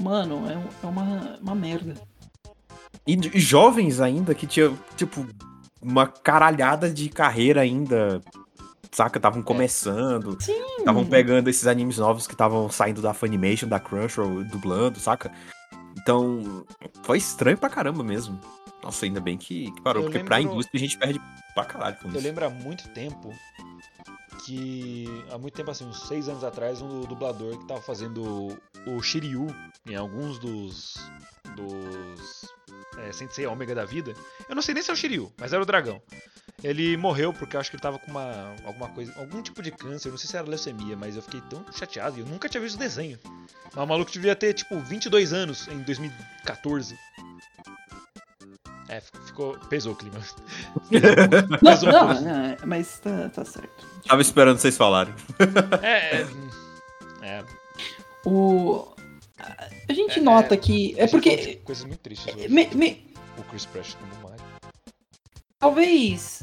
mano, 0.00 0.44
é, 0.50 0.54
é 0.82 0.86
uma, 0.86 1.38
uma 1.40 1.54
merda. 1.54 1.94
E 3.06 3.38
jovens 3.38 4.00
ainda 4.00 4.34
que 4.34 4.46
tinha, 4.46 4.72
tipo, 4.96 5.26
uma 5.82 6.06
caralhada 6.06 6.90
de 6.90 7.08
carreira 7.08 7.60
ainda. 7.60 8.22
Saca? 8.90 9.18
Estavam 9.18 9.42
começando. 9.42 10.40
Sim. 10.40 10.52
Estavam 10.78 11.04
pegando 11.04 11.50
esses 11.50 11.66
animes 11.66 11.98
novos 11.98 12.26
que 12.26 12.34
estavam 12.34 12.70
saindo 12.70 13.02
da 13.02 13.12
Funimation, 13.12 13.66
da 13.68 13.80
Crunchyroll, 13.80 14.44
dublando, 14.44 14.98
saca? 15.00 15.32
Então, 16.00 16.64
foi 17.02 17.18
estranho 17.18 17.58
pra 17.58 17.68
caramba 17.68 18.04
mesmo. 18.04 18.38
Nossa, 18.82 19.04
ainda 19.04 19.20
bem 19.20 19.36
que, 19.36 19.70
que 19.72 19.80
parou, 19.82 20.04
Eu 20.04 20.10
porque 20.10 20.22
pra 20.24 20.36
lembro- 20.36 20.52
indústria 20.54 20.78
a 20.78 20.80
gente 20.80 20.96
perde 20.98 21.20
pra 21.54 21.64
caralho 21.64 21.96
com 21.96 22.08
Eu 22.08 22.14
isso. 22.14 22.22
lembro 22.22 22.46
há 22.46 22.50
muito 22.50 22.86
tempo 22.90 23.32
que. 24.44 25.24
Há 25.30 25.38
muito 25.38 25.54
tempo, 25.54 25.70
assim, 25.70 25.84
uns 25.84 26.06
seis 26.06 26.28
anos 26.28 26.44
atrás, 26.44 26.80
um 26.80 27.00
dublador 27.02 27.58
que 27.58 27.66
tava 27.66 27.80
fazendo 27.80 28.56
o 28.86 29.02
Shiryu 29.02 29.46
em 29.86 29.94
alguns 29.94 30.38
dos. 30.38 30.96
dos. 31.56 32.52
É, 32.98 33.12
Sensei 33.12 33.46
Ômega 33.46 33.74
da 33.74 33.84
vida. 33.84 34.14
Eu 34.48 34.54
não 34.54 34.62
sei 34.62 34.74
nem 34.74 34.82
se 34.82 34.90
é 34.90 34.92
o 34.92 34.96
Shiryu, 34.96 35.32
mas 35.38 35.52
era 35.52 35.62
o 35.62 35.66
dragão. 35.66 36.00
Ele 36.62 36.96
morreu 36.96 37.32
porque 37.32 37.56
eu 37.56 37.60
acho 37.60 37.70
que 37.70 37.76
ele 37.76 37.82
tava 37.82 37.98
com 37.98 38.10
uma. 38.10 38.54
alguma 38.64 38.88
coisa. 38.90 39.12
algum 39.18 39.42
tipo 39.42 39.62
de 39.62 39.70
câncer, 39.70 40.10
não 40.10 40.18
sei 40.18 40.30
se 40.30 40.36
era 40.36 40.48
leucemia, 40.48 40.96
mas 40.96 41.16
eu 41.16 41.22
fiquei 41.22 41.40
tão 41.42 41.64
chateado 41.72 42.16
e 42.16 42.20
eu 42.20 42.26
nunca 42.26 42.48
tinha 42.48 42.60
visto 42.60 42.76
o 42.76 42.78
desenho. 42.78 43.18
Mas 43.74 43.84
o 43.84 43.86
maluco 43.86 44.10
devia 44.10 44.36
ter, 44.36 44.54
tipo, 44.54 44.78
22 44.78 45.32
anos 45.32 45.66
em 45.68 45.82
2014. 45.82 46.96
É, 48.88 49.00
ficou. 49.00 49.56
pesou 49.70 49.92
o 49.92 49.96
clima. 49.96 50.18
Não, 50.90 51.58
Pesou 51.58 51.88
um 51.88 51.92
não, 51.92 52.20
não, 52.20 52.56
mas 52.66 52.98
tá, 53.00 53.28
tá 53.30 53.44
certo. 53.44 53.86
Tava 54.06 54.20
esperando 54.22 54.58
vocês 54.58 54.76
falarem. 54.76 55.14
É. 55.82 56.18
é, 56.18 56.26
é, 57.22 57.44
O. 58.26 58.86
A 59.88 59.92
gente 59.92 60.18
É, 60.18 60.22
nota 60.22 60.54
é, 60.54 60.56
que. 60.56 60.94
É 60.98 61.06
porque. 61.06 61.36
falou 61.36 61.56
Coisas 61.64 61.84
muito 61.84 62.00
tristes 62.00 62.34
hoje. 62.34 62.48
me- 62.48 62.68
me- 62.74 63.06
O 63.38 63.42
Chris 63.44 63.64
Pratt 63.66 63.94
no 64.00 64.28
Mario. 64.28 64.44
talvez. 65.58 66.42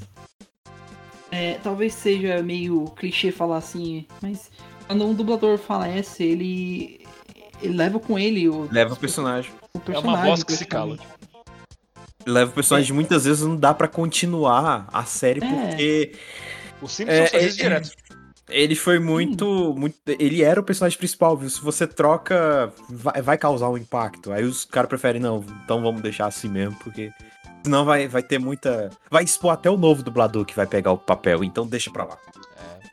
é, 1.32 1.56
talvez 1.64 1.94
seja 1.94 2.42
meio 2.44 2.86
clichê 2.96 3.32
falar 3.32 3.58
assim, 3.58 4.06
mas 4.22 4.52
quando 4.88 5.06
um 5.06 5.14
dublador 5.14 5.58
falece, 5.58 6.24
ele. 6.24 7.06
Ele 7.62 7.76
leva 7.78 8.00
com 8.00 8.18
ele 8.18 8.50
o, 8.50 8.68
Leva 8.72 8.96
o 8.96 8.98
personagem. 8.98 9.52
o 9.74 9.78
É 9.78 9.82
personagem. 9.82 10.20
uma 10.20 10.26
voz 10.26 10.44
que 10.44 10.52
se 10.54 10.66
cala. 10.66 10.98
Leva 12.26 12.52
o 12.52 12.54
personagem, 12.54 12.94
muitas 12.94 13.26
vezes 13.26 13.44
não 13.44 13.56
dá 13.56 13.74
pra 13.74 13.88
continuar 13.88 14.88
a 14.92 15.04
série 15.04 15.44
É. 15.44 15.48
porque 15.50 16.12
O 16.82 16.88
Simpsons 16.88 17.18
É, 17.20 17.28
faz 17.28 17.44
é, 17.44 17.48
isso 17.48 17.58
direto. 17.58 17.92
ele 18.50 18.76
foi 18.76 18.98
muito, 19.00 19.74
muito. 19.78 19.96
Ele 20.08 20.42
era 20.44 20.60
o 20.60 20.64
personagem 20.64 20.98
principal, 20.98 21.38
viu? 21.38 21.50
Se 21.50 21.62
você 21.62 21.86
troca, 21.88 22.72
vai, 22.90 23.22
vai 23.22 23.38
causar 23.38 23.70
um 23.70 23.78
impacto. 23.78 24.32
Aí 24.32 24.44
os 24.44 24.66
caras 24.66 24.90
preferem, 24.90 25.22
não, 25.22 25.44
então 25.64 25.82
vamos 25.82 26.02
deixar 26.02 26.26
assim 26.28 26.50
mesmo, 26.50 26.76
porque. 26.84 27.12
Senão 27.64 27.86
vai, 27.86 28.08
vai 28.08 28.24
ter 28.24 28.40
muita. 28.40 28.90
Vai 29.12 29.24
expor 29.24 29.52
até 29.52 29.70
o 29.70 29.78
novo 29.78 30.02
dublador 30.02 30.44
que 30.46 30.56
vai 30.56 30.66
pegar 30.66 30.92
o 30.92 30.98
papel, 30.98 31.44
então 31.44 31.68
deixa 31.68 31.92
pra 31.92 32.04
lá. 32.06 32.18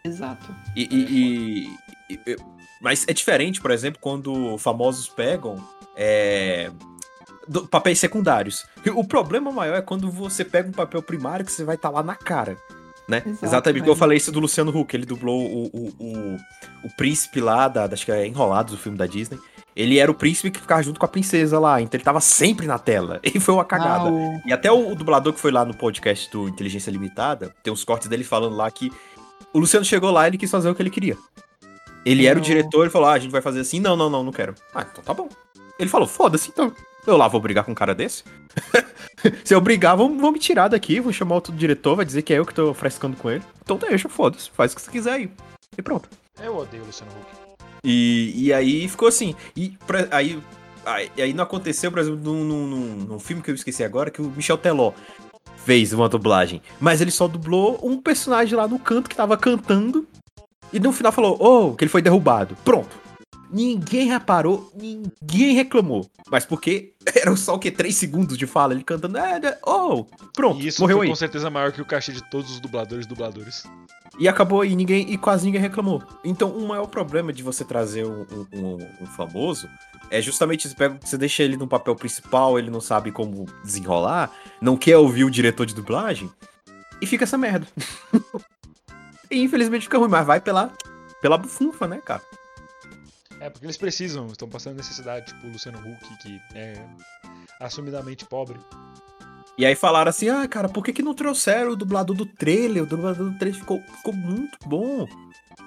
É, 0.05 0.09
Exato. 0.09 0.55
E, 0.77 0.83
e- 0.85 1.71
e- 2.11 2.21
e- 2.27 2.37
mas 2.81 3.07
é 3.09 3.15
diferente, 3.15 3.61
por 3.63 3.71
exemplo, 3.71 3.99
quando 4.01 4.59
famosos 4.59 5.09
pegam 5.09 5.57
é, 5.97 6.71
do- 7.49 7.67
papéis 7.67 7.99
secundários. 7.99 8.65
E 8.85 8.91
O 8.91 9.05
problema 9.05 9.51
maior 9.51 9.77
é 9.77 9.83
quando 9.83 10.11
você 10.11 10.45
pega 10.45 10.69
um 10.69 10.73
papel 10.73 11.03
primário 11.03 11.45
que 11.45 11.53
você 11.53 11.65
vai 11.65 11.75
estar 11.77 11.91
lá 11.91 12.03
na 12.03 12.15
cara. 12.15 12.57
Né? 13.09 13.23
Exato, 13.25 13.45
Exatamente 13.47 13.89
eu 13.89 13.97
falei 13.97 14.19
isso 14.19 14.31
do 14.31 14.39
Luciano 14.39 14.71
Huck. 14.77 14.95
Ele 14.95 15.07
dublou 15.07 15.41
o, 15.41 15.65
o, 15.73 15.89
o, 15.99 16.37
o 16.85 16.97
príncipe 16.97 17.41
lá, 17.41 17.67
da, 17.67 17.85
acho 17.87 18.05
que 18.05 18.13
é 18.13 18.27
Enrolados, 18.27 18.75
o 18.75 18.77
filme 18.77 18.99
da 18.99 19.07
Disney. 19.07 19.39
Ele 19.75 19.99
era 19.99 20.11
o 20.11 20.15
príncipe 20.15 20.51
que 20.51 20.61
ficava 20.61 20.83
junto 20.83 20.99
com 21.01 21.07
a 21.07 21.09
princesa 21.09 21.59
lá, 21.59 21.81
então 21.81 21.97
ele 21.97 22.05
tava 22.05 22.21
sempre 22.21 22.67
na 22.67 22.79
tela. 22.79 23.21
E 23.25 23.39
foi 23.41 23.55
uma 23.55 23.65
cagada. 23.65 24.09
Ah, 24.09 24.13
o- 24.13 24.41
E 24.45 24.53
até 24.53 24.71
o, 24.71 24.91
o 24.91 24.95
dublador 24.95 25.33
que 25.33 25.41
foi 25.41 25.51
lá 25.53 25.65
no 25.65 25.73
podcast 25.75 26.31
do 26.31 26.49
Inteligência 26.49 26.91
Limitada, 26.91 27.55
tem 27.63 27.73
uns 27.73 27.83
cortes 27.85 28.09
dele 28.09 28.25
falando 28.25 28.57
lá 28.57 28.71
que 28.71 28.93
o 29.55 29.59
Luciano 29.59 29.85
chegou 29.87 30.11
lá 30.11 30.25
e 30.27 30.31
ele 30.31 30.39
quis 30.39 30.51
fazer 30.51 30.69
o 30.69 30.75
que 30.75 30.83
ele 30.83 30.91
queria. 30.91 31.17
Ele 32.05 32.27
era 32.27 32.39
o 32.39 32.41
Eu- 32.43 32.45
diretor, 32.45 32.83
ele 32.83 32.91
falou: 32.91 33.09
ah, 33.09 33.13
a 33.15 33.19
gente 33.19 33.31
vai 33.31 33.41
fazer 33.41 33.61
assim. 33.61 33.81
Não, 33.81 33.97
não, 33.97 34.11
não, 34.11 34.23
não 34.23 34.33
quero. 34.33 34.55
Ah, 34.75 34.85
então 34.91 35.03
tá 35.03 35.15
bom. 35.15 35.29
Ele 35.79 35.89
falou: 35.89 36.07
foda-se, 36.07 36.49
então. 36.51 36.73
Eu 37.09 37.17
lá 37.17 37.27
vou 37.27 37.41
brigar 37.41 37.65
com 37.65 37.73
um 37.73 37.75
cara 37.75 37.95
desse? 37.95 38.23
Se 39.45 39.55
eu 39.55 39.61
brigar, 39.61 39.97
vão, 39.97 40.17
vão 40.19 40.31
me 40.31 40.39
tirar 40.39 40.69
daqui, 40.69 41.01
vão 41.01 41.13
chamar 41.13 41.37
outro 41.37 41.53
diretor, 41.53 41.97
vai 41.97 42.05
dizer 42.05 42.23
que 42.23 42.33
é 42.33 42.39
eu 42.39 42.47
que 42.47 42.55
tô 42.55 42.73
frescando 42.75 43.17
com 43.17 43.31
ele. 43.31 43.43
Então 43.63 43.77
deixa, 43.77 44.09
foda-se, 44.09 44.51
faz 44.51 44.73
o 44.73 44.77
que 44.77 44.83
você 44.83 44.91
quiser 44.91 45.13
aí. 45.13 45.31
E 45.77 45.83
pronto. 45.83 46.09
eu 46.43 46.57
odeio 46.57 46.83
o 46.83 46.87
Luciano 46.87 47.11
Huck. 47.13 47.59
E, 47.83 48.33
e 48.37 48.53
aí 48.53 48.87
ficou 48.89 49.09
assim. 49.09 49.35
E 49.57 49.71
pra- 49.87 50.07
aí, 50.11 50.39
aí, 50.85 51.11
aí 51.17 51.33
não 51.33 51.45
aconteceu, 51.45 51.91
por 51.91 51.99
exemplo, 52.01 52.21
num, 52.23 52.45
num, 52.45 52.67
num- 52.67 52.97
num 53.07 53.19
filme 53.19 53.43
que 53.43 53.51
eu 53.51 53.55
esqueci 53.55 53.83
agora, 53.83 54.11
que 54.11 54.21
o 54.21 54.31
Michel 54.37 54.59
Teló 54.59 54.93
fez 55.65 55.93
uma 55.93 56.09
dublagem. 56.09 56.61
Mas 56.81 57.01
ele 57.01 57.11
só 57.11 57.27
dublou 57.27 57.81
um 57.83 58.01
personagem 58.01 58.55
lá 58.57 58.69
no 58.69 58.79
canto 58.79 59.09
que 59.09 59.17
tava 59.17 59.37
cantando. 59.37 60.07
E 60.73 60.79
no 60.79 60.93
final 60.93 61.11
falou, 61.13 61.37
oh, 61.41 61.75
que 61.75 61.85
ele 61.85 61.91
foi 61.91 62.03
derrubado. 62.03 62.55
Pronto. 62.65 63.08
Ninguém 63.51 64.09
reparou, 64.09 64.71
ninguém 64.75 65.55
reclamou. 65.55 66.09
Mas 66.31 66.45
porque 66.45 66.93
era 67.17 67.35
só 67.37 67.55
o 67.55 67.59
que? 67.59 67.71
Três 67.71 67.97
segundos 67.97 68.37
de 68.37 68.47
fala, 68.47 68.75
ele 68.75 68.85
cantando, 68.85 69.17
é, 69.19 69.39
é, 69.43 69.59
oh, 69.67 70.05
pronto, 70.35 70.61
E 70.61 70.67
isso 70.69 70.81
morreu 70.83 70.99
foi 70.99 71.07
aí. 71.07 71.11
com 71.11 71.17
certeza 71.17 71.49
maior 71.49 71.73
que 71.73 71.81
o 71.81 71.85
cachê 71.87 72.13
de 72.13 72.23
todos 72.31 72.51
os 72.51 72.61
dubladores 72.61 73.07
e 73.07 73.09
dubladores. 73.09 73.65
E 74.19 74.29
acabou 74.29 74.65
e 74.65 74.75
ninguém 74.75 75.11
e 75.13 75.17
quase 75.17 75.47
ninguém 75.47 75.61
reclamou. 75.61 76.03
Então, 76.25 76.51
o 76.51 76.67
maior 76.67 76.87
problema 76.87 77.33
de 77.33 77.43
você 77.43 77.65
trazer 77.65 78.05
um, 78.05 78.27
um- 78.53 78.79
um- 79.03 79.07
famoso 79.07 79.69
é 80.11 80.21
justamente 80.21 80.67
isso. 80.67 80.77
Pega, 80.77 80.99
você 81.03 81.17
deixa 81.17 81.43
ele 81.43 81.57
no 81.57 81.69
papel 81.69 81.95
principal, 81.95 82.59
ele 82.59 82.71
não 82.71 82.81
sabe 82.81 83.13
como 83.13 83.47
desenrolar, 83.65 84.31
não 84.61 84.77
quer 84.77 84.97
ouvir 84.97 85.25
o 85.25 85.31
diretor 85.31 85.65
de 85.67 85.75
dublagem, 85.75 86.31
e 87.01 87.07
fica 87.07 87.25
essa 87.25 87.39
merda. 87.39 87.67
e 89.31 89.41
infelizmente 89.43 89.83
fica 89.83 89.99
ruim, 89.99 90.09
mas 90.09 90.27
vai 90.27 90.41
pela, 90.41 90.73
pela 91.23 91.39
bufunfa, 91.39 91.87
né, 91.87 92.01
cara? 92.05 92.23
É, 93.41 93.49
porque 93.51 93.67
eles 93.67 93.77
precisam, 93.77 94.27
estão 94.27 94.49
passando 94.49 94.77
necessidade, 94.77 95.27
tipo 95.27 95.47
o 95.47 95.51
Luciano 95.51 95.79
Huck, 95.79 96.19
que 96.23 96.41
é 96.55 96.75
assumidamente 97.61 98.25
pobre. 98.25 98.59
E 99.57 99.67
aí 99.67 99.75
falaram 99.75 100.11
assim, 100.11 100.29
ah, 100.29 100.47
cara, 100.47 100.69
por 100.69 100.85
que, 100.85 100.93
que 100.93 101.03
não 101.03 101.15
trouxeram 101.15 101.73
o 101.73 101.77
dublador 101.77 102.15
do 102.17 102.25
trailer? 102.27 102.85
O 102.85 102.87
dublador 102.87 103.31
do 103.31 103.39
trailer 103.39 103.59
ficou, 103.59 103.81
ficou 103.97 104.13
muito 104.15 104.57
bom. 104.67 105.07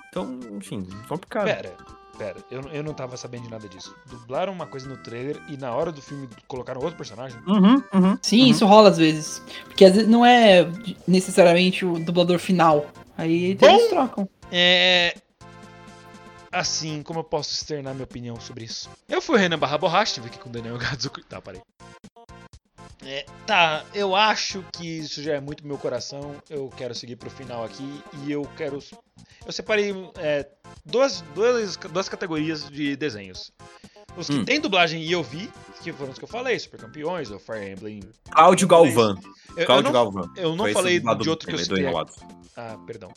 Então, 0.10 0.40
enfim, 0.58 0.88
complicado. 1.10 1.46
Pera, 1.46 1.74
pera, 2.18 2.38
eu, 2.50 2.62
eu 2.72 2.84
não 2.84 2.94
tava 2.94 3.18
sabendo 3.18 3.44
de 3.44 3.50
nada 3.50 3.68
disso. 3.68 3.94
Dublaram 4.10 4.54
uma 4.54 4.66
coisa 4.66 4.88
no 4.88 4.96
trailer 4.98 5.38
e 5.50 5.58
na 5.58 5.74
hora 5.74 5.92
do 5.92 6.02
filme 6.02 6.30
colocaram 6.48 6.80
outro 6.82 6.96
personagem? 6.96 7.38
Uhum, 7.46 7.84
uhum. 7.94 8.18
Sim, 8.22 8.44
Uhum. 8.44 8.48
isso 8.52 8.66
rola 8.66 8.90
às 8.90 8.98
vezes. 8.98 9.42
Porque 9.66 9.84
às 9.84 9.94
vezes 9.94 10.08
não 10.10 10.26
é 10.26 10.66
necessariamente 11.08 11.86
o 11.86 12.00
dublador 12.00 12.40
final. 12.40 12.86
Aí 13.18 13.56
Bom. 13.56 13.68
eles 13.68 13.90
trocam. 13.90 14.30
É. 14.50 15.16
Assim, 16.52 17.02
como 17.02 17.20
eu 17.20 17.24
posso 17.24 17.54
externar 17.54 17.94
minha 17.94 18.04
opinião 18.04 18.40
sobre 18.40 18.66
isso? 18.66 18.90
Eu 19.08 19.22
fui 19.22 19.36
o 19.36 19.40
Renan 19.40 19.58
Barra 19.58 19.78
Borracha, 19.78 20.12
estive 20.12 20.28
aqui 20.28 20.38
com 20.38 20.50
o 20.50 20.52
Daniel 20.52 20.78
Gadzuki. 20.78 21.24
Tá, 21.30 21.42
parei. 21.42 21.62
É, 23.04 23.26
tá, 23.48 23.86
eu 23.94 24.16
acho 24.16 24.64
que 24.74 25.00
isso 25.00 25.24
já 25.24 25.34
é 25.34 25.40
muito 25.40 25.66
meu 25.66 25.78
coração. 25.78 26.36
Eu 26.50 26.70
quero 26.76 26.94
seguir 26.94 27.16
pro 27.16 27.30
final 27.30 27.64
aqui 27.64 28.04
e 28.24 28.32
eu 28.32 28.44
quero. 28.58 28.80
Eu 29.46 29.52
separei 29.52 29.94
é, 30.18 30.48
duas, 30.86 31.22
duas, 31.34 31.78
duas 31.78 32.10
categorias 32.10 32.70
de 32.70 32.96
desenhos. 32.96 33.52
Os 34.18 34.28
que 34.28 34.34
Hum. 34.34 34.46
tem 34.46 34.60
dublagem 34.60 35.02
e 35.02 35.12
eu 35.12 35.24
vi, 35.24 35.50
que 35.82 35.92
foram 35.94 36.12
os 36.12 36.18
que 36.18 36.24
eu 36.24 36.28
falei, 36.30 36.60
Super 36.60 36.80
Campeões, 36.82 37.32
ou 37.32 37.40
Fire 37.40 37.72
Emblem. 37.72 38.02
Cláudio 38.30 38.68
Galvão. 38.68 39.18
Eu, 39.50 39.58
eu 39.58 39.66
Cláudio 39.66 39.86
não, 39.86 39.92
Galvão. 39.92 40.30
eu 40.36 40.50
não 40.56 40.66
Foi 40.66 40.74
falei 40.74 41.00
de 41.00 41.30
outro 41.30 41.48
que 41.48 41.54
eu 41.56 41.60
citei. 41.60 41.86
Ah, 42.56 42.78
perdão. 42.86 43.12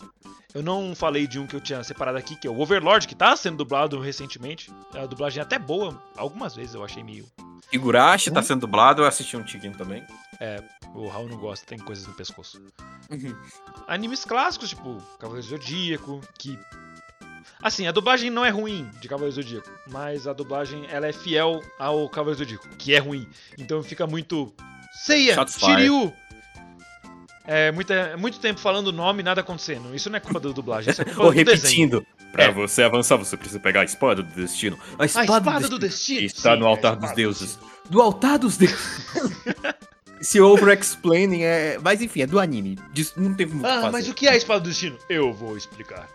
Eu 0.55 0.62
não 0.62 0.95
falei 0.95 1.26
de 1.26 1.38
um 1.40 1.47
que 1.49 1.57
eu 1.57 1.61
tinha 1.61 1.82
separado 1.82 2.16
aqui, 2.16 2.36
que 2.36 2.47
é 2.47 2.51
o 2.51 2.59
Overlord, 2.61 3.09
que 3.09 3.14
tá 3.14 3.36
sendo 3.36 3.57
dublado 3.57 3.99
recentemente. 4.01 4.70
A 4.95 5.05
dublagem 5.07 5.40
é 5.40 5.42
até 5.42 5.59
boa, 5.59 6.01
algumas 6.16 6.55
vezes 6.55 6.74
eu 6.74 6.84
achei 6.84 7.03
meio. 7.03 7.26
Higurashi 7.72 8.30
tá 8.30 8.40
sendo 8.40 8.61
dublado, 8.61 9.03
eu 9.03 9.07
assisti 9.07 9.36
um 9.36 9.42
tiquinho 9.42 9.76
também. 9.76 10.05
O 10.95 11.09
Raul 11.09 11.28
não 11.28 11.38
gosta, 11.38 11.66
tem 11.66 11.76
coisas 11.78 12.07
no 12.07 12.14
pescoço. 12.14 12.62
Animes 13.88 14.24
clássicos, 14.24 14.70
tipo 14.70 15.03
Cavaleiro 15.18 15.47
do 15.49 15.51
Zodíaco, 15.51 16.20
que. 16.38 16.57
Assim, 17.65 17.87
a 17.87 17.93
dublagem 17.93 18.29
não 18.29 18.45
é 18.45 18.51
ruim 18.51 18.87
de 19.01 19.09
Cavaleiro 19.09 19.35
do 19.35 19.43
Zodíaco, 19.43 19.71
mas 19.89 20.27
a 20.29 20.35
dublagem 20.35 20.85
ela 20.91 21.07
é 21.07 21.12
fiel 21.15 21.62
ao 21.79 22.07
Cavaleiro 22.11 22.37
do 22.37 22.45
Zodíaco, 22.45 22.69
que 22.77 22.95
é 22.95 22.99
ruim. 22.99 23.27
Então 23.59 23.83
fica 23.83 24.07
muito. 24.07 24.53
Seiya! 25.05 25.35
Shiryu! 25.49 26.12
É 27.47 27.73
muita, 27.73 28.17
muito 28.17 28.39
tempo 28.39 28.59
falando 28.61 28.89
o 28.89 28.93
nome 28.93 29.21
e 29.21 29.23
nada 29.23 29.41
acontecendo. 29.41 29.95
Isso 29.95 30.09
não 30.11 30.17
é 30.17 30.21
culpa 30.21 30.41
da 30.41 30.51
dublagem, 30.51 30.91
isso 30.93 31.03
é 31.03 31.05
culpa 31.05 31.23
Ou 31.25 31.31
do 31.33 31.37
desenho. 31.45 31.57
repetindo. 31.57 32.07
Pra 32.33 32.45
É. 32.45 32.51
você 32.53 32.83
avançar, 32.83 33.17
você 33.17 33.37
precisa 33.37 33.61
pegar 33.61 33.81
a 33.83 33.85
espada 33.85 34.23
do 34.23 34.35
destino. 34.35 34.79
A 34.99 35.03
A 35.03 35.07
espada, 35.07 35.39
espada 35.39 35.69
do 35.69 35.79
destino. 35.79 36.21
está 36.27 36.55
Sim, 36.55 36.61
no 36.61 36.67
altar 36.67 36.95
espada 36.95 37.01
dos 37.07 37.11
do 37.11 37.17
deuses. 37.17 37.41
destino. 37.57 37.71
Do 37.91 38.03
altar 38.03 38.39
dos 38.39 38.57
deuses. 38.57 39.01
esse 40.21 40.41
over-explaining 40.41 41.43
é. 41.43 41.79
Mas 41.83 42.01
enfim, 42.03 42.23
é 42.23 42.27
do 42.27 42.41
anime. 42.41 42.79
Não 43.17 43.35
teve 43.35 43.53
muito 43.55 43.65
o 43.67 43.69
que 43.69 43.75
Ah, 43.75 43.81
fazer. 43.83 43.93
mas 43.93 44.09
o 44.09 44.15
que 44.15 44.27
é 44.27 44.31
a 44.33 44.37
espada 44.37 44.61
do 44.61 44.69
destino? 44.69 44.99
Eu 45.09 45.33
vou 45.33 45.57
explicar. 45.57 46.09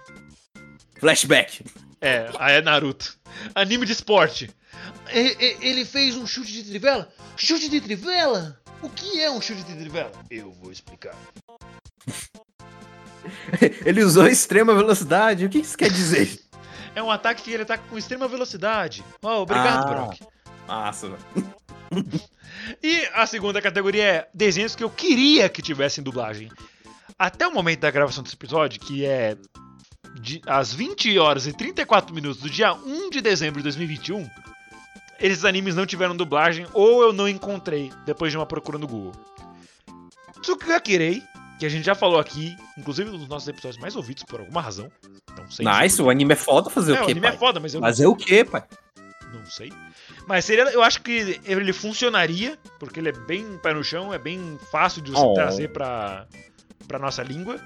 Flashback. 0.99 1.63
É, 2.01 2.29
aí 2.39 2.55
é 2.55 2.61
Naruto. 2.61 3.17
Anime 3.55 3.85
de 3.85 3.91
esporte. 3.93 4.49
Ele 5.11 5.85
fez 5.85 6.15
um 6.15 6.25
chute 6.27 6.51
de 6.51 6.63
trivela? 6.63 7.11
Chute 7.35 7.69
de 7.69 7.81
trivela? 7.81 8.59
O 8.81 8.89
que 8.89 9.19
é 9.21 9.29
um 9.29 9.41
chute 9.41 9.63
de 9.63 9.75
trivela? 9.75 10.11
Eu 10.29 10.51
vou 10.51 10.71
explicar. 10.71 11.15
Ele 13.85 14.03
usou 14.03 14.27
extrema 14.27 14.73
velocidade. 14.73 15.45
O 15.45 15.49
que 15.49 15.59
isso 15.59 15.77
quer 15.77 15.89
dizer? 15.91 16.39
É 16.95 17.03
um 17.03 17.11
ataque 17.11 17.43
que 17.43 17.51
ele 17.51 17.61
ataca 17.63 17.83
com 17.87 17.97
extrema 17.99 18.27
velocidade. 18.27 19.05
Oh, 19.21 19.43
obrigado, 19.43 19.85
Ah. 19.85 19.93
Brock. 19.93 20.19
Massa, 20.67 21.07
velho. 21.07 21.53
E 22.83 23.07
a 23.13 23.25
segunda 23.27 23.61
categoria 23.61 24.03
é 24.03 24.27
desenhos 24.33 24.75
que 24.75 24.83
eu 24.83 24.89
queria 24.89 25.47
que 25.47 25.61
tivessem 25.61 26.03
dublagem. 26.03 26.51
Até 27.17 27.47
o 27.47 27.53
momento 27.53 27.81
da 27.81 27.91
gravação 27.91 28.23
desse 28.23 28.35
episódio, 28.35 28.79
que 28.81 29.05
é 29.05 29.37
de- 30.15 30.41
às 30.47 30.73
20 30.73 31.17
horas 31.17 31.45
e 31.47 31.53
34 31.53 32.13
minutos 32.13 32.41
do 32.41 32.49
dia 32.49 32.73
1 32.73 33.09
de 33.09 33.21
dezembro 33.21 33.59
de 33.59 33.63
2021, 33.63 34.29
esses 35.19 35.43
animes 35.45 35.75
não 35.75 35.85
tiveram 35.85 36.15
dublagem 36.15 36.65
ou 36.73 37.01
eu 37.03 37.11
não 37.13 37.27
encontrei 37.27 37.91
depois 38.05 38.31
de 38.31 38.37
uma 38.37 38.45
procura 38.45 38.77
no 38.77 38.87
Google. 38.87 39.13
Tsukakirei, 40.41 41.21
que 41.59 41.65
a 41.65 41.69
gente 41.69 41.85
já 41.85 41.93
falou 41.95 42.19
aqui, 42.19 42.55
inclusive 42.77 43.09
nos 43.09 43.27
nossos 43.27 43.47
episódios 43.47 43.81
mais 43.81 43.95
ouvidos 43.95 44.23
por 44.23 44.39
alguma 44.39 44.61
razão. 44.61 44.89
Não 45.37 45.49
sei. 45.51 45.65
Nice, 45.65 46.01
o 46.01 46.09
anime 46.09 46.33
é 46.33 46.37
foda 46.37 46.69
fazer 46.69 46.93
é, 46.95 46.99
o 46.99 47.03
o 47.03 47.05
quê, 47.05 47.11
anime 47.11 47.27
é 47.27 47.29
pai? 47.31 47.39
foda, 47.39 47.59
mas 47.59 47.73
eu 47.73 47.81
Fazer 47.81 48.05
o 48.07 48.15
quê, 48.15 48.43
pai? 48.45 48.63
não 49.33 49.45
sei. 49.45 49.71
Mas 50.27 50.45
seria, 50.45 50.63
eu 50.71 50.81
acho 50.81 51.01
que 51.01 51.39
ele 51.43 51.73
funcionaria, 51.73 52.57
porque 52.79 52.99
ele 52.99 53.09
é 53.09 53.11
bem 53.11 53.57
pé 53.57 53.73
no 53.73 53.83
chão, 53.83 54.13
é 54.13 54.17
bem 54.17 54.57
fácil 54.71 55.01
de 55.01 55.11
você 55.11 55.23
Oh. 55.25 55.33
trazer 55.33 55.69
pra, 55.71 56.25
pra 56.87 56.97
nossa 56.99 57.21
língua. 57.23 57.59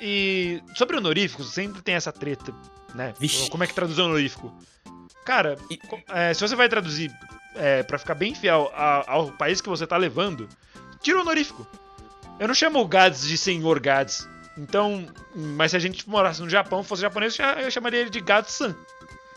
E 0.00 0.62
sobre 0.74 0.96
honoríficos, 0.96 1.52
sempre 1.52 1.82
tem 1.82 1.94
essa 1.94 2.12
treta, 2.12 2.52
né? 2.94 3.14
Vixe. 3.18 3.50
Como 3.50 3.64
é 3.64 3.66
que 3.66 3.74
traduz 3.74 3.98
honorífico? 3.98 4.56
Cara, 5.24 5.56
E- 5.70 5.78
é, 6.08 6.32
se 6.34 6.40
você 6.40 6.54
vai 6.56 6.68
traduzir 6.68 7.10
é, 7.54 7.82
para 7.82 7.98
ficar 7.98 8.14
bem 8.14 8.34
fiel 8.34 8.70
a- 8.74 9.04
ao 9.10 9.32
país 9.32 9.60
que 9.60 9.68
você 9.68 9.86
tá 9.86 9.96
levando, 9.96 10.48
tira 11.02 11.18
o 11.18 11.22
honorífico. 11.22 11.66
Eu 12.38 12.46
não 12.46 12.54
chamo 12.54 12.78
o 12.80 12.86
Gads 12.86 13.26
de 13.26 13.36
senhor 13.36 13.80
Gads. 13.80 14.28
Então, 14.56 15.06
mas 15.34 15.72
se 15.72 15.76
a 15.76 15.80
gente 15.80 16.08
morasse 16.08 16.40
no 16.40 16.48
Japão, 16.48 16.82
fosse 16.84 17.02
japonês, 17.02 17.36
eu 17.62 17.70
chamaria 17.70 18.00
ele 18.00 18.10
de 18.10 18.20
Gads-san. 18.20 18.74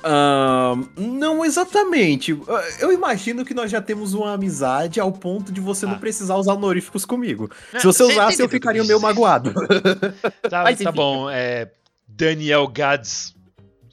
Ahn, 0.03 0.83
não 0.97 1.43
exatamente. 1.45 2.37
Eu 2.79 2.91
imagino 2.91 3.43
que 3.45 3.53
nós 3.53 3.69
já 3.71 3.81
temos 3.81 4.13
uma 4.13 4.33
amizade 4.33 4.99
ao 4.99 5.11
ponto 5.11 5.51
de 5.51 5.59
você 5.61 5.85
não 5.85 5.93
Ah. 5.93 5.99
precisar 5.99 6.35
usar 6.35 6.53
honoríficos 6.53 7.05
comigo. 7.05 7.49
Se 7.79 7.85
você 7.85 8.03
usasse, 8.03 8.41
eu 8.41 8.49
ficaria 8.49 8.83
meio 8.83 8.99
magoado. 8.99 9.53
Tá, 10.49 10.63
Mas, 10.63 10.79
tá 10.79 10.91
bom, 10.91 11.29
é. 11.29 11.69
Daniel 12.07 12.67
Gads. 12.67 13.35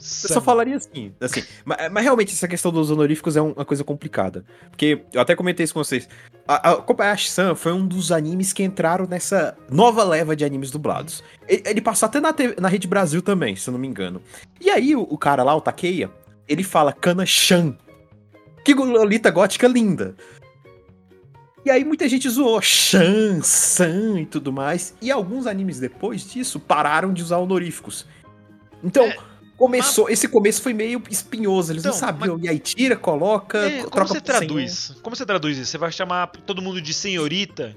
Eu 0.01 0.35
só 0.35 0.41
falaria 0.41 0.77
assim, 0.77 1.13
assim. 1.21 1.43
Mas, 1.65 1.91
mas 1.91 2.05
realmente 2.05 2.33
essa 2.33 2.47
questão 2.47 2.71
dos 2.71 2.89
honoríficos 2.91 3.37
é 3.37 3.43
um- 3.43 3.51
uma 3.53 3.65
coisa 3.65 3.83
complicada. 3.83 4.45
Porque 4.71 5.03
eu 5.13 5.21
até 5.21 5.35
comentei 5.35 5.65
isso 5.65 5.75
com 5.75 5.83
vocês. 5.83 6.09
A, 6.47 6.71
a 6.71 6.77
Kobayashi-san 6.77 7.55
foi 7.57 7.73
um 7.73 7.85
dos 7.85 8.13
animes 8.13 8.53
que 8.53 8.63
entraram 8.63 9.07
nessa 9.07 9.57
nova 9.69 10.05
leva 10.05 10.37
de 10.37 10.45
animes 10.45 10.71
dublados. 10.71 11.23
Ele, 11.49 11.63
ele 11.67 11.81
passou 11.81 12.07
até 12.07 12.21
na, 12.21 12.33
TV 12.33 12.55
na 12.61 12.69
Rede 12.69 12.87
Brasil 12.87 13.21
também, 13.21 13.57
se 13.57 13.69
eu 13.69 13.73
não 13.73 13.79
me 13.81 13.89
engano. 13.89 14.23
E 14.61 14.71
aí 14.71 14.95
o, 14.95 15.01
o 15.03 15.19
cara 15.19 15.43
lá, 15.43 15.55
o 15.57 15.61
Takeia, 15.61 16.11
ele 16.47 16.63
fala 16.63 16.93
Kana-chan. 16.93 17.77
Que 18.65 18.75
Lolita 18.75 19.31
gótica 19.31 19.67
linda. 19.67 20.15
E 21.65 21.71
aí 21.71 21.85
muita 21.85 22.09
gente 22.09 22.29
zoou 22.31 22.63
Shan, 22.63 23.43
San 23.43 24.21
e 24.21 24.27
tudo 24.27 24.53
mais. 24.53 24.95
E 25.03 25.11
alguns 25.11 25.47
animes 25.47 25.81
depois 25.81 26.23
disso 26.31 26.61
pararam 26.61 27.13
de 27.13 27.23
usar 27.23 27.39
honoríficos. 27.39 28.07
Então, 28.83 29.05
É, 29.05 29.17
começou. 29.59 30.09
Esse 30.09 30.27
começo 30.29 30.63
foi 30.63 30.73
meio 30.73 31.03
espinhoso. 31.11 31.73
Eles 31.73 31.83
não 31.85 31.91
Então, 31.91 32.01
sabiam. 32.01 32.39
E 32.41 32.49
aí 32.49 32.59
tira, 32.59 32.97
coloca, 32.97 33.59
É, 33.59 33.83
co- 33.83 33.91
como 33.91 34.07
troca 34.07 34.09
você 34.09 34.21
por 34.21 34.27
senhor. 34.27 34.39
traduz? 34.39 34.95
Como 35.03 35.15
você 35.17 35.27
traduz 35.27 35.59
isso? 35.59 35.71
Você 35.71 35.77
vai 35.79 35.93
chamar 35.93 36.29
todo 36.29 36.63
mundo 36.63 36.81
de 36.81 36.95
senhorita? 36.95 37.77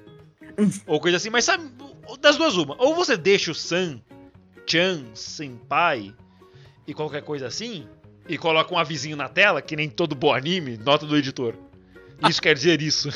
Hum. 0.60 0.70
ou 0.86 1.00
coisa 1.00 1.16
assim, 1.18 1.30
mas 1.30 1.46
sabe, 1.46 1.64
das 2.20 2.36
duas 2.38 2.56
uma. 2.58 2.76
Ou 2.78 2.94
você 2.94 3.16
deixa 3.18 3.52
o 3.52 3.56
San, 3.56 4.02
Chan, 4.68 5.06
Senpai 5.14 6.14
e 6.86 6.94
qualquer 6.94 7.22
coisa 7.24 7.48
assim, 7.48 7.88
e 8.28 8.38
coloca 8.38 8.74
um 8.74 8.78
avisinho 8.78 9.16
na 9.16 9.30
tela, 9.30 9.62
que 9.62 9.76
nem 9.78 9.90
todo 9.90 10.14
bom 10.14 10.34
anime, 10.34 10.78
nota 10.78 11.06
do 11.06 11.16
editor. 11.18 11.56
Isso 12.30 12.42
quer 12.42 12.54
dizer 12.54 12.82
isso. 12.82 13.10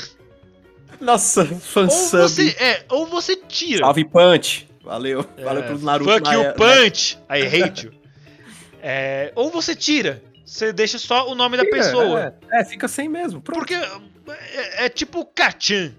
Nossa, 1.00 1.42
Ou 1.42 1.60
fansub. 1.60 2.22
você, 2.22 2.48
é, 2.58 2.84
ou 2.88 3.06
você 3.06 3.36
tira. 3.36 3.84
Salve 3.84 4.04
Punch. 4.06 4.66
Valeu. 4.82 5.24
É, 5.36 5.44
Valeu 5.44 5.62
pro 5.64 5.78
Naruto. 5.80 6.10
Fuck 6.10 6.32
you, 6.32 6.54
punch! 6.54 7.18
I 7.28 7.42
hate 7.44 7.86
you. 7.86 7.92
É, 8.88 9.32
ou 9.34 9.50
você 9.50 9.74
tira. 9.74 10.22
Você 10.44 10.72
deixa 10.72 10.96
só 10.96 11.28
o 11.28 11.34
nome 11.34 11.56
da 11.56 11.64
Tira, 11.64 11.76
pessoa. 11.76 12.36
É, 12.52 12.60
é, 12.60 12.64
fica 12.64 12.86
sem 12.86 13.08
mesmo. 13.08 13.40
Pronto. 13.40 13.58
Porque 13.58 13.74
é, 13.74 14.84
é 14.84 14.88
tipo 14.88 15.24
Kachan. 15.26 15.92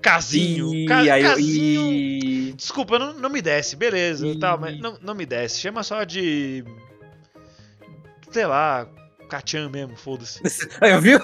Casinho. 0.00 0.74
E, 0.74 0.84
Ca- 0.86 0.98
aí, 0.98 1.22
eu- 1.22 1.28
casinho. 1.30 1.92
e... 1.92 2.52
Desculpa, 2.54 2.98
não, 2.98 3.12
não 3.14 3.30
me 3.30 3.40
desce, 3.40 3.76
beleza. 3.76 4.26
E- 4.26 4.36
Tá, 4.36 4.56
mas 4.56 4.80
não, 4.80 4.98
não 5.00 5.14
me 5.14 5.24
desce. 5.24 5.60
Chama 5.60 5.84
só 5.84 6.02
de. 6.02 6.64
Sei 8.32 8.44
lá, 8.46 8.88
Kachan 9.28 9.68
mesmo, 9.68 9.96
foda-se. 9.96 10.40
Aí, 10.80 10.98
viu? 11.00 11.20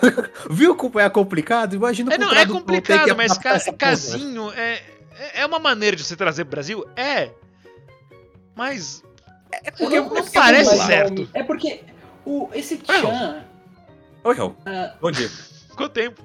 Viu 0.49 0.77
como 0.77 1.01
é 1.01 1.11
complicado? 1.11 1.75
Imagina 1.75 2.15
É, 2.15 2.19
não, 2.19 2.33
é 2.33 2.47
complicado, 2.47 3.17
mas 3.17 3.37
ca- 3.37 3.59
porra. 3.59 3.77
casinho 3.77 4.53
é, 4.53 4.81
é 5.35 5.45
uma 5.45 5.59
maneira 5.59 5.97
de 5.97 6.05
você 6.05 6.15
trazer 6.15 6.45
pro 6.45 6.53
Brasil? 6.53 6.87
É. 6.95 7.31
Mas. 8.55 9.03
Porque, 9.79 10.01
não 10.01 10.25
parece 10.33 10.77
mas, 10.77 10.87
certo. 10.87 11.29
É 11.35 11.43
porque 11.43 11.81
o, 12.25 12.49
esse 12.55 12.75
Ué, 12.89 13.01
Chan. 13.01 13.45
Oi, 14.25 14.35
Raul. 14.35 14.57
ah, 14.67 14.95
Bom 15.01 15.11
dia. 15.11 15.31
Quanto 15.77 15.93
tempo? 15.93 16.23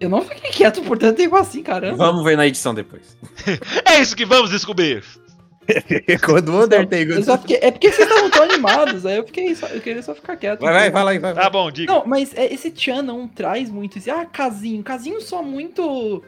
eu 0.00 0.08
não 0.08 0.22
fiquei 0.22 0.50
quieto 0.50 0.82
por 0.82 0.98
tanto 0.98 1.16
tempo 1.16 1.36
assim, 1.36 1.62
caramba. 1.62 1.96
Vamos 1.96 2.24
ver 2.24 2.36
na 2.36 2.46
edição 2.46 2.74
depois. 2.74 3.16
É 3.88 4.00
isso 4.00 4.16
que 4.16 4.24
vamos 4.26 4.50
descobrir. 4.50 5.04
Quando 6.24 6.48
o 6.48 6.64
Undertaker... 6.64 7.10
Eu 7.10 7.22
só 7.22 7.38
fiquei- 7.38 7.58
é 7.62 7.70
porque 7.70 7.90
vocês 7.92 8.08
estavam 8.08 8.28
tão 8.30 8.42
animados, 8.42 9.06
aí 9.06 9.16
eu 9.16 9.24
fiquei 9.24 9.54
só, 9.54 9.68
eu 9.68 9.80
queria 9.80 10.02
só 10.02 10.12
ficar 10.12 10.36
quieto. 10.36 10.60
Vai, 10.60 10.72
vai, 10.72 10.90
vai 10.90 11.04
lá 11.04 11.20
vai. 11.32 11.34
Tá 11.44 11.48
bom, 11.48 11.70
diga. 11.70 11.92
Não, 11.92 12.04
mas 12.04 12.34
é, 12.34 12.52
esse 12.52 12.72
Chan 12.74 13.02
não 13.02 13.28
traz 13.28 13.70
muito 13.70 13.98
esse. 13.98 14.10
Ah, 14.10 14.26
casinho. 14.26 14.82
Casinho 14.82 15.20
só 15.20 15.40
muito 15.40 16.22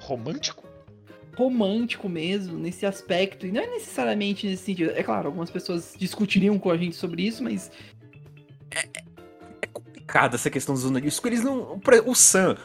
Romântico? 0.00 0.64
Romântico 1.36 2.08
mesmo, 2.08 2.58
nesse 2.58 2.86
aspecto. 2.86 3.46
E 3.46 3.52
não 3.52 3.60
é 3.60 3.66
necessariamente 3.66 4.46
nesse 4.46 4.64
sentido. 4.64 4.92
É 4.94 5.02
claro, 5.02 5.26
algumas 5.28 5.50
pessoas 5.50 5.94
discutiriam 5.98 6.58
com 6.58 6.70
a 6.70 6.76
gente 6.76 6.96
sobre 6.96 7.22
isso, 7.22 7.42
mas. 7.42 7.70
complicada 9.72 10.36
essa 10.36 10.50
questão 10.50 10.74
dos 10.74 10.84
porque 11.20 11.28
Eles 11.28 11.44
não. 11.44 11.80
O 12.06 12.14
Sam. 12.14 12.56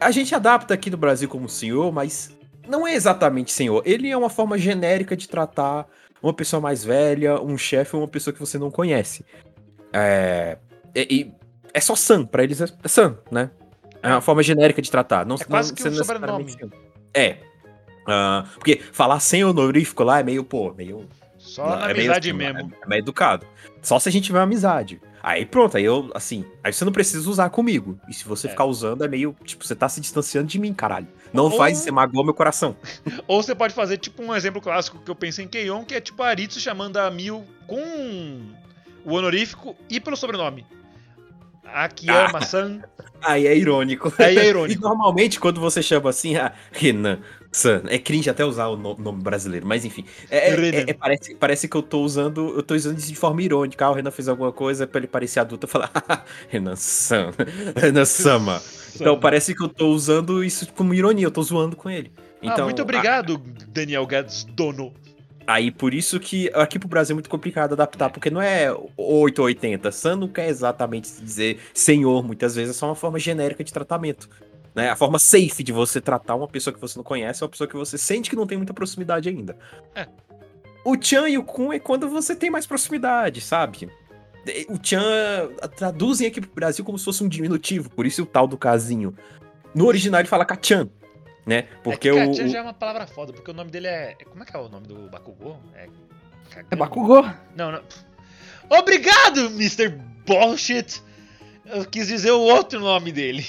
A 0.00 0.10
gente 0.10 0.34
adapta 0.34 0.74
aqui 0.74 0.90
no 0.90 0.96
Brasil 0.96 1.28
como 1.28 1.48
senhor, 1.48 1.92
mas 1.92 2.30
não 2.68 2.86
é 2.86 2.94
exatamente 2.94 3.50
senhor. 3.50 3.82
Ele 3.84 4.08
é 4.08 4.16
uma 4.16 4.30
forma 4.30 4.56
genérica 4.56 5.16
de 5.16 5.28
tratar 5.28 5.88
uma 6.22 6.32
pessoa 6.32 6.60
mais 6.60 6.84
velha, 6.84 7.40
um 7.40 7.56
chefe 7.58 7.96
ou 7.96 8.02
uma 8.02 8.08
pessoa 8.08 8.32
que 8.32 8.38
você 8.40 8.58
não 8.58 8.70
conhece. 8.70 9.24
É. 9.92 10.58
E, 10.94 11.06
e- 11.10 11.32
é 11.74 11.80
só 11.80 11.94
Sam, 11.94 12.24
pra 12.26 12.42
eles 12.42 12.60
é 12.60 12.88
Sam, 12.88 13.18
né? 13.30 13.50
É 14.02 14.08
uma 14.08 14.20
forma 14.20 14.42
genérica 14.42 14.80
de 14.80 14.90
tratar. 14.90 15.26
Não, 15.26 15.36
É 15.36 15.44
quase 15.44 15.70
não 15.70 15.76
que 15.76 15.88
um 15.88 15.92
sobrenome. 15.92 16.56
É. 17.12 17.38
Ah, 18.08 18.44
porque 18.54 18.80
falar 18.92 19.20
sem 19.20 19.44
honorífico 19.44 20.02
lá 20.02 20.20
é 20.20 20.22
meio, 20.22 20.42
pô, 20.42 20.72
meio 20.72 21.06
Só 21.38 21.62
não, 21.70 21.76
na 21.76 21.90
é 21.90 21.94
meio 21.94 22.06
amizade 22.06 22.30
assim, 22.30 22.38
mesmo. 22.38 22.72
É, 22.80 22.84
é 22.84 22.88
meio 22.88 23.00
educado. 23.00 23.46
Só 23.82 23.98
se 23.98 24.08
a 24.08 24.12
gente 24.12 24.24
tiver 24.24 24.38
uma 24.38 24.44
amizade. 24.44 25.00
Aí 25.22 25.44
pronto, 25.44 25.76
aí 25.76 25.84
eu, 25.84 26.10
assim, 26.14 26.44
aí 26.64 26.72
você 26.72 26.84
não 26.84 26.92
precisa 26.92 27.28
usar 27.28 27.50
comigo. 27.50 27.98
E 28.08 28.14
se 28.14 28.24
você 28.24 28.46
É. 28.46 28.50
ficar 28.50 28.64
usando, 28.64 29.04
é 29.04 29.08
meio, 29.08 29.36
tipo, 29.44 29.64
você 29.66 29.74
tá 29.74 29.88
se 29.88 30.00
distanciando 30.00 30.46
de 30.48 30.58
mim, 30.58 30.72
caralho. 30.72 31.08
Não 31.32 31.44
Ou- 31.44 31.50
faz, 31.56 31.78
você 31.78 31.90
magoou 31.90 32.24
meu 32.24 32.32
coração. 32.34 32.76
Ou 33.28 33.42
você 33.42 33.54
pode 33.54 33.74
fazer 33.74 33.98
tipo 33.98 34.22
um 34.22 34.34
exemplo 34.34 34.60
clássico 34.62 34.98
que 35.04 35.10
eu 35.10 35.14
pensei 35.16 35.44
em 35.44 35.48
Keion, 35.48 35.84
que 35.84 35.94
é 35.94 36.00
tipo 36.00 36.22
a 36.22 36.28
Aritsu 36.28 36.60
chamando 36.60 36.96
a 36.96 37.10
Mil 37.10 37.44
com 37.66 38.40
o 39.04 39.12
honorífico 39.14 39.76
e 39.90 40.00
pelo 40.00 40.16
sobrenome. 40.16 40.64
Akiyama-san. 41.64 42.80
Aí 43.20 43.46
é 43.46 43.56
irônico. 43.56 44.12
Aí 44.18 44.38
é 44.38 44.44
E 44.46 44.48
irônico. 44.48 44.80
normalmente, 44.80 45.40
quando 45.40 45.60
você 45.60 45.82
chama 45.82 46.10
assim, 46.10 46.36
ah, 46.36 46.52
Renan, 46.72 47.18
San, 47.50 47.82
é 47.88 47.98
cringe 47.98 48.28
até 48.28 48.44
usar 48.44 48.66
o 48.68 48.76
no- 48.76 48.96
nome 48.96 49.22
brasileiro, 49.22 49.66
mas 49.66 49.84
enfim. 49.84 50.04
É, 50.30 50.50
é- 50.50 50.68
é- 50.68 50.90
é- 50.90 50.92
parece, 50.94 51.34
parece 51.34 51.68
que 51.68 51.76
eu 51.76 51.82
tô 51.82 52.02
usando, 52.02 52.54
eu 52.56 52.62
tô 52.62 52.74
usando 52.74 52.98
isso 52.98 53.08
de 53.08 53.16
forma 53.16 53.42
irônica. 53.42 53.84
Ah, 53.84 53.90
o 53.90 53.94
Renan 53.94 54.10
fez 54.10 54.28
alguma 54.28 54.52
coisa 54.52 54.86
pra 54.86 54.98
ele 54.98 55.06
parecer 55.08 55.40
adulto, 55.40 55.64
eu 55.64 55.68
falar, 55.68 55.90
Renan 56.48 56.76
San, 56.76 57.30
Renan 57.74 58.04
Sama. 58.04 58.62
Então 58.94 59.18
parece 59.18 59.54
que 59.54 59.62
eu 59.62 59.68
tô 59.68 59.88
usando 59.88 60.44
isso 60.44 60.70
como 60.74 60.92
ironia, 60.92 61.26
eu 61.26 61.30
tô 61.30 61.42
zoando 61.42 61.74
com 61.76 61.88
ele. 61.88 62.12
Então, 62.42 62.62
ah, 62.62 62.64
muito 62.64 62.82
obrigado, 62.82 63.38
Daniel 63.68 64.06
Gads 64.06 64.44
Dono. 64.44 64.92
Aí 65.46 65.70
por 65.70 65.94
isso 65.94 66.20
que 66.20 66.50
aqui 66.54 66.78
pro 66.78 66.86
Brasil 66.86 67.14
é 67.14 67.16
muito 67.16 67.30
complicado 67.30 67.72
adaptar, 67.72 68.10
porque 68.10 68.28
não 68.28 68.40
é 68.42 68.70
8 68.98 69.38
ou 69.38 69.46
80. 69.46 69.90
San 69.90 70.16
não 70.16 70.28
quer 70.28 70.46
exatamente 70.48 71.10
dizer 71.22 71.58
senhor, 71.72 72.22
muitas 72.22 72.54
vezes 72.54 72.76
é 72.76 72.78
só 72.78 72.86
uma 72.86 72.94
forma 72.94 73.18
genérica 73.18 73.64
de 73.64 73.72
tratamento. 73.72 74.28
Né? 74.78 74.90
A 74.90 74.94
forma 74.94 75.18
safe 75.18 75.64
de 75.64 75.72
você 75.72 76.00
tratar 76.00 76.36
uma 76.36 76.46
pessoa 76.46 76.72
que 76.72 76.80
você 76.80 76.96
não 76.96 77.02
conhece 77.02 77.42
é 77.42 77.44
uma 77.44 77.50
pessoa 77.50 77.66
que 77.66 77.74
você 77.76 77.98
sente 77.98 78.30
que 78.30 78.36
não 78.36 78.46
tem 78.46 78.56
muita 78.56 78.72
proximidade 78.72 79.28
ainda. 79.28 79.56
É. 79.92 80.06
O 80.84 80.96
Chan 81.02 81.28
e 81.28 81.36
o 81.36 81.42
Kun 81.42 81.72
é 81.72 81.80
quando 81.80 82.08
você 82.08 82.36
tem 82.36 82.48
mais 82.48 82.64
proximidade, 82.64 83.40
sabe? 83.40 83.90
O 84.68 84.78
Chan 84.80 85.02
traduzem 85.76 86.28
aqui 86.28 86.40
pro 86.40 86.48
Brasil 86.54 86.84
como 86.84 86.96
se 86.96 87.04
fosse 87.04 87.24
um 87.24 87.28
diminutivo, 87.28 87.90
por 87.90 88.06
isso 88.06 88.22
o 88.22 88.26
tal 88.26 88.46
do 88.46 88.56
casinho. 88.56 89.12
No 89.74 89.84
original 89.86 90.20
ele 90.20 90.28
fala 90.28 90.44
Kachan, 90.44 90.88
né? 91.44 91.62
Porque 91.82 92.08
é 92.08 92.12
que 92.12 92.16
o, 92.20 92.26
Kachan 92.28 92.44
o- 92.44 92.48
já 92.48 92.58
é 92.60 92.62
uma 92.62 92.72
palavra 92.72 93.04
foda, 93.08 93.32
porque 93.32 93.50
o 93.50 93.54
nome 93.54 93.72
dele 93.72 93.88
é. 93.88 94.14
é- 94.16 94.24
Como 94.24 94.40
é 94.44 94.46
que 94.46 94.56
é 94.56 94.60
o 94.60 94.68
nome 94.68 94.86
do 94.86 95.08
Bakugou? 95.08 95.58
É. 95.74 95.88
É 96.70 96.76
Bakugou? 96.76 97.28
Não, 97.56 97.72
não. 97.72 97.82
Obrigado, 98.70 99.40
Mr. 99.46 99.88
Bullshit! 100.24 101.02
Eu 101.66 101.84
quis 101.84 102.06
dizer 102.06 102.30
o 102.30 102.40
outro 102.40 102.78
nome 102.78 103.10
dele. 103.10 103.44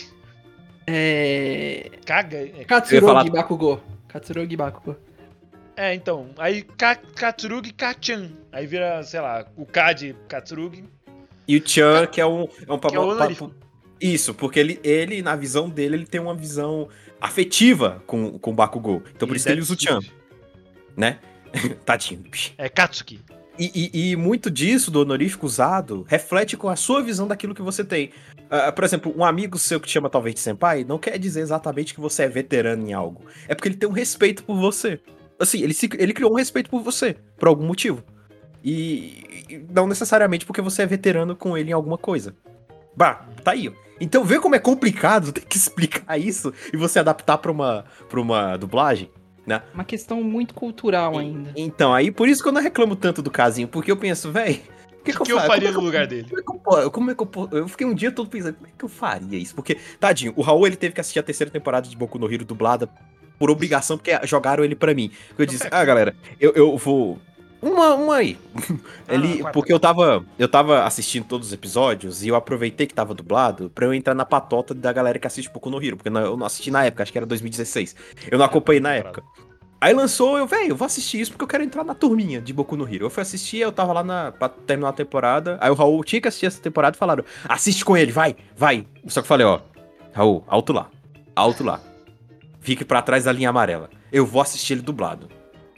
É. 0.91 1.91
Caga. 2.05 2.37
É, 2.37 2.63
Katsurogi 2.65 3.05
falar- 3.05 3.29
Bakugou. 3.29 3.81
Katsurogi 4.07 4.55
Bakugou. 4.55 4.97
é, 5.75 5.93
então. 5.93 6.29
Aí 6.37 6.63
Ka 6.63 6.95
Katsurugi 6.95 7.71
Kachan. 7.73 8.31
Aí 8.51 8.65
vira, 8.65 9.01
sei 9.03 9.19
lá, 9.21 9.45
o 9.55 9.65
K 9.65 9.93
de 9.93 10.15
Katsurugi. 10.27 10.83
E 11.47 11.57
o 11.57 11.67
Chan, 11.67 12.05
que 12.07 12.19
é 12.21 12.25
um. 12.25 12.47
É 12.67 12.73
um 12.73 12.79
Que 12.79 12.95
é. 12.95 14.09
Isso, 14.13 14.33
porque 14.33 14.59
ele, 14.59 14.79
ele, 14.83 15.21
na 15.21 15.35
visão 15.35 15.69
dele, 15.69 15.95
ele 15.97 16.05
tem 16.05 16.21
uma 16.21 16.33
visão 16.35 16.87
afetiva 17.19 18.01
com, 18.07 18.39
com 18.39 18.51
o 18.51 18.53
Bakugou. 18.53 19.03
Então 19.15 19.27
por 19.27 19.35
isso 19.35 19.45
que 19.45 19.51
ele 19.51 19.61
usa 19.61 19.73
o 19.73 19.79
Chan, 19.79 19.99
né? 20.95 21.19
Tadinho. 21.85 22.23
É 22.57 22.69
Katsuki. 22.69 23.19
E, 23.59 23.89
e- 23.93 24.11
e 24.11 24.15
muito 24.15 24.49
disso, 24.49 24.89
do 24.89 25.01
honorífico 25.01 25.45
usado, 25.45 26.05
reflete 26.07 26.55
com 26.55 26.69
a 26.69 26.77
sua 26.77 27.01
visão 27.03 27.27
daquilo 27.27 27.53
que 27.53 27.61
você 27.61 27.83
tem. 27.83 28.11
Ah, 28.49 28.71
por 28.71 28.83
exemplo, 28.85 29.13
um 29.17 29.23
amigo 29.25 29.57
seu 29.59 29.79
que 29.81 29.87
te 29.87 29.91
chama 29.91 30.09
talvez 30.09 30.33
de 30.33 30.39
senpai, 30.41 30.85
não 30.85 30.97
quer 30.97 31.19
dizer 31.19 31.41
exatamente 31.41 31.93
que 31.93 31.99
você 31.99 32.23
é 32.23 32.27
veterano 32.29 32.87
em 32.87 32.93
algo. 32.93 33.25
É 33.49 33.53
porque 33.53 33.67
ele 33.67 33.75
tem 33.75 33.89
um 33.89 33.91
respeito 33.91 34.43
por 34.45 34.55
você. 34.55 34.99
Assim, 35.37 35.61
ele, 35.61 35.73
se- 35.73 35.89
ele 35.97 36.13
criou 36.13 36.31
um 36.31 36.35
respeito 36.35 36.69
por 36.69 36.81
você, 36.81 37.17
por 37.37 37.49
algum 37.49 37.65
motivo. 37.65 38.01
E, 38.63 39.45
e 39.49 39.65
não 39.69 39.87
necessariamente 39.87 40.45
porque 40.45 40.61
você 40.61 40.83
é 40.83 40.85
veterano 40.85 41.35
com 41.35 41.57
ele 41.57 41.69
em 41.71 41.73
alguma 41.73 41.97
coisa. 41.97 42.33
Bah, 42.95 43.25
tá 43.43 43.51
aí. 43.51 43.71
Então 44.01 44.23
vê 44.23 44.39
como 44.39 44.55
é 44.55 44.59
complicado 44.59 45.31
ter 45.33 45.41
que 45.45 45.55
explicar 45.57 46.17
isso 46.17 46.53
e 46.73 46.77
você 46.77 46.99
adaptar 46.99 47.37
pra 47.37 47.51
uma, 47.51 47.83
pra 48.09 48.19
uma 48.21 48.55
dublagem. 48.57 49.09
Uma 49.73 49.83
questão 49.83 50.23
muito 50.23 50.53
cultural 50.53 51.17
ainda. 51.17 51.51
Então, 51.55 51.93
aí 51.93 52.11
por 52.11 52.27
isso 52.27 52.41
que 52.43 52.49
eu 52.49 52.53
não 52.53 52.61
reclamo 52.61 52.95
tanto 52.95 53.21
do 53.21 53.31
casinho, 53.31 53.67
porque 53.67 53.91
eu 53.91 53.97
penso, 53.97 54.31
véi, 54.31 54.61
o 54.99 55.03
que, 55.03 55.11
O 55.11 55.23
que 55.23 55.31
eu 55.31 55.39
fa- 55.39 55.47
faria 55.47 55.69
é 55.69 55.71
no 55.71 55.79
que 55.79 55.85
lugar 55.85 56.05
dele? 56.07 56.27
Como 56.29 56.39
é 56.39 56.43
que 56.43 56.51
eu, 56.85 56.91
como 56.91 57.11
é 57.11 57.15
que 57.15 57.21
eu, 57.23 57.49
eu 57.59 57.67
fiquei 57.67 57.87
um 57.87 57.93
dia 57.93 58.11
todo 58.11 58.29
pensando, 58.29 58.55
como 58.55 58.67
é 58.67 58.71
que 58.77 58.83
eu 58.85 58.89
faria 58.89 59.37
isso? 59.39 59.55
Porque, 59.55 59.77
tadinho, 59.99 60.33
o 60.35 60.41
Raul 60.41 60.67
ele 60.67 60.75
teve 60.75 60.93
que 60.93 61.01
assistir 61.01 61.19
a 61.19 61.23
terceira 61.23 61.49
temporada 61.51 61.87
de 61.87 61.95
Boku 61.95 62.19
no 62.19 62.31
Hero 62.31 62.45
dublada 62.45 62.89
por 63.39 63.49
obrigação, 63.49 63.97
porque 63.97 64.11
jogaram 64.27 64.63
ele 64.65 64.75
pra 64.75 64.93
mim. 64.93 65.09
Eu 65.37 65.45
disse, 65.45 65.67
ah, 65.71 65.85
galera, 65.85 66.13
eu, 66.39 66.51
eu 66.53 66.77
vou. 66.77 67.17
Uma, 67.61 67.95
uma 67.95 68.15
aí. 68.15 68.37
Ele, 69.07 69.39
quarta. 69.39 69.51
porque 69.51 69.73
eu 69.73 69.79
tava, 69.79 70.25
eu 70.37 70.47
tava 70.47 70.83
assistindo 70.83 71.25
todos 71.25 71.47
os 71.47 71.53
episódios 71.53 72.23
e 72.23 72.29
eu 72.29 72.35
aproveitei 72.35 72.87
que 72.87 72.93
tava 72.93 73.13
dublado 73.13 73.69
pra 73.69 73.85
eu 73.85 73.93
entrar 73.93 74.13
na 74.13 74.25
patota 74.25 74.73
da 74.73 74.93
galera 74.93 75.19
que 75.19 75.27
assiste 75.27 75.51
Boku 75.51 75.69
no 75.69 75.83
Hero, 75.83 75.97
porque 75.97 76.09
eu 76.09 76.37
não 76.37 76.45
assisti 76.45 76.71
na 76.71 76.85
época, 76.85 77.03
acho 77.03 77.11
que 77.11 77.17
era 77.17 77.25
2016. 77.25 77.95
Eu 78.31 78.37
não 78.37 78.45
acompanhei 78.45 78.79
na 78.79 78.93
época. 78.93 79.23
Aí 79.81 79.93
lançou, 79.93 80.37
eu, 80.37 80.45
velho, 80.45 80.69
eu 80.69 80.75
vou 80.75 80.85
assistir 80.85 81.21
isso 81.21 81.31
porque 81.31 81.43
eu 81.43 81.47
quero 81.47 81.63
entrar 81.63 81.85
na 81.85 81.93
turminha 81.93 82.41
de 82.41 82.51
Boku 82.51 82.75
no 82.75 82.87
Hero. 82.87 83.05
Eu 83.05 83.09
fui 83.09 83.21
assistir, 83.21 83.59
eu 83.59 83.71
tava 83.71 83.93
lá 83.93 84.03
na, 84.03 84.31
pra 84.31 84.49
terminar 84.49 84.89
a 84.89 84.93
temporada. 84.93 85.57
Aí 85.61 85.71
o 85.71 85.73
Raul 85.73 86.03
tinha 86.03 86.21
que 86.21 86.27
assistir 86.27 86.47
essa 86.47 86.61
temporada 86.61 86.95
e 86.95 86.99
falaram: 86.99 87.23
assiste 87.47 87.85
com 87.85 87.95
ele, 87.95 88.11
vai, 88.11 88.35
vai. 88.57 88.85
Só 89.07 89.21
que 89.21 89.25
eu 89.25 89.29
falei: 89.29 89.45
ó, 89.45 89.61
Raul, 90.13 90.43
alto 90.47 90.73
lá, 90.73 90.89
alto 91.33 91.63
lá. 91.63 91.79
Fique 92.59 92.83
pra 92.83 93.01
trás 93.01 93.23
da 93.23 93.31
linha 93.31 93.49
amarela. 93.49 93.89
Eu 94.11 94.25
vou 94.25 94.41
assistir 94.41 94.73
ele 94.73 94.81
dublado. 94.81 95.29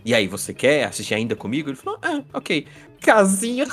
E 0.04 0.14
aí, 0.16 0.28
você 0.28 0.54
quer 0.54 0.86
assistir 0.86 1.14
ainda 1.14 1.36
comigo? 1.36 1.70
Ele 1.70 1.76
falou: 1.78 2.00
ah, 2.02 2.22
ok. 2.34 2.66
Casinha. 3.02 3.66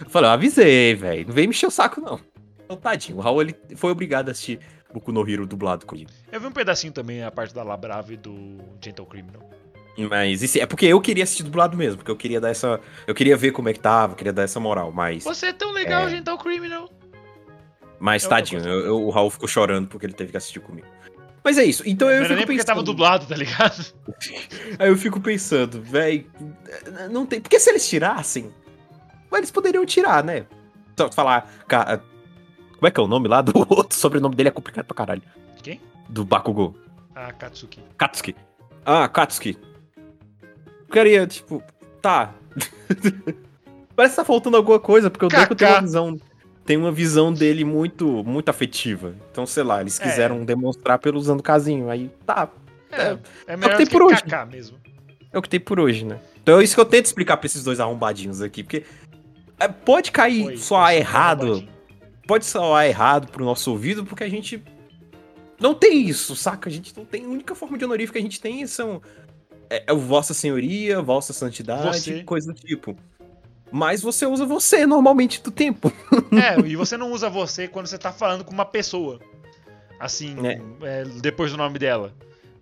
Eu 0.00 0.10
falei: 0.10 0.28
eu 0.28 0.34
avisei, 0.34 0.94
velho, 0.94 1.26
não 1.26 1.34
vem 1.34 1.46
me 1.46 1.50
encher 1.54 1.66
o 1.66 1.70
saco 1.70 2.00
não. 2.00 2.20
Então, 2.64 2.76
tadinho, 2.76 3.16
o 3.18 3.20
Raul 3.20 3.40
ele 3.42 3.56
foi 3.76 3.90
obrigado 3.92 4.28
a 4.28 4.32
assistir 4.32 4.58
Boku 4.92 5.12
no 5.12 5.28
Hero 5.28 5.46
dublado 5.46 5.86
comigo. 5.86 6.10
Eu 6.30 6.40
vi 6.40 6.46
um 6.46 6.52
pedacinho 6.52 6.92
também, 6.92 7.22
a 7.22 7.30
parte 7.30 7.54
da 7.54 7.62
Labrave 7.62 8.16
do 8.16 8.58
Gentle 8.84 9.06
Criminal. 9.06 9.48
Mas 10.10 10.42
isso 10.42 10.58
é 10.58 10.66
porque 10.66 10.84
eu 10.84 11.00
queria 11.00 11.24
assistir 11.24 11.42
dublado 11.44 11.76
mesmo, 11.76 11.96
porque 11.98 12.10
eu 12.10 12.16
queria 12.16 12.38
dar 12.40 12.50
essa. 12.50 12.78
Eu 13.06 13.14
queria 13.14 13.36
ver 13.36 13.52
como 13.52 13.68
é 13.68 13.72
que 13.72 13.80
tava, 13.80 14.14
queria 14.14 14.32
dar 14.32 14.42
essa 14.42 14.60
moral, 14.60 14.92
mas. 14.92 15.24
Você 15.24 15.46
é 15.46 15.52
tão 15.52 15.72
legal, 15.72 16.06
É. 16.06 16.10
Gentle 16.10 16.36
Criminal. 16.38 16.90
Mas 17.98 18.26
É 18.26 18.28
tadinho, 18.28 18.60
eu- 18.66 18.86
eu- 18.86 19.02
o 19.02 19.08
Raul 19.10 19.30
ficou 19.30 19.48
chorando 19.48 19.88
porque 19.88 20.04
ele 20.04 20.12
teve 20.12 20.30
que 20.32 20.36
assistir 20.36 20.60
comigo. 20.60 20.86
Mas 21.46 21.58
é 21.58 21.64
isso, 21.64 21.84
então 21.86 22.08
eu 22.10 22.16
era 22.16 22.24
fico 22.24 22.38
nem 22.38 22.46
pensando. 22.46 22.66
tava 22.66 22.82
dublado, 22.82 23.24
tá 23.24 23.36
ligado? 23.36 23.86
Aí 24.80 24.88
eu 24.88 24.96
fico 24.96 25.20
pensando, 25.20 25.80
véi. 25.80 26.26
Não 27.08 27.24
tem. 27.24 27.40
Porque 27.40 27.60
se 27.60 27.70
eles 27.70 27.88
tirassem. 27.88 28.52
Eles 29.32 29.52
poderiam 29.52 29.86
tirar, 29.86 30.24
né? 30.24 30.44
Só 30.98 31.08
falar. 31.12 31.48
ca- 31.68 32.00
Como 32.74 32.86
é 32.88 32.90
que 32.90 32.98
é 32.98 33.02
o 33.02 33.06
nome 33.06 33.28
lá 33.28 33.42
do 33.42 33.52
outro? 33.70 33.96
O 33.96 34.00
sobrenome 34.00 34.34
dele 34.34 34.48
é 34.48 34.52
complicado 34.52 34.86
pra 34.86 34.96
caralho. 34.96 35.22
Quem? 35.62 35.80
Do 36.08 36.24
Bakugou. 36.24 36.76
Ah, 37.14 37.32
Katsuki. 37.32 37.80
Katsuki. 37.96 38.34
Ah, 38.84 39.08
Katsuki. 39.08 39.56
Eu 39.96 40.86
queria, 40.90 41.28
tipo, 41.28 41.62
tá. 42.02 42.34
Parece 43.94 44.14
que 44.14 44.20
tá 44.20 44.24
faltando 44.24 44.56
alguma 44.56 44.80
coisa, 44.80 45.10
porque 45.10 45.24
o 45.26 45.28
Deku 45.28 45.54
tem 45.54 45.68
uma 45.68 45.80
visão. 45.80 46.20
Tem 46.66 46.76
uma 46.76 46.90
visão 46.90 47.32
dele 47.32 47.64
muito, 47.64 48.24
muito 48.24 48.48
afetiva. 48.48 49.14
Então, 49.30 49.46
sei 49.46 49.62
lá, 49.62 49.80
eles 49.80 50.00
É. 50.00 50.02
quiseram 50.02 50.44
demonstrar 50.44 50.98
pelo 50.98 51.18
usando 51.18 51.42
casinho. 51.42 51.88
Aí 51.88 52.10
tá. 52.26 52.48
É, 52.90 53.12
é 53.12 53.16
que 53.54 53.56
melhor 53.56 53.76
tem 53.76 53.86
do 53.86 53.90
por 53.92 54.08
que 54.08 54.14
hoje. 54.14 54.22
Mesmo. 54.50 54.78
É 55.32 55.38
o 55.38 55.42
que 55.42 55.48
tem 55.48 55.60
por 55.60 55.78
hoje, 55.78 56.04
né? 56.04 56.18
Então 56.42 56.58
é 56.58 56.64
isso 56.64 56.74
que 56.74 56.80
eu 56.80 56.84
tento 56.84 57.06
explicar 57.06 57.36
pra 57.36 57.46
esses 57.46 57.62
dois 57.62 57.78
arrombadinhos 57.78 58.42
aqui. 58.42 58.62
Porque 58.62 58.84
é, 59.60 59.68
pode 59.68 60.10
cair 60.10 60.44
Foi, 60.44 60.56
soar 60.56 60.94
errado. 60.94 61.66
Pode 62.26 62.44
soar 62.44 62.86
errado 62.86 63.30
pro 63.30 63.44
nosso 63.44 63.70
ouvido, 63.70 64.04
porque 64.04 64.24
a 64.24 64.28
gente 64.28 64.62
não 65.60 65.74
tem 65.74 66.02
isso, 66.08 66.34
saca? 66.34 66.68
A 66.68 66.72
gente 66.72 66.92
não 66.96 67.04
tem. 67.04 67.24
A 67.24 67.28
única 67.28 67.54
forma 67.54 67.78
de 67.78 67.84
honorífico 67.84 68.14
que 68.14 68.18
a 68.18 68.22
gente 68.22 68.40
tem 68.40 68.66
são. 68.66 69.00
É, 69.70 69.84
é 69.86 69.92
o 69.92 69.98
Vossa 69.98 70.34
Senhoria, 70.34 71.00
Vossa 71.00 71.32
Santidade, 71.32 72.00
Você. 72.00 72.22
coisa 72.24 72.52
do 72.52 72.58
tipo. 72.58 72.96
Mas 73.72 74.00
você 74.00 74.24
usa 74.26 74.44
você 74.46 74.86
normalmente 74.86 75.42
do 75.42 75.50
tempo. 75.50 75.92
É, 76.32 76.58
e 76.66 76.76
você 76.76 76.96
não 76.96 77.12
usa 77.12 77.28
você 77.30 77.66
quando 77.68 77.86
você 77.86 77.96
tá 77.98 78.12
falando 78.12 78.44
com 78.44 78.52
uma 78.52 78.64
pessoa. 78.64 79.20
Assim, 79.98 80.36
É. 80.46 80.60
é, 80.82 81.04
depois 81.20 81.50
do 81.50 81.56
nome 81.56 81.78
dela. 81.78 82.12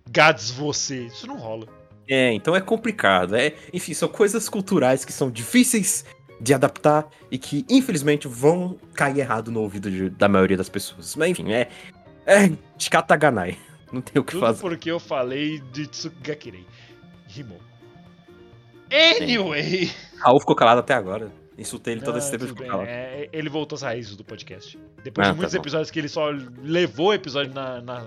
Gads 0.09 0.51
você. 0.51 1.05
Isso 1.07 1.27
não 1.27 1.37
rola. 1.37 1.67
É, 2.07 2.31
então 2.33 2.55
é 2.55 2.61
complicado. 2.61 3.35
É, 3.35 3.53
enfim, 3.73 3.93
são 3.93 4.07
coisas 4.07 4.47
culturais 4.47 5.03
que 5.03 5.11
são 5.11 5.29
difíceis 5.31 6.05
de 6.39 6.53
adaptar 6.53 7.07
e 7.31 7.37
que, 7.37 7.65
infelizmente, 7.69 8.27
vão 8.27 8.77
cair 8.93 9.19
errado 9.19 9.51
no 9.51 9.61
ouvido 9.61 9.89
de- 9.89 10.09
da 10.09 10.27
maioria 10.27 10.55
das 10.57 10.69
pessoas. 10.69 11.15
Mas, 11.15 11.29
enfim, 11.31 11.51
é. 11.51 11.69
É. 12.25 12.51
Shikataganai. 12.77 13.57
Não 13.91 14.01
tem 14.01 14.19
o 14.21 14.23
que 14.23 14.33
Tudo 14.33 14.41
fazer. 14.41 14.61
porque 14.61 14.91
eu 14.91 14.99
falei 14.99 15.59
de 15.71 15.87
Tsugakirei. 15.87 16.65
Rimou. 17.27 17.59
Anyway. 18.91 19.91
Raul 20.19 20.39
ficou 20.39 20.55
calado 20.55 20.79
até 20.79 20.93
agora. 20.93 21.31
Insultei 21.57 21.93
ele 21.93 22.01
todo 22.01 22.15
Ah, 22.15 22.17
esse 22.17 22.31
tempo 22.31 22.45
e 22.45 22.47
ficou 22.49 22.65
calado. 22.67 22.87
é, 22.89 23.29
ele 23.31 23.47
voltou 23.49 23.75
às 23.77 23.81
raízes 23.81 24.15
do 24.15 24.23
podcast. 24.25 24.77
Depois 25.03 25.27
Ah, 25.27 25.31
de 25.31 25.37
muitos 25.37 25.53
tá 25.53 25.59
episódios 25.59 25.89
que 25.89 25.99
ele 25.99 26.09
só 26.09 26.29
levou 26.61 27.07
o 27.07 27.13
episódio 27.13 27.53
na. 27.53 27.81
na- 27.81 28.05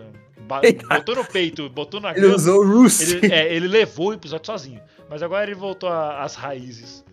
botou 0.88 1.14
no 1.16 1.24
peito, 1.24 1.68
botou 1.70 2.00
na 2.00 2.10
Ele 2.10 2.20
grama. 2.20 2.36
usou 2.36 2.60
o 2.64 2.66
Roost. 2.82 3.02
Ele, 3.02 3.26
Ele... 3.26 3.34
é, 3.34 3.55
ele 3.55 3.68
levou 3.68 4.09
o 4.09 4.12
episódio 4.14 4.46
sozinho. 4.46 4.80
Mas 5.09 5.22
agora 5.22 5.44
ele 5.46 5.55
voltou 5.55 5.88
às 5.90 6.34
raízes. 6.34 7.05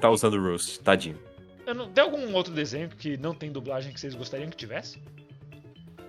tá 0.00 0.10
usando 0.10 0.34
o 0.34 0.42
Roost, 0.42 0.80
tadinho. 0.80 1.18
Eu 1.66 1.74
não- 1.74 1.88
tem 1.88 2.02
algum 2.04 2.32
outro 2.34 2.52
desenho 2.52 2.88
que 2.88 3.16
não 3.16 3.34
tem 3.34 3.50
dublagem 3.52 3.92
que 3.92 3.98
vocês 4.00 4.14
gostariam 4.14 4.50
que 4.50 4.56
tivesse? 4.56 4.98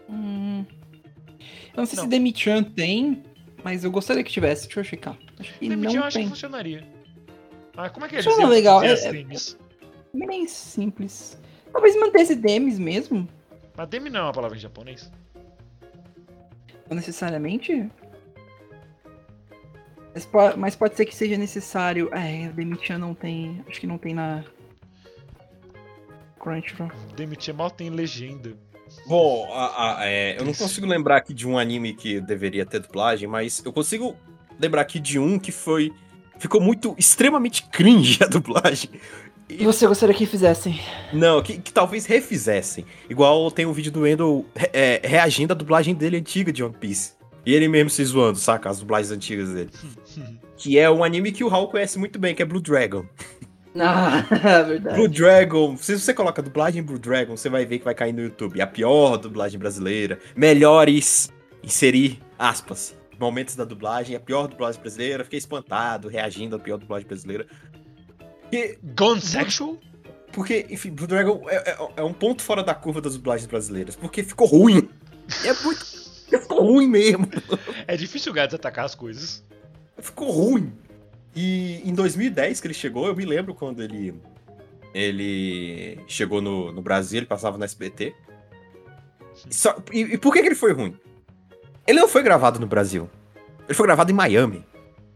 Hum. 0.09 0.65
Eu 1.39 1.77
não 1.77 1.85
sei 1.85 1.97
Não. 1.97 2.03
se 2.05 2.09
Demi-chan 2.09 2.63
tem, 2.63 3.23
mas 3.63 3.83
eu 3.83 3.91
gostaria 3.91 4.23
que 4.23 4.31
tivesse. 4.31 4.65
Deixa 4.65 4.79
eu 4.79 4.83
checar. 4.83 5.17
Acho 5.39 5.53
que 5.59 5.69
Demitir 5.69 5.97
eu 5.99 6.03
acho 6.03 6.19
que 6.19 6.27
funcionaria. 6.27 6.83
Ah, 7.77 7.89
como 7.89 8.05
é 8.05 8.09
que 8.09 8.15
é 8.15 8.21
dizer 8.21 8.45
legal, 8.45 8.83
é- 8.83 8.91
as 8.93 9.03
é-? 9.05 9.11
Bem 10.13 10.47
simples. 10.47 11.37
Talvez 11.71 11.95
mantesse 11.99 12.35
Demis 12.35 12.79
mesmo. 12.79 13.27
Mas 13.75 13.89
Demi 13.89 14.09
não 14.09 14.21
é 14.21 14.23
uma 14.23 14.31
palavra 14.31 14.55
em 14.57 14.61
japonês. 14.61 15.11
Não 16.89 16.95
necessariamente. 16.95 17.89
Mas, 20.13 20.25
po- 20.25 20.55
mas 20.57 20.75
pode 20.75 20.95
ser 20.95 21.05
que 21.05 21.13
seja 21.13 21.37
necessário. 21.37 22.09
É, 22.13 22.47
o 22.47 22.53
Demi-chan 22.53 22.97
não 22.97 23.13
tem. 23.13 23.61
Acho 23.67 23.81
que 23.81 23.87
não 23.87 23.97
tem 23.97 24.13
na. 24.13 24.43
Crunchyroll. 26.39 26.91
Demitir 27.15 27.53
mal 27.53 27.69
tem 27.71 27.89
legenda. 27.89 28.53
Bom, 29.07 29.51
a- 29.51 29.97
a- 29.99 30.05
é, 30.05 30.39
eu 30.39 30.45
não 30.45 30.53
consigo 30.53 30.85
lembrar 30.87 31.17
aqui 31.17 31.33
de 31.33 31.45
um 31.47 31.57
anime 31.57 31.93
que 31.93 32.21
deveria 32.21 32.65
ter 32.65 32.79
dublagem, 32.79 33.27
mas 33.27 33.61
eu 33.65 33.73
consigo 33.73 34.15
lembrar 34.59 34.81
aqui 34.81 34.99
de 34.99 35.19
um 35.19 35.37
que 35.37 35.51
foi. 35.51 35.91
Ficou 36.37 36.61
muito 36.61 36.95
extremamente 36.97 37.63
cringe 37.71 38.19
a 38.21 38.27
dublagem. 38.27 38.89
E 39.47 39.63
você 39.63 39.85
gostaria 39.87 40.15
que 40.15 40.25
fizessem? 40.25 40.79
Não, 41.13 41.41
que, 41.41 41.59
que 41.59 41.71
talvez 41.71 42.05
refizessem. 42.05 42.85
Igual 43.09 43.51
tem 43.51 43.65
um 43.65 43.71
vídeo 43.71 43.91
do 43.91 44.07
Endo 44.07 44.43
é, 44.73 44.99
reagindo 45.03 45.53
à 45.53 45.55
dublagem 45.55 45.93
dele 45.93 46.17
antiga 46.17 46.51
de 46.51 46.63
One 46.63 46.75
Piece. 46.79 47.13
E 47.45 47.53
ele 47.53 47.67
mesmo 47.67 47.91
se 47.91 48.03
zoando, 48.03 48.39
saca? 48.39 48.69
As 48.69 48.79
dublagens 48.79 49.11
antigas 49.11 49.49
dele. 49.49 49.69
que 50.57 50.79
é 50.79 50.89
um 50.89 51.03
anime 51.03 51.31
que 51.31 51.43
o 51.43 51.47
Raul 51.47 51.67
conhece 51.67 51.99
muito 51.99 52.17
bem, 52.17 52.33
que 52.33 52.41
é 52.41 52.45
Blue 52.45 52.61
Dragon. 52.61 53.05
Ah, 53.77 54.23
verdade. 54.63 54.95
Blue 54.95 55.09
Dragon, 55.09 55.75
se 55.75 55.99
você 55.99 56.13
coloca 56.13 56.41
dublagem 56.41 56.81
Blue 56.81 56.97
Dragon, 56.97 57.35
você 57.35 57.49
vai 57.49 57.65
ver 57.65 57.79
que 57.79 57.83
vai 57.83 57.93
cair 57.93 58.13
no 58.13 58.21
YouTube. 58.21 58.61
A 58.61 58.67
pior 58.67 59.17
dublagem 59.17 59.59
brasileira. 59.59 60.17
Melhores 60.33 61.29
inserir 61.61 62.19
aspas. 62.39 62.95
Momentos 63.19 63.55
da 63.55 63.63
dublagem, 63.63 64.15
a 64.15 64.19
pior 64.19 64.47
dublagem 64.47 64.79
brasileira. 64.81 65.23
Fiquei 65.23 65.39
espantado, 65.39 66.07
reagindo 66.09 66.55
à 66.55 66.59
pior 66.59 66.77
dublagem 66.77 67.07
brasileira. 67.07 67.47
E, 68.51 68.77
Gone 68.97 69.21
Sexual? 69.21 69.77
porque, 70.31 70.65
enfim, 70.69 70.91
Blue 70.91 71.07
Dragon 71.07 71.41
é, 71.49 71.55
é- 71.71 71.77
é 71.97 72.03
um 72.03 72.11
ponto 72.13 72.41
fora 72.41 72.61
da 72.61 72.75
curva 72.75 72.99
das 72.99 73.13
dublagens 73.15 73.47
brasileiras. 73.47 73.95
Porque 73.95 74.21
ficou 74.21 74.47
ruim. 74.47 74.89
É 75.45 75.53
muito. 75.63 75.95
Ficou 76.25 76.61
ruim 76.65 76.87
mesmo. 76.87 77.27
É 77.87 77.95
difícil 77.95 78.31
o 78.31 78.35
Gads 78.35 78.55
atacar 78.55 78.83
as 78.85 78.93
coisas. 78.95 79.43
ficou 79.99 80.29
ruim. 80.31 80.73
E 81.35 81.81
em 81.87 81.93
2010 81.93 82.59
que 82.59 82.67
ele 82.67 82.73
chegou, 82.73 83.07
eu 83.07 83.15
me 83.15 83.23
lembro 83.25 83.53
quando 83.53 83.81
ele 83.81 84.13
ele 84.93 85.99
chegou 86.07 86.41
no, 86.41 86.71
no 86.71 86.81
Brasil, 86.81 87.19
ele 87.19 87.25
passava 87.25 87.57
no 87.57 87.63
SBT. 87.63 88.13
Só- 89.49 89.75
e, 89.93 90.01
e 90.01 90.17
por 90.17 90.33
que, 90.33 90.41
que 90.41 90.47
ele 90.47 90.55
foi 90.55 90.73
ruim? 90.73 90.97
Ele 91.87 91.99
não 91.99 92.07
foi 92.07 92.23
gravado 92.23 92.59
no 92.59 92.67
Brasil. 92.67 93.09
Ele 93.67 93.73
foi 93.73 93.85
gravado 93.85 94.11
em 94.11 94.15
Miami. 94.15 94.65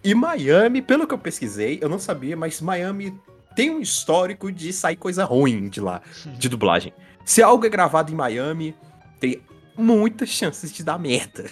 E 0.04 0.14
Miami, 0.16 0.82
pelo 0.82 1.08
que 1.08 1.14
eu 1.14 1.18
pesquisei, 1.18 1.80
eu 1.82 1.90
não 1.90 2.00
sabia, 2.00 2.38
mas 2.38 2.62
Miami 2.62 3.14
tem 3.56 3.70
um 3.70 3.82
histórico 3.82 4.52
de 4.52 4.72
sair 4.72 4.96
coisa 4.96 5.26
ruim 5.26 5.68
de 5.68 5.82
lá, 5.82 6.02
de 6.38 6.48
dublagem. 6.48 6.94
Se 7.26 7.42
algo 7.42 7.66
é 7.66 7.70
gravado 7.70 8.12
em 8.12 8.16
Miami, 8.16 8.76
tem 9.20 9.42
muitas 9.78 10.30
chances 10.30 10.72
de 10.72 10.84
dar 10.84 10.98
merda. 10.98 11.50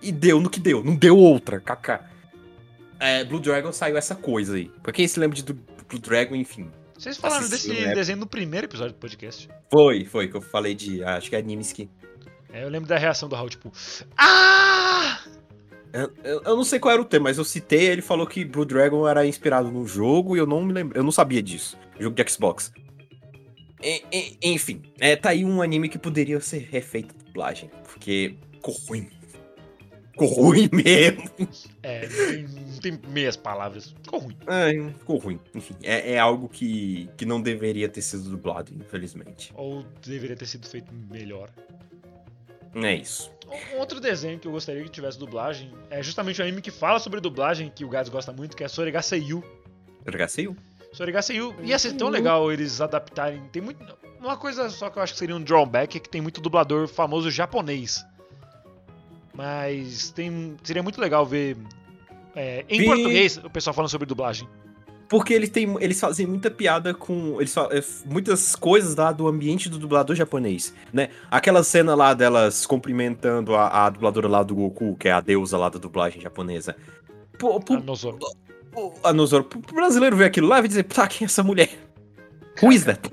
E 0.00 0.12
deu 0.12 0.40
no 0.40 0.48
que 0.48 0.60
deu, 0.60 0.84
não 0.84 0.94
deu 0.94 1.16
outra, 1.16 1.58
kaká. 1.58 2.08
É, 3.00 3.24
Blue 3.24 3.40
Dragon 3.40 3.72
saiu 3.72 3.96
essa 3.96 4.14
coisa 4.14 4.56
aí. 4.56 4.70
Pra 4.82 4.92
quem 4.92 5.06
se 5.08 5.18
lembra 5.18 5.36
de 5.36 5.42
Blue 5.42 5.98
Dragon, 6.00 6.36
enfim. 6.36 6.70
Vocês 6.96 7.16
falaram 7.16 7.48
desse 7.48 7.68
né? 7.68 7.94
desenho 7.94 8.18
no 8.18 8.26
primeiro 8.26 8.66
episódio 8.66 8.92
do 8.92 8.98
podcast. 8.98 9.48
Foi, 9.70 10.04
foi 10.04 10.28
que 10.28 10.36
eu 10.36 10.40
falei 10.40 10.74
de. 10.74 11.02
Acho 11.04 11.30
que 11.30 11.36
é 11.36 11.38
animes 11.38 11.72
que. 11.72 11.88
É, 12.52 12.64
eu 12.64 12.68
lembro 12.68 12.88
da 12.88 12.96
reação 12.98 13.28
do 13.28 13.34
Raul, 13.36 13.48
tipo. 13.50 13.70
Ah! 14.16 15.20
Eu, 15.92 16.12
eu- 16.22 16.42
eu 16.44 16.56
não 16.56 16.64
sei 16.64 16.78
qual 16.78 16.92
era 16.92 17.00
o 17.02 17.04
tema, 17.04 17.24
mas 17.24 17.38
eu 17.38 17.44
citei, 17.44 17.86
ele 17.86 18.02
falou 18.02 18.26
que 18.26 18.44
Blue 18.44 18.64
Dragon 18.64 19.06
era 19.08 19.26
inspirado 19.26 19.70
no 19.70 19.86
jogo 19.86 20.36
e 20.36 20.38
eu 20.38 20.46
não 20.46 20.62
me 20.62 20.72
lembro. 20.72 20.96
Eu 20.98 21.02
não 21.02 21.10
sabia 21.12 21.42
disso. 21.42 21.76
Jogo 21.98 22.14
de 22.14 22.30
Xbox. 22.30 22.72
E- 23.82 24.02
e- 24.12 24.36
enfim, 24.42 24.82
é, 24.98 25.14
tá 25.16 25.30
aí 25.30 25.44
um 25.44 25.62
anime 25.62 25.88
que 25.88 25.98
poderia 25.98 26.40
ser 26.40 26.68
refeito 26.70 27.14
a 27.18 27.24
dublagem. 27.24 27.70
Porque 27.84 28.34
ficou 28.52 28.74
ruim. 28.88 29.08
Ficou 30.12 30.28
ruim 30.28 30.68
mesmo. 30.74 31.22
É, 31.82 32.08
não 32.72 32.78
tem, 32.80 33.00
meias 33.08 33.36
palavras. 33.36 33.94
Ficou 34.02 34.18
ruim. 34.20 34.36
Ai, 34.46 34.92
ficou 34.98 35.16
ruim. 35.18 35.40
Enfim, 35.54 35.74
é, 35.82 36.12
é 36.12 36.18
algo 36.18 36.48
que, 36.48 37.08
que 37.16 37.24
não 37.24 37.40
deveria 37.40 37.88
ter 37.88 38.02
sido 38.02 38.28
dublado, 38.28 38.72
infelizmente. 38.74 39.52
Ou 39.54 39.84
deveria 40.04 40.36
ter 40.36 40.46
sido 40.46 40.68
feito 40.68 40.92
melhor. 41.10 41.48
É 42.74 42.94
isso. 42.94 43.30
Um 43.74 43.78
outro 43.78 43.98
desenho 43.98 44.38
que 44.38 44.46
eu 44.46 44.52
gostaria 44.52 44.82
que 44.82 44.90
tivesse 44.90 45.18
dublagem 45.18 45.72
é 45.90 46.02
justamente 46.02 46.40
um 46.40 46.44
anime 46.44 46.60
que 46.60 46.70
fala 46.70 46.98
sobre 46.98 47.20
dublagem, 47.20 47.72
que 47.74 47.84
o 47.84 47.88
Gads 47.88 48.10
gosta 48.10 48.32
muito, 48.32 48.56
que 48.56 48.62
é 48.62 48.68
Soregaseiyu. 48.68 49.42
Regaceio? 50.06 50.56
Soregaseiyu 50.92 51.54
ia 51.62 51.78
ser 51.78 51.94
tão 51.94 52.08
legal 52.08 52.50
eles 52.52 52.80
adaptarem. 52.80 53.42
Tem 53.52 53.62
muito. 53.62 53.78
Uma 54.20 54.36
coisa 54.36 54.68
só 54.68 54.90
que 54.90 54.98
eu 54.98 55.02
acho 55.02 55.12
que 55.12 55.18
seria 55.18 55.36
um 55.36 55.42
drawback 55.42 55.96
é 55.96 56.00
que 56.00 56.08
tem 56.08 56.20
muito 56.20 56.40
dublador 56.40 56.88
famoso 56.88 57.30
japonês. 57.30 58.04
Mas 59.34 60.10
tem. 60.10 60.56
Seria 60.62 60.82
muito 60.82 61.00
legal 61.00 61.24
ver. 61.24 61.56
é, 62.34 62.64
em 62.68 62.84
português, 62.84 63.36
o 63.38 63.50
pessoal 63.50 63.74
falando 63.74 63.90
sobre 63.90 64.06
dublagem. 64.06 64.48
Porque 65.08 65.32
eles, 65.32 65.48
têm, 65.48 65.74
eles 65.80 65.98
fazem 65.98 66.26
muita 66.26 66.50
piada 66.50 66.92
com. 66.92 67.36
Eles 67.40 67.54
fa- 67.54 67.68
é, 67.72 67.82
muitas 68.04 68.54
coisas 68.54 68.94
lá 68.94 69.10
do 69.10 69.26
ambiente 69.26 69.68
do 69.70 69.78
dublador 69.78 70.14
japonês, 70.14 70.74
né? 70.92 71.08
Aquela 71.30 71.64
cena 71.64 71.94
lá 71.94 72.12
delas 72.12 72.66
cumprimentando 72.66 73.54
a, 73.54 73.86
a 73.86 73.88
dubladora 73.90 74.28
lá 74.28 74.42
do 74.42 74.54
Goku, 74.54 74.96
que 74.96 75.08
é 75.08 75.12
a 75.12 75.20
deusa 75.22 75.56
lá 75.56 75.68
da 75.70 75.78
dublagem 75.78 76.20
japonesa. 76.20 76.76
Pô, 77.38 77.58
pô, 77.60 77.74
a 79.02 79.12
Nozoro, 79.12 79.44
pro 79.44 79.74
brasileiro 79.74 80.14
ver 80.16 80.26
aquilo 80.26 80.46
lá 80.46 80.60
e 80.60 80.68
dizer, 80.68 80.82
tá, 80.84 81.06
quem 81.08 81.24
é 81.24 81.26
essa 81.26 81.42
mulher? 81.42 81.70
Who 82.62 82.70
is 82.72 82.84
that? 82.84 83.10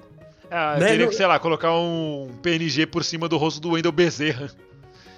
Ah, 0.52 0.78
Né, 0.80 0.88
teria 0.88 1.08
que, 1.08 1.16
sei 1.16 1.26
lá, 1.26 1.40
colocar 1.40 1.72
um 1.74 2.30
PNG 2.42 2.86
por 2.88 3.04
cima 3.04 3.28
do 3.30 3.38
rosto 3.38 3.60
do 3.62 3.72
Wendel 3.72 3.92
Bezerra. 3.92 4.52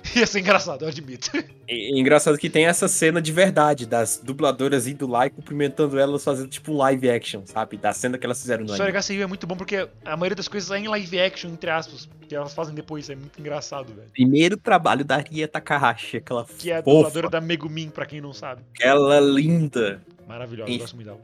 Ia 0.15 0.25
ser 0.25 0.39
engraçado, 0.39 0.83
eu 0.83 0.87
admito. 0.87 1.31
E, 1.69 1.93
e 1.93 1.99
engraçado 1.99 2.37
que 2.37 2.49
tem 2.49 2.65
essa 2.65 2.87
cena 2.87 3.21
de 3.21 3.29
verdade, 3.29 3.85
das 3.85 4.21
dubladoras 4.23 4.87
indo 4.87 5.05
lá 5.05 5.27
e 5.27 5.29
cumprimentando 5.29 5.99
elas, 5.99 6.23
fazendo 6.23 6.47
tipo 6.47 6.71
um 6.71 6.77
live 6.77 7.09
action, 7.09 7.41
sabe? 7.45 7.75
Da 7.75 7.91
cena 7.91 8.17
que 8.17 8.25
elas 8.25 8.39
fizeram 8.39 8.63
no 8.63 8.69
anime. 8.69 8.77
Soregaseiyu 8.77 9.21
é 9.21 9.27
muito 9.27 9.45
bom 9.45 9.57
porque 9.57 9.85
a 10.05 10.15
maioria 10.15 10.37
das 10.37 10.47
coisas 10.47 10.71
é 10.71 10.77
em 10.77 10.87
live 10.87 11.19
action, 11.19 11.49
entre 11.49 11.69
aspas, 11.69 12.07
que 12.25 12.33
elas 12.33 12.53
fazem 12.53 12.73
depois. 12.73 13.09
É 13.09 13.17
muito 13.17 13.37
engraçado, 13.37 13.93
velho. 13.93 14.07
Primeiro 14.13 14.55
trabalho 14.55 15.03
da 15.03 15.17
Ria 15.17 15.45
Takahashi, 15.45 16.17
aquela 16.17 16.45
Que 16.45 16.71
é 16.71 16.77
a 16.77 16.81
fofa, 16.83 16.95
dubladora 16.95 17.29
da 17.29 17.41
Megumin, 17.41 17.89
pra 17.89 18.05
quem 18.05 18.21
não 18.21 18.31
sabe. 18.31 18.61
aquela 18.73 19.19
linda. 19.19 20.01
Maravilhosa, 20.25 20.71
Isso. 20.71 20.79
gosto 20.79 20.95
muito 20.95 21.07
dela. 21.07 21.19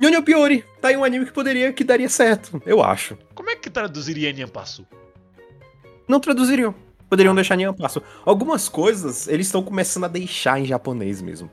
Nyonya 0.00 0.22
Piori, 0.22 0.64
tá 0.80 0.88
aí 0.88 0.96
um 0.96 1.04
anime 1.04 1.24
que 1.24 1.32
poderia, 1.32 1.72
que 1.72 1.84
daria 1.84 2.08
certo, 2.08 2.60
eu 2.66 2.82
acho. 2.82 3.16
Como 3.32 3.48
é 3.48 3.54
que 3.54 3.70
traduziria 3.70 4.32
Nyanpasu? 4.32 4.84
Não 6.08 6.18
traduziriam. 6.18 6.74
Poderiam 7.08 7.34
deixar 7.34 7.56
Nyan 7.56 7.74
Passo. 7.74 8.02
Algumas 8.24 8.68
coisas 8.68 9.28
eles 9.28 9.46
estão 9.46 9.62
começando 9.62 10.04
a 10.04 10.08
deixar 10.08 10.60
em 10.60 10.64
japonês 10.64 11.20
mesmo. 11.22 11.50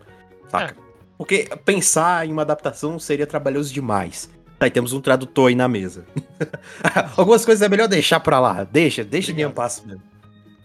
Saca? 0.50 0.76
Porque 1.18 1.50
pensar 1.64 2.28
em 2.28 2.32
uma 2.32 2.42
adaptação 2.42 2.98
seria 2.98 3.28
trabalhoso 3.28 3.74
demais. 3.74 4.30
Tá, 4.58 4.68
e 4.68 4.72
temos 4.72 4.94
um 4.94 5.02
tradutor 5.02 5.50
aí 5.50 5.56
na 5.56 5.68
mesa. 5.68 6.06
Algumas 7.18 7.44
coisas 7.46 7.62
é 7.62 7.70
melhor 7.70 7.88
deixar 7.88 8.20
pra 8.20 8.40
lá. 8.40 8.64
Deixa, 8.64 9.04
deixa 9.04 9.32
Nyan 9.34 9.52
Passo 9.52 9.88
mesmo. 9.88 10.04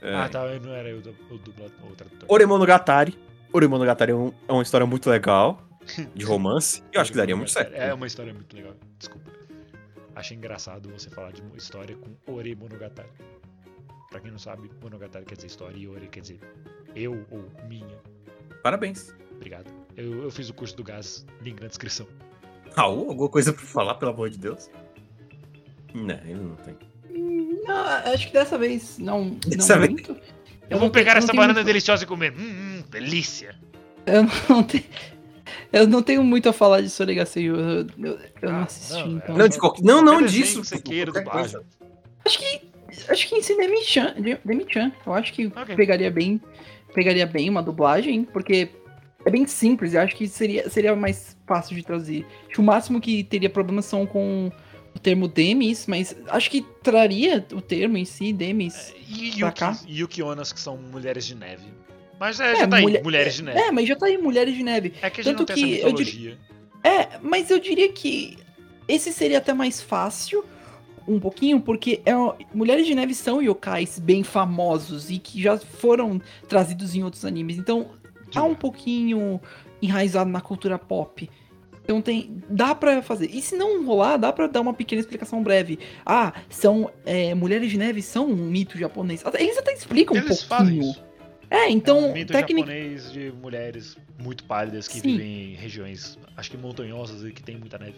Ah, 0.02 0.28
tá, 0.28 0.46
não 0.58 0.72
era 0.72 0.88
eu 0.88 0.98
o 0.98 1.38
dublador, 1.38 1.72
o 1.90 1.94
tradutor. 1.94 2.26
Oremonogatari. 2.28 3.18
Oremonogatari 3.52 4.12
é, 4.12 4.14
um, 4.14 4.32
é 4.46 4.52
uma 4.52 4.62
história 4.62 4.86
muito 4.86 5.08
legal. 5.08 5.62
De 6.14 6.24
romance. 6.26 6.82
Eu 6.92 7.00
acho 7.00 7.10
que 7.10 7.16
daria 7.16 7.36
muito 7.36 7.50
certo. 7.50 7.74
É 7.74 7.92
uma 7.92 8.06
história 8.06 8.32
muito 8.32 8.54
legal, 8.54 8.74
desculpa. 8.98 9.30
Achei 10.14 10.36
engraçado 10.36 10.90
você 10.90 11.10
falar 11.10 11.32
de 11.32 11.42
uma 11.42 11.56
história 11.56 11.96
com 11.96 12.32
Ore 12.32 12.54
Monogatari. 12.54 13.08
Pra 14.16 14.22
quem 14.22 14.30
não 14.30 14.38
sabe, 14.38 14.70
Monogatari 14.82 15.26
quer 15.26 15.34
dizer 15.34 15.46
história 15.48 15.76
e 15.76 15.86
Ore 15.86 16.08
quer 16.08 16.20
dizer 16.20 16.40
eu 16.94 17.26
ou 17.30 17.44
minha. 17.68 17.98
Parabéns. 18.62 19.14
Obrigado. 19.34 19.70
Eu, 19.94 20.22
eu 20.22 20.30
fiz 20.30 20.48
o 20.48 20.54
curso 20.54 20.74
do 20.74 20.82
gás, 20.82 21.26
link 21.42 21.60
na 21.60 21.68
descrição. 21.68 22.06
Raul, 22.74 23.10
alguma 23.10 23.28
coisa 23.28 23.52
pra 23.52 23.62
falar, 23.62 23.96
pelo 23.96 24.12
amor 24.12 24.30
de 24.30 24.38
Deus? 24.38 24.70
Não, 25.92 26.14
ele 26.24 26.34
não 26.40 26.56
tem. 26.56 26.78
Não, 27.66 27.76
acho 28.10 28.28
que 28.28 28.32
dessa 28.32 28.56
vez 28.56 28.96
não. 28.96 29.28
Dessa 29.46 29.74
não 29.74 29.80
vez. 29.82 29.92
muito. 29.92 30.12
Eu, 30.12 30.18
não 30.70 30.78
vou 30.78 30.80
tenho- 30.88 30.92
pegar 30.92 31.10
eu 31.10 31.14
não 31.16 31.18
essa 31.18 31.26
tenho 31.26 31.36
banana 31.42 31.52
muito- 31.58 31.66
deliciosa 31.66 32.04
e 32.04 32.06
comer. 32.06 32.32
Hum, 32.32 32.78
hum, 32.78 32.84
delícia. 32.88 33.54
Eu 34.06 34.22
não 34.48 34.62
tenho. 34.62 34.84
Eu 35.70 35.86
não 35.86 36.02
tenho 36.02 36.24
muito 36.24 36.48
a 36.48 36.54
falar 36.54 36.80
de 36.80 36.88
Soregaceio. 36.88 37.54
Eu, 37.54 37.86
eu, 37.98 38.18
eu 38.40 38.50
não 38.50 38.60
Ah, 38.60 38.62
assisti, 38.62 38.94
não, 38.94 39.12
então. 39.18 39.36
Não, 39.36 39.46
de 39.46 39.58
qualquer- 39.58 39.82
não, 39.84 40.00
não 40.00 40.22
disso. 40.22 40.62
que 40.62 40.68
você 40.68 40.80
queira, 40.80 41.12
coisa. 41.22 41.62
Acho 42.24 42.38
que. 42.38 42.74
Acho 43.08 43.28
que 43.28 43.34
em 43.36 43.42
si 43.42 43.56
Demi-chan. 43.56 44.14
Demi-chan. 44.44 44.92
Eu 45.06 45.12
acho 45.14 45.32
que 45.32 45.46
Ok. 45.46 45.74
pegaria 45.76 46.10
bem. 46.10 46.40
Pegaria 46.94 47.26
bem 47.26 47.48
uma 47.50 47.62
dublagem, 47.62 48.24
porque 48.24 48.68
é 49.24 49.30
bem 49.30 49.46
simples. 49.46 49.92
Eu 49.94 50.00
acho 50.00 50.14
que 50.16 50.26
seria, 50.28 50.68
seria 50.70 50.94
mais 50.96 51.36
fácil 51.46 51.74
de 51.76 51.82
traduzir. 51.82 52.24
Acho 52.44 52.48
que 52.54 52.60
o 52.60 52.64
máximo 52.64 53.00
que 53.00 53.22
teria 53.24 53.50
problemas 53.50 53.84
são 53.84 54.06
com 54.06 54.50
o 54.94 54.98
termo 54.98 55.28
demis, 55.28 55.86
mas 55.86 56.16
acho 56.28 56.50
que 56.50 56.62
traria 56.82 57.44
o 57.52 57.60
termo 57.60 57.98
em 57.98 58.04
si, 58.04 58.32
demis. 58.32 58.94
E 59.08 59.38
Pra 59.38 59.52
cá? 59.52 59.70
Yuki, 59.86 60.00
Yukionas, 60.22 60.52
que 60.52 60.60
são 60.60 60.76
mulheres 60.78 61.26
de 61.26 61.34
neve. 61.34 61.66
Mas 62.18 62.40
é, 62.40 62.52
É, 62.52 62.56
já 62.56 62.66
tá 62.68 62.76
aí, 62.76 62.82
mulher- 62.82 63.02
mulheres 63.04 63.34
de 63.34 63.42
neve. 63.42 63.58
É, 63.58 63.70
mas 63.70 63.86
já 63.88 63.94
tá 63.94 64.06
aí 64.06 64.16
Mulheres 64.16 64.54
de 64.54 64.62
Neve. 64.62 64.94
É 65.02 65.10
que 65.10 65.20
a 65.20 65.24
gente 65.24 65.36
tanto 65.36 65.40
não 65.50 65.54
tem 65.54 65.54
essa 65.54 65.62
que 65.62 65.92
diria- 66.02 66.30
mitologia. 66.30 66.38
É, 66.82 67.18
mas 67.20 67.50
eu 67.50 67.58
diria 67.58 67.92
que 67.92 68.38
esse 68.88 69.12
seria 69.12 69.36
até 69.36 69.52
mais 69.52 69.82
fácil, 69.82 70.42
um 71.08 71.18
pouquinho, 71.20 71.60
porque 71.60 72.00
é, 72.04 72.12
Mulheres 72.54 72.86
de 72.86 72.94
Neve 72.94 73.14
são 73.14 73.40
yokais 73.42 73.98
bem 73.98 74.22
famosos 74.22 75.10
e 75.10 75.18
que 75.18 75.40
já 75.42 75.56
foram 75.58 76.20
trazidos 76.48 76.94
em 76.94 77.02
outros 77.04 77.24
animes. 77.24 77.56
Então, 77.58 77.90
tá 78.32 78.42
um 78.42 78.54
pouquinho 78.54 79.40
enraizado 79.80 80.30
na 80.30 80.40
cultura 80.40 80.78
pop. 80.78 81.28
Então 81.84 82.02
tem. 82.02 82.42
Dá 82.50 82.74
pra 82.74 83.00
fazer. 83.00 83.30
E 83.30 83.40
se 83.40 83.54
não 83.56 83.84
rolar, 83.86 84.16
dá 84.16 84.32
pra 84.32 84.48
dar 84.48 84.60
uma 84.60 84.74
pequena 84.74 85.00
explicação 85.00 85.40
breve. 85.42 85.78
Ah, 86.04 86.32
são. 86.50 86.90
é, 87.04 87.32
Mulheres 87.34 87.70
de 87.70 87.78
Neve 87.78 88.02
são 88.02 88.26
um 88.26 88.34
mito 88.34 88.76
japonês. 88.76 89.22
Eles 89.38 89.56
até 89.56 89.72
explicam 89.72 90.16
Eles 90.16 90.42
um 90.42 90.46
fazem 90.48 90.74
pouquinho. 90.80 90.90
isso. 90.92 91.04
É, 91.48 91.56
É 91.66 91.70
então, 91.70 92.10
um 92.10 92.12
mito 92.12 92.32
técnica. 92.32 92.66
japonês 92.72 93.12
de 93.12 93.30
mulheres 93.40 93.96
muito 94.18 94.42
pálidas 94.42 94.88
que 94.88 94.98
Sim. 94.98 95.12
vivem 95.12 95.52
em 95.52 95.54
regiões, 95.54 96.18
acho 96.36 96.50
que 96.50 96.56
montanhosas 96.56 97.22
e 97.24 97.30
que 97.32 97.40
tem 97.40 97.56
muita 97.56 97.78
neve. 97.78 97.94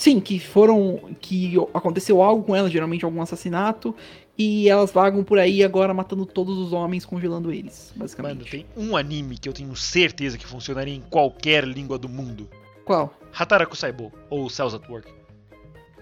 Sim, 0.00 0.18
que 0.18 0.40
foram. 0.40 0.98
que 1.20 1.56
aconteceu 1.74 2.22
algo 2.22 2.42
com 2.42 2.56
elas, 2.56 2.72
geralmente 2.72 3.04
algum 3.04 3.20
assassinato, 3.20 3.94
e 4.36 4.66
elas 4.66 4.90
vagam 4.90 5.22
por 5.22 5.38
aí 5.38 5.62
agora 5.62 5.92
matando 5.92 6.24
todos 6.24 6.56
os 6.56 6.72
homens, 6.72 7.04
congelando 7.04 7.52
eles, 7.52 7.92
basicamente. 7.94 8.38
Mano, 8.38 8.50
tem 8.50 8.66
um 8.74 8.96
anime 8.96 9.36
que 9.36 9.46
eu 9.46 9.52
tenho 9.52 9.76
certeza 9.76 10.38
que 10.38 10.46
funcionaria 10.46 10.94
em 10.94 11.02
qualquer 11.02 11.64
língua 11.64 11.98
do 11.98 12.08
mundo. 12.08 12.48
Qual? 12.82 13.14
Hataraku 13.38 13.76
Saibou, 13.76 14.10
ou 14.30 14.48
Cells 14.48 14.74
at 14.74 14.88
Work. 14.88 15.19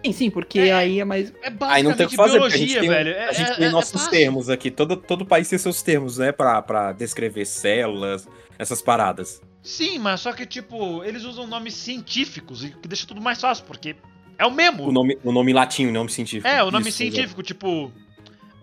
Sim, 0.05 0.13
sim, 0.13 0.31
porque 0.31 0.61
É. 0.61 0.73
aí 0.73 1.01
é 1.01 1.05
mais. 1.05 1.33
É 1.43 1.53
Aí 1.61 1.83
não 1.83 1.93
tem 1.95 2.07
o 2.07 2.09
basicamente 2.09 2.11
que 2.11 2.17
fazer, 2.17 2.39
porque 2.39 2.55
a 2.55 2.59
gente 2.59 2.69
biologia, 2.73 2.81
tem, 2.81 2.89
velho. 2.89 3.11
É- 3.11 3.29
a 3.29 3.33
gente 3.33 3.51
é- 3.51 3.55
tem 3.57 3.65
é 3.67 3.71
nossos 3.71 4.07
termos 4.09 4.49
aqui. 4.49 4.71
Todo, 4.71 4.97
todo 4.97 5.27
país 5.27 5.49
tem 5.49 5.59
seus 5.59 5.83
termos, 5.83 6.19
né? 6.19 6.31
Pra, 6.31 6.63
pra 6.63 6.93
descrever 6.93 7.45
células, 7.45 8.29
essas 8.59 8.81
paradas. 8.81 9.43
Sim, 9.63 9.99
mas 9.99 10.21
só 10.21 10.33
que, 10.33 10.47
tipo, 10.47 11.03
eles 11.05 11.25
usam 11.25 11.47
nomes 11.47 11.75
científicos, 11.75 12.63
e 12.65 12.71
que 12.71 12.87
deixa 12.87 13.07
tudo 13.07 13.21
mais 13.21 13.41
fácil, 13.41 13.65
porque 13.67 13.97
é 14.39 14.47
o 14.47 14.51
mesmo. 14.53 14.85
O 14.87 14.93
nome, 14.93 15.19
o 15.25 15.33
nome 15.33 15.53
latim, 15.53 15.87
o 15.87 15.93
nome 15.93 16.11
científico. 16.11 16.47
É, 16.47 16.63
o 16.63 16.71
nome 16.71 16.89
Isso, 16.89 16.99
científico, 16.99 17.43
tipo. 17.43 17.93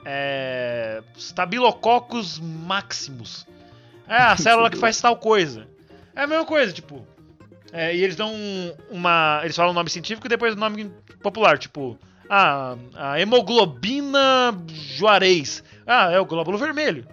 É. 0.06 1.02
Staphylococcus 1.18 2.40
maximus. 2.40 3.46
É 4.08 4.16
a 4.18 4.38
célula 4.38 4.70
que 4.70 4.78
faz 4.78 5.00
tal 5.02 5.18
coisa. 5.18 5.68
É 6.16 6.22
a 6.24 6.28
mesma 6.28 6.46
coisa, 6.46 6.72
tipo. 6.72 7.06
É, 7.78 7.94
e 7.94 8.02
eles 8.02 8.16
dão 8.16 8.34
uma. 8.90 9.42
Eles 9.44 9.54
falam 9.54 9.72
o 9.72 9.76
nome 9.76 9.90
científico 9.90 10.26
e 10.26 10.30
depois 10.30 10.54
o 10.54 10.58
nome 10.58 10.90
popular, 11.22 11.58
tipo. 11.58 12.00
Ah, 12.30 12.78
a 12.96 13.20
hemoglobina 13.20 14.58
Juarez. 14.72 15.62
Ah, 15.86 16.10
é 16.10 16.18
o 16.18 16.26
glóbulo 16.26 16.58
vermelho. 16.58 17.06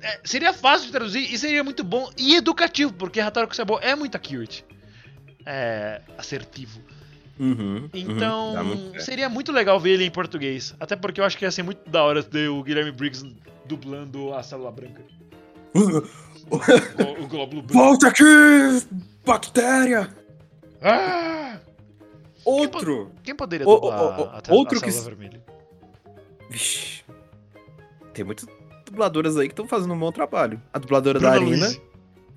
É, 0.00 0.20
seria 0.22 0.52
fácil 0.52 0.86
de 0.86 0.92
traduzir 0.92 1.34
e 1.34 1.36
seria 1.36 1.64
muito 1.64 1.82
bom 1.82 2.08
e 2.16 2.36
educativo, 2.36 2.92
porque 2.92 3.20
Hataraku 3.20 3.56
Saibou 3.56 3.80
é 3.80 3.96
muito 3.96 4.14
accurate. 4.14 4.64
É. 5.44 6.00
assertivo. 6.16 6.80
Uhum, 7.40 7.56
uhum, 7.58 7.88
Então, 7.92 8.54
certo. 8.92 9.04
seria 9.04 9.28
muito 9.28 9.50
legal 9.50 9.80
ver 9.80 9.94
ele 9.94 10.04
em 10.04 10.10
português. 10.12 10.76
Até 10.78 10.94
porque 10.94 11.20
eu 11.20 11.24
acho 11.24 11.36
que 11.36 11.44
ia 11.44 11.50
ser 11.50 11.64
muito 11.64 11.90
da 11.90 12.04
hora 12.04 12.22
ter 12.22 12.48
o 12.48 12.62
Guilherme 12.62 12.92
Briggs 12.92 13.26
dublando 13.66 14.32
a 14.32 14.42
célula 14.44 14.70
branca. 14.70 15.02
O, 16.52 17.22
o 17.24 17.26
glóbulo 17.28 17.62
branco. 17.62 17.72
Volta 17.82 18.08
aqui, 18.08 18.24
bactéria! 19.24 20.08
Ah! 20.82 21.58
Outro! 22.44 23.10
Quem 23.22 23.34
poderia 23.34 23.66
O- 23.68 23.74
dublar 23.76 24.00
o- 24.02 24.04
o- 24.04 24.24
a, 24.24 24.32
a, 24.38 24.42
outro 24.52 24.78
a 24.78 24.80
que 24.82 24.90
vermelha? 24.90 25.40
Vixe. 26.50 27.02
Tem 28.12 28.24
muitas 28.24 28.46
dubladoras 28.84 29.36
aí 29.36 29.46
que 29.48 29.52
estão 29.52 29.66
fazendo 29.66 29.94
um 29.94 29.98
bom 29.98 30.12
trabalho. 30.12 30.60
A 30.72 30.78
dubladora 30.78 31.18
Bruna 31.18 31.34
da 31.34 31.40
Arena. 31.40 31.66
Luiz. 31.66 31.80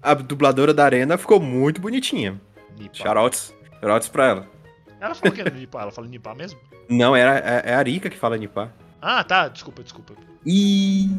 A 0.02 0.14
dubladora 0.14 0.74
da 0.74 0.86
Arena 0.86 1.18
ficou 1.18 1.40
muito 1.40 1.82
bonitinha. 1.82 2.40
Nipa. 2.78 2.96
Shoutouts. 2.96 3.54
Shoutouts 3.82 4.08
pra 4.10 4.26
ela. 4.28 4.48
Ela 5.02 5.16
falou 5.16 5.34
que 5.36 5.42
era 5.42 5.50
Nipa. 5.50 5.82
Ela 5.82 5.92
fala 5.92 6.08
Nipa 6.08 6.34
mesmo? 6.36 6.60
Não, 6.88 7.16
era, 7.16 7.40
é, 7.40 7.72
é 7.72 7.74
a 7.74 7.80
Arika 7.80 8.10
que 8.10 8.18
fala 8.18 8.38
Nipá. 8.38 8.70
Ah, 9.02 9.24
tá. 9.24 9.48
Desculpa, 9.50 9.84
desculpa. 9.84 10.14
E 10.46 11.10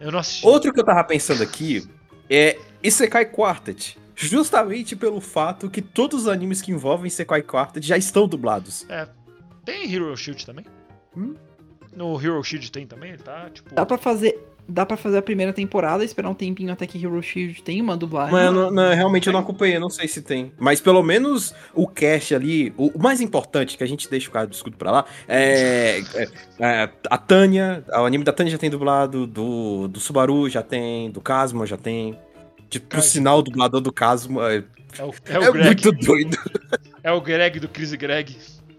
Eu 0.00 0.10
não 0.12 0.20
assisti. 0.20 0.46
outro 0.46 0.72
que 0.72 0.80
eu 0.80 0.84
tava 0.84 1.02
pensando 1.04 1.42
aqui 1.42 1.86
é 2.30 2.56
Isekai 2.82 3.26
Quartet. 3.26 3.98
Justamente 4.14 4.94
pelo 4.94 5.20
fato 5.20 5.68
que 5.68 5.82
todos 5.82 6.22
os 6.22 6.28
animes 6.28 6.62
que 6.62 6.70
envolvem 6.70 7.08
Isekai 7.08 7.42
Quartet 7.42 7.84
já 7.84 7.96
estão 7.96 8.28
dublados. 8.28 8.86
Tem 9.64 9.92
Hero 9.92 10.16
Shield 10.16 10.46
também? 10.46 10.64
Hum? 11.16 11.34
No 11.94 12.20
Hero 12.20 12.42
Shield 12.44 12.70
tem 12.70 12.86
também? 12.86 13.16
Tá, 13.16 13.50
tipo... 13.50 13.74
Dá 13.74 13.84
pra 13.84 13.98
fazer. 13.98 14.38
Dá 14.72 14.86
pra 14.86 14.96
fazer 14.96 15.18
a 15.18 15.22
primeira 15.22 15.52
temporada, 15.52 16.04
esperar 16.04 16.28
um 16.30 16.34
tempinho 16.34 16.72
até 16.72 16.86
que 16.86 17.02
Hero 17.04 17.20
Shield 17.22 17.62
tenha 17.62 17.82
uma 17.82 17.96
dublagem. 17.96 18.32
Mas 18.32 18.52
não- 18.54 18.70
não, 18.70 18.94
realmente 18.94 19.26
eu 19.26 19.32
não 19.32 19.40
acompanhei, 19.40 19.78
não 19.78 19.90
sei 19.90 20.06
se 20.06 20.22
tem. 20.22 20.52
Mas 20.58 20.80
pelo 20.80 21.02
menos 21.02 21.52
o 21.74 21.86
cast 21.88 22.34
ali, 22.34 22.72
o, 22.76 22.88
o 22.96 23.02
mais 23.02 23.20
importante 23.20 23.76
que 23.76 23.82
a 23.82 23.86
gente 23.86 24.08
deixa 24.08 24.28
o 24.28 24.32
cara 24.32 24.46
do 24.46 24.52
escudo 24.52 24.76
pra 24.76 24.90
lá, 24.90 25.04
é, 25.28 26.00
é- 26.14 26.28
é 26.60 26.90
a 27.10 27.18
Tânia, 27.18 27.84
o 27.88 28.04
anime 28.04 28.22
da 28.24 28.32
Tânia 28.32 28.52
já 28.52 28.58
tem 28.58 28.70
dublado, 28.70 29.26
do, 29.26 29.88
do 29.88 29.98
Subaru 29.98 30.48
já 30.48 30.62
tem, 30.62 31.10
do 31.10 31.20
Kazuma 31.20 31.66
já 31.66 31.76
tem. 31.76 32.16
Tipo, 32.68 32.86
Kazuma. 32.88 33.10
sinal, 33.10 33.38
o 33.40 33.42
dublador 33.42 33.80
do 33.80 33.92
Kazuma 33.92 34.52
é, 34.52 34.62
É 34.98 35.02
o, 35.04 35.12
é 35.26 35.38
o 35.38 35.42
é 35.44 35.52
Greg. 35.52 35.84
muito 35.84 35.92
doido. 36.06 36.38
É 37.02 37.10
o 37.10 37.20
Greg 37.20 37.58
do 37.58 37.68
Chris 37.68 37.92
Greg. 37.94 38.36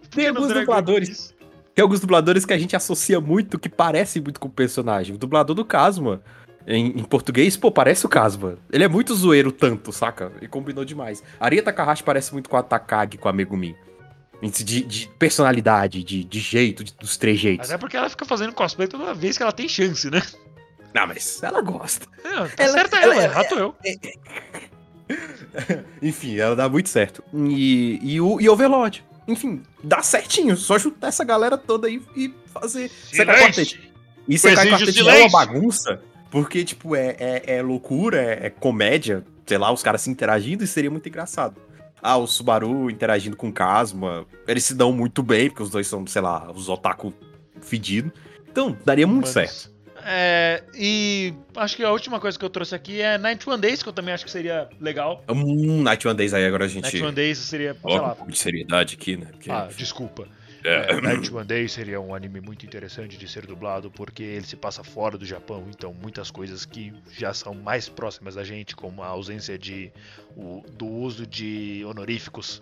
Tem 0.09 0.27
alguns 0.27 0.53
dubladores. 0.53 1.33
Tem 1.73 1.83
alguns 1.83 1.99
dubladores 1.99 2.45
que 2.45 2.53
a 2.53 2.57
gente 2.57 2.75
associa 2.75 3.19
muito, 3.21 3.57
que 3.57 3.69
parecem 3.69 4.21
muito 4.21 4.39
com 4.39 4.47
o 4.47 4.51
personagem. 4.51 5.15
O 5.15 5.17
dublador 5.17 5.55
do 5.55 5.63
Kazuma, 5.63 6.21
em, 6.67 6.87
em 6.99 7.03
português, 7.03 7.55
pô, 7.55 7.71
parece 7.71 8.05
o 8.05 8.09
Kazuma. 8.09 8.57
Ele 8.71 8.83
é 8.83 8.87
muito 8.87 9.15
zoeiro 9.15 9.51
tanto, 9.51 9.91
saca? 9.91 10.31
E 10.41 10.47
combinou 10.47 10.83
demais. 10.83 11.23
A 11.39 11.45
Aria 11.45 11.63
Takahashi 11.63 12.03
parece 12.03 12.33
muito 12.33 12.49
com 12.49 12.57
a 12.57 12.63
Takagi, 12.63 13.17
com 13.17 13.29
a 13.29 13.33
Megumi. 13.33 13.75
De, 14.41 14.81
de 14.81 15.07
personalidade, 15.19 16.03
de, 16.03 16.23
de 16.23 16.39
jeito, 16.39 16.83
de- 16.83 16.93
dos 16.99 17.15
trejeitos. 17.15 17.67
Mas 17.69 17.75
é 17.75 17.77
porque 17.77 17.95
ela 17.95 18.09
fica 18.09 18.25
fazendo 18.25 18.53
cosplay 18.53 18.87
toda 18.87 19.13
vez 19.13 19.37
que 19.37 19.43
ela 19.43 19.51
tem 19.51 19.69
chance, 19.69 20.09
né? 20.09 20.19
Não, 20.95 21.05
mas 21.07 21.41
ela 21.43 21.61
gosta. 21.61 22.07
É, 22.25 22.47
tá 22.47 22.63
Ela- 22.63 22.73
certa 22.73 22.97
ela- 22.97 23.13
ela, 23.13 23.23
é 23.23 23.27
rato 23.27 23.53
eu. 23.55 23.75
Enfim, 26.01 26.37
ela 26.37 26.55
dá 26.55 26.67
muito 26.67 26.89
certo. 26.89 27.23
E, 27.33 27.99
e, 28.01 28.19
o, 28.21 28.39
e 28.41 28.49
Overlord. 28.49 29.03
Enfim, 29.27 29.61
dá 29.83 30.01
certinho. 30.01 30.57
Só 30.57 30.77
juntar 30.77 31.07
essa 31.07 31.23
galera 31.23 31.57
toda 31.57 31.87
aí 31.87 32.01
e 32.15 32.33
fazer. 32.47 32.91
E 34.27 34.37
Quartet 34.69 34.99
é 35.07 35.23
uma 35.23 35.29
bagunça, 35.29 36.01
porque, 36.29 36.63
tipo, 36.63 36.95
é, 36.95 37.15
é, 37.19 37.55
é 37.57 37.61
loucura, 37.61 38.21
é, 38.21 38.47
é 38.47 38.49
comédia, 38.49 39.23
sei 39.45 39.57
lá, 39.57 39.71
os 39.71 39.83
caras 39.83 40.01
se 40.01 40.09
interagindo 40.09 40.63
e 40.63 40.67
seria 40.67 40.91
muito 40.91 41.07
engraçado. 41.07 41.55
Ah, 42.01 42.17
o 42.17 42.25
Subaru 42.25 42.89
interagindo 42.89 43.37
com 43.37 43.49
o 43.49 43.53
Kazuma, 43.53 44.25
eles 44.47 44.63
se 44.63 44.73
dão 44.73 44.91
muito 44.91 45.21
bem, 45.21 45.49
porque 45.49 45.61
os 45.61 45.69
dois 45.69 45.87
são, 45.87 46.05
sei 46.07 46.21
lá, 46.21 46.51
os 46.51 46.67
otaku 46.67 47.13
fedidos. 47.61 48.11
Então, 48.49 48.75
daria 48.83 49.05
muito 49.05 49.29
Humanos. 49.29 49.51
certo. 49.51 49.70
É, 50.05 50.63
e 50.73 51.33
acho 51.55 51.75
que 51.75 51.83
a 51.83 51.91
última 51.91 52.19
coisa 52.19 52.37
que 52.37 52.43
eu 52.45 52.49
trouxe 52.49 52.73
aqui 52.75 53.01
é 53.01 53.17
Night 53.17 53.47
One 53.49 53.61
Days, 53.61 53.81
que 53.83 53.89
eu 53.89 53.93
também 53.93 54.13
acho 54.13 54.25
que 54.25 54.31
seria 54.31 54.69
legal. 54.79 55.23
Hum, 55.29 55.81
Night 55.83 56.07
One 56.07 56.17
Days 56.17 56.33
aí 56.33 56.45
agora 56.45 56.65
a 56.65 56.67
gente... 56.67 56.83
Night 56.83 57.01
One 57.03 57.13
Days 57.15 57.37
seria, 57.37 57.73
sei 57.73 57.81
Coloca 57.81 58.03
um 58.03 58.07
lá. 58.07 58.15
pouco 58.15 58.31
de 58.31 58.37
seriedade 58.37 58.95
aqui, 58.95 59.17
né? 59.17 59.27
Porque... 59.31 59.51
Ah, 59.51 59.69
desculpa. 59.75 60.27
É. 60.63 60.91
É, 60.91 61.01
Night 61.01 61.33
One 61.33 61.45
Day 61.45 61.67
seria 61.67 61.99
um 61.99 62.13
anime 62.13 62.39
muito 62.39 62.65
interessante 62.65 63.17
de 63.17 63.27
ser 63.27 63.45
dublado 63.47 63.89
porque 63.89 64.21
ele 64.21 64.45
se 64.45 64.55
passa 64.55 64.83
fora 64.83 65.17
do 65.17 65.25
Japão, 65.25 65.65
então 65.69 65.93
muitas 65.93 66.29
coisas 66.29 66.65
que 66.65 66.93
já 67.11 67.33
são 67.33 67.53
mais 67.55 67.89
próximas 67.89 68.35
da 68.35 68.43
gente, 68.43 68.75
como 68.75 69.01
a 69.01 69.07
ausência 69.07 69.57
de, 69.57 69.91
o- 70.35 70.63
do 70.73 70.85
uso 70.87 71.25
de 71.25 71.83
honoríficos, 71.85 72.61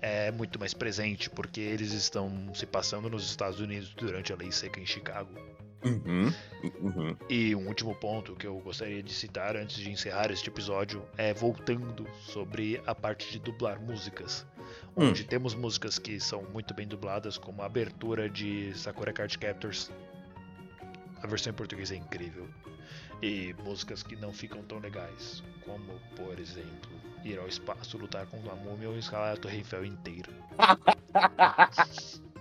é 0.00 0.30
muito 0.32 0.58
mais 0.58 0.74
presente 0.74 1.28
porque 1.30 1.60
eles 1.60 1.92
estão 1.92 2.30
se 2.54 2.66
passando 2.66 3.08
nos 3.10 3.24
Estados 3.28 3.60
Unidos 3.60 3.92
durante 3.96 4.32
a 4.32 4.36
lei 4.36 4.50
seca 4.52 4.80
em 4.80 4.86
Chicago. 4.86 5.30
Uhum, 5.84 6.32
uhum. 6.80 7.16
E 7.28 7.54
um 7.56 7.66
último 7.66 7.94
ponto 7.94 8.36
que 8.36 8.46
eu 8.46 8.56
gostaria 8.60 9.02
de 9.02 9.12
citar 9.12 9.56
antes 9.56 9.76
de 9.76 9.90
encerrar 9.90 10.30
este 10.30 10.48
episódio 10.48 11.04
é 11.16 11.34
voltando 11.34 12.06
sobre 12.20 12.80
a 12.86 12.94
parte 12.94 13.32
de 13.32 13.38
dublar 13.40 13.80
músicas. 13.80 14.46
Hum. 14.96 15.08
Onde 15.08 15.24
temos 15.24 15.54
músicas 15.54 15.98
que 15.98 16.20
são 16.20 16.42
muito 16.52 16.72
bem 16.72 16.86
dubladas, 16.86 17.36
como 17.36 17.62
a 17.62 17.66
abertura 17.66 18.30
de 18.30 18.72
Sakura 18.74 19.12
Card 19.12 19.36
Captors. 19.38 19.90
A 21.20 21.26
versão 21.26 21.52
em 21.52 21.56
português 21.56 21.90
é 21.90 21.96
incrível. 21.96 22.48
E 23.20 23.54
músicas 23.64 24.02
que 24.02 24.16
não 24.16 24.32
ficam 24.32 24.62
tão 24.62 24.78
legais, 24.78 25.42
como, 25.64 26.00
por 26.16 26.38
exemplo, 26.38 26.90
ir 27.24 27.38
ao 27.38 27.46
espaço, 27.46 27.96
lutar 27.96 28.26
com 28.26 28.36
uma 28.38 28.54
múmia 28.54 28.88
ou 28.88 28.98
escalar 28.98 29.34
a 29.34 29.36
Torre 29.36 29.58
Eiffel 29.58 29.84
inteira. 29.84 30.30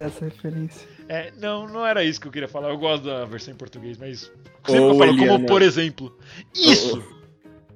Essa 0.00 0.24
referência. 0.24 0.88
É, 1.08 1.32
não, 1.38 1.66
não 1.68 1.86
era 1.86 2.02
isso 2.04 2.20
que 2.20 2.26
eu 2.28 2.32
queria 2.32 2.48
falar. 2.48 2.68
Eu 2.70 2.78
gosto 2.78 3.04
da 3.06 3.24
versão 3.24 3.54
em 3.54 3.56
português, 3.56 3.96
mas 3.98 4.30
sempre 4.66 4.82
eu 4.84 4.98
falo 4.98 5.10
como, 5.16 5.22
Eliana. 5.22 5.46
por 5.46 5.62
exemplo. 5.62 6.16
Isso! 6.54 7.02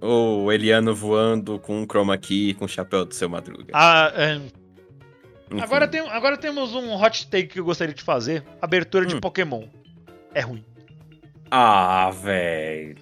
Ou 0.01 0.53
Eliano 0.53 0.95
voando 0.95 1.59
com 1.59 1.81
um 1.83 1.87
chroma 1.87 2.17
key 2.19 2.55
com 2.55 2.65
o 2.65 2.69
chapéu 2.69 3.05
do 3.05 3.15
seu 3.15 3.29
madruga. 3.29 3.73
Ah, 3.73 4.13
é, 4.15 4.41
agora, 5.61 5.89
tem, 5.89 6.01
agora 6.09 6.37
temos 6.37 6.73
um 6.75 6.95
hot 7.03 7.27
take 7.29 7.49
que 7.49 7.61
eu 7.61 7.65
gostaria 7.65 7.95
de 7.95 8.03
fazer. 8.03 8.45
Abertura 8.63 9.07
de 9.07 9.17
Hum. 9.17 9.21
Pokémon. 9.21 9.65
É 10.35 10.41
ruim. 10.41 10.65
Ah, 11.51 12.11
velho. 12.11 12.97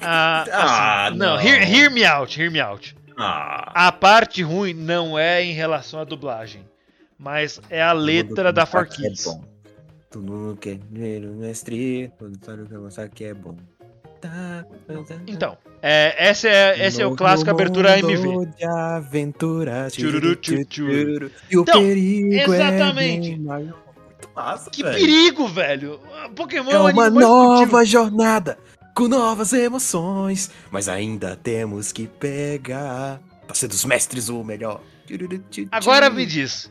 Ah, 0.00 0.44
Ah, 0.52 1.06
assim, 1.08 1.16
não, 1.18 1.36
não. 1.36 1.42
Hear, 1.42 1.62
hear 1.62 1.90
me 1.90 2.04
out, 2.04 2.40
hear 2.40 2.50
me 2.50 2.60
out. 2.60 2.96
Ah. 3.18 3.88
A 3.88 3.92
parte 3.92 4.42
ruim 4.42 4.72
não 4.72 5.18
é 5.18 5.42
em 5.44 5.52
relação 5.52 6.00
à 6.00 6.04
dublagem, 6.04 6.62
mas 7.20 7.60
é 7.68 7.82
a 7.82 7.92
letra 7.92 8.52
da 8.52 8.64
For 8.66 8.86
Kids. 8.86 9.28
Tu 10.10 10.18
não 10.20 10.56
quer 10.56 10.78
ver 10.90 11.24
o 11.24 11.34
mestre, 11.34 12.10
quando 12.18 12.36
sabe 12.44 12.66
que 12.66 12.76
mostrar 12.76 13.08
que 13.08 13.24
é 13.24 13.34
bom. 13.34 13.54
Tá, 14.20 14.66
Então, 15.26 15.56
é, 15.80 16.28
essa 16.28 16.48
é, 16.48 16.86
esse 16.86 17.00
é 17.00 17.06
o 17.06 17.14
clássico 17.14 17.50
abertura 17.50 17.94
AMV. 17.94 18.46
De 18.56 18.64
aventura. 18.66 19.88
Tchururu, 19.90 20.36
tchu, 20.36 20.64
tchu. 20.64 20.82
E 21.50 21.56
o 21.56 21.62
Então, 21.62 21.80
perigo 21.80 22.34
exatamente. 22.34 23.32
É 23.34 23.38
maior. 23.38 23.78
Muito 24.04 24.28
massa, 24.34 24.70
Que 24.70 24.82
velho. 24.82 24.98
perigo, 24.98 25.48
velho! 25.48 26.00
Pokémon 26.36 26.70
É 26.70 26.78
um 26.80 26.90
uma 26.90 27.08
nova 27.08 27.66
curtido. 27.68 27.84
jornada 27.86 28.58
com 28.94 29.08
novas 29.08 29.52
emoções, 29.54 30.50
mas 30.70 30.88
ainda 30.88 31.36
temos 31.36 31.90
que 31.92 32.06
pegar 32.06 33.20
pra 33.46 33.54
ser 33.54 33.68
dos 33.68 33.84
mestres 33.84 34.28
o 34.28 34.42
melhor. 34.44 34.82
Agora 35.72 36.10
me 36.10 36.26
diz, 36.26 36.70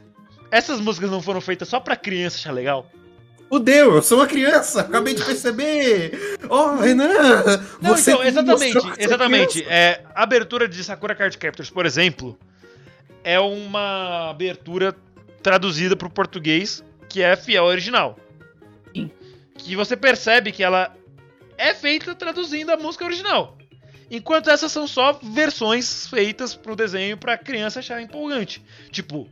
essas 0.51 0.79
músicas 0.79 1.11
não 1.11 1.21
foram 1.21 1.41
feitas 1.41 1.67
só 1.67 1.79
pra 1.79 1.95
criança 1.95 2.37
achar 2.37 2.51
legal? 2.51 2.89
Fudeu, 3.49 3.95
eu 3.95 4.01
sou 4.03 4.19
uma 4.19 4.27
criança, 4.27 4.81
acabei 4.81 5.15
de 5.15 5.25
perceber. 5.25 6.37
Oh, 6.47 6.75
Renan, 6.75 7.43
Não, 7.81 7.97
você 7.97 8.11
então, 8.11 8.23
exatamente, 8.23 8.77
é 8.77 9.03
exatamente. 9.03 9.63
É, 9.67 10.03
a 10.13 10.21
abertura 10.21 10.67
de 10.67 10.83
Sakura 10.83 11.15
Card 11.15 11.35
Captors, 11.35 11.71
por 11.71 11.83
exemplo, 11.83 12.37
é 13.23 13.39
uma 13.39 14.29
abertura 14.29 14.95
traduzida 15.41 15.95
pro 15.95 16.11
português 16.11 16.83
que 17.07 17.23
é 17.23 17.35
fiel 17.35 17.63
ao 17.63 17.69
original. 17.69 18.19
Sim. 18.95 19.09
Que 19.57 19.75
você 19.75 19.97
percebe 19.97 20.51
que 20.51 20.63
ela 20.63 20.95
é 21.57 21.73
feita 21.73 22.13
traduzindo 22.13 22.71
a 22.71 22.77
música 22.77 23.03
original. 23.03 23.57
Enquanto 24.11 24.49
essas 24.49 24.71
são 24.71 24.87
só 24.87 25.19
versões 25.21 26.07
feitas 26.07 26.55
pro 26.55 26.75
desenho 26.75 27.17
pra 27.17 27.37
criança 27.37 27.79
achar 27.79 28.01
empolgante. 28.01 28.63
Tipo, 28.91 29.27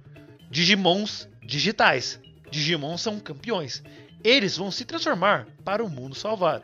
Digimons 0.49 1.27
digitais. 1.41 2.19
Digimons 2.49 3.01
são 3.01 3.19
campeões. 3.19 3.83
Eles 4.23 4.57
vão 4.57 4.71
se 4.71 4.85
transformar 4.85 5.47
para 5.63 5.83
o 5.83 5.89
mundo 5.89 6.15
salvar. 6.15 6.61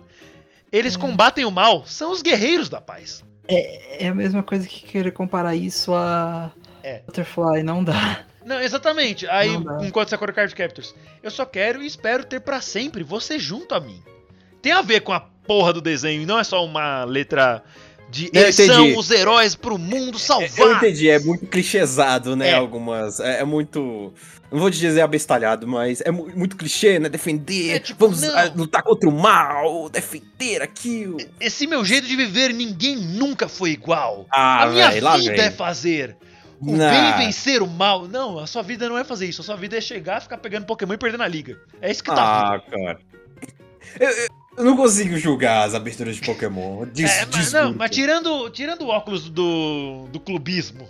Eles 0.72 0.98
combatem 0.98 1.46
o 1.46 1.52
mal, 1.52 1.86
são 1.86 2.12
os 2.12 2.22
guerreiros 2.22 2.68
da 2.68 2.82
paz. 2.82 3.24
É 3.48 4.08
a 4.08 4.16
mesma 4.16 4.42
coisa 4.42 4.68
que 4.68 4.82
querer 4.86 5.12
comparar 5.12 5.56
isso 5.56 5.94
a 5.94 6.52
É. 6.82 7.02
Butterfly, 7.06 7.62
não 7.64 7.84
dá. 7.84 8.26
Não, 8.46 8.60
exatamente. 8.60 9.28
Aí, 9.28 9.50
enquanto 9.82 10.10
Sakura 10.10 10.34
Card 10.34 10.54
Captors, 10.54 10.94
eu 11.22 11.32
só 11.32 11.46
quero 11.46 11.82
e 11.82 11.86
espero 11.86 12.26
ter 12.26 12.42
pra 12.42 12.60
sempre 12.60 13.04
você 13.04 13.40
junto 13.40 13.74
a 13.76 13.80
mim. 13.80 14.02
Tem 14.62 14.72
a 14.72 14.82
ver 14.82 15.02
com 15.02 15.14
a 15.14 15.20
porra 15.20 15.74
do 15.74 15.82
desenho, 15.82 16.22
e 16.22 16.26
não 16.26 16.40
é 16.40 16.44
só 16.44 16.64
uma 16.66 17.04
letra 17.04 17.64
de 18.10 18.30
Eu 18.34 18.42
eles 18.44 18.56
são 18.56 18.96
os 18.98 19.10
heróis 19.12 19.56
pro 19.56 19.78
mundo 19.78 20.20
salvar. 20.20 20.50
Eu 20.58 20.76
entendi, 20.76 21.10
é 21.10 21.20
muito 21.20 21.46
clichêsado, 21.48 22.36
né? 22.36 22.50
É. 22.50 22.54
Algumas. 22.54 23.20
É, 23.20 23.42
é 23.42 23.44
muito. 23.44 24.14
Não 24.52 24.60
vou 24.60 24.70
te 24.70 24.78
dizer 24.78 25.02
abestalhado, 25.02 25.68
mas 25.68 26.00
é 26.02 26.12
mu- 26.12 26.30
muito 26.36 26.56
clichê, 26.56 27.00
né? 27.00 27.10
Defender, 27.10 27.72
É, 27.76 27.80
tipo, 27.80 28.06
vamos 28.06 28.22
não. 28.22 28.38
ah, 28.38 28.52
lutar 28.56 28.84
contra 28.84 29.10
o 29.10 29.12
mal, 29.12 29.90
defender 29.90 30.62
aquilo. 30.62 31.18
Esse 31.40 31.66
meu 31.66 31.84
jeito 31.84 32.08
de 32.08 32.16
viver, 32.16 32.54
ninguém 32.54 32.96
nunca 32.96 33.48
foi 33.48 33.72
igual. 33.72 34.28
Ah, 34.32 34.64
a 34.64 34.68
minha 34.70 34.90
véi, 34.92 35.02
vida 35.02 35.18
vem. 35.36 35.42
é 35.42 35.50
fazer. 35.52 36.16
O 36.60 36.76
Nah. 36.78 36.92
bem 37.18 37.26
vencer 37.26 37.64
o 37.64 37.68
mal. 37.68 38.08
Não, 38.08 38.38
a 38.38 38.46
sua 38.46 38.62
vida 38.62 38.88
não 38.88 38.96
é 38.98 39.04
fazer 39.04 39.26
isso. 39.26 39.42
A 39.42 39.44
sua 39.44 39.56
vida 39.56 39.76
é 39.76 39.82
chegar, 39.82 40.22
ficar 40.22 40.38
pegando 40.38 40.66
Pokémon 40.68 40.94
e 40.94 40.98
perdendo 40.98 41.24
a 41.24 41.28
liga. 41.28 41.58
É 41.82 41.90
isso 41.92 42.04
que 42.04 42.10
tá 42.14 42.22
a 42.22 42.54
Ah, 42.54 42.58
vida. 42.58 42.64
cara. 42.72 43.00
Eu, 44.00 44.10
eu- 44.10 44.28
eu 44.58 44.64
não 44.64 44.76
consigo 44.78 45.18
julgar 45.18 45.68
as 45.68 45.74
aberturas 45.74 46.16
de 46.16 46.22
Pokémon. 46.22 46.86
Des, 46.86 47.10
É, 47.12 47.26
mas, 47.32 47.52
não, 47.54 47.74
mas 47.74 47.92
tirando, 47.92 48.50
tirando 48.50 48.84
o 48.84 48.88
óculos 48.90 49.30
do, 49.30 50.08
do 50.12 50.20
clubismo. 50.20 50.88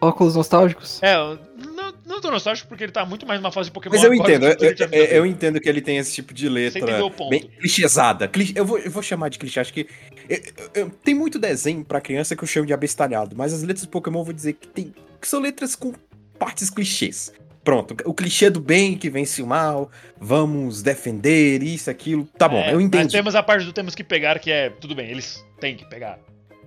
Óculos 0.00 0.34
nostálgicos? 0.34 1.00
É, 1.00 1.14
eu 1.14 1.38
não, 1.76 1.94
não 2.04 2.20
tô 2.20 2.28
nostálgico 2.28 2.68
porque 2.68 2.82
ele 2.82 2.90
tá 2.92 3.06
muito 3.06 3.24
mais 3.24 3.40
numa 3.40 3.52
fase 3.52 3.68
de 3.68 3.72
Pokémon 3.72 3.94
Mas 3.94 4.02
eu 4.04 4.12
agora 4.12 4.28
entendo, 4.30 4.42
do 4.42 4.48
eu, 4.48 4.56
que 4.56 4.64
ele 4.64 4.74
tinha 4.74 4.88
eu- 4.92 5.04
eu 5.04 5.26
entendo 5.26 5.60
que 5.60 5.68
ele 5.68 5.80
tem 5.80 5.96
esse 5.98 6.12
tipo 6.12 6.34
de 6.34 6.48
letra 6.48 6.80
entendeu 6.80 7.06
o 7.06 7.10
ponto. 7.10 7.30
bem 7.30 7.48
clichêsada. 7.60 8.26
Cli- 8.26 8.52
Eu 8.56 8.64
vou, 8.64 8.78
eu 8.80 8.90
vou 8.90 9.00
chamar 9.02 9.28
de 9.28 9.38
clichê, 9.38 9.60
acho 9.60 9.72
que. 9.72 9.86
eu- 10.28 10.36
eu- 10.56 10.70
eu- 10.74 10.90
tem 11.04 11.14
muito 11.14 11.38
desenho 11.38 11.84
pra 11.84 12.00
criança 12.00 12.34
que 12.34 12.42
eu 12.42 12.48
chamo 12.48 12.66
de 12.66 12.72
abestalhado, 12.72 13.36
mas 13.36 13.52
as 13.52 13.62
letras 13.62 13.86
do 13.86 13.90
Pokémon 13.90 14.20
eu 14.20 14.24
vou 14.24 14.34
dizer 14.34 14.54
que, 14.54 14.66
tem, 14.66 14.92
que 15.20 15.28
são 15.28 15.38
letras 15.38 15.76
com 15.76 15.92
partes 16.36 16.68
clichês. 16.68 17.32
Pronto, 17.64 17.96
o 18.04 18.12
clichê 18.12 18.50
do 18.50 18.60
bem 18.60 18.96
que 18.96 19.08
vence 19.08 19.40
o 19.40 19.46
mal, 19.46 19.90
vamos 20.20 20.82
defender 20.82 21.62
isso, 21.62 21.88
aquilo. 21.90 22.26
Tá 22.36 22.48
bom, 22.48 22.56
É, 22.58 22.70
eu 22.72 22.76
Mas 22.76 22.84
entendi. 22.84 23.12
temos 23.12 23.34
a 23.36 23.42
parte 23.42 23.64
do 23.64 23.72
temos 23.72 23.94
que 23.94 24.02
pegar, 24.02 24.38
que 24.40 24.50
é, 24.50 24.68
tudo 24.70 24.94
bem, 24.96 25.08
eles 25.10 25.44
têm 25.60 25.76
que 25.76 25.84
pegar. 25.88 26.18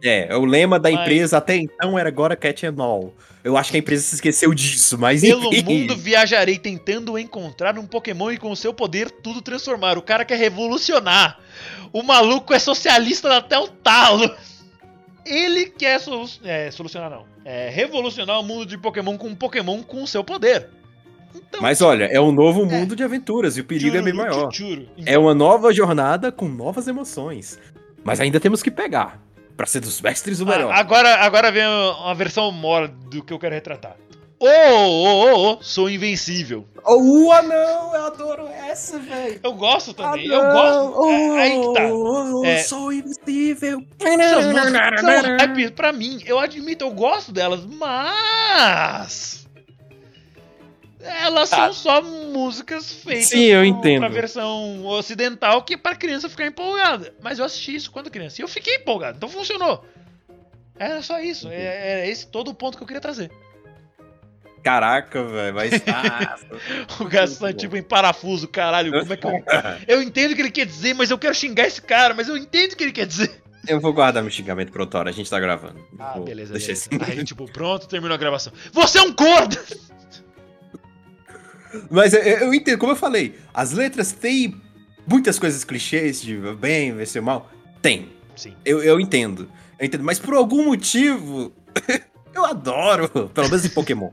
É, 0.03 0.35
o 0.35 0.45
lema 0.45 0.79
da 0.79 0.89
Mas- 0.91 1.01
empresa 1.01 1.37
até 1.37 1.55
então 1.57 1.97
era 1.97 2.07
agora 2.09 2.35
Cat 2.35 2.65
and 2.65 2.75
All. 2.77 3.13
Eu 3.43 3.57
acho 3.57 3.71
que 3.71 3.77
a 3.77 3.79
empresa 3.79 4.03
se 4.03 4.15
esqueceu 4.15 4.53
disso, 4.53 4.97
mas 4.97 5.21
Pelo 5.21 5.53
enfim. 5.53 5.63
mundo 5.63 5.95
viajarei 5.95 6.57
tentando 6.57 7.17
encontrar 7.17 7.77
um 7.77 7.85
Pokémon 7.85 8.31
e 8.31 8.37
com 8.37 8.51
o 8.51 8.55
seu 8.55 8.73
poder 8.73 9.09
tudo 9.09 9.41
transformar. 9.41 9.97
O 9.97 10.01
cara 10.01 10.23
quer 10.25 10.37
revolucionar. 10.37 11.39
O 11.93 12.03
maluco 12.03 12.53
é 12.53 12.59
socialista 12.59 13.35
até 13.35 13.57
o 13.57 13.67
talo. 13.67 14.29
Ele 15.25 15.65
quer 15.67 15.99
solu 15.99 16.29
é, 16.43 16.69
solucionar, 16.71 17.09
não. 17.09 17.25
É 17.43 17.69
revolucionar 17.69 18.39
o 18.39 18.43
mundo 18.43 18.65
de 18.65 18.77
Pokémon 18.77 19.17
com 19.17 19.27
um 19.27 19.35
Pokémon 19.35 19.81
com 19.83 20.03
o 20.03 20.07
seu 20.07 20.23
poder. 20.23 20.69
Então, 21.35 21.61
Mas 21.61 21.81
olha, 21.81 22.05
é 22.05 22.19
um 22.19 22.31
novo 22.31 22.65
mundo 22.65 22.95
de 22.95 23.03
aventuras 23.03 23.57
e 23.57 23.61
o 23.61 23.65
perigo 23.65 23.95
é 23.97 24.01
bem 24.01 24.13
maior. 24.13 24.49
tchuru. 24.49 24.87
É 25.05 25.17
uma 25.17 25.33
nova 25.35 25.73
jornada 25.73 26.31
com 26.31 26.47
novas 26.47 26.87
emoções. 26.87 27.59
Mas 28.03 28.19
ainda 28.19 28.39
temos 28.39 28.63
que 28.63 28.71
pegar. 28.71 29.19
Pra 29.57 29.65
ser 29.65 29.79
dos 29.79 30.01
mestres 30.01 30.41
o 30.41 30.45
melhor. 30.45 30.71
Ah, 30.71 30.79
agora, 30.79 31.15
agora 31.15 31.51
vem 31.51 31.65
uma 31.65 32.13
versão 32.13 32.51
mora 32.51 32.87
do 32.89 33.23
que 33.23 33.31
eu 33.31 33.39
quero 33.39 33.55
retratar. 33.55 33.95
Ô, 34.37 34.47
ô, 34.47 35.05
ô, 35.05 35.53
ô, 35.53 35.57
sou 35.61 35.89
invencível. 35.89 36.65
Oh, 36.83 37.31
ah, 37.31 37.41
não, 37.41 37.95
eu 37.95 38.05
adoro 38.05 38.47
essa, 38.47 38.99
velho. 38.99 39.39
Eu 39.41 39.53
gosto 39.53 39.93
também, 39.93 40.27
eu 40.27 40.41
gosto. 40.41 41.09
É, 41.09 41.41
aí 41.41 41.61
que 41.61 41.73
tá. 41.73 42.47
É. 42.47 42.57
Sou 42.63 42.91
invisível. 42.91 43.81
Essas 43.97 44.45
músicas 44.45 44.99
são 45.01 45.37
rap 45.37 45.71
pra 45.71 45.93
mim, 45.93 46.21
eu 46.25 46.37
admito, 46.37 46.83
eu 46.83 46.91
gosto 46.91 47.31
delas, 47.31 47.65
mas. 47.65 49.44
Elas 51.21 51.49
são 51.49 51.71
só 51.73 52.01
músicas 52.01 52.91
feitas 52.91 53.27
Sim, 53.27 53.43
eu 53.45 53.59
pro- 53.61 53.65
entendo. 53.67 53.99
pra 53.99 54.09
versão 54.09 54.83
ocidental 54.85 55.61
que 55.63 55.75
é 55.75 55.77
pra 55.77 55.95
criança 55.95 56.27
ficar 56.29 56.45
empolgada. 56.47 57.13
Mas 57.21 57.39
eu 57.39 57.45
assisti 57.45 57.75
isso 57.75 57.91
quando 57.91 58.09
criança 58.09 58.41
e 58.41 58.43
eu 58.43 58.47
fiquei 58.47 58.75
empolgado, 58.75 59.17
então 59.17 59.29
funcionou. 59.29 59.85
Era 60.77 61.01
só 61.01 61.19
isso, 61.19 61.47
é, 61.49 62.01
é 62.03 62.09
esse 62.09 62.27
todo 62.27 62.49
o 62.49 62.53
ponto 62.53 62.77
que 62.77 62.83
eu 62.83 62.87
queria 62.87 63.01
trazer. 63.01 63.31
Caraca, 64.63 65.23
velho, 65.23 65.53
mas. 65.55 65.71
O 66.99 67.05
Gassan, 67.05 67.53
tipo, 67.53 67.77
em 67.77 67.83
parafuso, 67.83 68.47
caralho, 68.47 68.91
como 68.99 69.13
é 69.13 69.17
que 69.17 69.27
eu. 69.27 69.31
Eu 69.87 70.01
entendo 70.01 70.31
o 70.31 70.35
que 70.35 70.41
ele 70.41 70.51
quer 70.51 70.65
dizer, 70.65 70.95
mas 70.95 71.11
eu 71.11 71.19
quero 71.19 71.35
xingar 71.35 71.67
esse 71.67 71.81
cara, 71.81 72.13
mas 72.15 72.27
eu 72.27 72.35
entendo 72.35 72.73
o 72.73 72.75
que 72.75 72.83
ele 72.83 72.91
quer 72.91 73.05
dizer. 73.05 73.43
eu 73.67 73.79
vou 73.79 73.93
guardar 73.93 74.23
meu 74.23 74.31
xingamento 74.31 74.71
pra 74.71 74.81
outra 74.81 75.01
hora, 75.01 75.09
a 75.11 75.13
gente 75.13 75.29
tá 75.29 75.39
gravando. 75.39 75.79
Ah, 75.99 76.13
Vou 76.15 76.25
beleza, 76.25 76.53
beleza. 76.53 76.71
assim. 76.71 76.89
Aí, 77.19 77.23
tipo, 77.23 77.45
pronto, 77.51 77.87
terminou 77.87 78.15
a 78.15 78.17
gravação. 78.17 78.51
Você 78.73 78.97
é 78.97 79.01
um 79.03 79.13
gordo! 79.13 79.57
Mas 81.89 82.13
eu, 82.13 82.19
eu 82.21 82.53
entendo, 82.53 82.77
como 82.77 82.91
eu 82.91 82.95
falei, 82.95 83.35
as 83.53 83.71
letras 83.71 84.11
têm 84.11 84.59
muitas 85.07 85.37
coisas 85.39 85.63
clichês 85.63 86.21
de 86.21 86.37
bem, 86.59 86.93
vencer 86.93 87.21
o 87.21 87.25
mal. 87.25 87.51
Tem. 87.81 88.09
Sim. 88.35 88.53
Eu, 88.65 88.83
eu 88.83 88.99
entendo. 88.99 89.49
Eu 89.79 89.85
entendo. 89.85 90.03
Mas 90.03 90.19
por 90.19 90.33
algum 90.33 90.65
motivo, 90.65 91.53
eu 92.33 92.45
adoro. 92.45 93.09
Pelo 93.29 93.47
menos 93.49 93.65
em 93.65 93.69
Pokémon. 93.69 94.09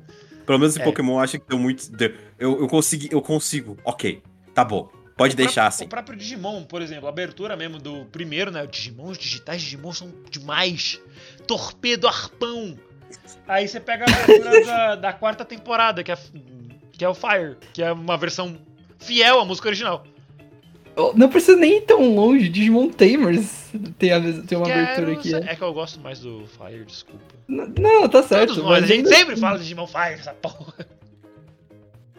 Pelo 0.47 0.59
menos 0.59 0.77
em 0.77 0.81
É. 0.81 0.85
Pokémon 0.85 1.15
eu 1.15 1.21
acho 1.21 1.39
que 1.39 1.49
deu 1.49 1.59
muito. 1.59 1.91
deu- 1.91 2.15
Eu, 2.39 2.61
eu 2.61 2.69
consegui, 2.69 3.09
eu 3.13 3.23
consigo. 3.23 3.77
Ok, 3.85 4.23
tá 4.55 4.65
bom. 4.65 4.91
Pode 5.17 5.35
O 5.35 5.37
deixar 5.37 5.63
próprio- 5.63 5.69
assim. 5.69 5.85
O 5.85 5.89
próprio 5.89 6.17
Digimon, 6.19 6.65
por 6.65 6.83
exemplo, 6.83 7.07
a 7.07 7.11
abertura 7.11 7.55
mesmo 7.57 7.79
do 7.79 8.07
primeiro, 8.07 8.51
né? 8.51 8.67
Digimon, 8.67 9.11
os 9.11 9.19
digitais 9.19 9.61
Digimon 9.63 9.93
são 9.93 10.11
demais. 10.31 11.01
Torpedo 11.47 12.09
arpão. 12.09 12.77
Aí 13.47 13.69
você 13.69 13.79
pega 13.79 14.05
a 14.05 14.09
abertura 14.13 14.65
da, 14.65 14.97
da 14.97 15.13
quarta 15.13 15.45
temporada, 15.45 16.03
que 16.03 16.11
é, 16.11 16.19
que 17.03 17.07
é 17.07 17.09
o 17.09 17.15
Fire, 17.15 17.57
que 17.73 17.83
é 17.83 17.91
uma 17.93 18.17
versão 18.17 18.57
fiel 18.97 19.41
à 19.41 19.45
música 19.45 19.67
original. 19.67 20.05
Não 21.17 21.29
precisa 21.29 21.57
nem 21.57 21.79
ir 21.79 21.81
tão 21.81 22.15
longe. 22.15 22.49
Digimon 22.49 22.91
Tamers 22.91 23.71
tem, 23.99 24.13
a, 24.13 24.21
tem 24.21 24.57
uma 24.57 24.67
Quero 24.67 24.81
abertura 24.83 25.13
aqui. 25.15 25.35
É. 25.35 25.53
É 25.53 25.57
que 25.57 25.63
eu 25.63 25.73
gosto 25.73 25.99
mais 25.99 26.21
do 26.21 26.47
Fire, 26.47 26.85
desculpa. 26.85 27.25
N- 27.49 27.73
Não, 27.81 28.09
tá 28.09 28.23
certo. 28.23 28.51
Todos 28.55 28.63
nós, 28.63 28.85
a 28.85 28.87
gente 28.87 29.09
sempre 29.09 29.33
assim, 29.33 29.41
fala 29.41 29.57
de 29.57 29.65
Digimon 29.65 29.87
Fire, 29.89 30.15
essa 30.21 30.33
porra. 30.35 30.75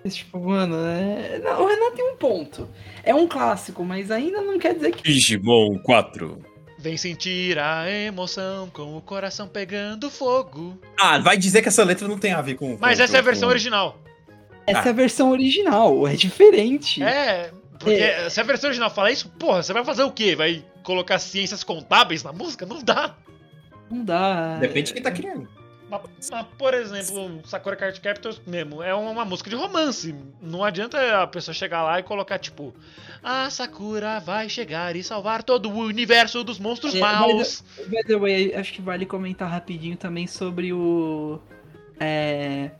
Tipo, 0.09 0.37
mano, 0.37 0.75
é... 0.85 1.39
não, 1.39 1.63
o 1.63 1.65
Renan 1.65 1.91
tem 1.95 2.03
um 2.11 2.17
ponto. 2.17 2.67
É 3.05 3.15
um 3.15 3.25
clássico, 3.25 3.85
mas 3.85 4.11
ainda 4.11 4.41
não 4.41 4.59
quer 4.59 4.73
dizer 4.75 4.91
que. 4.93 5.01
Digimon 5.03 5.77
4. 5.79 6.39
Vem 6.77 6.97
sentir 6.97 7.57
a 7.57 7.89
emoção 7.89 8.69
com 8.69 8.97
o 8.97 9.01
coração 9.01 9.47
pegando 9.47 10.09
fogo. 10.09 10.77
Ah, 10.99 11.19
vai 11.19 11.37
dizer 11.37 11.61
que 11.61 11.69
essa 11.69 11.85
letra 11.85 12.05
não 12.05 12.17
tem 12.17 12.33
a 12.33 12.41
ver 12.41 12.55
com. 12.55 12.75
Mas 12.81 12.97
com- 12.97 13.03
essa 13.05 13.15
é 13.15 13.19
a 13.19 13.21
com- 13.21 13.25
versão 13.27 13.47
original. 13.47 13.97
Essa 14.65 14.89
é 14.89 14.91
a 14.91 14.93
versão 14.93 15.31
original, 15.31 16.07
é 16.07 16.15
diferente. 16.15 17.03
É, 17.03 17.51
porque 17.79 18.29
se 18.29 18.39
a 18.39 18.43
versão 18.43 18.69
original 18.69 18.89
fala 18.89 19.11
isso, 19.11 19.29
porra, 19.29 19.61
você 19.61 19.73
vai 19.73 19.83
fazer 19.83 20.03
o 20.03 20.11
quê? 20.11 20.35
Vai 20.35 20.63
colocar 20.83 21.19
ciências 21.19 21.63
contábeis 21.63 22.23
na 22.23 22.31
música? 22.31 22.65
Não 22.65 22.81
dá. 22.81 23.15
Não 23.89 24.03
dá. 24.03 24.57
Depende 24.57 24.87
de 24.87 24.93
quem 24.93 25.03
tá 25.03 25.11
criando. 25.11 25.47
Mas, 25.89 26.29
mas, 26.31 26.45
por 26.57 26.73
exemplo, 26.73 27.41
Sakura 27.45 27.75
Card 27.75 27.99
Captors 28.01 28.41
mesmo 28.47 28.81
é 28.81 28.95
uma 28.95 29.25
música 29.25 29.49
de 29.49 29.55
romance. 29.55 30.15
Não 30.41 30.63
adianta 30.63 31.21
a 31.21 31.27
pessoa 31.27 31.53
chegar 31.53 31.83
lá 31.83 31.99
e 31.99 32.03
colocar 32.03 32.39
tipo, 32.39 32.73
a 33.21 33.49
Sakura 33.49 34.19
vai 34.19 34.49
chegar 34.49 34.95
e 34.95 35.03
salvar 35.03 35.43
todo 35.43 35.69
o 35.69 35.77
universo 35.79 36.43
dos 36.43 36.57
monstros 36.57 36.95
É, 36.95 36.99
maus. 36.99 37.63
By 37.87 38.03
the 38.05 38.15
way, 38.15 38.55
acho 38.55 38.73
que 38.73 38.81
vale 38.81 39.05
comentar 39.05 39.49
rapidinho 39.49 39.95
também 39.95 40.25
sobre 40.25 40.73
o. 40.73 41.39
É. 41.99 42.71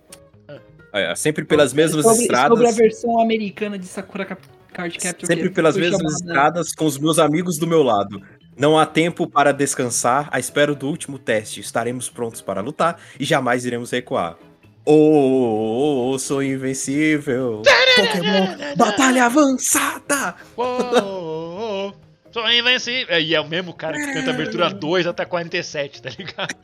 É, 0.94 1.16
sempre 1.16 1.44
pelas 1.44 1.74
mesmas 1.74 2.04
sobre, 2.06 2.22
estradas. 2.22 2.50
sobre 2.58 2.68
a 2.68 2.72
versão 2.72 3.20
americana 3.20 3.80
de 3.80 3.86
Sakura 3.88 4.26
Cap- 4.26 4.42
Card 4.72 4.98
Capture. 5.00 5.26
Sempre 5.28 5.50
que 5.50 5.56
pelas 5.56 5.76
mesmas 5.76 5.98
chamada- 6.00 6.16
estradas 6.16 6.74
com 6.76 6.86
os 6.86 6.98
meus 7.00 7.18
amigos 7.20 7.58
do 7.58 7.66
meu 7.66 7.82
lado. 7.82 8.22
Não 8.56 8.78
há 8.78 8.86
tempo 8.86 9.26
para 9.28 9.52
descansar, 9.52 10.30
à 10.32 10.40
espera 10.40 10.76
do 10.76 10.88
último 10.88 11.18
teste. 11.18 11.60
Estaremos 11.60 12.10
prontos 12.10 12.42
para 12.42 12.62
lutar 12.62 13.00
e 13.20 13.26
jamais 13.26 13.66
iremos 13.66 13.90
recuar. 13.90 14.38
Oh, 14.86 14.92
oh, 14.94 16.12
oh, 16.14 16.20
sou 16.20 16.44
invencível. 16.44 17.64
Pokémon, 17.96 18.76
batalha 18.78 19.26
avançada. 19.26 20.36
Uou, 20.56 21.96
sou 22.32 22.52
invencível. 22.52 23.18
E 23.20 23.34
é 23.34 23.40
o 23.42 23.48
mesmo 23.48 23.74
cara 23.74 23.98
que 23.98 24.14
canta 24.14 24.30
abertura 24.32 24.70
2 24.70 25.08
até 25.08 25.26
47, 25.26 26.02
tá 26.02 26.10
ligado? 26.10 26.56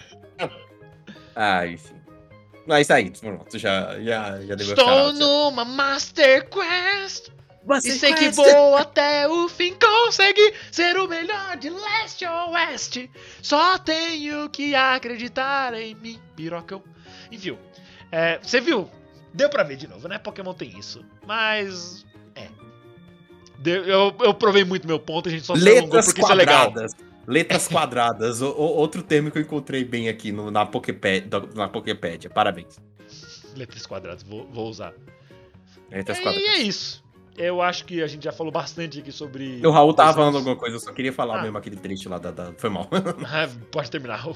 Ah, 1.35 1.65
enfim. 1.65 1.95
Mas 2.70 2.91
aí, 2.91 3.10
pronto, 3.10 3.58
já, 3.58 4.00
já, 4.00 4.41
já 4.41 4.54
deu 4.54 4.68
Estou 4.68 5.12
numa 5.12 5.66
Master 5.66 6.48
Quest. 6.48 7.30
E 7.84 7.91
sei 7.94 8.14
que 8.14 8.30
vou 8.30 8.78
até 8.78 9.28
o 9.28 9.50
fim 9.50 9.74
conseguir 9.74 10.54
ser 10.72 10.96
o 10.98 11.08
melhor 11.08 11.58
de 11.58 11.68
leste 11.72 12.26
a 12.26 12.46
oeste. 12.46 13.10
Só 13.41 13.80
tenho 13.80 14.48
que 14.52 14.76
acreditar 14.76 15.74
em 15.74 15.96
mim, 15.96 16.20
pirocão. 16.36 16.84
Enfim, 17.32 17.58
é, 18.12 18.38
você 18.38 18.62
viu? 18.62 18.88
Deu 19.34 19.50
pra 19.50 19.64
ver 19.64 19.76
de 19.76 19.88
novo, 19.88 20.08
né? 20.08 20.20
Pokémon 20.20 20.54
tem 20.54 20.78
isso. 20.78 21.04
Mas. 21.26 22.06
É. 22.36 22.50
Deu- 23.58 23.84
eu, 23.86 24.16
eu 24.20 24.34
provei 24.36 24.64
muito 24.64 24.86
meu 24.86 25.00
ponto, 25.00 25.28
a 25.28 25.32
gente 25.32 25.44
só 25.44 25.56
se 25.56 25.62
alongou 25.68 25.86
Letras 25.86 26.06
porque 26.06 26.22
isso 26.22 26.32
é 26.32 26.36
legal. 26.36 26.72
Letras 27.30 27.68
quadradas. 27.68 28.41
o- 28.41 28.51
outro 28.56 29.03
termo 29.03 29.30
que 29.31 29.38
eu 29.38 29.41
encontrei 29.43 29.84
bem 29.85 30.10
aqui 30.10 30.31
no- 30.31 30.49
na, 30.49 30.65
Poképédia, 30.65 31.30
na 31.56 31.68
Poképédia. 31.69 32.30
Parabéns. 32.30 32.80
Letras 33.56 33.85
quadradas, 33.85 34.23
vou, 34.23 34.47
vou 34.51 34.68
usar. 34.69 34.93
Letras 35.91 36.18
E 36.18 36.22
quadradas. 36.22 36.49
é 36.49 36.57
isso. 36.60 37.03
Eu 37.38 37.61
acho 37.61 37.85
que 37.85 38.01
a 38.03 38.07
gente 38.07 38.23
já 38.23 38.31
falou 38.31 38.51
bastante 38.51 38.99
aqui 38.99 39.11
sobre. 39.11 39.65
O 39.65 39.72
Raul 39.72 39.93
tava 39.93 40.14
falando 40.14 40.38
alguma 40.38 40.56
coisa, 40.56 40.76
eu 40.76 40.80
só 40.80 40.91
queria 40.91 41.14
falar 41.14 41.39
Ah. 41.39 41.41
mesmo 41.43 41.57
aquele 41.57 41.77
trecho 41.77 42.10
lá 42.10 42.18
da. 42.18 42.31
da- 42.31 42.51
Foi 42.57 42.69
mal. 42.69 42.88
Ah, 43.26 43.47
Pode 43.72 43.89
terminar, 43.89 44.18
Raul. 44.18 44.35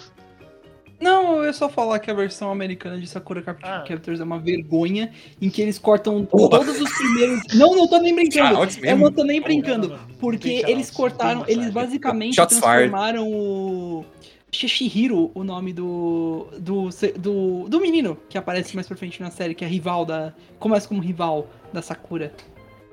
Não, 1.04 1.44
eu 1.44 1.54
só 1.54 1.68
falar 1.70 2.00
que 2.00 2.10
a 2.10 2.14
versão 2.14 2.52
americana 2.52 2.98
de 2.98 3.06
Sakura 3.08 3.42
Capture 3.42 3.70
Ah. 3.72 3.84
Captors 3.88 4.20
é 4.20 4.24
uma 4.24 4.40
vergonha, 4.40 5.12
em 5.42 5.50
que 5.50 5.62
eles 5.62 5.78
cortam 5.78 6.24
Porra. 6.26 6.60
todos 6.60 6.80
os 6.80 6.92
primeiros. 6.98 7.42
Não, 7.54 7.76
não 7.76 7.88
tô 7.88 7.98
nem 8.00 8.16
brincando. 8.16 8.58
Eu 8.84 8.98
não 8.98 9.12
tô 9.12 9.24
nem 9.24 9.42
brincando. 9.42 9.90
não 9.90 10.00
Porque 10.20 10.64
eles 10.68 10.90
cortaram, 10.90 11.44
eles 11.48 11.70
basicamente 11.70 12.36
Shots 12.36 12.56
fired. 12.60 12.70
transformaram 12.90 13.28
o. 13.28 14.06
Shishihiro, 14.52 15.32
o 15.34 15.44
nome 15.44 15.74
do, 15.74 16.48
do. 16.60 16.90
do. 17.18 17.68
do 17.68 17.82
menino 17.82 18.16
que 18.30 18.38
aparece 18.38 18.76
mais 18.76 18.88
pra 18.88 18.96
frente 18.96 19.20
na 19.20 19.32
série, 19.32 19.56
que 19.56 19.66
é 19.66 19.68
rival 19.68 20.06
da. 20.06 20.32
Começa 20.60 20.88
como 20.88 21.02
rival 21.02 21.48
da 21.74 21.82
Sakura. 21.82 22.32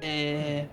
É. 0.00 0.64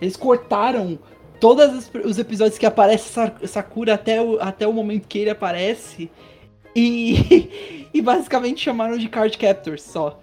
Eles 0.00 0.16
cortaram 0.16 0.98
todos 1.38 1.90
os 2.04 2.18
episódios 2.18 2.58
que 2.58 2.64
aparece 2.66 3.10
Sa- 3.12 3.34
Sakura 3.46 3.94
até 3.94 4.20
o, 4.20 4.40
até 4.40 4.66
o 4.66 4.72
momento 4.72 5.06
que 5.06 5.18
ele 5.18 5.30
aparece. 5.30 6.10
E, 6.78 7.88
e 7.92 8.00
basicamente 8.00 8.60
chamaram 8.62 8.96
de 8.96 9.08
Card 9.08 9.36
Captors 9.36 9.82
só. 9.82 10.20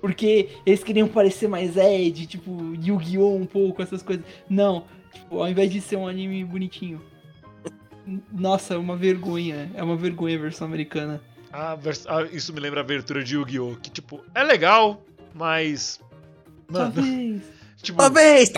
Porque 0.00 0.48
eles 0.66 0.82
queriam 0.82 1.06
parecer 1.08 1.48
mais 1.48 1.76
Ed, 1.76 2.26
tipo, 2.26 2.74
Yu-Gi-Oh! 2.82 3.36
um 3.36 3.46
pouco, 3.46 3.82
essas 3.82 4.02
coisas. 4.02 4.24
Não, 4.50 4.84
tipo, 5.12 5.40
ao 5.40 5.48
invés 5.48 5.70
de 5.70 5.80
ser 5.80 5.96
um 5.96 6.08
anime 6.08 6.44
bonitinho. 6.44 7.00
Nossa, 8.32 8.74
é 8.74 8.76
uma 8.76 8.96
vergonha. 8.96 9.70
É 9.74 9.82
uma 9.82 9.96
vergonha 9.96 10.36
a 10.36 10.40
versão 10.40 10.66
americana. 10.66 11.20
Ah, 11.52 11.74
vers- 11.76 12.06
ah, 12.08 12.22
isso 12.32 12.52
me 12.52 12.58
lembra 12.60 12.80
a 12.80 12.82
abertura 12.82 13.22
de 13.22 13.34
Yu-Gi-Oh! 13.36 13.76
Que, 13.80 13.90
tipo, 13.90 14.20
é 14.34 14.42
legal, 14.42 15.02
mas. 15.34 16.00
Mano, 16.68 16.92
Talvez. 16.92 17.42
Tipo. 17.82 17.98
Talvez! 17.98 18.50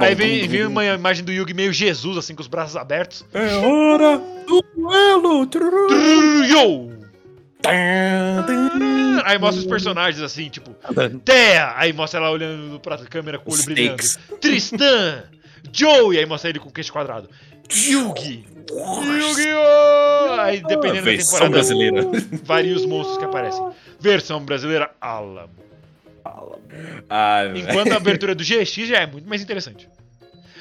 Aí 0.00 0.14
vem, 0.14 0.48
vem 0.48 0.66
uma 0.66 0.84
imagem 0.84 1.24
do 1.24 1.32
Yugi 1.32 1.54
meio 1.54 1.72
Jesus, 1.72 2.16
assim, 2.16 2.34
com 2.34 2.40
os 2.42 2.48
braços 2.48 2.76
abertos. 2.76 3.24
É 3.32 3.56
hora 3.56 4.18
do 4.46 4.64
duelo! 4.74 5.48
Yo! 6.46 6.96
Aí 9.24 9.38
mostra 9.38 9.60
os 9.60 9.66
personagens 9.66 10.22
assim, 10.22 10.48
tipo, 10.48 10.74
Thea! 11.24 11.72
Aí 11.76 11.92
mostra 11.92 12.20
ela 12.20 12.30
olhando 12.30 12.78
pra 12.80 12.96
câmera 12.98 13.38
com 13.38 13.50
o 13.50 13.54
olho 13.54 13.64
brilhando. 13.64 14.02
Tristan! 14.40 15.24
Joey! 15.72 16.18
Aí 16.18 16.26
mostra 16.26 16.50
ele 16.50 16.58
com 16.58 16.68
o 16.68 16.72
queixo 16.72 16.92
quadrado. 16.92 17.28
Yugi! 17.70 18.46
Yu-Gi-Oh! 18.70 20.40
Aí 20.40 20.60
dependendo 20.60 20.96
da 20.96 21.02
Versão 21.02 21.32
temporada, 21.32 21.50
brasileira. 21.50 22.02
varia 22.42 22.74
os 22.74 22.86
monstros 22.86 23.18
que 23.18 23.24
aparecem. 23.24 23.64
Versão 24.00 24.40
brasileira, 24.40 24.90
Alamo. 25.00 25.65
Ah, 27.08 27.42
Enquanto 27.54 27.92
a 27.92 27.96
abertura 27.96 28.34
do 28.34 28.44
GX 28.44 28.72
já 28.86 28.98
é 28.98 29.06
muito 29.06 29.28
mais 29.28 29.42
interessante. 29.42 29.88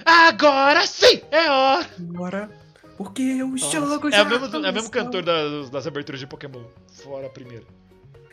Agora 0.06 0.86
sim! 0.86 1.22
É 1.32 1.50
hora! 1.50 1.90
Agora, 2.00 2.50
porque 2.98 3.44
o 3.44 3.58
jogo 3.58 4.08
É 4.08 4.12
já 4.12 4.24
o 4.24 4.30
mesmo, 4.30 4.66
é 4.66 4.70
o 4.70 4.74
mesmo 4.74 4.90
cantor 4.90 5.24
das, 5.24 5.70
das 5.70 5.88
aberturas 5.88 6.20
de 6.20 6.28
Pokémon, 6.28 6.64
fora 7.04 7.28
a 7.28 7.30
primeira. 7.30 7.64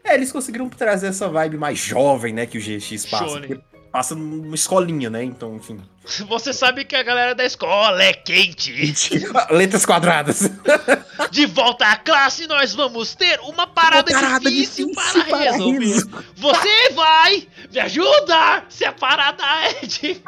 É, 0.05 0.15
eles 0.15 0.31
conseguiram 0.33 0.69
trazer 0.69 1.09
essa 1.09 1.29
vibe 1.29 1.57
mais 1.57 1.79
jovem, 1.79 2.33
né, 2.33 2.47
que 2.47 2.59
o 2.59 2.61
GX 2.61 3.07
passa. 3.07 3.29
Shonen. 3.29 3.63
Passa 3.93 4.15
numa 4.15 4.55
escolinha, 4.55 5.11
né, 5.11 5.23
então, 5.23 5.55
enfim. 5.57 5.79
Você 6.27 6.53
sabe 6.55 6.85
que 6.85 6.97
a 6.97 7.03
galera 7.03 7.35
da 7.35 7.45
escola 7.45 8.03
é 8.03 8.15
quente. 8.15 8.73
Letras 9.51 9.85
quadradas. 9.85 10.51
De 11.31 11.45
volta 11.47 11.87
à 11.87 11.97
classe, 11.97 12.47
nós 12.47 12.75
vamos 12.75 13.15
ter 13.15 13.39
uma 13.41 13.67
parada, 13.67 14.11
Uma 14.11 14.21
parada 14.21 14.51
difícil, 14.51 14.87
difícil 14.89 15.25
para, 15.25 15.31
para 15.31 15.51
resolver. 15.53 15.79
resolver. 15.79 16.25
Você 16.37 16.91
vai 16.95 17.49
me 17.71 17.81
ajudar 17.81 18.67
se 18.69 18.85
a 18.85 18.93
parada 18.93 19.45
é 19.67 19.87
difícil. 19.87 20.23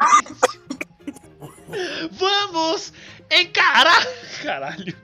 vamos 2.11 2.93
encarar. 3.31 4.05
Caralho. 4.43 4.95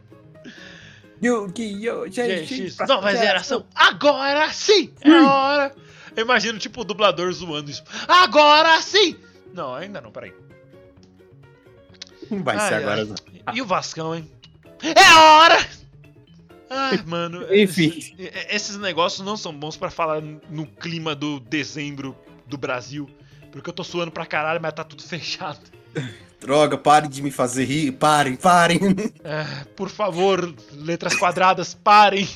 Yu-Gi-Oh! 1.23 2.05
GX, 2.09 2.77
nova 2.88 3.15
geração. 3.15 3.65
Agora 3.75 4.51
sim 4.51 4.91
é 5.01 5.21
hora. 5.21 5.75
Eu 6.15 6.23
imagino, 6.23 6.59
tipo, 6.59 6.81
o 6.81 6.83
dublador 6.83 7.31
zoando 7.31 7.69
isso. 7.71 7.83
Agora 8.07 8.81
sim! 8.81 9.15
Não, 9.53 9.73
ainda 9.73 9.99
não, 10.01 10.11
peraí. 10.11 10.33
Vai 12.29 12.55
Ai, 12.57 12.67
ser 12.69 12.75
agora. 12.75 13.01
ai. 13.01 13.05
não. 13.05 13.55
E 13.55 13.61
o 13.61 13.65
Vascão, 13.65 14.15
hein? 14.15 14.29
É 14.83 15.13
hora! 15.13 15.57
Ai, 16.69 17.03
mano. 17.05 17.53
Enfim. 17.53 17.89
esses- 18.17 18.45
Esses 18.49 18.77
negócios 18.77 19.25
não 19.25 19.35
são 19.35 19.53
bons 19.53 19.75
pra 19.75 19.89
falar 19.89 20.21
no 20.21 20.65
clima 20.65 21.13
do 21.15 21.39
dezembro 21.39 22.15
do 22.47 22.57
Brasil. 22.57 23.09
Porque 23.51 23.69
eu 23.69 23.73
tô 23.73 23.83
suando 23.83 24.11
pra 24.11 24.25
caralho, 24.25 24.61
mas 24.61 24.73
tá 24.73 24.83
tudo 24.83 25.03
fechado. 25.07 25.59
Droga, 26.39 26.77
parem 26.77 27.09
de 27.09 27.21
me 27.21 27.29
fazer 27.31 27.65
rir. 27.65 27.91
Parem, 27.91 28.35
parem. 28.35 28.79
É, 29.23 29.65
por 29.75 29.89
favor, 29.89 30.53
letras 30.71 31.15
quadradas, 31.15 31.73
parem. 31.73 32.27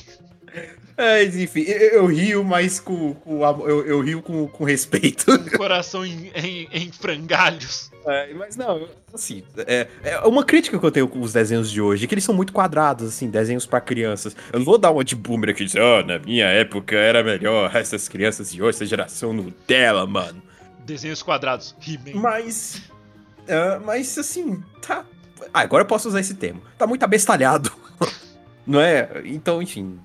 É, 0.98 1.24
enfim, 1.24 1.60
eu, 1.60 1.90
eu 1.90 2.06
rio, 2.06 2.42
mas 2.42 2.80
com, 2.80 3.12
com 3.14 3.42
eu, 3.68 3.86
eu 3.86 4.00
rio 4.00 4.22
com, 4.22 4.48
com 4.48 4.64
respeito. 4.64 5.26
Coração 5.56 6.06
em, 6.06 6.30
em, 6.34 6.68
em 6.72 6.90
frangalhos. 6.90 7.90
É, 8.06 8.32
mas 8.32 8.56
não, 8.56 8.88
assim, 9.12 9.42
é, 9.58 9.88
é 10.02 10.18
uma 10.20 10.42
crítica 10.42 10.78
que 10.78 10.86
eu 10.86 10.90
tenho 10.90 11.08
com 11.08 11.20
os 11.20 11.34
desenhos 11.34 11.70
de 11.70 11.82
hoje, 11.82 12.04
é 12.04 12.08
que 12.08 12.14
eles 12.14 12.24
são 12.24 12.34
muito 12.34 12.52
quadrados, 12.52 13.08
assim, 13.08 13.28
desenhos 13.28 13.66
pra 13.66 13.80
crianças. 13.80 14.34
Eu 14.50 14.60
não 14.60 14.64
vou 14.64 14.78
dar 14.78 14.90
uma 14.90 15.04
de 15.04 15.14
boomer 15.14 15.50
aqui 15.50 15.64
e 15.64 15.66
dizer, 15.66 15.82
ah, 15.82 16.02
na 16.02 16.18
minha 16.18 16.46
época 16.46 16.96
era 16.96 17.22
melhor 17.22 17.74
essas 17.74 18.08
crianças 18.08 18.50
de 18.50 18.62
hoje, 18.62 18.76
essa 18.76 18.86
geração 18.86 19.34
Nutella, 19.34 20.06
mano. 20.06 20.40
Desenhos 20.86 21.22
quadrados. 21.22 21.74
He-Man. 21.86 22.20
Mas, 22.20 22.82
é, 23.46 23.78
mas 23.80 24.16
assim, 24.16 24.62
tá... 24.80 25.04
Ah, 25.52 25.60
agora 25.60 25.82
eu 25.82 25.86
posso 25.86 26.08
usar 26.08 26.20
esse 26.20 26.34
termo. 26.34 26.62
Tá 26.78 26.86
muito 26.86 27.02
abestalhado, 27.02 27.70
não 28.66 28.80
é? 28.80 29.20
Então, 29.24 29.60
enfim, 29.60 29.98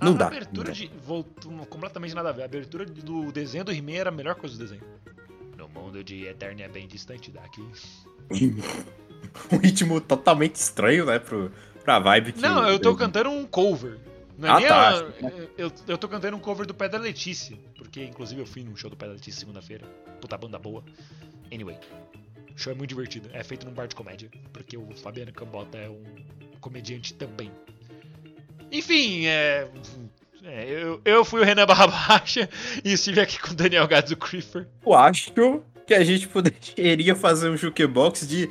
não 0.00 0.12
a 0.14 0.16
dá. 0.16 0.26
abertura 0.26 0.68
não 0.68 0.72
dá. 0.72 0.72
de. 0.72 0.90
Voltou 1.04 1.52
completamente 1.66 2.14
nada 2.14 2.28
a 2.30 2.32
ver. 2.32 2.42
A 2.42 2.44
abertura 2.46 2.84
do 2.84 3.30
desenho 3.32 3.64
do 3.64 3.72
He-Man 3.72 3.92
era 3.92 4.08
a 4.10 4.12
melhor 4.12 4.34
coisa 4.34 4.56
do 4.56 4.58
desenho. 4.64 4.82
No 5.56 5.68
mundo 5.68 6.02
de 6.04 6.24
Eternia 6.26 6.68
bem 6.68 6.86
distante 6.86 7.30
daqui. 7.30 7.62
um 9.52 9.56
ritmo 9.58 10.00
totalmente 10.00 10.56
estranho, 10.56 11.04
né, 11.06 11.18
pro, 11.18 11.50
pra 11.84 11.98
vibe 11.98 12.32
que... 12.32 12.40
Não, 12.40 12.68
eu 12.68 12.78
tô 12.78 12.94
cantando 12.96 13.30
um 13.30 13.46
cover. 13.46 13.98
Não 14.36 14.48
é 14.48 14.64
Ah, 14.66 14.68
tá. 14.68 14.90
a- 15.00 15.04
eu, 15.56 15.72
eu 15.88 15.98
tô 15.98 16.08
cantando 16.08 16.36
um 16.36 16.40
cover 16.40 16.64
do 16.66 16.74
Pé 16.74 16.88
da 16.88 16.98
Letícia. 16.98 17.56
Porque, 17.76 18.04
inclusive, 18.04 18.40
eu 18.40 18.46
fui 18.46 18.62
num 18.62 18.76
show 18.76 18.88
do 18.88 18.96
Pé 18.96 19.06
da 19.06 19.12
Letícia 19.14 19.40
segunda-feira. 19.40 19.84
Puta 20.20 20.36
banda 20.38 20.58
boa. 20.58 20.84
Anyway. 21.52 21.76
O 22.54 22.58
show 22.58 22.72
é 22.72 22.76
muito 22.76 22.90
divertido. 22.90 23.28
É 23.32 23.42
feito 23.42 23.66
num 23.66 23.72
bar 23.72 23.86
de 23.88 23.96
comédia. 23.96 24.30
Porque 24.52 24.76
o 24.76 24.88
Fabiano 24.96 25.32
Cambota 25.32 25.76
é 25.78 25.88
um 25.88 26.04
comediante 26.60 27.14
também. 27.14 27.50
Enfim, 28.70 29.26
é. 29.26 29.66
é, 30.44 30.66
eu, 30.68 31.00
eu 31.04 31.24
fui 31.24 31.40
o 31.40 31.44
Renan 31.44 31.66
Barra 31.66 31.86
Baixa 31.86 32.48
e 32.84 32.92
estive 32.92 33.20
aqui 33.20 33.38
com 33.40 33.50
o 33.50 33.54
Daniel 33.54 33.86
Gadzo 33.88 34.16
Creeper. 34.16 34.66
Eu 34.84 34.94
acho 34.94 35.32
que 35.86 35.94
a 35.94 36.04
gente 36.04 36.28
poderia 36.28 37.14
fazer 37.14 37.48
um 37.48 37.56
jukebox 37.56 38.26
de. 38.28 38.48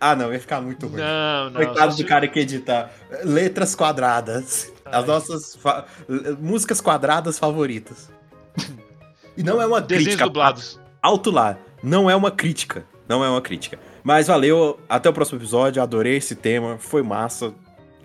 Ah, 0.00 0.16
não, 0.16 0.32
ia 0.32 0.40
ficar 0.40 0.60
muito 0.62 0.86
ruim. 0.86 1.00
Não, 1.00 1.50
não. 1.50 1.52
Coitado 1.64 1.94
do 1.94 2.04
cara 2.06 2.26
que 2.26 2.40
editar. 2.40 2.90
Letras 3.22 3.74
quadradas. 3.74 4.72
As 4.84 5.02
Ai. 5.02 5.06
nossas 5.06 5.56
fa- 5.56 5.84
músicas 6.40 6.80
quadradas 6.80 7.38
favoritas. 7.38 8.10
E 9.36 9.42
não 9.42 9.60
é 9.60 9.66
uma 9.66 9.80
Desenhos 9.80 10.04
crítica. 10.08 10.24
dublados. 10.24 10.80
Alto 11.02 11.30
lá. 11.30 11.56
Não 11.82 12.10
é 12.10 12.16
uma 12.16 12.30
crítica. 12.30 12.84
Não 13.08 13.24
é 13.24 13.28
uma 13.28 13.40
crítica. 13.42 13.78
Mas 14.02 14.26
valeu. 14.26 14.80
Até 14.88 15.08
o 15.08 15.12
próximo 15.12 15.38
episódio. 15.38 15.82
Adorei 15.82 16.16
esse 16.16 16.34
tema. 16.34 16.78
Foi 16.78 17.02
massa. 17.02 17.52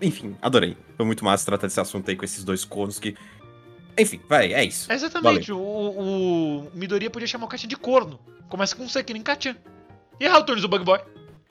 Enfim, 0.00 0.36
adorei. 0.42 0.76
Foi 0.96 1.06
muito 1.06 1.24
massa 1.24 1.46
tratar 1.46 1.66
desse 1.66 1.80
assunto 1.80 2.08
aí 2.10 2.16
com 2.16 2.24
esses 2.24 2.44
dois 2.44 2.64
cornos 2.64 2.98
que. 2.98 3.14
Enfim, 3.98 4.20
vai, 4.28 4.52
é 4.52 4.64
isso. 4.64 4.92
Exatamente, 4.92 5.50
o, 5.52 5.58
o 5.58 6.70
Midoriya 6.74 7.10
podia 7.10 7.26
chamar 7.26 7.46
o 7.46 7.48
Katia 7.48 7.68
de 7.68 7.76
corno. 7.76 8.18
Começa 8.48 8.76
com 8.76 8.84
um 8.84 8.86
que 8.86 9.12
nem 9.12 9.22
Katia. 9.22 9.56
E 10.20 10.26
a 10.26 10.42
Turns 10.42 10.62
do 10.62 10.68
Bug 10.68 10.84
Boy? 10.84 11.00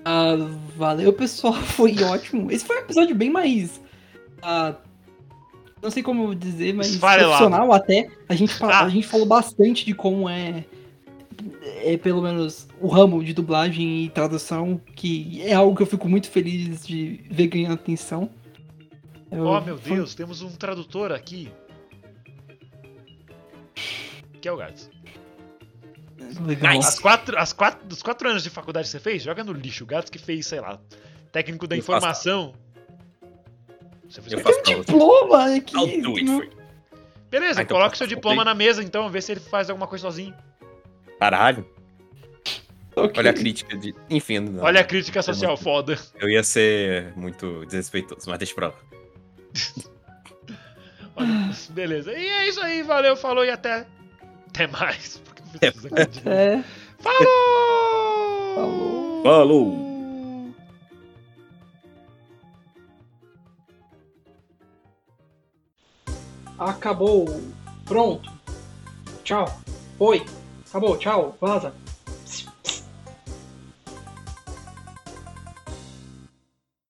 Ah, 0.03 0.35
valeu, 0.77 1.11
pessoal. 1.11 1.53
Foi 1.73 1.95
ótimo. 2.03 2.51
Esse 2.51 2.65
foi 2.65 2.77
um 2.77 2.81
episódio 2.81 3.15
bem 3.15 3.29
mais. 3.31 3.81
ah, 4.41 4.75
não 5.81 5.91
sei 5.91 6.01
como 6.01 6.33
dizer, 6.33 6.73
mas 6.73 6.87
Esfarelado. 6.87 7.37
profissional 7.37 7.73
até. 7.73 8.07
A 8.29 8.35
gente, 8.35 8.55
Ah. 8.63 8.85
a 8.85 8.89
gente 8.89 9.05
falou 9.05 9.25
bastante 9.25 9.85
de 9.85 9.93
como 9.93 10.27
é. 10.29 10.65
É 11.83 11.95
pelo 11.97 12.21
menos 12.21 12.67
o 12.79 12.87
ramo 12.87 13.23
de 13.23 13.33
dublagem 13.33 14.03
e 14.05 14.09
tradução, 14.09 14.81
que 14.95 15.41
é 15.43 15.53
algo 15.53 15.75
que 15.75 15.83
eu 15.83 15.87
fico 15.87 16.09
muito 16.09 16.29
feliz 16.29 16.85
de 16.85 17.23
ver 17.29 17.47
ganhando 17.47 17.73
atenção. 17.75 18.29
Eu- 19.31 19.45
Oh 19.45 19.61
meu 19.61 19.77
foi- 19.77 19.95
Deus, 19.97 20.15
temos 20.15 20.41
um 20.41 20.49
tradutor 20.49 21.11
aqui. 21.11 21.51
Que 24.41 24.47
é 24.47 24.51
o 24.51 24.57
Gats. 24.57 24.89
Legal. 26.45 26.79
As 26.79 26.99
quatro, 26.99 27.37
as 27.37 27.53
quatro, 27.53 27.85
dos 27.87 28.01
quatro 28.01 28.29
anos 28.29 28.43
de 28.43 28.49
faculdade 28.49 28.85
que 28.87 28.91
você 28.91 28.99
fez, 28.99 29.21
joga 29.23 29.43
no 29.43 29.51
lixo. 29.53 29.83
O 29.83 29.87
Gats 29.87 30.09
que 30.09 30.17
fez, 30.17 30.47
sei 30.47 30.59
lá, 30.59 30.79
técnico 31.31 31.67
da 31.67 31.75
Eu 31.75 31.83
faço- 31.83 31.97
informação. 31.97 32.53
Você 34.09 34.21
fez 34.21 34.33
Eu 34.33 34.39
faço 34.39 34.59
você. 34.63 34.75
Diploma 34.79 35.55
aqui. 35.55 35.75
I'll 35.75 36.01
do 36.01 36.15
it 36.15 36.25
for 36.25 36.43
you. 36.43 36.49
Beleza, 37.29 37.59
Ah, 37.59 37.63
então 37.63 37.75
coloca 37.77 37.95
seu 37.95 38.07
diploma 38.07 38.43
na 38.45 38.53
mesa 38.53 38.81
então, 38.83 39.09
vê 39.09 39.21
se 39.21 39.31
ele 39.33 39.39
faz 39.41 39.69
alguma 39.69 39.87
coisa 39.87 40.03
sozinho. 40.03 40.33
Caralho. 41.19 41.65
Ok. 42.95 43.13
Olha 43.19 43.31
a 43.31 43.33
crítica 43.33 43.77
de. 43.77 43.93
Enfim, 44.09 44.39
não. 44.39 44.63
Olha 44.63 44.79
a 44.81 44.83
crítica 44.83 45.21
social 45.21 45.57
foda. 45.57 45.97
Eu 46.19 46.29
ia 46.29 46.43
ser 46.43 47.11
muito 47.17 47.65
desrespeitoso, 47.65 48.29
mas 48.29 48.37
deixa 48.39 48.55
pra 48.55 48.67
lá. 48.67 48.73
Olha, 51.17 51.51
beleza. 51.71 52.11
E 52.13 52.25
é 52.25 52.47
isso 52.49 52.61
aí, 52.61 52.83
valeu, 52.83 53.15
falou 53.17 53.43
e 53.45 53.49
até. 53.49 53.85
Até 54.49 54.67
mais. 54.67 55.17
Porque 55.25 55.65
aqui 55.65 56.05
de- 56.21 56.29
É. 56.29 56.63
Falou! 56.99 58.55
Falou. 58.55 59.23
Falou! 59.23 59.85
Acabou. 66.57 67.25
Pronto. 67.85 68.31
Tchau. 69.23 69.45
Foi. 69.97 70.23
Acabou. 70.75 70.97
Tchau. 70.97 71.37
Vaza. 71.39 71.84